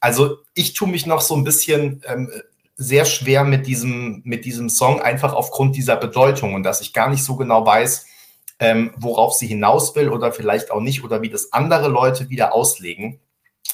Also 0.00 0.38
ich 0.54 0.74
tue 0.74 0.88
mich 0.88 1.06
noch 1.06 1.20
so 1.20 1.34
ein 1.34 1.44
bisschen 1.44 2.02
ähm, 2.06 2.30
sehr 2.76 3.04
schwer 3.04 3.44
mit 3.44 3.66
diesem, 3.66 4.20
mit 4.24 4.44
diesem 4.44 4.68
Song, 4.68 5.00
einfach 5.00 5.32
aufgrund 5.32 5.76
dieser 5.76 5.96
Bedeutung 5.96 6.54
und 6.54 6.64
dass 6.64 6.80
ich 6.80 6.92
gar 6.92 7.08
nicht 7.08 7.24
so 7.24 7.36
genau 7.36 7.64
weiß, 7.64 8.06
ähm, 8.58 8.92
worauf 8.96 9.34
sie 9.34 9.46
hinaus 9.46 9.94
will 9.96 10.08
oder 10.08 10.32
vielleicht 10.32 10.70
auch 10.70 10.80
nicht 10.80 11.04
oder 11.04 11.22
wie 11.22 11.30
das 11.30 11.52
andere 11.52 11.88
Leute 11.88 12.30
wieder 12.30 12.54
auslegen. 12.54 13.20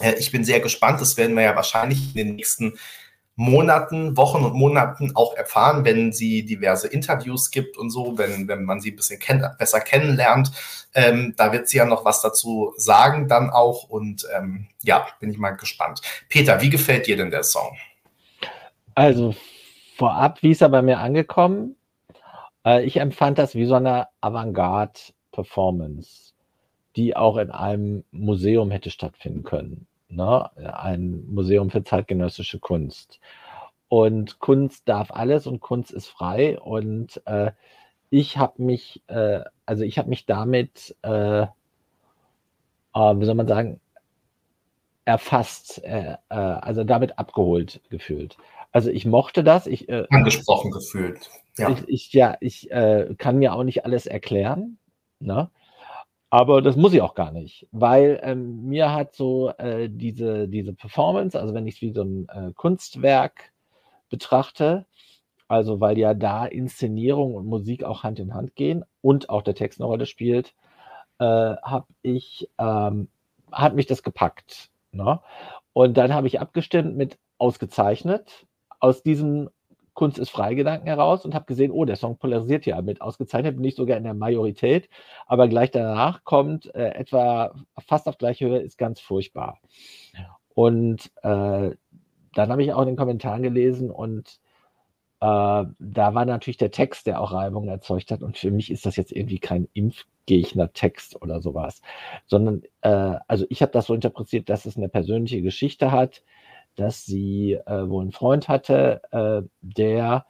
Äh, 0.00 0.14
ich 0.18 0.30
bin 0.30 0.44
sehr 0.44 0.60
gespannt, 0.60 1.00
das 1.00 1.16
werden 1.16 1.36
wir 1.36 1.44
ja 1.44 1.56
wahrscheinlich 1.56 2.14
in 2.14 2.26
den 2.26 2.36
nächsten 2.36 2.78
Monaten, 3.40 4.16
Wochen 4.16 4.44
und 4.44 4.54
Monaten 4.54 5.12
auch 5.14 5.32
erfahren, 5.36 5.84
wenn 5.84 6.12
sie 6.12 6.44
diverse 6.44 6.88
Interviews 6.88 7.52
gibt 7.52 7.78
und 7.78 7.90
so, 7.90 8.18
wenn, 8.18 8.48
wenn 8.48 8.64
man 8.64 8.80
sie 8.80 8.90
ein 8.90 8.96
bisschen 8.96 9.20
kenn 9.20 9.46
besser 9.60 9.78
kennenlernt. 9.78 10.50
Ähm, 10.92 11.34
da 11.36 11.52
wird 11.52 11.68
sie 11.68 11.76
ja 11.76 11.84
noch 11.84 12.04
was 12.04 12.20
dazu 12.20 12.72
sagen 12.76 13.28
dann 13.28 13.50
auch 13.50 13.84
und 13.84 14.26
ähm, 14.36 14.66
ja, 14.82 15.06
bin 15.20 15.30
ich 15.30 15.38
mal 15.38 15.52
gespannt. 15.52 16.00
Peter, 16.28 16.60
wie 16.60 16.68
gefällt 16.68 17.06
dir 17.06 17.16
denn 17.16 17.30
der 17.30 17.44
Song? 17.44 17.76
Also 18.96 19.36
vorab, 19.96 20.42
wie 20.42 20.50
ist 20.50 20.62
er 20.62 20.70
bei 20.70 20.82
mir 20.82 20.98
angekommen? 20.98 21.76
Äh, 22.68 22.84
ich 22.84 22.98
empfand 22.98 23.38
das 23.38 23.54
wie 23.54 23.66
so 23.66 23.74
eine 23.74 24.08
Avantgarde-Performance, 24.20 26.34
die 26.96 27.16
auch 27.16 27.38
in 27.38 27.50
einem 27.50 28.04
Museum 28.10 28.70
hätte 28.70 28.90
stattfinden 28.90 29.42
können 29.42 29.88
ne? 30.08 30.50
ein 30.56 31.24
Museum 31.28 31.70
für 31.70 31.84
zeitgenössische 31.84 32.58
Kunst. 32.58 33.20
Und 33.88 34.38
Kunst 34.38 34.88
darf 34.88 35.10
alles 35.10 35.46
und 35.46 35.60
Kunst 35.60 35.92
ist 35.92 36.08
frei. 36.08 36.58
Und 36.60 37.22
äh, 37.26 37.52
ich 38.10 38.36
habe 38.36 38.62
mich, 38.62 39.02
äh, 39.06 39.40
also 39.66 39.84
ich 39.84 39.98
habe 39.98 40.08
mich 40.08 40.26
damit, 40.26 40.96
äh, 41.02 41.42
äh, 41.42 41.46
wie 42.94 43.24
soll 43.24 43.34
man 43.34 43.48
sagen, 43.48 43.80
erfasst, 45.04 45.82
äh, 45.84 46.16
also 46.28 46.84
damit 46.84 47.18
abgeholt 47.18 47.80
gefühlt. 47.88 48.36
Also 48.72 48.90
ich 48.90 49.06
mochte 49.06 49.42
das. 49.42 49.66
Ich, 49.66 49.88
Angesprochen 50.10 50.70
gefühlt. 50.70 51.30
Ja, 51.58 51.70
ich, 51.70 51.88
ich 51.88 52.12
ja, 52.12 52.36
ich 52.40 52.70
äh, 52.70 53.14
kann 53.18 53.38
mir 53.38 53.54
auch 53.54 53.64
nicht 53.64 53.84
alles 53.84 54.06
erklären. 54.06 54.78
Ne? 55.20 55.50
Aber 56.30 56.60
das 56.60 56.76
muss 56.76 56.92
ich 56.92 57.00
auch 57.00 57.14
gar 57.14 57.32
nicht, 57.32 57.66
weil 57.72 58.20
ähm, 58.22 58.66
mir 58.66 58.92
hat 58.92 59.14
so 59.14 59.50
äh, 59.56 59.88
diese, 59.90 60.46
diese 60.46 60.74
Performance, 60.74 61.40
also 61.40 61.54
wenn 61.54 61.66
ich 61.66 61.76
es 61.76 61.82
wie 61.82 61.92
so 61.92 62.02
ein 62.02 62.28
äh, 62.28 62.52
Kunstwerk 62.54 63.52
betrachte, 64.10 64.84
also 65.48 65.80
weil 65.80 65.96
ja 65.98 66.12
da 66.12 66.44
Inszenierung 66.44 67.34
und 67.34 67.46
Musik 67.46 67.82
auch 67.82 68.02
Hand 68.02 68.20
in 68.20 68.34
Hand 68.34 68.54
gehen 68.56 68.84
und 69.00 69.30
auch 69.30 69.42
der 69.42 69.54
Text 69.54 69.80
eine 69.80 69.86
Rolle 69.86 70.04
spielt, 70.04 70.54
äh, 71.18 71.24
habe 71.24 71.86
ich, 72.02 72.50
ähm, 72.58 73.08
hat 73.50 73.74
mich 73.74 73.86
das 73.86 74.02
gepackt. 74.02 74.70
Ne? 74.92 75.20
Und 75.72 75.96
dann 75.96 76.12
habe 76.12 76.26
ich 76.26 76.40
abgestimmt 76.40 76.96
mit 76.96 77.18
ausgezeichnet 77.38 78.46
aus 78.80 79.02
diesem 79.02 79.48
Kunst 79.98 80.16
ist 80.20 80.30
Freigedanken 80.30 80.86
heraus 80.86 81.24
und 81.24 81.34
habe 81.34 81.46
gesehen, 81.46 81.72
oh, 81.72 81.84
der 81.84 81.96
Song 81.96 82.18
polarisiert 82.18 82.66
ja 82.66 82.80
mit 82.82 83.00
ausgezeichnet, 83.00 83.56
bin 83.56 83.64
ich 83.64 83.74
sogar 83.74 83.96
in 83.96 84.04
der 84.04 84.14
Majorität, 84.14 84.88
aber 85.26 85.48
gleich 85.48 85.72
danach 85.72 86.22
kommt 86.22 86.72
äh, 86.72 86.90
etwa 86.90 87.52
fast 87.84 88.06
auf 88.06 88.16
gleiche 88.16 88.46
Höhe, 88.46 88.60
ist 88.60 88.78
ganz 88.78 89.00
furchtbar. 89.00 89.58
Und 90.54 91.10
äh, 91.24 91.70
dann 92.32 92.50
habe 92.52 92.62
ich 92.62 92.72
auch 92.72 92.82
in 92.82 92.86
den 92.86 92.96
Kommentaren 92.96 93.42
gelesen 93.42 93.90
und 93.90 94.38
äh, 95.20 95.24
da 95.24 96.14
war 96.14 96.24
natürlich 96.24 96.58
der 96.58 96.70
Text, 96.70 97.08
der 97.08 97.20
auch 97.20 97.32
Reibung 97.32 97.66
erzeugt 97.66 98.12
hat. 98.12 98.22
Und 98.22 98.38
für 98.38 98.52
mich 98.52 98.70
ist 98.70 98.86
das 98.86 98.94
jetzt 98.94 99.10
irgendwie 99.10 99.40
kein 99.40 99.66
Impfgegner-Text 99.72 101.20
oder 101.20 101.40
sowas, 101.40 101.82
sondern 102.26 102.62
äh, 102.82 103.16
also 103.26 103.46
ich 103.48 103.62
habe 103.62 103.72
das 103.72 103.86
so 103.86 103.94
interpretiert, 103.94 104.48
dass 104.48 104.64
es 104.64 104.76
eine 104.76 104.88
persönliche 104.88 105.42
Geschichte 105.42 105.90
hat, 105.90 106.22
dass 106.78 107.04
sie 107.04 107.54
äh, 107.54 107.88
wohl 107.88 108.02
einen 108.02 108.12
Freund 108.12 108.48
hatte, 108.48 109.00
äh, 109.10 109.42
der 109.60 110.26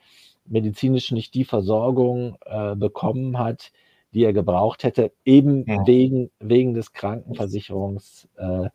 medizinisch 0.47 1.12
nicht 1.12 1.35
die 1.35 1.45
Versorgung 1.45 2.37
äh, 2.47 2.75
bekommen 2.75 3.39
hat, 3.39 3.70
die 4.15 4.25
er 4.25 4.33
gebraucht 4.33 4.85
hätte, 4.85 5.12
eben 5.25 5.65
ja. 5.66 5.87
wegen, 5.87 6.31
wegen 6.41 6.75
des 6.75 6.93
Krankenversicherungssystems 6.93 8.75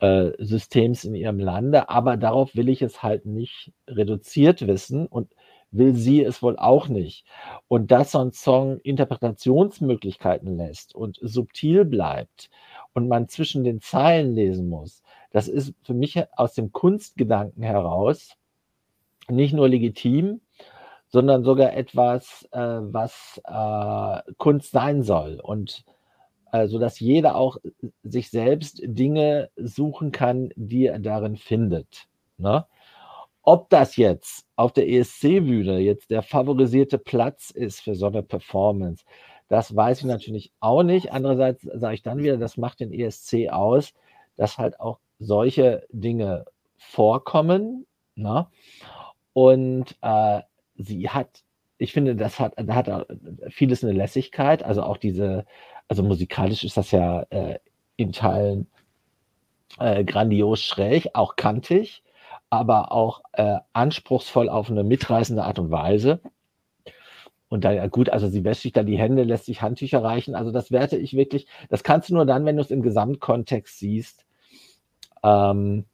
äh, 0.00 1.08
äh, 1.08 1.08
in 1.08 1.14
ihrem 1.14 1.40
Lande. 1.40 1.88
Aber 1.88 2.16
darauf 2.16 2.54
will 2.54 2.68
ich 2.68 2.82
es 2.82 3.02
halt 3.02 3.26
nicht 3.26 3.72
reduziert 3.88 4.66
wissen 4.66 5.06
und 5.06 5.34
will 5.70 5.94
sie 5.94 6.24
es 6.24 6.42
wohl 6.42 6.56
auch 6.56 6.88
nicht. 6.88 7.24
Und 7.66 7.90
dass 7.90 8.12
so 8.12 8.20
ein 8.20 8.32
Song 8.32 8.78
Interpretationsmöglichkeiten 8.80 10.56
lässt 10.56 10.94
und 10.94 11.18
subtil 11.20 11.84
bleibt 11.84 12.48
und 12.94 13.08
man 13.08 13.28
zwischen 13.28 13.64
den 13.64 13.80
Zeilen 13.80 14.34
lesen 14.34 14.68
muss, 14.68 15.02
das 15.30 15.48
ist 15.48 15.74
für 15.82 15.94
mich 15.94 16.20
aus 16.36 16.54
dem 16.54 16.72
Kunstgedanken 16.72 17.62
heraus 17.62 18.36
nicht 19.28 19.52
nur 19.52 19.68
legitim, 19.68 20.40
sondern 21.08 21.44
sogar 21.44 21.74
etwas, 21.74 22.48
äh, 22.52 22.58
was 22.58 23.40
äh, 23.44 24.32
Kunst 24.36 24.70
sein 24.72 25.02
soll. 25.02 25.40
Und 25.42 25.84
äh, 26.52 26.66
so 26.66 26.78
dass 26.78 27.00
jeder 27.00 27.36
auch 27.36 27.58
sich 28.02 28.30
selbst 28.30 28.80
Dinge 28.82 29.50
suchen 29.56 30.12
kann, 30.12 30.50
die 30.56 30.86
er 30.86 30.98
darin 30.98 31.36
findet. 31.36 32.06
Ne? 32.38 32.66
Ob 33.42 33.70
das 33.70 33.96
jetzt 33.96 34.46
auf 34.56 34.72
der 34.72 34.88
ESC-Bühne 34.88 35.78
jetzt 35.78 36.10
der 36.10 36.22
favorisierte 36.22 36.98
Platz 36.98 37.50
ist 37.50 37.80
für 37.80 37.94
so 37.94 38.06
eine 38.06 38.22
Performance, 38.22 39.04
das 39.48 39.74
weiß 39.74 40.00
ich 40.00 40.04
natürlich 40.04 40.52
auch 40.60 40.82
nicht. 40.82 41.12
Andererseits 41.12 41.62
sage 41.62 41.94
ich 41.94 42.02
dann 42.02 42.18
wieder, 42.18 42.36
das 42.36 42.58
macht 42.58 42.80
den 42.80 42.92
ESC 42.92 43.48
aus, 43.50 43.94
dass 44.36 44.58
halt 44.58 44.78
auch 44.78 44.98
solche 45.18 45.86
Dinge 45.90 46.46
vorkommen. 46.76 47.86
Ne? 48.14 48.46
Und 49.32 49.96
äh, 50.02 50.40
sie 50.76 51.08
hat, 51.10 51.42
ich 51.78 51.92
finde, 51.92 52.16
das 52.16 52.40
hat, 52.40 52.54
da 52.56 52.74
hat 52.74 53.06
vieles 53.50 53.84
eine 53.84 53.92
Lässigkeit, 53.92 54.62
also 54.62 54.82
auch 54.82 54.96
diese, 54.96 55.44
also 55.88 56.02
musikalisch 56.02 56.64
ist 56.64 56.76
das 56.76 56.90
ja 56.90 57.22
äh, 57.30 57.58
in 57.96 58.12
Teilen 58.12 58.66
äh, 59.78 60.04
grandios 60.04 60.62
schräg, 60.62 61.10
auch 61.14 61.36
kantig, 61.36 62.02
aber 62.50 62.92
auch 62.92 63.22
äh, 63.32 63.58
anspruchsvoll 63.72 64.48
auf 64.48 64.70
eine 64.70 64.84
mitreißende 64.84 65.44
Art 65.44 65.58
und 65.58 65.70
Weise. 65.70 66.20
Und 67.48 67.64
da, 67.64 67.86
gut, 67.86 68.10
also 68.10 68.28
sie 68.28 68.44
wäscht 68.44 68.62
sich 68.62 68.72
da 68.72 68.82
die 68.82 68.98
Hände, 68.98 69.22
lässt 69.22 69.46
sich 69.46 69.62
Handtücher 69.62 70.02
reichen. 70.02 70.34
Also 70.34 70.50
das 70.52 70.70
werte 70.70 70.98
ich 70.98 71.14
wirklich, 71.14 71.46
das 71.70 71.82
kannst 71.82 72.10
du 72.10 72.14
nur 72.14 72.26
dann, 72.26 72.44
wenn 72.44 72.56
du 72.56 72.62
es 72.62 72.70
im 72.70 72.82
Gesamtkontext 72.82 73.78
siehst, 73.78 74.26
ähm, 75.22 75.84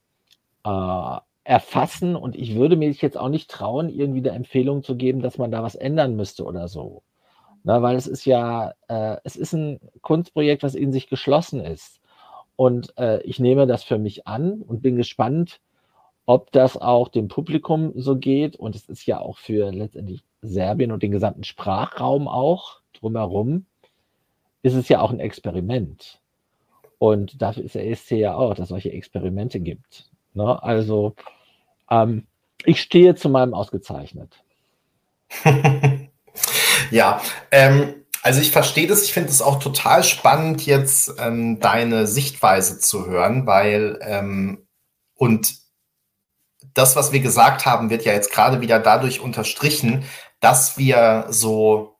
äh, 0.63 1.17
erfassen. 1.43 2.15
Und 2.15 2.35
ich 2.35 2.55
würde 2.55 2.75
mir 2.75 2.89
jetzt 2.91 3.17
auch 3.17 3.29
nicht 3.29 3.49
trauen, 3.49 3.89
irgendwie 3.89 4.21
der 4.21 4.33
Empfehlung 4.33 4.83
zu 4.83 4.95
geben, 4.95 5.21
dass 5.21 5.37
man 5.37 5.51
da 5.51 5.63
was 5.63 5.75
ändern 5.75 6.15
müsste 6.15 6.43
oder 6.43 6.67
so. 6.67 7.03
Na, 7.63 7.81
weil 7.81 7.95
es 7.95 8.07
ist 8.07 8.25
ja, 8.25 8.73
äh, 8.87 9.17
es 9.23 9.35
ist 9.35 9.53
ein 9.53 9.79
Kunstprojekt, 10.01 10.63
was 10.63 10.75
in 10.75 10.91
sich 10.91 11.07
geschlossen 11.07 11.61
ist. 11.61 11.99
Und 12.55 12.93
äh, 12.97 13.21
ich 13.23 13.39
nehme 13.39 13.67
das 13.67 13.83
für 13.83 13.97
mich 13.97 14.27
an 14.27 14.61
und 14.61 14.81
bin 14.81 14.95
gespannt, 14.95 15.59
ob 16.25 16.51
das 16.51 16.77
auch 16.77 17.09
dem 17.09 17.27
Publikum 17.27 17.91
so 17.95 18.17
geht. 18.17 18.55
Und 18.55 18.75
es 18.75 18.87
ist 18.89 19.05
ja 19.05 19.19
auch 19.19 19.37
für 19.37 19.71
letztendlich 19.71 20.23
Serbien 20.41 20.91
und 20.91 21.03
den 21.03 21.11
gesamten 21.11 21.43
Sprachraum 21.43 22.27
auch 22.27 22.81
drumherum, 22.93 23.65
ist 24.61 24.75
es 24.75 24.89
ja 24.89 25.01
auch 25.01 25.11
ein 25.11 25.19
Experiment. 25.19 26.19
Und 26.97 27.41
dafür 27.41 27.63
ist 27.63 27.75
der 27.75 27.87
ESC 27.87 28.11
ja 28.11 28.35
auch, 28.35 28.53
dass 28.53 28.63
es 28.65 28.69
solche 28.69 28.91
Experimente 28.91 29.59
gibt. 29.59 30.09
Ne? 30.33 30.61
Also 30.63 31.15
ähm, 31.89 32.27
ich 32.63 32.81
stehe 32.81 33.15
zu 33.15 33.29
meinem 33.29 33.53
ausgezeichnet. 33.53 34.41
ja, 36.91 37.21
ähm, 37.51 38.05
also 38.21 38.41
ich 38.41 38.51
verstehe 38.51 38.87
das. 38.87 39.03
Ich 39.03 39.13
finde 39.13 39.29
es 39.29 39.41
auch 39.41 39.59
total 39.59 40.03
spannend, 40.03 40.65
jetzt 40.65 41.13
ähm, 41.19 41.59
deine 41.59 42.07
Sichtweise 42.07 42.79
zu 42.79 43.05
hören, 43.05 43.45
weil 43.45 43.99
ähm, 44.01 44.65
und 45.15 45.55
das, 46.73 46.95
was 46.95 47.11
wir 47.11 47.21
gesagt 47.21 47.65
haben, 47.65 47.89
wird 47.89 48.03
ja 48.03 48.13
jetzt 48.13 48.31
gerade 48.31 48.61
wieder 48.61 48.79
dadurch 48.79 49.21
unterstrichen, 49.21 50.03
dass 50.39 50.77
wir 50.77 51.25
so 51.29 51.94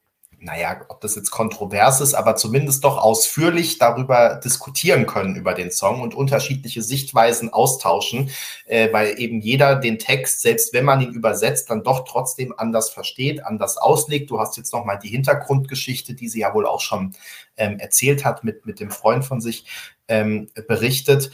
naja, 0.45 0.80
ob 0.89 1.01
das 1.01 1.15
jetzt 1.15 1.31
kontrovers 1.31 2.01
ist, 2.01 2.13
aber 2.13 2.35
zumindest 2.35 2.84
doch 2.84 2.97
ausführlich 2.97 3.80
darüber 3.80 4.39
diskutieren 4.43 5.07
können 5.07 5.35
über 5.35 5.55
den 5.55 5.72
Song 5.72 6.01
und 6.01 6.13
unterschiedliche 6.13 6.84
Sichtweisen 6.84 7.51
austauschen, 7.51 8.30
äh, 8.67 8.93
weil 8.93 9.19
eben 9.19 9.41
jeder 9.41 9.76
den 9.76 9.97
Text, 9.97 10.41
selbst 10.41 10.72
wenn 10.72 10.85
man 10.85 11.01
ihn 11.01 11.13
übersetzt, 11.13 11.72
dann 11.72 11.81
doch 11.81 12.05
trotzdem 12.05 12.53
anders 12.55 12.91
versteht, 12.91 13.43
anders 13.43 13.77
auslegt. 13.77 14.30
Du 14.30 14.39
hast 14.39 14.55
jetzt 14.55 14.72
nochmal 14.72 14.99
die 14.99 15.09
Hintergrundgeschichte, 15.09 16.13
die 16.13 16.30
sie 16.30 16.41
ja 16.41 16.53
wohl 16.53 16.67
auch 16.67 16.81
schon 16.81 17.15
ähm, 17.57 17.80
erzählt 17.80 18.23
hat, 18.23 18.43
mit, 18.43 18.67
mit 18.67 18.80
dem 18.80 18.91
Freund 18.91 19.26
von 19.26 19.41
sich 19.41 19.65
ähm, 20.07 20.49
berichtet. 20.67 21.31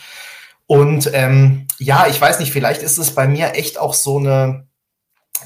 Und 0.67 1.11
ähm, 1.13 1.67
ja, 1.79 2.07
ich 2.07 2.21
weiß 2.21 2.39
nicht, 2.39 2.53
vielleicht 2.53 2.81
ist 2.81 2.97
es 2.97 3.13
bei 3.13 3.27
mir 3.27 3.55
echt 3.55 3.77
auch 3.77 3.93
so 3.93 4.19
eine 4.19 4.70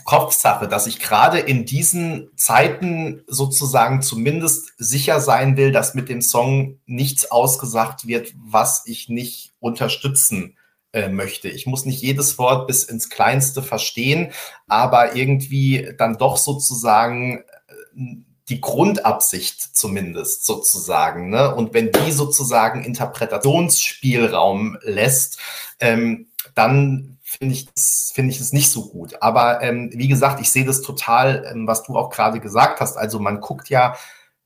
Kopfsache, 0.04 0.68
dass 0.68 0.88
ich 0.88 1.00
gerade 1.00 1.40
in 1.40 1.66
diesen 1.66 2.30
Zeiten 2.36 3.24
sozusagen 3.28 4.02
zumindest 4.02 4.74
sicher 4.78 5.20
sein 5.20 5.58
will, 5.58 5.72
dass 5.72 5.96
mit 5.96 6.10
dem 6.10 6.22
Song 6.22 6.80
nichts 6.86 7.32
ausgesagt 7.32 8.08
wird, 8.08 8.34
was 8.36 8.84
ich 8.86 9.10
nicht 9.10 9.54
unterstützen 9.60 10.58
äh, 10.92 11.10
möchte. 11.10 11.50
Ich 11.50 11.66
muss 11.66 11.86
nicht 11.86 12.02
jedes 12.02 12.38
Wort 12.38 12.68
bis 12.68 12.84
ins 12.84 13.10
Kleinste 13.10 13.62
verstehen, 13.62 14.32
aber 14.68 15.16
irgendwie 15.16 15.94
dann 15.98 16.18
doch 16.18 16.38
sozusagen 16.38 17.40
äh, 17.40 18.16
die 18.50 18.62
Grundabsicht 18.62 19.76
zumindest 19.76 20.46
sozusagen. 20.46 21.30
Ne? 21.30 21.54
Und 21.54 21.74
wenn 21.74 21.92
die 21.92 22.12
sozusagen 22.12 22.84
Interpretationsspielraum 22.84 24.78
lässt, 24.84 25.40
ähm, 25.80 26.28
dann 26.54 27.15
finde 27.38 27.56
ich, 27.56 27.68
finde 28.14 28.32
ich 28.32 28.40
es 28.40 28.54
nicht 28.54 28.70
so 28.70 28.90
gut. 28.90 29.22
Aber 29.22 29.62
ähm, 29.62 29.90
wie 29.94 30.08
gesagt, 30.08 30.42
ich 30.42 30.52
sehe 30.52 30.66
das 30.66 30.82
total, 30.82 31.46
ähm, 31.52 31.68
was 31.68 31.84
du 31.84 31.96
auch 31.96 32.10
gerade 32.10 32.40
gesagt 32.40 32.80
hast. 32.80 32.98
Also 32.98 33.20
man 33.20 33.42
guckt 33.42 33.70
ja, 33.70 33.96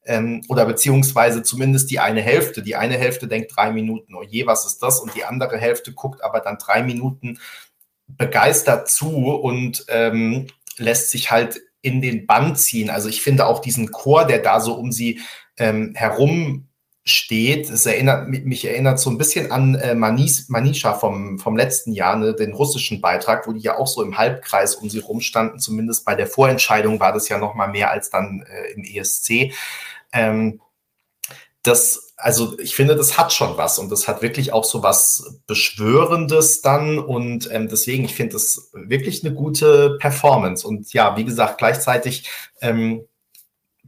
ähm, 0.06 0.42
oder 0.50 0.66
beziehungsweise 0.66 1.44
zumindest 1.44 1.92
die 1.92 2.00
eine 2.00 2.22
Hälfte. 2.22 2.64
Die 2.64 2.76
eine 2.76 2.98
Hälfte 2.98 3.28
denkt 3.28 3.56
drei 3.56 3.72
Minuten, 3.72 4.16
oh 4.16 4.24
je, 4.24 4.46
was 4.46 4.66
ist 4.66 4.80
das? 4.80 5.00
Und 5.00 5.16
die 5.16 5.26
andere 5.26 5.58
Hälfte 5.58 5.94
guckt 5.94 6.24
aber 6.24 6.40
dann 6.40 6.58
drei 6.58 6.82
Minuten 6.84 7.40
begeistert 8.08 8.90
zu 8.90 9.10
und 9.36 9.86
ähm, 9.90 10.48
lässt 10.78 11.12
sich 11.12 11.32
halt 11.32 11.62
in 11.82 12.02
den 12.02 12.26
Bann 12.26 12.56
ziehen. 12.56 12.90
Also 12.90 13.08
ich 13.08 13.22
finde 13.22 13.46
auch 13.46 13.60
diesen 13.60 13.92
Chor, 13.92 14.26
der 14.26 14.40
da 14.40 14.60
so 14.60 14.74
um 14.74 14.92
sie 14.92 15.20
ähm, 15.58 15.94
herum 15.96 16.69
steht. 17.10 17.70
Es 17.70 17.86
erinnert, 17.86 18.28
mich 18.28 18.66
erinnert 18.66 19.00
so 19.00 19.10
ein 19.10 19.18
bisschen 19.18 19.52
an 19.52 19.76
äh, 19.76 19.96
Manis, 19.96 20.50
Manisha 20.50 20.94
vom, 20.94 21.40
vom 21.40 21.58
letzten 21.58 21.92
Jahr, 21.92 22.16
ne, 22.16 22.34
den 22.34 22.54
russischen 22.54 23.02
Beitrag, 23.02 23.48
wo 23.48 23.54
die 23.54 23.62
ja 23.62 23.78
auch 23.78 23.88
so 23.88 24.02
im 24.02 24.18
Halbkreis 24.18 24.76
um 24.76 24.90
sie 24.90 25.00
rumstanden. 25.00 25.60
Zumindest 25.60 26.06
bei 26.06 26.16
der 26.16 26.28
Vorentscheidung 26.28 27.00
war 27.00 27.14
das 27.14 27.30
ja 27.30 27.38
noch 27.38 27.56
mal 27.56 27.68
mehr 27.68 27.92
als 27.92 28.10
dann 28.10 28.46
äh, 28.50 28.74
im 28.74 28.84
ESC. 28.84 29.54
Ähm, 30.12 30.62
das, 31.64 32.14
also 32.16 32.58
ich 32.60 32.76
finde, 32.76 32.96
das 32.96 33.18
hat 33.18 33.34
schon 33.34 33.58
was 33.58 33.80
und 33.80 33.92
das 33.92 34.08
hat 34.08 34.22
wirklich 34.22 34.54
auch 34.54 34.64
so 34.64 34.82
was 34.82 35.42
Beschwörendes 35.46 36.62
dann 36.62 37.00
und 37.00 37.52
ähm, 37.52 37.68
deswegen, 37.68 38.06
ich 38.06 38.16
finde 38.16 38.34
das 38.34 38.72
wirklich 38.74 39.26
eine 39.26 39.34
gute 39.34 39.98
Performance 40.00 40.66
und 40.66 40.94
ja, 40.94 41.18
wie 41.18 41.26
gesagt, 41.26 41.58
gleichzeitig 41.58 42.30
ähm, 42.62 43.06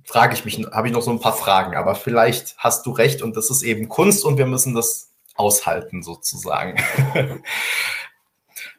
frage 0.03 0.33
ich 0.33 0.45
mich, 0.45 0.65
habe 0.71 0.87
ich 0.87 0.93
noch 0.93 1.01
so 1.01 1.11
ein 1.11 1.19
paar 1.19 1.33
Fragen, 1.33 1.75
aber 1.75 1.95
vielleicht 1.95 2.57
hast 2.57 2.85
du 2.85 2.91
recht 2.91 3.21
und 3.21 3.35
das 3.35 3.49
ist 3.49 3.61
eben 3.61 3.89
Kunst 3.89 4.25
und 4.25 4.37
wir 4.37 4.45
müssen 4.45 4.73
das 4.73 5.11
aushalten 5.35 6.03
sozusagen. 6.03 6.81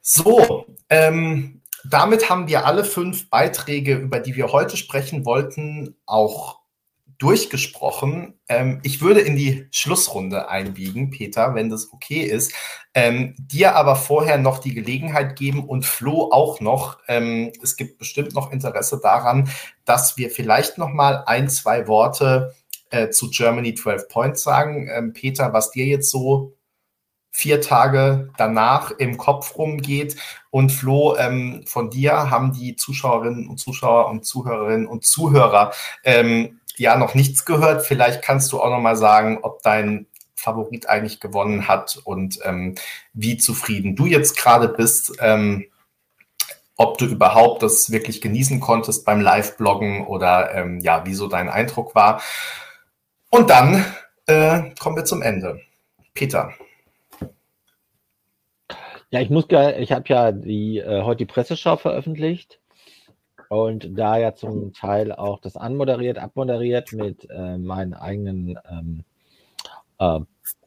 so, 0.01 0.67
ähm, 0.91 1.61
damit 1.85 2.31
haben 2.31 2.49
wir 2.49 2.67
alle 2.67 2.85
fünf 2.85 3.29
Beiträge, 3.29 3.97
über 3.97 4.21
die 4.21 4.37
wir 4.37 4.53
heute 4.53 4.77
sprechen 4.77 5.25
wollten, 5.25 5.97
auch 6.07 6.62
durchgesprochen. 7.23 8.35
Ähm, 8.49 8.81
ich 8.83 9.01
würde 9.01 9.21
in 9.21 9.37
die 9.37 9.69
Schlussrunde 9.71 10.49
einbiegen, 10.49 11.11
Peter, 11.11 11.55
wenn 11.55 11.71
das 11.71 11.93
okay 11.93 12.23
ist. 12.23 12.53
Ähm, 12.95 13.37
dir 13.39 13.77
aber 13.77 13.95
vorher 13.95 14.39
noch 14.39 14.59
die 14.59 14.75
Gelegenheit 14.75 15.37
geben 15.37 15.65
und 15.65 15.87
Flo 15.87 16.31
auch 16.33 16.61
noch. 16.61 16.99
Ähm, 17.07 17.53
es 17.63 17.77
gibt 17.77 17.99
bestimmt 17.99 18.35
noch 18.35 18.51
Interesse 18.51 18.99
daran, 19.01 19.49
dass 19.85 20.17
wir 20.17 20.31
vielleicht 20.31 20.79
noch 20.79 20.89
mal 20.89 21.23
ein, 21.27 21.49
zwei 21.49 21.87
Worte 21.87 22.57
äh, 22.91 23.11
zu 23.11 23.31
Germany 23.31 23.75
12 23.75 24.09
Points 24.09 24.43
sagen. 24.43 24.89
Ähm, 24.93 25.13
Peter, 25.13 25.53
was 25.53 25.71
dir 25.71 25.87
jetzt 25.87 26.11
so 26.11 26.55
vier 27.33 27.63
Tage 27.63 28.31
danach 28.37 28.91
im 28.91 29.17
Kopf 29.17 29.57
rumgeht. 29.57 30.17
Und 30.51 30.71
Flo, 30.71 31.17
ähm, 31.17 31.65
von 31.67 31.89
dir 31.89 32.31
haben 32.31 32.53
die 32.53 32.77
Zuschauerinnen 32.77 33.49
und 33.49 33.59
Zuschauer 33.59 34.09
und 34.11 34.27
Zuhörerinnen 34.27 34.87
und 34.87 35.07
Zuhörer 35.07 35.73
ähm, 36.83 36.93
ja 36.93 36.97
noch 36.97 37.15
nichts 37.15 37.45
gehört. 37.45 37.87
Vielleicht 37.87 38.23
kannst 38.23 38.53
du 38.53 38.61
auch 38.61 38.71
noch 38.71 38.81
mal 38.81 38.97
sagen, 38.97 39.39
ob 39.43 39.63
dein 39.63 40.07
Favorit 40.35 40.89
eigentlich 40.89 41.21
gewonnen 41.21 41.69
hat 41.69 42.01
und 42.05 42.41
ähm, 42.45 42.75
wie 43.13 43.37
zufrieden 43.37 43.97
du 43.97 44.07
jetzt 44.07 44.37
gerade 44.37 44.69
bist. 44.69 45.13
Ähm, 45.21 45.67
ob 46.77 46.99
du 46.99 47.05
überhaupt 47.05 47.63
das 47.63 47.93
wirklich 47.93 48.21
genießen 48.21 48.59
konntest 48.59 49.05
beim 49.05 49.21
Live-Bloggen 49.21 50.07
oder 50.07 50.55
ähm, 50.55 50.81
ja, 50.81 51.07
wie 51.07 51.15
so 51.15 51.29
dein 51.29 51.49
Eindruck 51.49 51.95
war. 51.95 52.23
Und 53.31 53.51
dann 53.51 53.85
äh, 54.27 54.71
kommen 54.81 54.97
wir 54.97 55.05
zum 55.05 55.23
Ende. 55.23 55.61
Peter. 56.15 56.53
Ja, 59.11 59.21
ich 59.21 59.31
muss, 59.31 59.45
ich 59.79 59.93
habe 59.93 60.05
ja 60.09 60.33
die, 60.33 60.79
äh, 60.79 61.03
heute 61.03 61.19
die 61.19 61.27
Presseschau 61.27 61.77
veröffentlicht 61.77 62.62
und 63.53 63.99
da 63.99 64.17
ja 64.17 64.35
zum 64.35 64.73
Teil 64.73 65.13
auch 65.13 65.39
das 65.39 65.59
anmoderiert, 65.59 66.17
abmoderiert 66.17 66.95
mit 66.95 67.29
äh, 67.29 67.59
meinen 67.59 67.93
eigenen 67.93 68.59
ähm, 68.71 69.05
äh, 69.99 70.21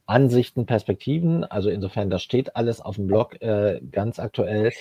Ansichten, 0.05 0.67
Perspektiven. 0.67 1.43
Also 1.43 1.71
insofern, 1.71 2.11
das 2.11 2.21
steht 2.21 2.55
alles 2.55 2.81
auf 2.81 2.97
dem 2.97 3.07
Blog 3.07 3.41
äh, 3.41 3.81
ganz 3.91 4.19
aktuell. 4.19 4.71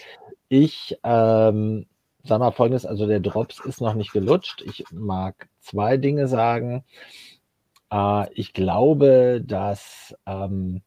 Ich 0.51 0.99
ähm, 1.03 1.87
sag 2.25 2.41
mal 2.41 2.51
folgendes, 2.51 2.85
also 2.85 3.07
der 3.07 3.21
Drops 3.21 3.65
ist 3.65 3.81
noch 3.81 3.95
nicht 3.95 4.13
gelutscht. 4.13 4.61
Ich 4.67 4.85
mag 4.93 5.49
zwei 5.61 5.97
Dinge 5.97 6.29
sagen. 6.29 6.85
Äh, 7.91 8.31
ich 8.35 8.53
glaube, 8.53 9.43
dass 9.43 10.15
ähm, 10.27 10.83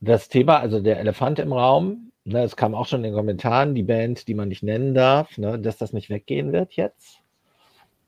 das 0.00 0.30
Thema, 0.30 0.60
also 0.60 0.80
der 0.80 0.98
Elefant 0.98 1.40
im 1.40 1.52
Raum, 1.52 2.10
ne, 2.26 2.42
es 2.42 2.56
kam 2.56 2.74
auch 2.74 2.86
schon 2.86 3.00
in 3.00 3.10
den 3.10 3.14
Kommentaren, 3.14 3.74
die 3.74 3.84
Band, 3.84 4.28
die 4.28 4.34
man 4.34 4.48
nicht 4.48 4.62
nennen 4.62 4.94
darf, 4.94 5.38
ne, 5.38 5.58
dass 5.58 5.78
das 5.78 5.92
nicht 5.92 6.10
weggehen 6.10 6.52
wird 6.52 6.74
jetzt. 6.74 7.20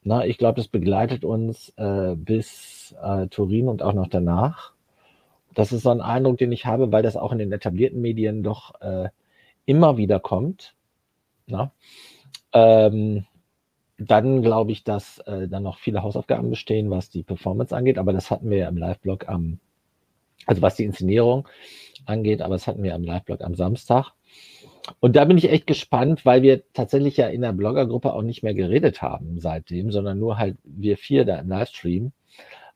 Na, 0.02 0.26
ich 0.26 0.38
glaube, 0.38 0.56
das 0.56 0.68
begleitet 0.68 1.24
uns 1.24 1.72
äh, 1.76 2.14
bis 2.16 2.94
äh, 3.02 3.28
Turin 3.28 3.68
und 3.68 3.82
auch 3.82 3.92
noch 3.92 4.08
danach. 4.08 4.72
Das 5.54 5.72
ist 5.72 5.82
so 5.82 5.90
ein 5.90 6.00
Eindruck, 6.00 6.38
den 6.38 6.52
ich 6.52 6.66
habe, 6.66 6.92
weil 6.92 7.02
das 7.02 7.16
auch 7.16 7.32
in 7.32 7.38
den 7.38 7.52
etablierten 7.52 8.00
Medien 8.00 8.42
doch 8.42 8.80
äh, 8.80 9.08
immer 9.66 9.96
wieder 9.96 10.20
kommt. 10.20 10.74
Na? 11.46 11.72
Ähm, 12.52 13.26
dann 13.98 14.42
glaube 14.42 14.72
ich, 14.72 14.84
dass 14.84 15.18
äh, 15.20 15.48
dann 15.48 15.64
noch 15.64 15.78
viele 15.78 16.02
Hausaufgaben 16.02 16.50
bestehen, 16.50 16.90
was 16.90 17.10
die 17.10 17.22
Performance 17.22 17.74
angeht, 17.74 17.98
aber 17.98 18.12
das 18.12 18.30
hatten 18.30 18.50
wir 18.50 18.58
ja 18.58 18.68
im 18.68 18.76
Live-Blog 18.76 19.28
am, 19.28 19.58
also 20.46 20.62
was 20.62 20.76
die 20.76 20.84
Inszenierung 20.84 21.48
angeht, 22.08 22.42
aber 22.42 22.54
das 22.54 22.66
hatten 22.66 22.82
wir 22.82 22.94
am 22.94 23.04
Live-Blog 23.04 23.42
am 23.42 23.54
Samstag. 23.54 24.12
Und 25.00 25.16
da 25.16 25.24
bin 25.24 25.38
ich 25.38 25.50
echt 25.50 25.66
gespannt, 25.66 26.24
weil 26.24 26.42
wir 26.42 26.62
tatsächlich 26.72 27.16
ja 27.16 27.28
in 27.28 27.42
der 27.42 27.52
Bloggergruppe 27.52 28.12
auch 28.12 28.22
nicht 28.22 28.42
mehr 28.42 28.54
geredet 28.54 29.02
haben 29.02 29.38
seitdem, 29.40 29.90
sondern 29.90 30.18
nur 30.18 30.38
halt 30.38 30.56
wir 30.64 30.96
vier 30.96 31.24
da 31.24 31.38
im 31.38 31.48
Livestream. 31.48 32.12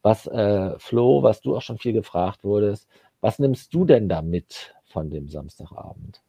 Was, 0.02 0.26
äh, 0.26 0.78
Flo, 0.78 1.22
was 1.22 1.40
du 1.40 1.56
auch 1.56 1.62
schon 1.62 1.78
viel 1.78 1.92
gefragt 1.92 2.44
wurdest, 2.44 2.88
was 3.20 3.38
nimmst 3.38 3.72
du 3.72 3.84
denn 3.84 4.09
da 4.09 4.20
mit 4.20 4.74
von 4.84 5.10
dem 5.10 5.28
Samstagabend? 5.28 6.20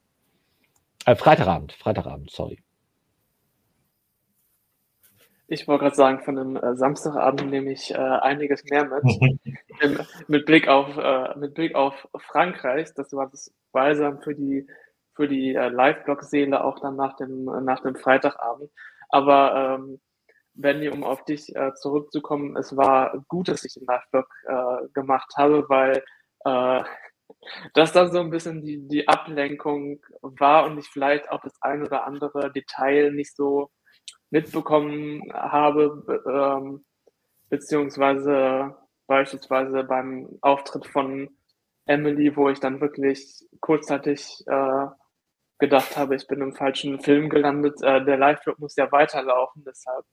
Äh, 1.05 1.15
Freitagabend, 1.15 1.73
Freitagabend, 1.73 2.31
sorry. 2.31 2.59
Ich 5.53 5.67
wollte 5.67 5.83
gerade 5.83 5.95
sagen, 5.95 6.23
von 6.23 6.35
dem 6.35 6.55
äh, 6.55 6.75
Samstagabend 6.75 7.51
nehme 7.51 7.71
ich 7.71 7.91
äh, 7.91 7.97
einiges 7.97 8.63
mehr 8.63 8.85
mit. 8.85 9.03
Im, 9.81 9.99
mit, 10.27 10.47
Blick 10.47 10.67
auf, 10.67 10.97
äh, 10.97 11.37
mit 11.37 11.53
Blick 11.53 11.75
auf 11.75 12.07
Frankreich, 12.17 12.91
das 12.95 13.13
war 13.13 13.29
das 13.29 13.53
Balsam 13.71 14.19
für 14.21 14.33
die, 14.33 14.65
für 15.13 15.27
die 15.27 15.53
äh, 15.53 15.69
Live-Blog-Seele 15.69 16.63
auch 16.63 16.79
dann 16.79 16.95
nach 16.95 17.15
dem, 17.17 17.45
nach 17.65 17.81
dem 17.81 17.95
Freitagabend. 17.95 18.71
Aber 19.09 19.77
ähm, 19.79 19.99
Benny, 20.55 20.89
um 20.89 21.03
auf 21.03 21.23
dich 21.23 21.55
äh, 21.55 21.75
zurückzukommen, 21.75 22.57
es 22.57 22.75
war 22.75 23.23
gut, 23.27 23.47
dass 23.47 23.63
ich 23.63 23.75
den 23.75 23.85
Live-Blog 23.85 24.27
äh, 24.47 24.87
gemacht 24.93 25.33
habe, 25.37 25.65
weil 25.69 26.03
äh, 26.45 26.83
das 27.75 27.91
dann 27.91 28.11
so 28.11 28.19
ein 28.21 28.31
bisschen 28.31 28.63
die, 28.63 28.87
die 28.87 29.07
Ablenkung 29.07 30.01
war 30.21 30.65
und 30.65 30.79
ich 30.79 30.87
vielleicht 30.87 31.29
auch 31.29 31.41
das 31.41 31.61
ein 31.61 31.83
oder 31.83 32.07
andere 32.07 32.51
Detail 32.51 33.11
nicht 33.11 33.35
so 33.35 33.69
mitbekommen 34.33 35.31
habe, 35.31 36.03
ähm, 36.27 36.83
beziehungsweise 37.49 38.75
beispielsweise 39.05 39.83
beim 39.83 40.27
Auftritt 40.41 40.87
von 40.87 41.29
Emily, 41.85 42.35
wo 42.35 42.49
ich 42.49 42.59
dann 42.59 42.81
wirklich 42.81 43.45
kurzzeitig 43.59 44.43
äh, 44.47 44.87
gedacht 45.59 45.97
habe, 45.97 46.15
ich 46.15 46.25
bin 46.25 46.41
im 46.41 46.55
falschen 46.55 46.99
Film 46.99 47.29
gelandet. 47.29 47.79
Äh, 47.83 48.03
der 48.03 48.17
Live-Blog 48.17 48.57
muss 48.57 48.75
ja 48.75 48.91
weiterlaufen, 48.91 49.63
deshalb 49.67 50.03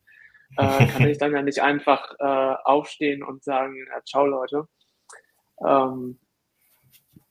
äh, 0.58 0.86
kann 0.88 1.08
ich 1.08 1.16
dann 1.16 1.32
ja 1.32 1.40
nicht 1.40 1.62
einfach 1.62 2.14
äh, 2.18 2.56
aufstehen 2.64 3.22
und 3.22 3.42
sagen, 3.42 3.74
ja, 3.88 4.04
ciao 4.04 4.26
Leute. 4.26 4.68
Ähm, 5.66 6.18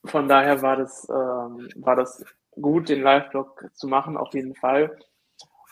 von 0.06 0.28
daher 0.28 0.64
war 0.64 0.76
das, 0.76 1.08
ähm, 1.08 1.70
war 1.76 1.96
das 1.96 2.26
gut, 2.60 2.90
den 2.90 3.04
Live-Blog 3.04 3.70
zu 3.74 3.88
machen, 3.88 4.18
auf 4.18 4.34
jeden 4.34 4.56
Fall. 4.56 4.98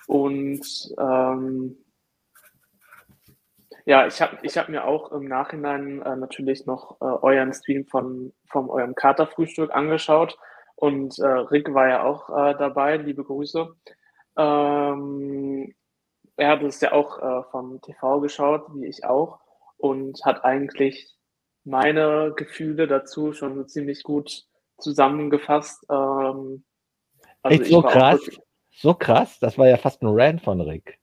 Und 0.08 0.62
ähm, 1.00 1.78
ja, 3.86 4.08
ich 4.08 4.22
habe 4.22 4.38
ich 4.42 4.58
hab 4.58 4.70
mir 4.70 4.86
auch 4.86 5.12
im 5.12 5.26
Nachhinein 5.26 6.02
äh, 6.02 6.16
natürlich 6.16 6.66
noch 6.66 7.00
äh, 7.00 7.06
euren 7.06 7.54
Stream 7.54 7.86
von 7.86 8.34
vom 8.50 8.70
eurem 8.70 8.96
Katerfrühstück 8.96 9.72
angeschaut 9.72 10.38
und 10.76 11.18
äh, 11.20 11.26
Rick 11.28 11.74
war 11.74 11.88
ja 11.90 12.04
auch 12.04 12.30
äh, 12.30 12.56
dabei, 12.58 12.98
liebe 12.98 13.24
Grüße. 13.24 13.74
Ähm, 14.38 15.74
er 16.36 16.50
hat 16.50 16.62
es 16.62 16.80
ja 16.82 16.92
auch 16.92 17.18
äh, 17.18 17.44
vom 17.50 17.82
TV 17.82 18.20
geschaut, 18.22 18.66
wie 18.76 18.86
ich 18.86 19.04
auch, 19.04 19.40
und 19.78 20.24
hat 20.24 20.46
eigentlich 20.46 21.16
meine 21.64 22.32
Gefühle 22.36 22.88
dazu 22.88 23.34
schon 23.34 23.56
so 23.56 23.64
ziemlich 23.64 24.04
gut 24.04 24.46
zusammengefasst. 24.78 25.84
Ähm, 25.90 26.64
also 27.42 27.62
Echt 27.62 27.72
so 27.72 27.82
krass? 27.82 28.20
So 28.80 28.94
krass? 28.94 29.40
Das 29.40 29.58
war 29.58 29.68
ja 29.68 29.78
fast 29.78 30.04
ein 30.04 30.08
Rant 30.08 30.40
von 30.42 30.62
Rick. 30.62 31.00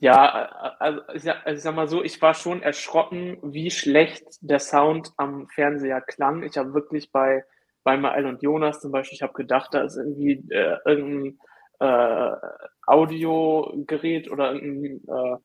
Ja, 0.00 0.76
also 0.80 1.00
ich, 1.14 1.22
sag, 1.22 1.46
also 1.46 1.56
ich 1.56 1.62
sag 1.62 1.74
mal 1.76 1.86
so, 1.86 2.02
ich 2.02 2.20
war 2.20 2.34
schon 2.34 2.60
erschrocken, 2.60 3.38
wie 3.42 3.70
schlecht 3.70 4.24
der 4.40 4.58
Sound 4.58 5.12
am 5.16 5.46
Fernseher 5.46 6.00
klang. 6.00 6.42
Ich 6.42 6.58
habe 6.58 6.74
wirklich 6.74 7.12
bei, 7.12 7.44
bei 7.84 7.96
Mael 7.96 8.26
und 8.26 8.42
Jonas 8.42 8.80
zum 8.80 8.90
Beispiel, 8.90 9.14
ich 9.14 9.22
habe 9.22 9.32
gedacht, 9.34 9.72
da 9.74 9.82
ist 9.82 9.96
irgendwie 9.96 10.44
äh, 10.50 10.76
irgendein 10.84 11.38
äh, 11.78 12.36
Audiogerät 12.84 14.28
oder 14.28 14.54
irgendein, 14.54 15.00
äh, 15.06 15.36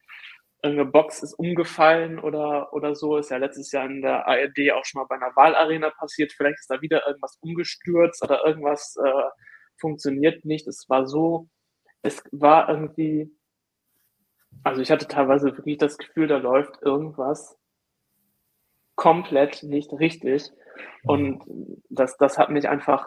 irgendeine 0.64 0.90
Box 0.92 1.22
ist 1.22 1.36
umgefallen 1.36 2.18
oder, 2.18 2.74
oder 2.74 2.96
so. 2.96 3.18
Ist 3.18 3.30
ja 3.30 3.38
letztes 3.38 3.72
Jahr 3.72 3.86
in 3.86 4.02
der 4.02 4.28
ARD 4.28 4.72
auch 4.74 4.86
schon 4.86 5.02
mal 5.02 5.08
bei 5.08 5.16
einer 5.16 5.36
Wahlarena 5.36 5.92
passiert. 5.92 6.34
Vielleicht 6.34 6.60
ist 6.60 6.72
da 6.72 6.82
wieder 6.82 7.06
irgendwas 7.06 7.38
umgestürzt 7.42 8.24
oder 8.24 8.44
irgendwas 8.44 8.96
äh, 8.98 9.30
funktioniert 9.82 10.46
nicht. 10.46 10.68
Es 10.68 10.90
war 10.90 11.08
so, 11.08 11.50
es 12.04 12.24
war 12.32 12.70
irgendwie 12.70 13.32
Also 14.64 14.82
ich 14.82 14.92
hatte 14.92 15.08
teilweise 15.08 15.46
wirklich 15.56 15.78
das 15.78 15.98
Gefühl, 15.98 16.28
da 16.28 16.38
läuft 16.38 16.82
irgendwas 16.82 17.58
komplett 18.96 19.64
nicht 19.64 19.92
richtig. 19.94 20.52
Und 21.06 21.44
das, 21.90 22.18
das 22.18 22.38
hat 22.38 22.50
mich 22.50 22.70
einfach 22.70 23.06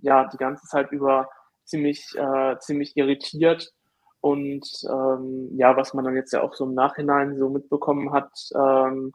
ja 0.00 0.28
die 0.28 0.36
ganze 0.38 0.66
Zeit 0.66 0.90
über 0.92 1.28
ziemlich, 1.64 2.06
äh, 2.16 2.58
ziemlich 2.60 2.96
irritiert. 2.96 3.72
Und 4.20 4.66
ähm, 4.88 5.50
ja, 5.56 5.76
was 5.76 5.92
man 5.94 6.04
dann 6.04 6.16
jetzt 6.16 6.32
ja 6.32 6.42
auch 6.42 6.54
so 6.54 6.64
im 6.64 6.74
Nachhinein 6.74 7.36
so 7.38 7.50
mitbekommen 7.50 8.12
hat, 8.12 8.30
ähm, 8.54 9.12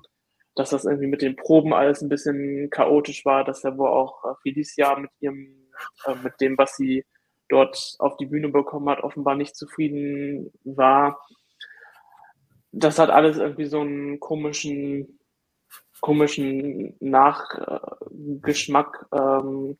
dass 0.56 0.69
das 0.72 0.86
irgendwie 0.86 1.07
mit 1.07 1.22
den 1.22 1.36
Proben 1.36 1.73
alles 1.73 2.02
ein 2.02 2.10
bisschen 2.10 2.69
chaotisch 2.69 3.26
war, 3.26 3.44
dass 3.44 3.64
er 3.64 3.77
wohl 3.77 3.90
auch 3.90 4.23
äh, 4.26 4.36
Felicia 4.44 4.98
mit 4.99 5.11
ihrem, 5.19 5.59
äh, 6.06 6.15
mit 6.15 6.39
dem, 6.41 6.57
was 6.57 6.76
sie 6.76 7.06
dort 7.49 7.95
auf 7.99 8.18
die 8.18 8.27
Bühne 8.27 8.49
bekommen 8.49 8.89
hat, 8.89 9.03
offenbar 9.03 9.35
nicht 9.35 9.56
zufrieden 9.56 10.51
war. 10.64 11.19
Das 12.72 12.99
hat 12.99 13.10
alles 13.10 13.38
irgendwie 13.38 13.65
so 13.65 13.81
einen 13.81 14.19
komischen, 14.19 15.19
komischen 16.01 16.95
Nachgeschmack. 16.99 19.07
Ähm, 19.11 19.77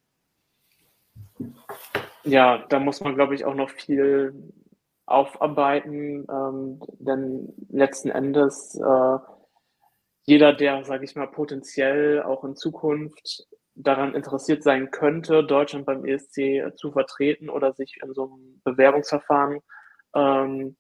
ja, 2.24 2.66
da 2.70 2.80
muss 2.80 3.02
man, 3.02 3.16
glaube 3.16 3.36
ich, 3.36 3.46
auch 3.46 3.56
noch 3.56 3.70
viel 3.70 4.34
aufarbeiten, 5.06 6.26
ähm, 6.30 6.82
denn 7.00 7.54
letzten 7.70 8.10
Endes 8.10 8.76
äh, 8.76 9.18
jeder, 10.30 10.54
der, 10.54 10.86
sage 10.86 11.06
ich 11.06 11.16
mal, 11.16 11.28
potenziell 11.28 12.22
auch 12.22 12.44
in 12.44 12.56
Zukunft 12.56 13.48
daran 13.80 14.14
interessiert 14.14 14.62
sein 14.62 14.92
könnte, 14.92 15.44
Deutschland 15.44 15.86
beim 15.86 16.06
ESC 16.06 16.76
zu 16.76 16.92
vertreten 16.92 17.50
oder 17.50 17.74
sich 17.74 17.98
in 18.04 18.14
so 18.14 18.26
einem 18.26 18.62
Bewerbungsverfahren 18.64 19.62
ähm, 20.14 20.76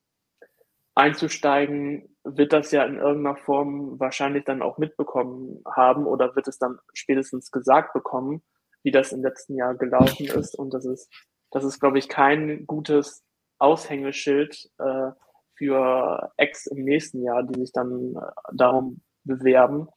einzusteigen, 0.95 2.13
wird 2.25 2.51
das 2.51 2.71
ja 2.71 2.83
in 2.83 2.97
irgendeiner 2.97 3.37
Form 3.37 3.99
wahrscheinlich 3.99 4.43
dann 4.43 4.61
auch 4.61 4.77
mitbekommen 4.77 5.63
haben 5.65 6.05
oder 6.05 6.35
wird 6.35 6.49
es 6.49 6.59
dann 6.59 6.77
spätestens 6.93 7.51
gesagt 7.51 7.93
bekommen, 7.93 8.43
wie 8.83 8.91
das 8.91 9.13
im 9.13 9.23
letzten 9.23 9.55
Jahr 9.55 9.75
gelaufen 9.75 10.25
ist. 10.25 10.55
Und 10.59 10.73
das 10.73 10.85
ist, 10.85 11.09
das 11.51 11.63
ist, 11.63 11.79
glaube 11.79 11.99
ich, 11.99 12.09
kein 12.09 12.67
gutes 12.67 13.23
Aushängeschild 13.59 14.69
äh, 14.77 15.11
für 15.55 16.31
Ex 16.35 16.65
im 16.67 16.83
nächsten 16.83 17.23
Jahr, 17.23 17.43
die 17.43 17.61
sich 17.61 17.71
dann 17.71 18.15
äh, 18.15 18.31
darum 18.53 19.01
bewerben. 19.23 19.87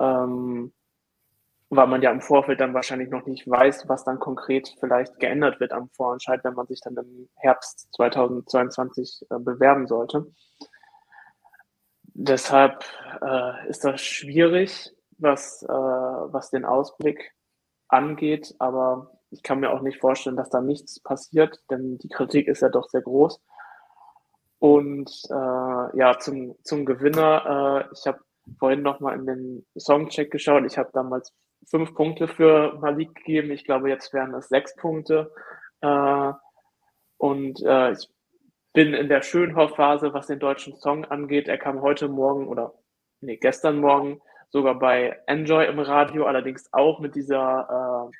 Ähm, 0.00 0.72
weil 1.68 1.86
man 1.86 2.02
ja 2.02 2.10
im 2.10 2.20
Vorfeld 2.20 2.60
dann 2.60 2.74
wahrscheinlich 2.74 3.10
noch 3.10 3.26
nicht 3.26 3.48
weiß, 3.48 3.88
was 3.88 4.04
dann 4.04 4.20
konkret 4.20 4.74
vielleicht 4.78 5.18
geändert 5.18 5.58
wird 5.58 5.72
am 5.72 5.88
Vorentscheid, 5.90 6.44
wenn 6.44 6.54
man 6.54 6.66
sich 6.66 6.80
dann 6.80 6.96
im 6.96 7.28
Herbst 7.36 7.88
2022 7.94 9.26
äh, 9.30 9.38
bewerben 9.38 9.86
sollte. 9.86 10.26
Deshalb 12.04 12.84
äh, 13.20 13.68
ist 13.68 13.84
das 13.84 14.00
schwierig, 14.00 14.94
was, 15.18 15.62
äh, 15.64 15.68
was 15.68 16.50
den 16.50 16.64
Ausblick 16.64 17.32
angeht, 17.88 18.54
aber 18.58 19.10
ich 19.30 19.42
kann 19.42 19.60
mir 19.60 19.70
auch 19.70 19.82
nicht 19.82 20.00
vorstellen, 20.00 20.36
dass 20.36 20.50
da 20.50 20.60
nichts 20.60 21.00
passiert, 21.00 21.60
denn 21.70 21.98
die 21.98 22.08
Kritik 22.08 22.48
ist 22.48 22.62
ja 22.62 22.68
doch 22.68 22.88
sehr 22.88 23.02
groß. 23.02 23.40
Und 24.58 25.10
äh, 25.28 25.98
ja, 25.98 26.16
zum, 26.18 26.54
zum 26.62 26.86
Gewinner, 26.86 27.86
äh, 27.86 27.92
ich 27.92 28.06
habe 28.06 28.20
vorhin 28.58 28.82
nochmal 28.82 29.18
in 29.18 29.26
den 29.26 29.66
Songcheck 29.78 30.30
geschaut. 30.30 30.64
Ich 30.64 30.78
habe 30.78 30.90
damals 30.92 31.34
fünf 31.66 31.94
Punkte 31.94 32.28
für 32.28 32.78
Malik 32.80 33.14
gegeben. 33.14 33.50
Ich 33.50 33.64
glaube, 33.64 33.88
jetzt 33.88 34.12
wären 34.12 34.34
es 34.34 34.48
sechs 34.48 34.74
Punkte. 34.76 35.32
Äh, 35.80 36.32
und 37.18 37.62
äh, 37.62 37.92
ich 37.92 38.08
bin 38.72 38.94
in 38.94 39.08
der 39.08 39.22
Schönhoff-Phase, 39.22 40.12
was 40.12 40.26
den 40.26 40.38
deutschen 40.38 40.76
Song 40.76 41.04
angeht. 41.06 41.48
Er 41.48 41.58
kam 41.58 41.80
heute 41.80 42.08
Morgen 42.08 42.46
oder 42.46 42.74
nee, 43.20 43.36
gestern 43.36 43.80
Morgen 43.80 44.20
sogar 44.50 44.78
bei 44.78 45.18
Enjoy 45.26 45.66
im 45.66 45.78
Radio, 45.78 46.26
allerdings 46.26 46.68
auch 46.72 47.00
mit 47.00 47.14
dieser 47.14 48.10
äh, 48.10 48.16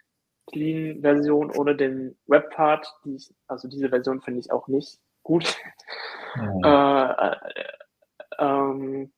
Clean-Version 0.51 1.51
ohne 1.51 1.77
den 1.77 2.17
Web-Part. 2.27 2.93
Die 3.05 3.23
also 3.47 3.69
diese 3.69 3.91
Version 3.91 4.21
finde 4.23 4.41
ich 4.41 4.51
auch 4.51 4.69
nicht 4.69 4.99
gut. 5.23 5.57
Mhm. 6.37 6.63
äh, 6.65 7.13
äh, 7.13 7.37
ähm, 8.39 9.13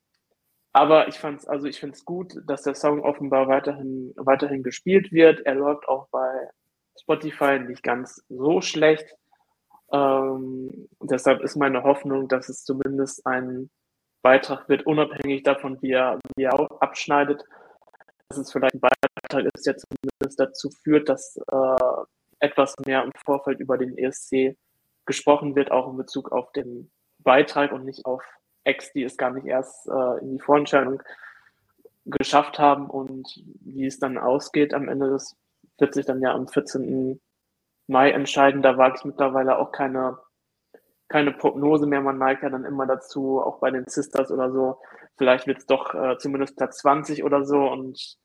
aber 0.78 1.08
ich 1.08 1.18
fand's, 1.18 1.46
also 1.46 1.66
ich 1.66 1.80
finde 1.80 1.96
es 1.96 2.04
gut, 2.04 2.34
dass 2.46 2.62
der 2.62 2.74
Song 2.74 3.00
offenbar 3.00 3.48
weiterhin, 3.48 4.12
weiterhin 4.16 4.62
gespielt 4.62 5.10
wird. 5.10 5.40
Er 5.40 5.56
läuft 5.56 5.88
auch 5.88 6.08
bei 6.10 6.48
Spotify 7.00 7.58
nicht 7.58 7.82
ganz 7.82 8.24
so 8.28 8.60
schlecht. 8.60 9.16
Ähm, 9.92 10.88
deshalb 11.00 11.42
ist 11.42 11.56
meine 11.56 11.82
Hoffnung, 11.82 12.28
dass 12.28 12.48
es 12.48 12.62
zumindest 12.64 13.26
ein 13.26 13.70
Beitrag 14.22 14.68
wird, 14.68 14.86
unabhängig 14.86 15.42
davon, 15.42 15.82
wie 15.82 15.92
er, 15.92 16.20
wie 16.36 16.44
er 16.44 16.54
abschneidet, 16.80 17.44
dass 18.28 18.38
es 18.38 18.52
vielleicht 18.52 18.74
ein 18.74 18.80
Beitrag 18.80 19.50
ist, 19.54 19.66
der 19.66 19.76
zumindest 19.76 20.38
dazu 20.38 20.70
führt, 20.70 21.08
dass 21.08 21.36
äh, 21.50 22.04
etwas 22.38 22.76
mehr 22.86 23.02
im 23.02 23.12
Vorfeld 23.24 23.58
über 23.58 23.78
den 23.78 23.98
ESC 23.98 24.56
gesprochen 25.06 25.56
wird, 25.56 25.72
auch 25.72 25.90
in 25.90 25.96
Bezug 25.96 26.30
auf 26.30 26.52
den 26.52 26.92
Beitrag 27.18 27.72
und 27.72 27.84
nicht 27.84 28.04
auf 28.04 28.22
Ex, 28.68 28.92
die 28.92 29.02
es 29.02 29.16
gar 29.16 29.30
nicht 29.30 29.46
erst 29.46 29.88
äh, 29.88 30.18
in 30.20 30.32
die 30.32 30.40
Vorentscheidung 30.40 31.02
geschafft 32.04 32.58
haben 32.58 32.88
und 32.88 33.42
wie 33.60 33.86
es 33.86 33.98
dann 33.98 34.16
ausgeht 34.18 34.72
am 34.72 34.88
Ende 34.88 35.10
des 35.10 35.36
wird 35.78 35.94
sich 35.94 36.06
dann 36.06 36.20
ja 36.20 36.34
am 36.34 36.48
14. 36.48 37.20
Mai 37.86 38.10
entscheiden. 38.10 38.62
Da 38.62 38.76
wage 38.76 38.96
ich 38.98 39.04
mittlerweile 39.04 39.58
auch 39.58 39.72
keine, 39.72 40.18
keine 41.08 41.32
Prognose 41.32 41.86
mehr. 41.86 42.00
Man 42.00 42.18
neigt 42.18 42.42
ja 42.42 42.50
dann 42.50 42.64
immer 42.64 42.86
dazu, 42.86 43.40
auch 43.40 43.60
bei 43.60 43.70
den 43.70 43.86
Sisters 43.86 44.30
oder 44.30 44.50
so, 44.52 44.78
vielleicht 45.16 45.46
wird 45.46 45.58
es 45.58 45.66
doch 45.66 45.94
äh, 45.94 46.18
zumindest 46.18 46.56
Platz 46.56 46.78
20 46.78 47.24
oder 47.24 47.44
so 47.44 47.68
und 47.68 48.18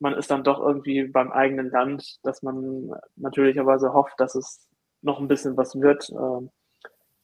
man 0.00 0.14
ist 0.14 0.30
dann 0.30 0.44
doch 0.44 0.60
irgendwie 0.60 1.04
beim 1.04 1.32
eigenen 1.32 1.70
Land, 1.70 2.18
dass 2.24 2.42
man 2.42 2.90
natürlicherweise 3.16 3.92
hofft, 3.92 4.18
dass 4.18 4.34
es 4.34 4.68
noch 5.02 5.20
ein 5.20 5.28
bisschen 5.28 5.56
was 5.56 5.80
wird. 5.80 6.10
Äh, 6.10 6.48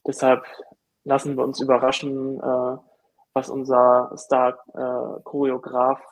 deshalb 0.07 0.45
lassen 1.03 1.35
wir 1.35 1.43
uns 1.43 1.59
überraschen, 1.59 2.39
äh, 2.39 2.77
was 3.33 3.49
unser 3.49 4.11
Star-Choreograf, 4.15 5.99
äh, 5.99 6.03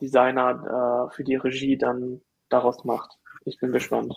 Designer 0.00 1.08
äh, 1.10 1.14
für 1.14 1.24
die 1.24 1.36
Regie 1.36 1.78
dann 1.78 2.20
daraus 2.48 2.84
macht. 2.84 3.18
Ich 3.44 3.58
bin 3.58 3.72
gespannt. 3.72 4.16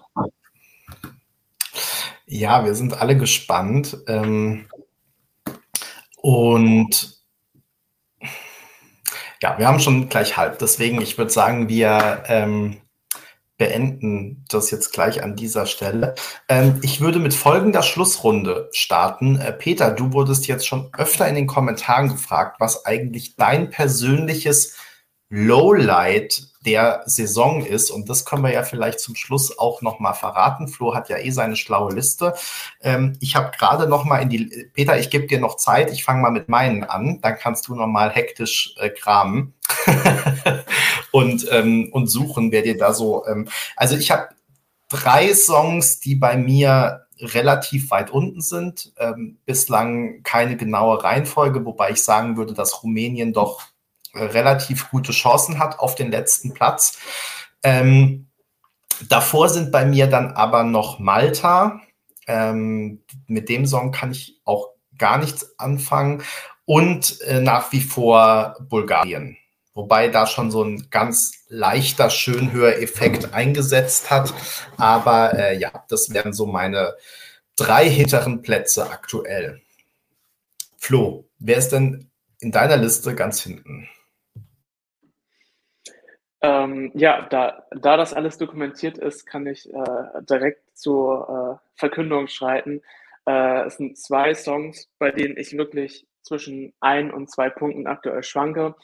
Ja, 2.25 2.65
wir 2.65 2.75
sind 2.75 2.99
alle 2.99 3.17
gespannt. 3.17 3.97
Ähm, 4.07 4.67
und 6.17 7.17
ja, 9.41 9.57
wir 9.57 9.67
haben 9.67 9.79
schon 9.79 10.09
gleich 10.09 10.35
halb. 10.35 10.59
Deswegen, 10.59 11.01
ich 11.01 11.17
würde 11.17 11.31
sagen, 11.31 11.69
wir 11.69 12.23
ähm, 12.27 12.81
beenden 13.57 14.45
das 14.49 14.71
jetzt 14.71 14.93
gleich 14.93 15.23
an 15.23 15.35
dieser 15.35 15.65
Stelle. 15.65 16.15
Ähm, 16.47 16.79
ich 16.83 17.01
würde 17.01 17.19
mit 17.19 17.33
folgender 17.33 17.83
Schlussrunde 17.83 18.69
starten. 18.71 19.39
Äh, 19.39 19.53
Peter, 19.53 19.91
du 19.91 20.13
wurdest 20.13 20.47
jetzt 20.47 20.67
schon 20.67 20.89
öfter 20.97 21.27
in 21.27 21.35
den 21.35 21.47
Kommentaren 21.47 22.09
gefragt, 22.09 22.57
was 22.59 22.85
eigentlich 22.85 23.35
dein 23.35 23.69
persönliches 23.69 24.75
Lowlight 25.29 26.47
der 26.67 27.01
Saison 27.05 27.65
ist. 27.65 27.89
Und 27.89 28.09
das 28.09 28.25
können 28.25 28.43
wir 28.43 28.51
ja 28.51 28.61
vielleicht 28.61 28.99
zum 28.99 29.15
Schluss 29.15 29.57
auch 29.57 29.81
nochmal 29.81 30.13
verraten. 30.13 30.67
Flo 30.67 30.93
hat 30.93 31.07
ja 31.07 31.17
eh 31.17 31.31
seine 31.31 31.55
schlaue 31.55 31.93
Liste. 31.93 32.35
Ähm, 32.81 33.17
ich 33.21 33.37
habe 33.37 33.51
gerade 33.57 33.87
nochmal 33.87 34.21
in 34.21 34.29
die, 34.29 34.69
Peter, 34.73 34.99
ich 34.99 35.09
gebe 35.09 35.27
dir 35.27 35.39
noch 35.39 35.55
Zeit. 35.55 35.91
Ich 35.91 36.03
fange 36.03 36.21
mal 36.21 36.29
mit 36.29 36.49
meinen 36.49 36.83
an. 36.83 37.21
Dann 37.21 37.37
kannst 37.37 37.69
du 37.69 37.75
nochmal 37.75 38.11
hektisch 38.11 38.75
äh, 38.79 38.89
kramen 38.89 39.53
und, 41.11 41.47
ähm, 41.51 41.89
und 41.93 42.07
suchen, 42.07 42.51
wer 42.51 42.63
dir 42.63 42.77
da 42.77 42.93
so. 42.93 43.25
Ähm, 43.25 43.47
also 43.77 43.95
ich 43.95 44.11
habe 44.11 44.27
drei 44.89 45.33
Songs, 45.33 46.01
die 46.01 46.15
bei 46.15 46.35
mir 46.35 47.05
relativ 47.19 47.91
weit 47.91 48.11
unten 48.11 48.41
sind. 48.41 48.91
Ähm, 48.99 49.37
bislang 49.45 50.21
keine 50.23 50.57
genaue 50.57 51.01
Reihenfolge, 51.01 51.63
wobei 51.63 51.91
ich 51.91 52.03
sagen 52.03 52.35
würde, 52.35 52.53
dass 52.53 52.83
Rumänien 52.83 53.31
doch 53.31 53.61
relativ 54.13 54.89
gute 54.89 55.11
Chancen 55.11 55.59
hat 55.59 55.79
auf 55.79 55.95
den 55.95 56.11
letzten 56.11 56.53
Platz. 56.53 56.97
Ähm, 57.63 58.27
davor 59.09 59.49
sind 59.49 59.71
bei 59.71 59.85
mir 59.85 60.07
dann 60.07 60.31
aber 60.31 60.63
noch 60.63 60.99
Malta. 60.99 61.81
Ähm, 62.27 63.03
mit 63.27 63.49
dem 63.49 63.65
Song 63.65 63.91
kann 63.91 64.11
ich 64.11 64.39
auch 64.45 64.69
gar 64.97 65.17
nichts 65.17 65.57
anfangen. 65.59 66.23
Und 66.65 67.21
äh, 67.21 67.39
nach 67.39 67.71
wie 67.71 67.81
vor 67.81 68.57
Bulgarien. 68.67 69.37
Wobei 69.73 70.07
da 70.07 70.25
schon 70.25 70.49
so 70.49 70.63
ein 70.63 70.87
ganz 70.89 71.45
leichter 71.49 72.09
Schönhöreffekt 72.09 73.33
eingesetzt 73.33 74.09
hat. 74.09 74.33
Aber 74.75 75.37
äh, 75.37 75.57
ja, 75.57 75.71
das 75.87 76.11
wären 76.11 76.33
so 76.33 76.47
meine 76.47 76.95
drei 77.55 77.87
hinteren 77.89 78.41
Plätze 78.41 78.89
aktuell. 78.89 79.61
Flo, 80.77 81.29
wer 81.39 81.57
ist 81.57 81.69
denn 81.69 82.09
in 82.39 82.51
deiner 82.51 82.77
Liste 82.77 83.13
ganz 83.13 83.41
hinten? 83.41 83.87
Ähm, 86.41 86.91
ja, 86.93 87.27
da, 87.29 87.65
da 87.71 87.97
das 87.97 88.13
alles 88.13 88.37
dokumentiert 88.37 88.97
ist, 88.97 89.25
kann 89.25 89.47
ich 89.47 89.71
äh, 89.73 90.21
direkt 90.29 90.77
zur 90.77 91.59
äh, 91.63 91.79
Verkündung 91.79 92.27
schreiten. 92.27 92.81
Äh, 93.25 93.65
es 93.65 93.77
sind 93.77 93.97
zwei 93.97 94.33
Songs, 94.33 94.89
bei 94.99 95.11
denen 95.11 95.37
ich 95.37 95.57
wirklich 95.57 96.07
zwischen 96.21 96.73
ein 96.79 97.11
und 97.11 97.31
zwei 97.31 97.49
Punkten 97.49 97.87
aktuell 97.87 98.23
schwanke. 98.23 98.75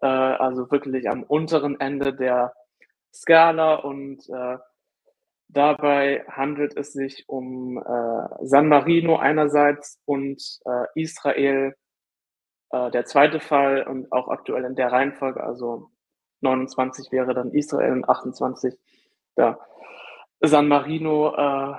Äh, 0.00 0.06
also 0.06 0.70
wirklich 0.70 1.08
am 1.10 1.24
unteren 1.24 1.80
Ende 1.80 2.14
der 2.14 2.54
Skala 3.12 3.74
und 3.76 4.28
äh, 4.28 4.58
dabei 5.48 6.24
handelt 6.28 6.76
es 6.76 6.92
sich 6.92 7.28
um 7.28 7.78
äh, 7.78 8.46
San 8.46 8.68
Marino 8.68 9.16
einerseits 9.18 10.00
und 10.06 10.42
äh, 10.64 10.86
Israel 11.00 11.74
äh, 12.70 12.90
der 12.90 13.04
zweite 13.04 13.40
Fall 13.40 13.84
und 13.86 14.10
auch 14.12 14.28
aktuell 14.28 14.64
in 14.64 14.76
der 14.76 14.92
Reihenfolge, 14.92 15.42
also 15.44 15.91
29 16.42 17.12
wäre 17.12 17.34
dann 17.34 17.52
Israel 17.52 17.92
und 17.92 18.08
28 18.08 18.74
ja. 19.36 19.58
San 20.40 20.68
Marino. 20.68 21.34
Äh, 21.34 21.74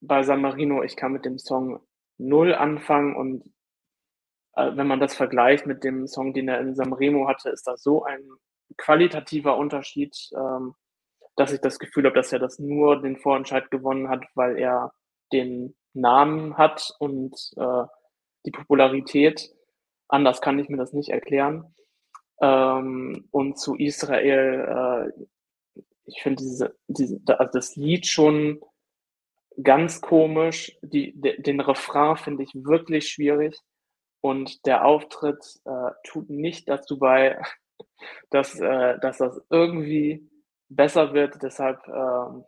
bei 0.00 0.22
San 0.22 0.40
Marino, 0.40 0.82
ich 0.82 0.96
kann 0.96 1.12
mit 1.12 1.24
dem 1.24 1.38
Song 1.38 1.80
null 2.18 2.54
anfangen 2.54 3.14
und 3.16 3.44
äh, 4.56 4.76
wenn 4.76 4.86
man 4.86 5.00
das 5.00 5.14
vergleicht 5.14 5.66
mit 5.66 5.84
dem 5.84 6.06
Song, 6.06 6.32
den 6.32 6.48
er 6.48 6.60
in 6.60 6.74
Sanremo 6.74 7.28
hatte, 7.28 7.50
ist 7.50 7.66
das 7.66 7.82
so 7.82 8.04
ein 8.04 8.20
qualitativer 8.76 9.56
Unterschied, 9.56 10.16
ähm, 10.34 10.74
dass 11.36 11.52
ich 11.52 11.60
das 11.60 11.78
Gefühl 11.78 12.04
habe, 12.04 12.14
dass 12.14 12.32
er 12.32 12.38
das 12.38 12.58
nur 12.58 13.00
den 13.00 13.16
Vorentscheid 13.16 13.70
gewonnen 13.70 14.08
hat, 14.08 14.24
weil 14.34 14.58
er 14.58 14.92
den 15.32 15.76
Namen 15.92 16.56
hat 16.56 16.94
und 16.98 17.34
äh, 17.56 17.84
die 18.46 18.50
Popularität. 18.50 19.50
Anders 20.08 20.40
kann 20.40 20.58
ich 20.58 20.68
mir 20.68 20.76
das 20.76 20.92
nicht 20.92 21.10
erklären. 21.10 21.74
Ähm, 22.40 23.28
und 23.30 23.58
zu 23.58 23.76
Israel, 23.76 25.12
äh, 25.16 25.24
ich 26.06 26.22
finde 26.22 26.42
diese, 26.42 26.76
diese, 26.88 27.20
also 27.38 27.50
das 27.52 27.76
Lied 27.76 28.06
schon 28.06 28.60
ganz 29.62 30.00
komisch. 30.00 30.76
Die, 30.82 31.18
de, 31.20 31.40
den 31.40 31.60
Refrain 31.60 32.16
finde 32.16 32.42
ich 32.42 32.50
wirklich 32.54 33.08
schwierig. 33.08 33.58
Und 34.20 34.66
der 34.66 34.84
Auftritt 34.84 35.60
äh, 35.64 35.90
tut 36.04 36.28
nicht 36.28 36.68
dazu 36.68 36.98
bei, 36.98 37.40
dass, 38.30 38.58
äh, 38.58 38.98
dass 39.00 39.18
das 39.18 39.40
irgendwie 39.50 40.28
besser 40.68 41.14
wird. 41.14 41.42
Deshalb, 41.42 41.86
äh, 41.88 42.42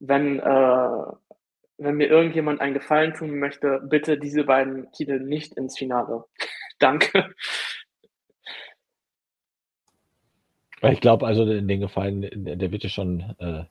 wenn, 0.00 0.38
äh, 0.38 1.02
wenn 1.78 1.96
mir 1.96 2.08
irgendjemand 2.08 2.60
einen 2.60 2.74
Gefallen 2.74 3.14
tun 3.14 3.38
möchte, 3.38 3.80
bitte 3.84 4.18
diese 4.18 4.44
beiden 4.44 4.90
Titel 4.92 5.20
nicht 5.20 5.56
ins 5.56 5.78
Finale. 5.78 6.24
Danke. 6.78 7.34
Ich 10.82 11.00
glaube 11.00 11.26
also, 11.26 11.44
den 11.44 11.80
Gefallen, 11.80 12.26
der 12.32 12.72
wird 12.72 12.82
dir 12.82 12.88
schon, 12.88 13.20
äh, 13.38 13.64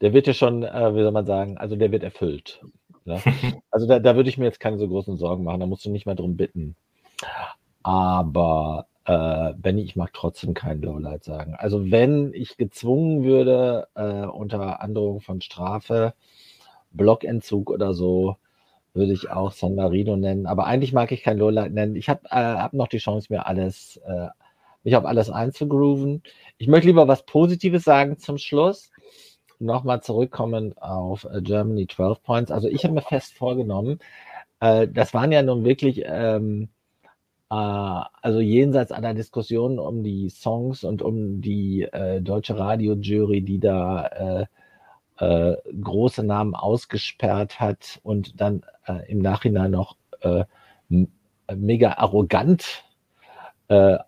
der 0.00 0.12
wird 0.12 0.26
dir 0.26 0.34
schon, 0.34 0.62
äh, 0.62 0.94
wie 0.94 1.02
soll 1.02 1.12
man 1.12 1.26
sagen, 1.26 1.58
also 1.58 1.76
der 1.76 1.92
wird 1.92 2.02
erfüllt. 2.02 2.60
Ne? 3.04 3.20
Also 3.70 3.86
da, 3.86 3.98
da 3.98 4.16
würde 4.16 4.28
ich 4.28 4.36
mir 4.36 4.44
jetzt 4.44 4.60
keine 4.60 4.78
so 4.78 4.86
großen 4.86 5.16
Sorgen 5.16 5.44
machen, 5.44 5.60
da 5.60 5.66
musst 5.66 5.86
du 5.86 5.90
nicht 5.90 6.04
mehr 6.04 6.14
drum 6.14 6.36
bitten. 6.36 6.76
Aber 7.82 8.86
äh, 9.06 9.54
Benny, 9.54 9.82
ich 9.82 9.96
mag 9.96 10.12
trotzdem 10.12 10.54
kein 10.54 10.82
Lowlight 10.82 11.24
sagen. 11.24 11.54
Also 11.56 11.90
wenn 11.90 12.32
ich 12.34 12.56
gezwungen 12.56 13.24
würde, 13.24 13.88
äh, 13.94 14.26
unter 14.26 14.82
Androhung 14.82 15.20
von 15.20 15.40
Strafe, 15.40 16.14
Blockentzug 16.92 17.70
oder 17.70 17.94
so, 17.94 18.36
würde 18.94 19.12
ich 19.12 19.30
auch 19.30 19.52
San 19.52 19.74
Marino 19.74 20.16
nennen. 20.16 20.46
Aber 20.46 20.66
eigentlich 20.66 20.92
mag 20.92 21.12
ich 21.12 21.22
kein 21.22 21.38
Lowlight 21.38 21.72
nennen. 21.72 21.96
Ich 21.96 22.08
habe 22.08 22.26
äh, 22.26 22.36
hab 22.36 22.74
noch 22.74 22.88
die 22.88 22.98
Chance, 22.98 23.28
mir 23.30 23.46
alles, 23.46 23.96
äh, 24.06 24.28
mich 24.84 24.96
auf 24.96 25.04
alles 25.04 25.30
einzugrooven. 25.30 26.22
Ich 26.58 26.68
möchte 26.68 26.88
lieber 26.88 27.08
was 27.08 27.24
Positives 27.24 27.84
sagen 27.84 28.18
zum 28.18 28.38
Schluss 28.38 28.90
nochmal 29.62 30.02
zurückkommen 30.02 30.76
auf 30.78 31.24
äh, 31.24 31.40
Germany 31.40 31.86
12 31.86 32.22
Points. 32.22 32.50
Also 32.50 32.68
ich 32.68 32.84
habe 32.84 32.94
mir 32.94 33.02
fest 33.02 33.34
vorgenommen, 33.34 34.00
äh, 34.60 34.88
das 34.88 35.14
waren 35.14 35.32
ja 35.32 35.42
nun 35.42 35.64
wirklich, 35.64 36.02
ähm, 36.04 36.68
äh, 37.50 37.54
also 37.54 38.40
jenseits 38.40 38.92
aller 38.92 39.14
Diskussionen 39.14 39.78
um 39.78 40.02
die 40.02 40.28
Songs 40.28 40.84
und 40.84 41.02
um 41.02 41.40
die 41.40 41.82
äh, 41.82 42.20
deutsche 42.20 42.58
Radiojury, 42.58 43.42
die 43.42 43.60
da 43.60 44.06
äh, 44.06 44.46
äh, 45.18 45.56
große 45.80 46.24
Namen 46.24 46.54
ausgesperrt 46.54 47.60
hat 47.60 48.00
und 48.02 48.40
dann 48.40 48.62
im 49.06 49.20
Nachhinein 49.20 49.70
noch 49.70 49.96
mega 51.56 51.92
arrogant 51.92 52.84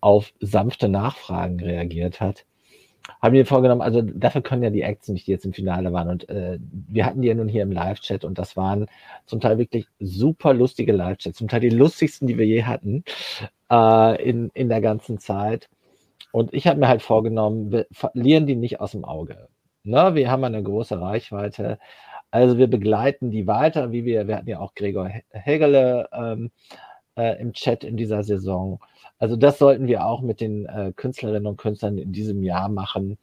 auf 0.01 0.33
sanfte 0.41 0.89
Nachfragen 0.89 1.61
reagiert 1.61 2.21
hat 2.21 2.45
haben 3.21 3.35
wir 3.35 3.47
vorgenommen, 3.47 3.83
also 3.83 4.03
dafür 4.03 4.43
können 4.43 4.63
ja 4.63 4.71
die 4.71 4.83
Acts 4.83 5.09
nicht, 5.09 5.27
die 5.27 5.33
jetzt 5.33 5.45
im 5.45 5.53
Finale 5.53 5.93
waren. 5.93 6.09
Und 6.09 6.29
äh, 6.29 6.59
wir 6.61 7.05
hatten 7.05 7.23
die 7.23 7.29
ja 7.29 7.35
nun 7.35 7.49
hier 7.49 7.63
im 7.63 7.73
Live-Chat 7.73 8.25
und 8.25 8.39
das 8.39 8.57
waren 8.57 8.87
zum 9.27 9.41
Teil 9.41 9.59
wirklich 9.59 9.87
super 9.99 10.55
lustige 10.55 10.93
Live-Chats, 10.93 11.39
zum 11.39 11.49
Teil 11.49 11.61
die 11.61 11.71
lustigsten, 11.71 12.27
die 12.27 12.39
wir 12.39 12.47
je 12.47 12.65
hatten 12.65 13.05
äh, 13.71 14.23
in, 14.23 14.51
in 14.55 14.69
der 14.69 14.81
ganzen 14.81 15.19
Zeit. 15.19 15.69
Und 16.33 16.53
ich 16.55 16.67
habe 16.67 16.81
mir 16.81 16.89
halt 16.89 17.03
vorgenommen, 17.03 17.73
wir 17.73 17.87
verlieren 17.93 18.47
die 18.47 18.57
nicht 18.57 18.81
aus 18.81 18.93
dem 18.93 19.05
Auge. 19.05 19.49
Ne? 19.85 20.15
Wir 20.15 20.31
haben 20.31 20.45
eine 20.45 20.63
große 20.63 21.01
Reichweite. 21.01 21.79
Also 22.31 22.59
wir 22.59 22.67
begleiten 22.67 23.31
die 23.31 23.47
weiter, 23.47 23.93
wie 23.93 24.05
wir, 24.05 24.27
wir 24.27 24.37
hatten 24.37 24.49
ja 24.49 24.59
auch 24.59 24.75
Gregor 24.75 25.11
Hegele 25.31 26.09
ähm, 26.13 26.51
äh, 27.17 27.41
im 27.41 27.53
Chat 27.53 27.85
in 27.85 27.97
dieser 27.97 28.25
Saison. 28.25 28.81
Also 29.25 29.37
das 29.37 29.59
sollten 29.59 29.87
wir 29.87 30.05
auch 30.05 30.21
mit 30.21 30.43
den 30.43 30.67
äh, 30.67 30.93
Künstlerinnen 30.95 31.47
und 31.47 31.57
Künstlern 31.57 31.97
in 31.97 32.13
diesem 32.13 32.43
Jahr 32.43 32.69
machen. 32.69 33.17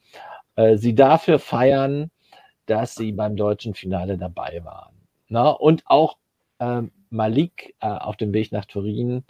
Äh, 0.56 0.76
sie 0.76 0.96
dafür 0.96 1.38
feiern, 1.38 2.10
dass 2.66 2.96
sie 2.96 3.12
beim 3.12 3.36
deutschen 3.36 3.72
Finale 3.72 4.18
dabei 4.18 4.64
waren. 4.64 4.96
Na? 5.28 5.50
Und 5.50 5.84
auch 5.86 6.16
äh, 6.58 6.82
Malik 7.10 7.76
auf 7.78 8.16
dem 8.16 8.34
Weg 8.34 8.50
nach 8.50 8.64
Turin 8.64 9.22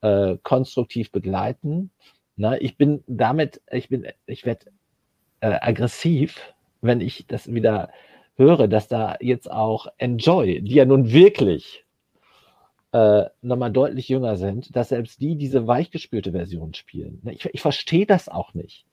äh, 0.00 0.36
konstruktiv 0.42 1.12
begleiten. 1.12 1.92
Na? 2.34 2.60
Ich 2.60 2.76
bin 2.76 3.04
damit, 3.06 3.62
ich 3.70 3.88
bin, 3.88 4.08
ich 4.26 4.44
werde 4.44 4.66
äh, 5.38 5.58
aggressiv, 5.60 6.40
wenn 6.80 7.00
ich 7.00 7.28
das 7.28 7.54
wieder 7.54 7.88
höre, 8.34 8.66
dass 8.66 8.88
da 8.88 9.16
jetzt 9.20 9.48
auch 9.48 9.86
Enjoy, 9.98 10.60
die 10.60 10.74
ja 10.74 10.86
nun 10.86 11.12
wirklich 11.12 11.84
äh, 12.92 13.24
nochmal 13.42 13.70
deutlich 13.70 14.08
jünger 14.08 14.36
sind, 14.36 14.74
dass 14.74 14.88
selbst 14.88 15.20
die 15.20 15.36
diese 15.36 15.66
weichgespülte 15.66 16.32
Version 16.32 16.74
spielen. 16.74 17.20
Ne, 17.22 17.34
ich, 17.34 17.44
ich 17.46 17.60
verstehe 17.60 18.06
das 18.06 18.28
auch 18.28 18.54
nicht. 18.54 18.84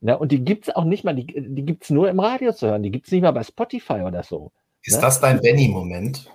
Ja, 0.00 0.12
ne, 0.12 0.18
und 0.18 0.32
die 0.32 0.44
gibt 0.44 0.68
es 0.68 0.76
auch 0.76 0.84
nicht 0.84 1.04
mal, 1.04 1.14
die, 1.14 1.26
die 1.26 1.64
gibt 1.64 1.84
es 1.84 1.90
nur 1.90 2.08
im 2.08 2.20
Radio 2.20 2.52
zu 2.52 2.68
hören, 2.68 2.82
die 2.82 2.90
gibt 2.90 3.06
es 3.06 3.12
nicht 3.12 3.22
mal 3.22 3.32
bei 3.32 3.42
Spotify 3.42 4.02
oder 4.06 4.22
so. 4.22 4.52
Ist 4.82 4.96
ne? 4.96 5.02
das 5.02 5.20
dein 5.20 5.40
Benny-Moment? 5.40 6.30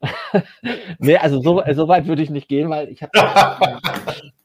nee, 0.98 1.16
also 1.16 1.40
so, 1.40 1.62
so 1.72 1.88
weit 1.88 2.06
würde 2.06 2.22
ich 2.22 2.30
nicht 2.30 2.48
gehen, 2.48 2.70
weil 2.70 2.88
ich 2.88 3.02
habe 3.02 3.12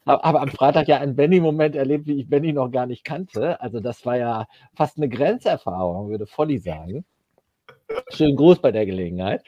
hab, 0.06 0.34
am 0.34 0.48
Freitag 0.48 0.88
ja 0.88 0.98
einen 0.98 1.16
Benny-Moment 1.16 1.76
erlebt, 1.76 2.06
wie 2.06 2.20
ich 2.20 2.28
Benny 2.28 2.52
noch 2.52 2.70
gar 2.70 2.86
nicht 2.86 3.04
kannte. 3.04 3.60
Also 3.60 3.80
das 3.80 4.04
war 4.04 4.16
ja 4.16 4.46
fast 4.74 4.96
eine 4.96 5.08
Grenzerfahrung, 5.08 6.08
würde 6.08 6.26
Volli 6.26 6.58
sagen. 6.58 7.04
Schönen 8.10 8.36
Gruß 8.36 8.60
bei 8.60 8.72
der 8.72 8.86
Gelegenheit. 8.86 9.42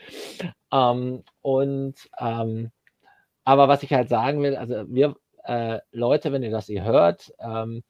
Ähm, 0.73 1.23
und 1.43 1.95
ähm, 2.19 2.71
aber 3.45 3.69
was 3.69 3.83
ich 3.83 3.93
halt 3.93 4.09
sagen 4.09 4.43
will, 4.43 4.57
also 4.57 4.85
wir 4.89 5.17
äh, 5.45 5.79
Leute, 5.93 6.33
wenn 6.33 6.43
ihr 6.43 6.51
das 6.51 6.69
ihr 6.69 6.83
hört, 6.83 7.33
ähm, 7.39 7.83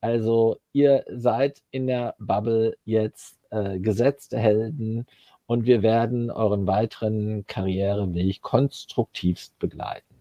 also 0.00 0.58
ihr 0.72 1.04
seid 1.08 1.62
in 1.70 1.86
der 1.86 2.14
Bubble 2.18 2.76
jetzt 2.84 3.38
äh, 3.50 3.78
gesetzte 3.78 4.38
Helden 4.38 5.06
und 5.46 5.64
wir 5.64 5.82
werden 5.82 6.30
euren 6.30 6.66
weiteren 6.66 7.46
Karriereweg 7.46 8.40
konstruktivst 8.40 9.58
begleiten. 9.58 10.14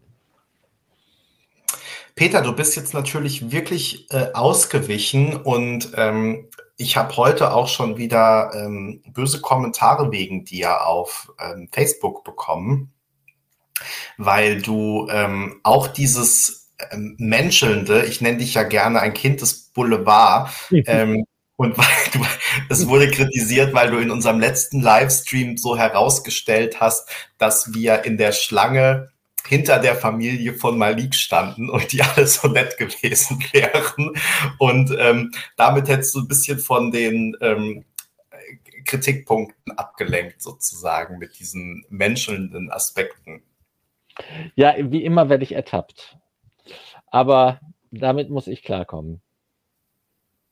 Peter, 2.15 2.41
du 2.41 2.53
bist 2.53 2.76
jetzt 2.76 2.93
natürlich 2.93 3.51
wirklich 3.51 4.11
äh, 4.11 4.34
ausgewichen 4.34 5.38
und 5.38 5.91
ähm, 5.95 6.49
ich 6.80 6.95
habe 6.95 7.18
heute 7.18 7.53
auch 7.53 7.68
schon 7.68 7.97
wieder 7.97 8.51
ähm, 8.56 9.03
böse 9.10 9.41
Kommentare 9.41 10.14
wegen 10.14 10.45
dir 10.45 10.88
auf 10.88 11.30
ähm, 11.38 11.68
Facebook 11.73 12.23
bekommen, 12.23 12.93
weil 14.18 14.61
du 14.61 15.10
ähm, 15.11 15.60
auch 15.64 15.88
dieses 15.88 16.72
ähm, 16.89 17.15
Menschelnde, 17.19 18.06
ich 18.06 18.22
nenne 18.22 18.38
dich 18.38 18.53
ja 18.53 18.64
gerne 18.64 19.01
ein 19.01 19.14
Kind 19.14 19.41
des 19.41 19.72
Boulevard, 19.73 20.49
ähm, 20.72 21.26
und 21.57 21.77
weil 21.77 21.85
du, 22.14 22.26
es 22.69 22.88
wurde 22.88 23.11
kritisiert, 23.11 23.73
weil 23.73 23.91
du 23.91 23.97
in 23.97 24.10
unserem 24.10 24.39
letzten 24.39 24.80
Livestream 24.80 25.57
so 25.57 25.77
herausgestellt 25.77 26.80
hast, 26.80 27.10
dass 27.38 27.73
wir 27.73 28.06
in 28.06 28.18
der 28.18 28.31
Schlange 28.31 29.10
hinter 29.49 29.80
der 29.80 29.95
Familie 29.95 30.53
von 30.53 30.77
Malik 30.77 31.15
standen 31.15 31.71
und 31.71 31.91
die 31.91 32.03
alle 32.03 32.27
so 32.27 32.47
nett 32.47 32.77
gewesen 32.77 33.43
wären. 33.51 34.13
Und 34.59 34.95
ähm, 34.97 35.31
damit 35.57 35.88
hättest 35.89 36.13
du 36.13 36.19
ein 36.19 36.27
bisschen 36.27 36.59
von 36.59 36.91
den 36.91 37.35
ähm, 37.41 37.84
Kritikpunkten 38.85 39.76
abgelenkt, 39.76 40.41
sozusagen, 40.41 41.17
mit 41.17 41.39
diesen 41.39 41.84
menschelnden 41.89 42.71
Aspekten. 42.71 43.41
Ja, 44.55 44.76
wie 44.77 45.03
immer 45.03 45.30
werde 45.30 45.43
ich 45.43 45.53
ertappt. 45.53 46.17
Aber 47.07 47.59
damit 47.89 48.30
muss 48.30 48.45
ich 48.45 48.61
klarkommen. 48.61 49.19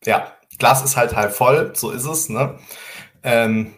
Ja, 0.06 0.34
Glas 0.57 0.84
ist 0.84 0.98
halt 0.98 1.15
halb 1.15 1.34
voll, 1.34 1.74
so 1.76 1.91
ist 1.91 2.06
es. 2.06 2.30
Ne? 2.30 2.57
Ähm, 3.22 3.76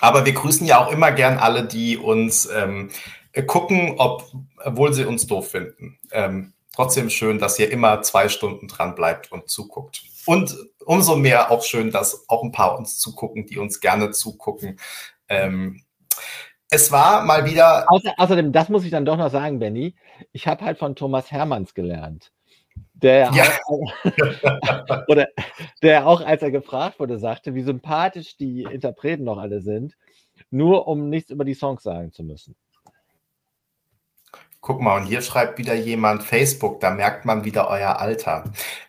aber 0.00 0.24
wir 0.24 0.32
grüßen 0.32 0.66
ja 0.66 0.82
auch 0.82 0.90
immer 0.90 1.12
gern 1.12 1.36
alle, 1.36 1.66
die 1.66 1.98
uns 1.98 2.46
ähm, 2.46 2.88
äh, 2.88 3.23
gucken, 3.42 3.94
ob, 3.98 4.24
obwohl 4.64 4.92
sie 4.92 5.04
uns 5.04 5.26
doof 5.26 5.50
finden. 5.50 5.98
Ähm, 6.12 6.54
trotzdem 6.72 7.10
schön, 7.10 7.38
dass 7.38 7.58
ihr 7.58 7.70
immer 7.70 8.02
zwei 8.02 8.28
Stunden 8.28 8.68
dran 8.68 8.94
bleibt 8.94 9.32
und 9.32 9.48
zuguckt. 9.48 10.02
Und 10.26 10.56
umso 10.84 11.16
mehr 11.16 11.50
auch 11.50 11.62
schön, 11.62 11.90
dass 11.90 12.28
auch 12.28 12.42
ein 12.42 12.52
paar 12.52 12.78
uns 12.78 12.98
zugucken, 12.98 13.46
die 13.46 13.58
uns 13.58 13.80
gerne 13.80 14.10
zugucken. 14.10 14.78
Ähm, 15.28 15.82
es 16.70 16.90
war 16.90 17.24
mal 17.24 17.44
wieder. 17.44 17.84
Außer, 17.88 18.14
außerdem, 18.16 18.52
das 18.52 18.68
muss 18.68 18.84
ich 18.84 18.90
dann 18.90 19.04
doch 19.04 19.16
noch 19.16 19.30
sagen, 19.30 19.58
Benny. 19.58 19.94
Ich 20.32 20.46
habe 20.46 20.64
halt 20.64 20.78
von 20.78 20.96
Thomas 20.96 21.30
Hermanns 21.30 21.74
gelernt. 21.74 22.32
Der, 22.94 23.30
ja. 23.32 23.44
auch, 23.66 23.92
oder, 25.08 25.28
der 25.82 26.06
auch, 26.06 26.20
als 26.20 26.42
er 26.42 26.50
gefragt 26.50 26.98
wurde, 26.98 27.18
sagte, 27.18 27.54
wie 27.54 27.62
sympathisch 27.62 28.36
die 28.36 28.62
Interpreten 28.62 29.24
noch 29.24 29.38
alle 29.38 29.60
sind, 29.60 29.94
nur 30.50 30.88
um 30.88 31.10
nichts 31.10 31.30
über 31.30 31.44
die 31.44 31.54
Songs 31.54 31.82
sagen 31.82 32.12
zu 32.12 32.22
müssen. 32.22 32.56
Guck 34.66 34.80
mal, 34.80 34.96
und 34.96 35.04
hier 35.04 35.20
schreibt 35.20 35.58
wieder 35.58 35.74
jemand 35.74 36.22
Facebook, 36.22 36.80
da 36.80 36.88
merkt 36.88 37.26
man 37.26 37.44
wieder 37.44 37.68
euer 37.68 37.98
Alter. 37.98 38.44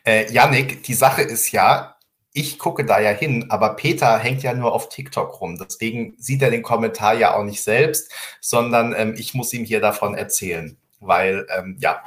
Äh, 0.06 0.32
Yannick, 0.32 0.84
die 0.84 0.94
Sache 0.94 1.20
ist 1.20 1.52
ja, 1.52 1.96
ich 2.32 2.58
gucke 2.58 2.86
da 2.86 2.98
ja 2.98 3.10
hin, 3.10 3.50
aber 3.50 3.76
Peter 3.76 4.16
hängt 4.16 4.42
ja 4.42 4.54
nur 4.54 4.72
auf 4.72 4.88
TikTok 4.88 5.38
rum. 5.38 5.58
Deswegen 5.58 6.14
sieht 6.16 6.40
er 6.40 6.50
den 6.50 6.62
Kommentar 6.62 7.12
ja 7.12 7.36
auch 7.36 7.44
nicht 7.44 7.62
selbst, 7.62 8.10
sondern 8.40 8.94
ähm, 8.96 9.16
ich 9.18 9.34
muss 9.34 9.52
ihm 9.52 9.66
hier 9.66 9.82
davon 9.82 10.14
erzählen, 10.14 10.78
weil 11.00 11.46
ähm, 11.54 11.76
ja, 11.78 12.02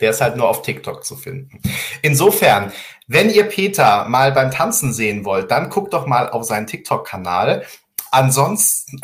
der 0.00 0.10
ist 0.10 0.20
halt 0.20 0.36
nur 0.36 0.48
auf 0.48 0.62
TikTok 0.62 1.04
zu 1.04 1.14
finden. 1.14 1.62
Insofern, 2.02 2.72
wenn 3.06 3.30
ihr 3.30 3.44
Peter 3.44 4.08
mal 4.08 4.32
beim 4.32 4.50
Tanzen 4.50 4.92
sehen 4.92 5.24
wollt, 5.24 5.52
dann 5.52 5.70
guckt 5.70 5.94
doch 5.94 6.06
mal 6.06 6.30
auf 6.30 6.42
seinen 6.42 6.66
TikTok-Kanal. 6.66 7.64
Ansonsten, 8.10 9.00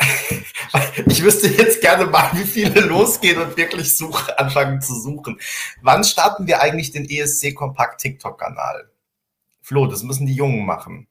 ich 1.05 1.23
wüsste 1.23 1.47
jetzt 1.47 1.81
gerne 1.81 2.05
mal, 2.05 2.31
wie 2.33 2.45
viele 2.45 2.81
losgehen 2.81 3.41
und 3.41 3.57
wirklich 3.57 3.97
such, 3.97 4.29
anfangen 4.37 4.81
zu 4.81 4.95
suchen. 4.95 5.39
Wann 5.81 6.03
starten 6.03 6.47
wir 6.47 6.61
eigentlich 6.61 6.91
den 6.91 7.09
ESC 7.09 7.53
Kompakt 7.55 8.01
TikTok-Kanal? 8.01 8.89
Flo, 9.61 9.87
das 9.87 10.03
müssen 10.03 10.25
die 10.25 10.35
Jungen 10.35 10.65
machen. 10.65 11.07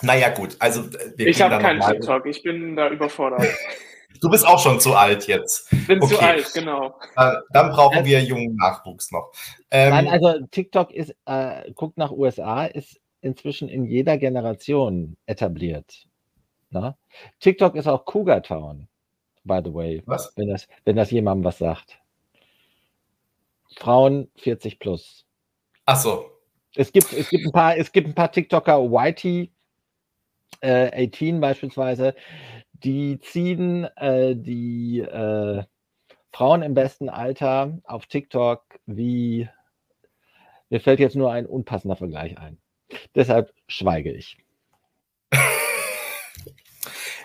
Naja, 0.00 0.30
gut. 0.30 0.56
Also, 0.58 0.84
ich 1.16 1.40
habe 1.40 1.58
keinen 1.58 1.80
TikTok, 1.80 2.26
ich 2.26 2.42
bin 2.42 2.76
da 2.76 2.88
überfordert. 2.88 3.46
Du 4.20 4.30
bist 4.30 4.46
auch 4.46 4.62
schon 4.62 4.78
zu 4.78 4.94
alt 4.94 5.26
jetzt. 5.26 5.72
Ich 5.72 5.86
bin 5.86 6.00
okay. 6.00 6.14
zu 6.14 6.20
alt, 6.20 6.50
genau. 6.54 6.94
Äh, 7.16 7.32
dann 7.50 7.70
brauchen 7.70 8.04
wir 8.04 8.22
jungen 8.22 8.54
Nachwuchs 8.54 9.10
noch. 9.10 9.32
Ähm, 9.70 9.90
Nein, 9.90 10.08
also 10.08 10.46
TikTok 10.50 10.92
ist, 10.92 11.14
äh, 11.24 11.72
guckt 11.72 11.96
nach 11.96 12.10
USA, 12.12 12.66
ist 12.66 13.00
inzwischen 13.22 13.68
in 13.68 13.86
jeder 13.86 14.18
Generation 14.18 15.16
etabliert. 15.26 16.06
Na? 16.70 16.96
TikTok 17.40 17.74
ist 17.76 17.86
auch 17.86 18.04
Cougar 18.04 18.42
Town, 18.42 18.88
by 19.44 19.60
the 19.64 19.72
way. 19.72 20.02
Was? 20.06 20.32
Wenn 20.36 20.48
das, 20.48 20.68
wenn 20.84 20.96
das 20.96 21.10
jemandem 21.10 21.44
was 21.44 21.58
sagt. 21.58 21.98
Frauen 23.76 24.30
40 24.36 24.78
plus. 24.78 25.24
Ach 25.86 25.96
so. 25.96 26.30
Es 26.74 26.92
gibt, 26.92 27.12
es 27.12 27.28
gibt 27.28 27.46
ein 27.46 27.52
paar, 27.52 27.76
es 27.76 27.92
gibt 27.92 28.08
ein 28.08 28.14
paar 28.14 28.32
TikToker, 28.32 28.78
YT 28.82 29.50
äh, 30.62 31.06
18 31.06 31.40
beispielsweise, 31.40 32.14
die 32.72 33.18
ziehen 33.20 33.84
äh, 33.96 34.34
die 34.34 35.00
äh, 35.00 35.64
Frauen 36.32 36.62
im 36.62 36.74
besten 36.74 37.08
Alter 37.08 37.78
auf 37.84 38.06
TikTok 38.06 38.62
wie, 38.86 39.48
mir 40.70 40.80
fällt 40.80 41.00
jetzt 41.00 41.16
nur 41.16 41.30
ein 41.30 41.46
unpassender 41.46 41.96
Vergleich 41.96 42.38
ein. 42.38 42.61
Deshalb 43.14 43.52
schweige 43.68 44.12
ich. 44.12 44.38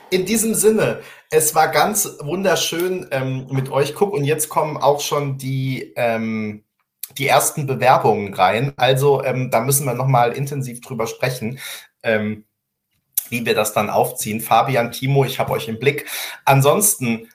In 0.10 0.26
diesem 0.26 0.54
Sinne, 0.54 1.02
es 1.30 1.54
war 1.54 1.68
ganz 1.70 2.18
wunderschön 2.22 3.08
ähm, 3.12 3.48
mit 3.52 3.70
euch. 3.70 3.94
Guck, 3.94 4.14
und 4.14 4.24
jetzt 4.24 4.48
kommen 4.50 4.78
auch 4.78 5.02
schon 5.02 5.38
die, 5.38 5.94
ähm, 5.98 6.64
die 7.18 7.28
ersten 7.28 7.68
Bewerbungen 7.68 8.34
rein. 8.34 8.74
Also 8.78 9.24
ähm, 9.24 9.52
da 9.52 9.60
müssen 9.62 9.86
wir 9.86 9.94
nochmal 9.94 10.32
intensiv 10.32 10.80
drüber 10.82 11.08
sprechen. 11.08 11.60
Ähm, 12.04 12.46
wie 13.30 13.46
wir 13.46 13.56
das 13.56 13.74
dann 13.74 13.90
aufziehen. 13.90 14.42
Fabian, 14.42 14.92
Timo, 14.92 15.26
ich 15.26 15.40
habe 15.40 15.52
euch 15.52 15.68
im 15.68 15.80
Blick. 15.80 16.06
Ansonsten 16.46 17.30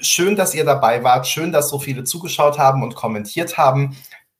schön, 0.00 0.36
dass 0.36 0.54
ihr 0.54 0.64
dabei 0.64 1.02
wart. 1.04 1.26
Schön, 1.26 1.52
dass 1.52 1.68
so 1.68 1.78
viele 1.78 2.04
zugeschaut 2.04 2.58
haben 2.58 2.82
und 2.82 2.94
kommentiert 2.94 3.58
haben. 3.58 3.96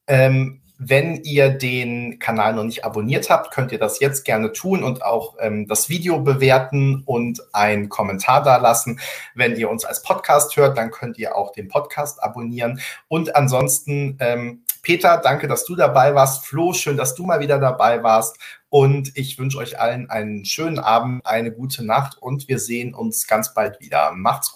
Ähm, 0.07 0.62
wenn 0.85 1.23
ihr 1.23 1.51
den 1.51 2.19
Kanal 2.19 2.55
noch 2.55 2.65
nicht 2.65 2.85
abonniert 2.85 3.31
habt, 3.31 3.53
könnt 3.53 3.71
ihr 3.71 3.79
das 3.79 4.01
jetzt 4.01 4.25
gerne 4.25 4.53
tun 4.53 4.83
und 4.83 5.05
auch 5.05 5.37
ähm, 5.39 5.69
das 5.69 5.89
Video 5.89 6.21
bewerten 6.21 7.03
und 7.07 7.41
einen 7.55 7.89
Kommentar 7.89 8.43
da 8.43 8.57
lassen. 8.57 8.99
Wenn 9.35 9.57
ihr 9.57 9.71
uns 9.71 9.85
als 9.85 10.03
Podcast 10.03 10.57
hört, 10.57 10.77
dann 10.77 10.91
könnt 10.91 11.19
ihr 11.19 11.37
auch 11.37 11.53
den 11.53 11.69
Podcast 11.69 12.23
abonnieren. 12.23 12.81
Und 13.07 13.37
ansonsten, 13.37 14.17
ähm, 14.19 14.65
Peter, 14.83 15.19
danke, 15.23 15.47
dass 15.47 15.65
du 15.65 15.77
dabei 15.77 16.15
warst. 16.17 16.45
Flo, 16.45 16.73
schön, 16.73 16.97
dass 16.97 17.15
du 17.15 17.25
mal 17.25 17.39
wieder 17.39 17.61
dabei 17.61 18.03
warst. 18.03 18.39
Und 18.69 19.17
ich 19.17 19.39
wünsche 19.39 19.59
euch 19.59 19.79
allen 19.79 20.11
einen 20.11 20.45
schönen 20.45 20.79
Abend, 20.79 21.25
eine 21.27 21.53
gute 21.53 21.85
Nacht 21.85 22.17
und 22.21 22.49
wir 22.49 22.59
sehen 22.59 22.95
uns 22.95 23.27
ganz 23.27 23.55
bald 23.55 23.79
wieder. 23.81 24.13
Macht's 24.13 24.51
gut. 24.51 24.51